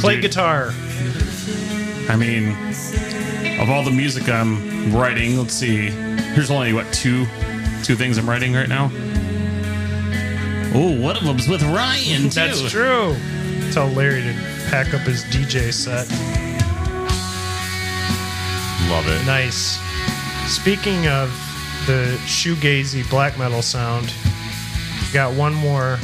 Play 0.00 0.14
Dude. 0.14 0.22
guitar. 0.22 0.72
I 2.08 2.16
mean, 2.16 2.48
of 3.60 3.70
all 3.70 3.82
the 3.82 3.90
music 3.90 4.28
I'm 4.28 4.92
writing, 4.94 5.38
let's 5.38 5.54
see. 5.54 5.88
Here's 6.34 6.50
only 6.50 6.72
what 6.74 6.92
two, 6.92 7.24
two 7.82 7.94
things 7.96 8.18
I'm 8.18 8.28
writing 8.28 8.52
right 8.52 8.68
now. 8.68 8.90
Oh, 10.74 11.00
one 11.00 11.16
of 11.16 11.24
them's 11.24 11.48
with 11.48 11.62
Ryan 11.62 12.22
too. 12.24 12.28
That's 12.28 12.70
true. 12.70 13.16
Tell 13.72 13.88
Larry 13.88 14.20
to 14.22 14.32
pack 14.68 14.92
up 14.92 15.00
his 15.02 15.24
DJ 15.24 15.72
set. 15.72 16.06
Love 18.88 19.08
it. 19.08 19.26
Nice. 19.26 19.80
Speaking 20.46 21.08
of 21.08 21.28
the 21.86 22.16
shoegazy 22.24 23.08
black 23.10 23.36
metal 23.38 23.62
sound, 23.62 24.12
got 25.12 25.34
one 25.34 25.54
more 25.54 25.98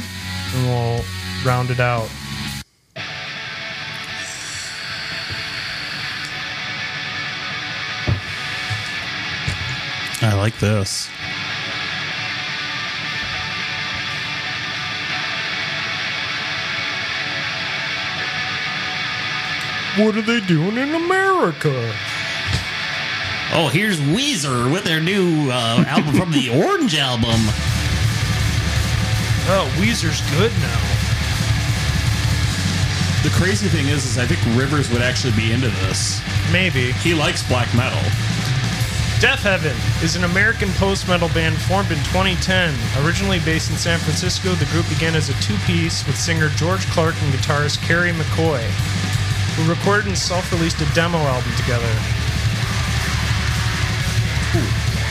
and 0.53 0.67
we'll 0.67 1.03
round 1.45 1.69
it 1.69 1.79
out. 1.79 2.09
I 10.21 10.33
like 10.35 10.57
this. 10.59 11.09
What 19.97 20.15
are 20.15 20.21
they 20.21 20.39
doing 20.47 20.77
in 20.77 20.95
America? 20.95 21.93
Oh, 23.55 23.67
here's 23.67 23.99
Weezer 23.99 24.71
with 24.71 24.83
their 24.83 24.99
new 24.99 25.51
uh, 25.51 25.85
album 25.85 26.15
from 26.15 26.31
the 26.31 26.49
Orange 26.65 26.97
album. 26.97 27.37
Oh, 29.45 29.69
Weezer's 29.77 30.21
good 30.33 30.51
now. 30.57 30.81
The 33.21 33.29
crazy 33.37 33.67
thing 33.67 33.89
is, 33.89 34.05
is 34.05 34.17
I 34.17 34.25
think 34.25 34.41
Rivers 34.57 34.89
would 34.89 35.03
actually 35.03 35.33
be 35.33 35.51
into 35.51 35.69
this. 35.85 36.19
Maybe. 36.51 36.93
He 36.93 37.13
likes 37.13 37.47
black 37.47 37.71
metal. 37.75 38.01
Deafheaven 39.21 39.77
is 40.03 40.15
an 40.15 40.23
American 40.23 40.69
post 40.71 41.07
metal 41.07 41.29
band 41.29 41.55
formed 41.55 41.91
in 41.91 41.99
2010. 42.09 42.73
Originally 43.05 43.39
based 43.45 43.69
in 43.69 43.77
San 43.77 43.99
Francisco, 43.99 44.53
the 44.53 44.65
group 44.73 44.89
began 44.89 45.13
as 45.13 45.29
a 45.29 45.33
two 45.41 45.55
piece 45.67 46.03
with 46.07 46.17
singer 46.17 46.49
George 46.57 46.87
Clarke 46.87 47.21
and 47.21 47.31
guitarist 47.31 47.83
Kerry 47.83 48.13
McCoy, 48.13 48.65
who 49.53 49.69
recorded 49.69 50.07
and 50.07 50.17
self 50.17 50.51
released 50.51 50.81
a 50.81 50.91
demo 50.95 51.19
album 51.19 51.53
together. 51.55 52.22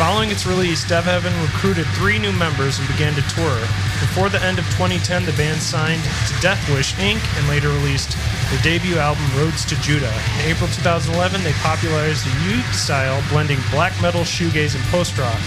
Following 0.02 0.30
its 0.30 0.46
release, 0.46 0.82
Heaven 0.82 1.32
recruited 1.42 1.86
three 1.94 2.18
new 2.18 2.32
members 2.32 2.76
and 2.80 2.88
began 2.88 3.14
to 3.14 3.22
tour. 3.38 3.54
Before 4.02 4.28
the 4.28 4.42
end 4.42 4.58
of 4.58 4.64
2010, 4.74 5.24
the 5.24 5.32
band 5.34 5.62
signed 5.62 6.02
to 6.02 6.34
Deathwish 6.42 6.90
Inc. 6.98 7.22
and 7.38 7.46
later 7.46 7.68
released 7.68 8.18
their 8.50 8.60
debut 8.66 8.98
album 8.98 9.22
Roads 9.38 9.64
to 9.66 9.80
Judah. 9.80 10.12
In 10.42 10.50
April 10.50 10.66
2011, 10.74 11.44
they 11.44 11.52
popularized 11.62 12.26
the 12.26 12.34
youth 12.50 12.74
style, 12.74 13.22
blending 13.30 13.60
black 13.70 13.94
metal, 14.02 14.22
shoegaze, 14.22 14.74
and 14.74 14.82
post 14.90 15.16
rock. 15.18 15.38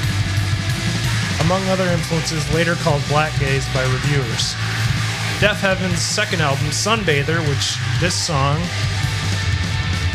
Among 1.44 1.68
other 1.68 1.92
influences 1.92 2.48
later 2.54 2.76
called 2.76 3.04
black 3.10 3.38
gaze 3.38 3.68
by 3.74 3.84
reviewers. 3.84 4.56
Deafheaven's 5.44 6.00
second 6.00 6.40
album, 6.40 6.72
Sunbather, 6.72 7.44
which 7.52 7.76
this 8.00 8.16
song, 8.16 8.56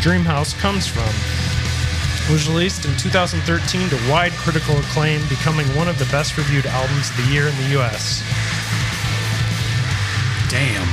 Dreamhouse, 0.01 0.59
comes 0.59 0.87
from 0.87 1.13
was 2.31 2.49
released 2.49 2.85
in 2.85 2.97
2013 2.97 3.89
to 3.91 3.97
wide 4.11 4.33
critical 4.33 4.79
acclaim, 4.79 5.21
becoming 5.29 5.67
one 5.75 5.89
of 5.89 5.99
the 5.99 6.05
best 6.07 6.37
reviewed 6.37 6.67
albums 6.67 7.11
of 7.11 7.17
the 7.17 7.33
year 7.33 7.49
in 7.49 7.57
the 7.57 7.79
US. 7.81 8.23
Damn. 10.49 10.87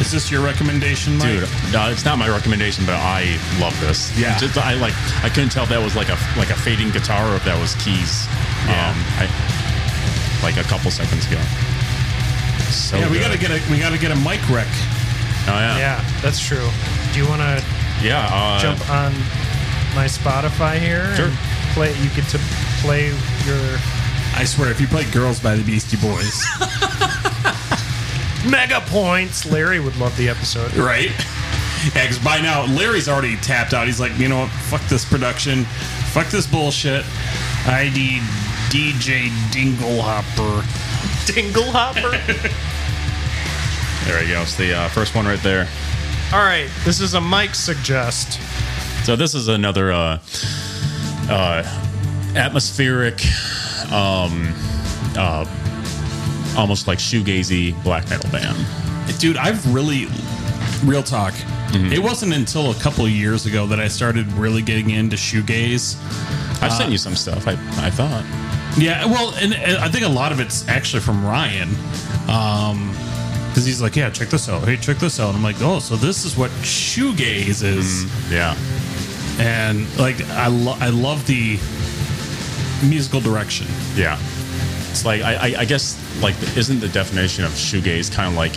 Is 0.00 0.12
this 0.12 0.30
your 0.30 0.40
recommendation, 0.42 1.18
Mike? 1.18 1.28
Dude, 1.40 1.48
no, 1.72 1.90
it's 1.90 2.04
not 2.04 2.18
my 2.18 2.28
recommendation, 2.28 2.86
but 2.86 2.94
I 2.94 3.36
love 3.60 3.78
this. 3.80 4.16
Yeah. 4.16 4.38
Just, 4.38 4.56
I 4.56 4.74
like. 4.74 4.94
I 5.24 5.28
couldn't 5.28 5.50
tell 5.50 5.64
if 5.64 5.70
that 5.70 5.82
was 5.82 5.96
like 5.96 6.08
a 6.08 6.16
like 6.38 6.50
a 6.50 6.54
fading 6.56 6.90
guitar 6.90 7.26
or 7.32 7.34
if 7.34 7.44
that 7.44 7.58
was 7.58 7.74
keys. 7.82 8.26
Yeah. 8.70 8.94
Um, 8.94 8.96
I, 9.18 9.26
like 10.42 10.56
a 10.56 10.62
couple 10.68 10.90
seconds 10.92 11.26
ago. 11.26 11.40
So 12.70 12.96
yeah, 12.96 13.10
we 13.10 13.18
good. 13.18 13.26
gotta 13.26 13.38
get 13.38 13.50
a 13.50 13.58
we 13.72 13.78
gotta 13.80 13.98
get 13.98 14.12
a 14.12 14.16
mic 14.22 14.38
wreck. 14.48 14.70
Oh 15.50 15.58
yeah. 15.58 15.78
Yeah, 15.78 16.04
that's 16.22 16.38
true. 16.38 16.68
Do 17.12 17.18
you 17.18 17.26
want 17.28 17.42
to 17.42 17.58
Yeah. 18.00 18.28
Uh, 18.30 18.60
jump 18.62 18.78
on 18.88 19.12
my 19.98 20.04
Spotify 20.04 20.78
here? 20.78 21.12
Sure. 21.16 21.32
Play. 21.74 21.92
You 21.98 22.08
get 22.10 22.28
to 22.28 22.38
play 22.82 23.08
your 23.44 23.78
I 24.36 24.44
swear, 24.44 24.70
if 24.70 24.80
you 24.80 24.86
play 24.86 25.02
"Girls" 25.10 25.40
by 25.40 25.56
the 25.56 25.64
Beastie 25.64 25.96
Boys, 25.96 26.46
mega 28.48 28.80
points. 28.86 29.44
Larry 29.44 29.80
would 29.80 29.96
love 29.96 30.16
the 30.16 30.28
episode. 30.28 30.72
right? 30.76 31.10
Yeah, 31.94 32.02
because 32.02 32.20
by 32.20 32.40
now 32.40 32.64
Larry's 32.66 33.08
already 33.08 33.34
tapped 33.38 33.74
out. 33.74 33.86
He's 33.86 33.98
like, 33.98 34.16
you 34.18 34.28
know 34.28 34.38
what? 34.42 34.50
Fuck 34.70 34.82
this 34.88 35.04
production. 35.04 35.64
Fuck 36.12 36.28
this 36.28 36.46
bullshit. 36.46 37.04
I 37.66 37.90
need 37.92 38.22
DJ 38.70 39.30
Dinglehopper. 39.50 40.62
Dinglehopper. 41.26 42.52
There 44.04 44.22
we 44.22 44.28
go. 44.28 44.40
It's 44.40 44.54
the 44.54 44.72
uh, 44.72 44.88
first 44.88 45.14
one 45.14 45.26
right 45.26 45.42
there. 45.42 45.68
All 46.32 46.38
right, 46.38 46.70
this 46.84 46.98
is 47.00 47.12
a 47.12 47.20
Mike 47.20 47.54
suggest. 47.54 48.40
So 49.08 49.16
this 49.16 49.34
is 49.34 49.48
another 49.48 49.90
uh, 49.90 50.18
uh, 51.30 51.62
atmospheric, 52.36 53.24
um, 53.90 54.52
uh, 55.16 55.46
almost 56.58 56.86
like 56.86 56.98
shoegazy 56.98 57.82
black 57.82 58.10
metal 58.10 58.30
band. 58.30 58.54
Dude, 59.18 59.38
I've 59.38 59.72
really, 59.72 60.08
real 60.84 61.02
talk. 61.02 61.32
Mm-hmm. 61.32 61.90
It 61.90 62.02
wasn't 62.02 62.34
until 62.34 62.70
a 62.70 62.74
couple 62.74 63.06
of 63.06 63.10
years 63.10 63.46
ago 63.46 63.66
that 63.68 63.80
I 63.80 63.88
started 63.88 64.30
really 64.34 64.60
getting 64.60 64.90
into 64.90 65.16
shoegaze. 65.16 65.96
I've 66.62 66.74
sent 66.74 66.92
you 66.92 66.98
some 66.98 67.16
stuff. 67.16 67.48
I 67.48 67.52
I 67.82 67.88
thought. 67.88 68.26
Yeah, 68.76 69.06
well, 69.06 69.32
and, 69.36 69.54
and 69.54 69.78
I 69.78 69.88
think 69.88 70.04
a 70.04 70.10
lot 70.10 70.32
of 70.32 70.38
it's 70.38 70.68
actually 70.68 71.00
from 71.00 71.24
Ryan. 71.24 71.70
Um, 72.28 72.94
because 73.48 73.64
he's 73.64 73.80
like, 73.80 73.96
yeah, 73.96 74.10
check 74.10 74.28
this 74.28 74.50
out. 74.50 74.68
Hey, 74.68 74.76
check 74.76 74.98
this 74.98 75.18
out. 75.18 75.34
I'm 75.34 75.42
like, 75.42 75.56
oh, 75.60 75.78
so 75.78 75.96
this 75.96 76.24
is 76.24 76.36
what 76.36 76.50
shoegaze 76.60 77.64
is, 77.64 78.30
Yeah. 78.30 78.54
And 79.38 79.86
like, 79.98 80.20
I 80.30 80.48
lo- 80.48 80.76
I 80.80 80.90
love 80.90 81.26
the 81.26 81.58
musical 82.86 83.20
direction. 83.20 83.66
Yeah. 83.94 84.18
It's 84.90 85.04
like 85.04 85.22
I, 85.22 85.34
I, 85.34 85.60
I 85.60 85.64
guess 85.64 85.96
like 86.22 86.34
isn't 86.56 86.80
the 86.80 86.88
definition 86.88 87.44
of 87.44 87.52
shoegaze 87.52 88.12
kind 88.12 88.28
of 88.28 88.36
like 88.36 88.56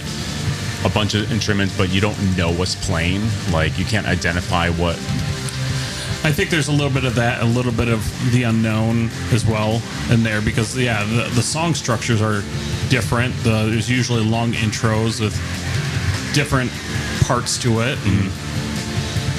a 0.83 0.89
bunch 0.93 1.13
of 1.13 1.31
instruments, 1.31 1.75
but 1.77 1.89
you 1.89 2.01
don't 2.01 2.17
know 2.37 2.51
what's 2.51 2.75
playing. 2.85 3.21
Like 3.51 3.77
you 3.77 3.85
can't 3.85 4.07
identify 4.07 4.69
what. 4.69 4.95
I 6.23 6.31
think 6.31 6.51
there's 6.51 6.67
a 6.67 6.71
little 6.71 6.91
bit 6.91 7.03
of 7.03 7.15
that, 7.15 7.41
a 7.41 7.45
little 7.45 7.71
bit 7.71 7.87
of 7.87 8.03
the 8.31 8.43
unknown 8.43 9.09
as 9.31 9.43
well 9.45 9.81
in 10.11 10.21
there 10.21 10.39
because 10.41 10.77
yeah, 10.77 11.03
the, 11.03 11.29
the 11.33 11.41
song 11.41 11.73
structures 11.73 12.21
are 12.21 12.41
different. 12.89 13.35
The, 13.37 13.67
there's 13.69 13.89
usually 13.89 14.23
long 14.23 14.53
intros 14.53 15.19
with 15.19 15.33
different 16.33 16.71
parts 17.25 17.57
to 17.59 17.81
it, 17.81 17.97
and 18.05 18.31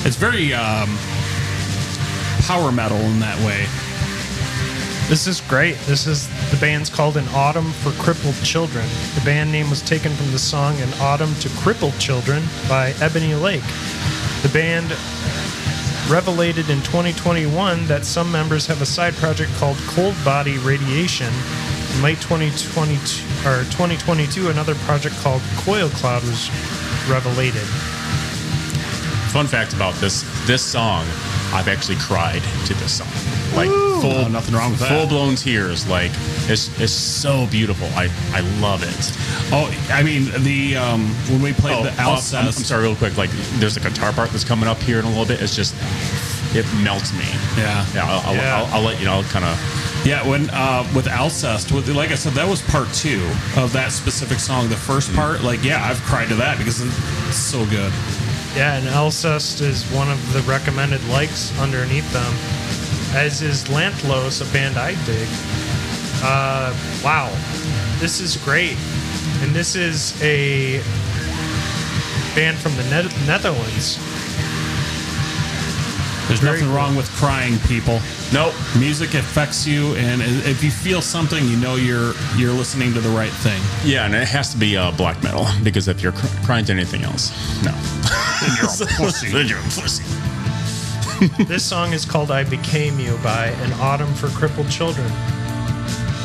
it's 0.04 0.16
very 0.16 0.52
um, 0.54 0.90
power 2.40 2.72
metal 2.72 2.98
in 2.98 3.20
that 3.20 3.38
way. 3.44 3.66
This 5.08 5.26
is 5.26 5.40
great. 5.42 5.76
This 5.80 6.06
is 6.06 6.28
the 6.50 6.56
band's 6.58 6.88
called 6.88 7.16
An 7.16 7.28
Autumn 7.34 7.70
for 7.72 7.90
Crippled 8.02 8.36
Children. 8.42 8.86
The 9.14 9.20
band 9.24 9.52
name 9.52 9.68
was 9.68 9.82
taken 9.82 10.12
from 10.12 10.30
the 10.32 10.38
song 10.38 10.74
An 10.80 10.92
Autumn 11.00 11.34
to 11.36 11.48
Crippled 11.50 11.98
Children 11.98 12.42
by 12.68 12.94
Ebony 13.00 13.34
Lake. 13.34 13.66
The 14.42 14.50
band 14.52 14.90
revelated 16.08 16.70
in 16.70 16.78
2021 16.82 17.86
that 17.86 18.04
some 18.04 18.30
members 18.32 18.66
have 18.66 18.82
a 18.82 18.86
side 18.86 19.14
project 19.14 19.52
called 19.54 19.76
Cold 19.86 20.14
Body 20.24 20.58
Radiation. 20.58 21.32
In 21.94 22.02
late 22.02 22.20
2022 22.20 23.48
or 23.48 23.64
2022, 23.64 24.48
another 24.48 24.74
project 24.86 25.14
called 25.16 25.42
Coil 25.56 25.88
Cloud 25.90 26.22
was 26.22 26.50
revelated. 27.08 27.62
Fun 29.30 29.46
fact 29.46 29.74
about 29.74 29.94
this 29.96 30.24
this 30.46 30.62
song, 30.62 31.06
I've 31.52 31.68
actually 31.68 31.96
cried 31.96 32.42
to 32.66 32.74
this 32.74 32.98
song. 32.98 33.08
Like 33.54 33.68
full, 33.68 34.24
Oh, 34.24 34.28
nothing 34.28 34.54
wrong 34.54 34.70
with 34.72 34.80
that. 34.80 34.88
Full 34.88 35.06
blown 35.06 35.36
tears. 35.36 35.86
Like 35.88 36.10
it's 36.48 36.68
it's 36.80 36.92
so 36.92 37.46
beautiful. 37.48 37.86
I 37.94 38.08
I 38.32 38.40
love 38.60 38.82
it. 38.82 39.12
Oh, 39.52 39.70
I 39.90 40.02
mean 40.02 40.30
the 40.42 40.76
um, 40.76 41.06
when 41.30 41.42
we 41.42 41.52
played 41.52 41.76
Oh, 41.78 41.82
the 41.84 41.90
uh, 41.90 41.94
I'm, 41.98 42.16
Alcest. 42.16 42.34
I'm 42.34 42.52
sorry, 42.52 42.82
real 42.84 42.96
quick. 42.96 43.16
Like 43.16 43.30
there's 43.60 43.76
a 43.76 43.80
guitar 43.80 44.12
part 44.12 44.30
that's 44.30 44.44
coming 44.44 44.68
up 44.68 44.78
here 44.78 44.98
in 44.98 45.04
a 45.04 45.08
little 45.08 45.26
bit. 45.26 45.40
It's 45.42 45.54
just 45.54 45.74
it 46.54 46.66
melts 46.82 47.12
me. 47.12 47.24
Yeah. 47.56 47.84
Yeah. 47.94 48.04
I'll, 48.10 48.20
I'll, 48.30 48.34
Yeah. 48.34 48.56
I'll, 48.62 48.74
I'll 48.74 48.82
let 48.82 48.98
you 48.98 49.06
know. 49.06 49.22
Kind 49.30 49.44
of. 49.44 49.58
Yeah, 50.04 50.26
when 50.28 50.50
uh, 50.50 50.82
with 50.96 51.06
Alcest, 51.06 51.70
with 51.70 51.88
like 51.88 52.10
I 52.10 52.16
said, 52.16 52.32
that 52.32 52.48
was 52.48 52.60
part 52.62 52.92
two 52.92 53.22
of 53.56 53.72
that 53.74 53.92
specific 53.92 54.38
song. 54.40 54.68
The 54.68 54.74
first 54.76 55.14
part, 55.14 55.42
like 55.44 55.62
yeah, 55.62 55.84
I've 55.84 56.00
cried 56.02 56.28
to 56.30 56.34
that 56.36 56.58
because 56.58 56.80
it's 56.80 57.36
so 57.36 57.64
good. 57.66 57.92
Yeah, 58.54 58.76
and 58.76 58.86
Alcest 58.88 59.62
is 59.62 59.82
one 59.92 60.10
of 60.10 60.32
the 60.34 60.40
recommended 60.42 61.02
likes 61.08 61.58
underneath 61.58 62.10
them, 62.12 62.32
as 63.16 63.40
is 63.40 63.64
Lantlos, 63.64 64.46
a 64.46 64.52
band 64.52 64.76
I 64.76 64.92
dig. 65.06 65.28
Uh, 66.22 66.74
wow, 67.02 67.30
this 67.98 68.20
is 68.20 68.36
great, 68.36 68.76
and 69.40 69.52
this 69.54 69.74
is 69.74 70.20
a 70.22 70.78
band 72.34 72.58
from 72.58 72.76
the 72.76 72.84
ne- 72.84 73.26
Netherlands. 73.26 73.98
There's 76.32 76.40
Very 76.40 76.52
nothing 76.54 76.68
cool. 76.68 76.76
wrong 76.78 76.96
with 76.96 77.10
crying, 77.10 77.58
people. 77.68 78.00
Nope. 78.32 78.54
Music 78.78 79.12
affects 79.12 79.66
you, 79.66 79.94
and 79.96 80.22
if 80.22 80.64
you 80.64 80.70
feel 80.70 81.02
something, 81.02 81.44
you 81.46 81.58
know 81.58 81.76
you're 81.76 82.14
you're 82.38 82.54
listening 82.54 82.94
to 82.94 83.00
the 83.00 83.10
right 83.10 83.30
thing. 83.30 83.60
Yeah, 83.84 84.06
and 84.06 84.14
it 84.14 84.26
has 84.28 84.50
to 84.52 84.56
be 84.56 84.74
uh, 84.74 84.92
black 84.92 85.22
metal 85.22 85.44
because 85.62 85.88
if 85.88 86.02
you're 86.02 86.12
cr- 86.12 86.28
crying 86.42 86.64
to 86.64 86.72
anything 86.72 87.02
else, 87.02 87.32
no. 87.62 87.72
Then 88.40 88.56
you're 88.56 88.64
a 88.64 88.92
pussy. 88.96 89.28
Then 89.28 89.46
you're 89.46 89.58
a 89.58 89.62
pussy. 89.62 90.04
this 91.44 91.62
song 91.62 91.92
is 91.92 92.06
called 92.06 92.30
"I 92.30 92.44
Became 92.44 92.98
You" 92.98 93.18
by 93.22 93.48
An 93.48 93.72
Autumn 93.74 94.14
for 94.14 94.28
Crippled 94.28 94.70
Children. 94.70 95.08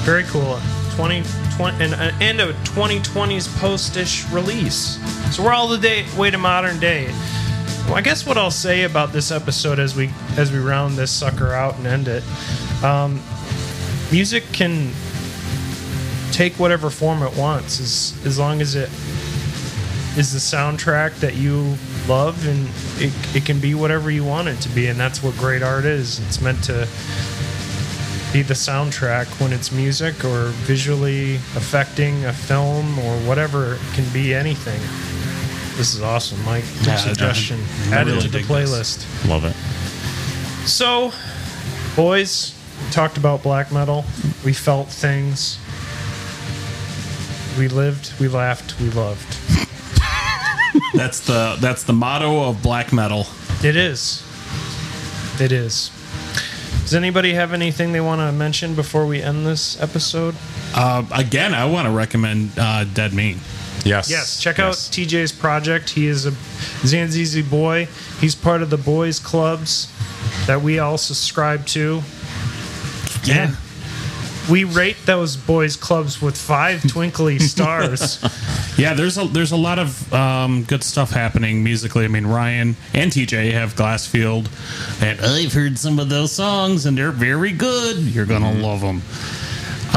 Very 0.06 0.24
cool. 0.24 0.58
2020 0.96 1.84
and 1.84 1.94
uh, 1.94 2.12
and 2.22 2.40
a 2.40 2.54
2020s 2.64 3.54
post-ish 3.60 4.26
release. 4.30 5.00
So 5.36 5.44
we're 5.44 5.52
all 5.52 5.68
the 5.68 5.78
day 5.78 6.06
way 6.18 6.32
to 6.32 6.38
modern 6.38 6.80
day. 6.80 7.14
Well, 7.88 7.96
I 7.96 8.02
guess 8.02 8.26
what 8.26 8.38
I'll 8.38 8.52
say 8.52 8.84
about 8.84 9.14
this 9.14 9.32
episode 9.32 9.80
as 9.80 9.96
we 9.96 10.10
as 10.36 10.52
we 10.52 10.60
round 10.60 10.98
this 10.98 11.10
sucker 11.10 11.54
out 11.54 11.78
and 11.78 11.88
end 11.88 12.10
it, 12.10 12.22
um, 12.84 13.22
music 14.12 14.44
can 14.52 14.92
take 16.34 16.54
whatever 16.60 16.90
form 16.90 17.24
it 17.24 17.36
wants, 17.38 17.80
as 17.80 18.26
as 18.26 18.38
long 18.38 18.60
as 18.60 18.76
it 18.76 18.90
is 20.18 20.34
the 20.34 20.40
soundtrack 20.40 21.16
that 21.22 21.36
you 21.36 21.78
love, 22.10 22.46
and 22.46 22.68
it, 23.02 23.14
it 23.34 23.46
can 23.46 23.60
be 23.62 23.74
whatever 23.74 24.12
you 24.12 24.26
want 24.26 24.50
it 24.50 24.60
to 24.62 24.70
be, 24.70 24.88
and 24.88 25.00
that's 25.00 25.24
what 25.24 25.34
great 25.38 25.64
art 25.64 25.86
is. 25.86 26.20
It's 26.28 26.42
meant 26.42 26.62
to 26.66 26.88
be 28.34 28.42
the 28.42 28.54
soundtrack 28.54 29.28
when 29.40 29.54
it's 29.54 29.72
music 29.72 30.26
or 30.26 30.48
visually 30.66 31.36
affecting 31.56 32.26
a 32.26 32.34
film 32.34 33.00
or 33.00 33.16
whatever. 33.20 33.76
It 33.76 33.94
can 33.94 34.12
be 34.12 34.34
anything. 34.34 34.82
This 35.78 35.94
is 35.94 36.02
awesome, 36.02 36.44
Mike. 36.44 36.64
Good 36.80 36.88
Yeah, 36.88 36.96
suggestion. 36.98 37.60
I 37.92 37.98
Add 37.98 38.08
it 38.08 38.22
to 38.22 38.28
the 38.28 38.40
dig 38.40 38.46
this. 38.48 38.52
playlist. 38.98 39.30
Love 39.30 39.46
it. 39.46 39.54
So, 40.68 41.12
boys, 41.96 42.54
we 42.84 42.92
talked 42.92 43.18
about 43.18 43.44
black 43.44 43.72
metal. 43.72 44.04
We 44.44 44.54
felt 44.54 44.88
things. 44.88 45.60
We 47.60 47.68
lived, 47.68 48.12
we 48.20 48.28
laughed, 48.28 48.80
we 48.80 48.90
loved. 48.90 49.38
That's 50.94 51.20
the 51.22 51.58
that's 51.60 51.84
the 51.84 51.94
motto 51.94 52.44
of 52.50 52.62
black 52.62 52.94
metal. 52.94 53.26
It 53.64 53.76
is. 53.76 54.24
It 55.42 55.52
is. 55.52 55.92
Does 56.84 56.94
anybody 56.94 57.34
have 57.34 57.52
anything 57.54 57.92
they 57.92 58.00
want 58.02 58.22
to 58.22 58.32
mention 58.32 58.74
before 58.76 59.06
we 59.06 59.22
end 59.22 59.46
this 59.46 59.80
episode? 59.82 60.36
Uh, 60.76 61.04
again, 61.14 61.54
I 61.54 61.66
want 61.66 61.88
to 61.88 61.92
recommend 61.92 62.52
uh, 62.58 62.84
Dead 62.86 63.14
Mean. 63.14 63.40
Yes. 63.86 64.10
Yes, 64.10 64.40
check 64.42 64.58
Yes. 64.58 64.88
out 64.90 64.94
TJ's 64.94 65.32
project. 65.32 65.90
He 65.92 66.08
is 66.08 66.26
a 66.26 66.32
Zanzeezee 66.32 67.50
boy. 67.50 67.88
He's 68.20 68.36
part 68.36 68.62
of 68.62 68.70
the 68.70 68.78
boys 68.78 69.20
clubs 69.20 69.88
that 70.46 70.62
we 70.62 70.80
all 70.80 70.98
subscribe 70.98 71.66
to. 71.68 72.02
Yeah. 73.24 73.56
We 74.50 74.64
rate 74.64 74.96
those 75.06 75.36
boys 75.36 75.76
clubs 75.76 76.22
with 76.22 76.38
five 76.38 76.82
twinkly 76.88 77.38
stars. 77.40 78.24
Yeah, 78.78 78.94
there's 78.94 79.18
a 79.18 79.26
there's 79.26 79.52
a 79.52 79.58
lot 79.58 79.78
of 79.78 80.14
um, 80.14 80.64
good 80.64 80.84
stuff 80.86 81.12
happening 81.12 81.64
musically. 81.66 82.06
I 82.06 82.08
mean, 82.08 82.26
Ryan 82.26 82.78
and 82.94 83.12
TJ 83.12 83.52
have 83.52 83.76
Glassfield, 83.76 84.48
and 85.02 85.20
I've 85.20 85.52
heard 85.52 85.78
some 85.78 86.00
of 86.00 86.08
those 86.08 86.32
songs, 86.32 86.86
and 86.86 86.98
they're 86.98 87.12
very 87.12 87.52
good. 87.52 87.98
You're 87.98 88.26
gonna 88.26 88.54
love 88.54 88.80
them. 88.80 89.02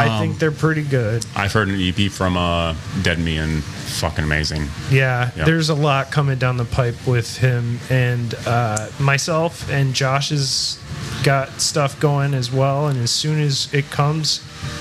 I 0.09 0.21
think 0.21 0.39
they're 0.39 0.51
pretty 0.53 0.83
good. 0.83 1.25
I've 1.37 1.53
heard 1.53 1.69
an 1.69 1.81
EP 1.81 2.11
from 2.11 2.37
uh, 2.37 2.75
Dead 3.03 3.19
Me 3.19 3.37
and 3.39 3.63
fucking 3.63 4.25
amazing. 4.25 4.67
Yeah, 4.91 5.31
Yep. 5.37 5.47
there's 5.47 5.69
a 5.69 5.75
lot 5.75 6.11
coming 6.11 6.39
down 6.39 6.57
the 6.57 6.65
pipe 6.65 6.95
with 7.07 7.37
him 7.39 7.79
and 7.91 8.35
uh, 8.47 8.89
myself 8.99 9.71
and 9.71 9.95
Josh 9.95 10.31
has 10.31 10.79
got 11.25 11.61
stuff 11.61 11.99
going 12.01 12.33
as 12.35 12.51
well. 12.53 12.89
And 12.89 12.99
as 12.99 13.11
soon 13.11 13.41
as 13.41 13.73
it 13.75 13.91
comes, 13.91 14.41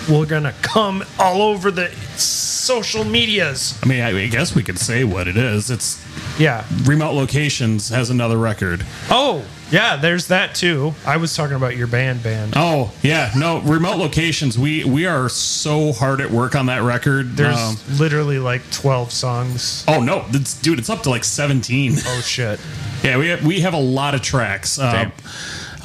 we're 0.09 0.25
gonna 0.25 0.53
come 0.61 1.03
all 1.17 1.41
over 1.41 1.71
the 1.71 1.89
social 2.17 3.03
medias. 3.03 3.77
I 3.83 3.87
mean, 3.87 4.01
I, 4.01 4.23
I 4.23 4.27
guess 4.27 4.55
we 4.55 4.63
could 4.63 4.79
say 4.79 5.03
what 5.03 5.27
it 5.27 5.37
is. 5.37 5.69
It's 5.69 6.03
Yeah. 6.39 6.65
Remote 6.83 7.13
Locations 7.13 7.89
has 7.89 8.09
another 8.09 8.37
record. 8.37 8.85
Oh, 9.09 9.43
yeah. 9.71 9.95
There's 9.97 10.27
that 10.27 10.55
too. 10.55 10.93
I 11.05 11.17
was 11.17 11.35
talking 11.35 11.55
about 11.55 11.75
your 11.77 11.87
band, 11.87 12.23
band. 12.23 12.53
Oh 12.55 12.91
yeah, 13.01 13.31
no, 13.37 13.59
Remote 13.61 13.97
Locations. 13.97 14.57
We 14.57 14.83
we 14.83 15.05
are 15.05 15.29
so 15.29 15.91
hard 15.93 16.21
at 16.21 16.31
work 16.31 16.55
on 16.55 16.67
that 16.67 16.81
record. 16.83 17.35
There's 17.37 17.57
Um, 17.57 17.77
literally 17.97 18.39
like 18.39 18.69
12 18.71 19.11
songs. 19.11 19.83
oh 19.87 20.01
no, 20.01 20.25
it's, 20.29 20.59
dude, 20.61 20.79
it's 20.79 20.89
up 20.89 21.03
to 21.03 21.09
like 21.09 21.23
17. 21.23 21.93
Oh 22.05 22.21
shit. 22.21 22.59
Yeah, 23.03 23.17
we 23.17 23.27
have, 23.29 23.45
we 23.45 23.61
have 23.61 23.73
a 23.73 23.79
lot 23.79 24.13
of 24.15 24.21
tracks 24.21 24.77
uh, 24.77 25.09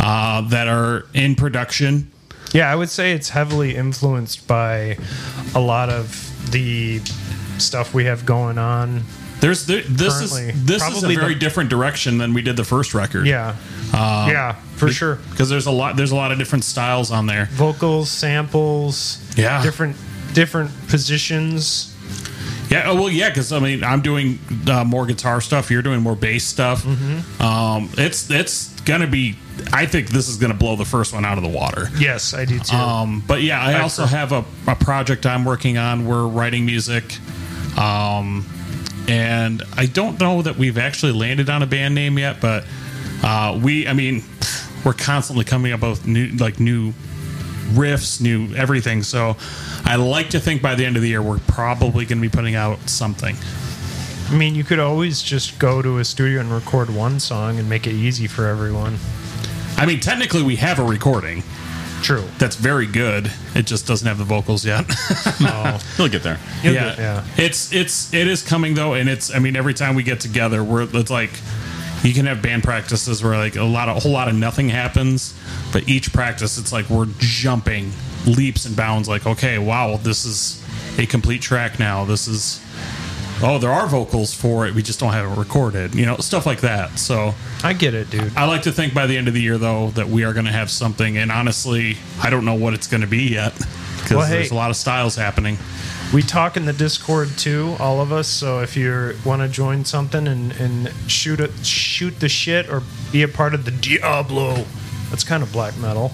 uh, 0.01 0.41
that 0.49 0.67
are 0.69 1.07
in 1.15 1.35
production. 1.37 2.11
Yeah, 2.53 2.71
I 2.71 2.77
would 2.77 2.89
say 2.91 3.13
it's 3.13 3.31
heavily 3.31 3.75
influenced 3.77 4.47
by 4.49 4.97
a 5.55 5.61
lot 5.61 5.91
of 5.91 6.31
the 6.53 7.01
stuff 7.59 7.95
we 7.95 8.05
have 8.07 8.25
going 8.27 8.59
on. 8.59 9.03
There's 9.45 9.67
the, 9.67 9.83
this 9.83 10.15
Currently, 10.15 10.49
is 10.55 10.65
this 10.65 10.89
is 10.89 11.05
a 11.05 11.09
very 11.09 11.35
the- 11.35 11.41
different 11.41 11.69
direction 11.69 12.17
than 12.17 12.33
we 12.33 12.41
did 12.41 12.57
the 12.57 12.65
first 12.65 12.95
record. 12.95 13.27
Yeah. 13.27 13.57
yeah, 13.93 14.55
for 14.77 14.89
sure. 14.89 15.17
because 15.31 15.51
there's 15.51 15.67
a 15.67 15.71
lot 15.71 15.97
there's 15.97 16.13
a 16.13 16.17
lot 16.17 16.33
of 16.33 16.39
different 16.39 16.65
styles 16.65 17.11
on 17.11 17.27
there. 17.27 17.45
Vocals, 17.53 18.11
samples, 18.11 19.19
Yeah. 19.37 19.63
different 19.63 19.97
different 20.33 20.71
positions. 20.89 21.91
Yeah, 22.71 22.85
oh, 22.87 22.95
well, 22.95 23.11
yeah, 23.11 23.29
because 23.29 23.53
I 23.53 23.59
mean, 23.59 23.85
I'm 23.85 24.01
doing 24.01 24.39
uh, 24.67 24.83
more 24.85 25.05
guitar 25.05 25.43
stuff. 25.43 25.71
You're 25.71 25.83
doing 25.83 26.01
more 26.01 26.17
bass 26.17 26.47
stuff. 26.47 26.83
Mm-hmm. 26.83 27.43
Um, 27.43 27.91
it's 27.99 28.31
it's 28.31 28.71
gonna 28.81 29.07
be. 29.07 29.37
I 29.75 29.85
think 29.85 30.09
this 30.09 30.27
is 30.29 30.39
gonna 30.39 30.55
blow 30.55 30.75
the 30.75 30.87
first 30.87 31.13
one 31.13 31.27
out 31.27 31.37
of 31.37 31.45
the 31.45 31.51
water. 31.51 31.91
Yes, 31.99 32.33
I 32.33 32.47
do 32.47 32.59
too. 32.59 32.75
Um, 32.75 33.23
but 33.27 33.43
yeah, 33.43 33.61
I 33.63 33.81
also 33.81 34.07
have 34.07 34.33
a, 34.33 34.43
a 34.67 34.75
project 34.75 35.27
I'm 35.27 35.45
working 35.45 35.77
on. 35.77 36.07
We're 36.07 36.27
writing 36.27 36.65
music. 36.65 37.05
Um, 37.79 38.47
and 39.09 39.63
I 39.77 39.87
don't 39.87 40.19
know 40.19 40.43
that 40.43 40.57
we've 40.57 40.79
actually 40.79 41.13
landed 41.13 41.51
on 41.51 41.63
a 41.63 41.67
band 41.67 41.95
name 41.95 42.19
yet, 42.19 42.41
but 42.41 42.65
uh, 43.23 43.59
we, 43.63 43.87
I 43.87 43.93
mean, 43.93 44.23
we're 44.85 44.95
constantly 44.95 45.45
coming 45.45 45.73
up 45.73 45.83
with 45.83 46.07
new, 46.07 46.29
like 46.37 46.61
new 46.61 46.93
riffs, 47.73 48.21
new 48.21 48.55
everything. 48.55 49.03
So 49.03 49.37
I 49.85 49.97
like 49.97 50.31
to 50.31 50.41
think 50.41 50.63
by 50.63 50.75
the 50.75 50.85
end 50.85 50.97
of 50.97 51.03
the 51.03 51.09
year, 51.09 51.23
we're 51.23 51.39
probably 51.39 52.05
going 52.07 52.19
to 52.19 52.23
be 52.23 52.35
putting 52.35 52.55
out 52.55 52.89
something. 52.89 53.37
I 54.29 54.37
mean, 54.37 54.55
you 54.55 54.65
could 54.65 54.79
always 54.79 55.23
just 55.23 55.59
go 55.59 55.83
to 55.83 55.99
a 55.99 56.05
studio 56.05 56.41
and 56.41 56.51
record 56.51 56.89
one 56.89 57.21
song 57.21 57.59
and 57.59 57.69
make 57.69 57.87
it 57.87 57.93
easy 57.93 58.27
for 58.27 58.47
everyone. 58.47 58.97
I 59.77 59.87
mean, 59.87 60.01
technically, 60.01 60.43
we 60.43 60.57
have 60.57 60.79
a 60.79 60.85
recording 60.85 61.43
True. 62.05 62.25
that's 62.39 62.57
very 62.57 62.87
good. 62.87 63.33
It 63.55 63.67
just 63.67 63.87
doesn't 63.87 64.07
have 64.07 64.19
the 64.19 64.25
vocals 64.25 64.65
yet. 64.65 64.85
Oh, 65.41 65.79
He'll 65.97 66.09
get 66.09 66.23
there. 66.23 66.39
You'll 66.63 66.75
yeah. 66.75 66.89
get- 66.91 66.99
yeah. 66.99 67.25
It's 67.37 67.73
it's 67.73 68.13
it 68.15 68.29
is 68.29 68.43
coming 68.43 68.75
though, 68.75 68.95
and 68.95 69.09
it's 69.09 69.35
I 69.35 69.39
mean 69.39 69.57
every 69.57 69.75
time 69.75 69.95
we 69.95 70.03
get 70.03 70.21
together, 70.21 70.63
we're 70.63 70.83
it's 70.83 71.11
like 71.11 71.31
you 72.03 72.13
can 72.15 72.27
have 72.27 72.43
band 72.43 72.63
practices 72.63 73.23
where 73.25 73.37
like 73.37 73.57
a 73.57 73.65
lot 73.65 73.89
of 73.89 73.97
a 73.97 74.01
whole 74.01 74.13
lot 74.13 74.29
of 74.29 74.35
nothing 74.35 74.69
happens, 74.69 75.35
but 75.73 75.89
each 75.89 76.13
practice 76.13 76.59
it's 76.59 76.73
like 76.73 76.89
we're 76.91 77.09
jumping 77.19 77.91
leaps 78.27 78.65
and 78.67 78.77
bounds. 78.77 79.09
Like 79.09 79.27
okay, 79.27 79.59
wow, 79.59 79.97
this 79.97 80.25
is 80.25 80.63
a 80.99 81.07
complete 81.07 81.43
track 81.43 81.79
now. 81.79 82.05
This 82.05 82.29
is 82.29 82.61
oh 83.43 83.59
there 83.59 83.71
are 83.73 83.87
vocals 83.87 84.33
for 84.35 84.67
it. 84.67 84.75
We 84.75 84.83
just 84.83 85.01
don't 85.01 85.13
have 85.13 85.31
it 85.31 85.39
recorded. 85.39 85.95
You 85.95 86.07
know 86.07 86.17
stuff 86.19 86.47
like 86.47 86.61
that. 86.63 86.99
So. 86.99 87.35
I 87.63 87.73
get 87.73 87.95
it, 87.95 88.11
dude. 88.11 88.37
I 88.37 88.45
like 88.45 88.63
to 88.63 88.73
think 88.73 88.93
by 88.93 89.07
the 89.07 89.17
end 89.17 89.27
of 89.29 89.33
the 89.35 89.41
year, 89.41 89.57
though, 89.57 89.89
that 89.93 90.07
we 90.09 90.25
are 90.25 90.35
going 90.35 90.45
to 90.45 90.53
have 90.53 90.71
something. 90.71 91.17
And 91.17 91.33
honestly, 91.33 91.97
I 92.23 92.29
don't 92.29 92.45
know 92.45 92.55
what 92.55 92.75
it's 92.75 92.87
going 92.87 93.01
to 93.01 93.07
be 93.07 93.23
yet 93.31 93.55
because 93.55 94.11
Well, 94.19 94.27
hey. 94.27 94.35
there's 94.35 94.51
a 94.51 94.55
lot 94.55 94.69
of 94.71 94.77
styles 94.77 95.17
happening. 95.17 95.57
We 96.13 96.21
talk 96.21 96.59
in 96.59 96.67
the 96.67 96.75
Discord 96.75 97.31
too, 97.39 97.75
all 97.81 98.03
of 98.03 98.13
us. 98.13 98.29
So 98.29 98.61
if 98.61 98.77
you 98.77 99.15
want 99.25 99.41
to 99.41 99.49
join 99.49 99.85
something 99.87 100.29
and, 100.29 100.53
and 100.53 100.93
shoot 101.11 101.41
it, 101.41 101.51
shoot 101.65 102.21
the 102.21 102.29
shit, 102.29 102.69
or 102.69 102.83
be 103.11 103.23
a 103.23 103.29
part 103.29 103.55
of 103.55 103.65
the 103.65 103.71
Diablo, 103.71 104.65
that's 105.09 105.25
kind 105.25 105.43
of 105.43 105.51
black 105.51 105.77
metal. 105.79 106.13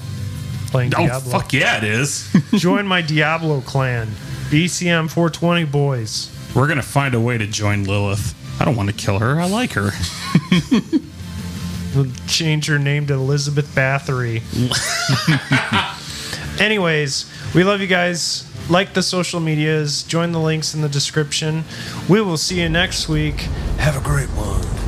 Playing 0.69 0.93
Oh, 0.97 1.05
Diablo. 1.05 1.33
fuck 1.33 1.53
yeah, 1.53 1.79
it 1.79 1.85
is. 1.85 2.33
Join 2.55 2.87
my 2.87 3.03
Diablo 3.03 3.61
clan, 3.61 4.07
BCM 4.51 5.11
420 5.11 5.65
boys. 5.65 6.31
We're 6.55 6.67
going 6.67 6.77
to 6.77 6.83
find 6.83 7.15
a 7.15 7.21
way 7.21 7.39
to 7.39 7.47
join 7.47 7.85
Lilith. 7.85 8.35
I 8.61 8.65
don't 8.65 8.77
want 8.77 8.89
to 8.91 8.95
kill 8.95 9.19
her. 9.21 9.41
I 9.41 9.47
like 9.47 9.73
her. 9.73 9.91
We'll 11.95 12.07
change 12.29 12.67
her 12.67 12.79
name 12.79 13.07
to 13.09 13.15
Elizabeth 13.15 13.67
Bathory. 13.75 14.43
Anyways, 16.61 17.31
we 17.55 17.65
love 17.65 17.81
you 17.81 17.89
guys. 17.89 18.47
Like 18.69 18.95
the 18.95 19.03
social 19.03 19.41
medias, 19.41 20.05
join 20.05 20.31
the 20.31 20.39
links 20.39 20.75
in 20.75 20.83
the 20.83 20.89
description. 20.89 21.65
We 22.09 22.21
will 22.21 22.37
see 22.37 22.61
you 22.61 22.69
next 22.69 23.09
week. 23.09 23.41
Have 23.79 23.97
a 23.97 24.01
great 24.01 24.29
one. 24.29 24.80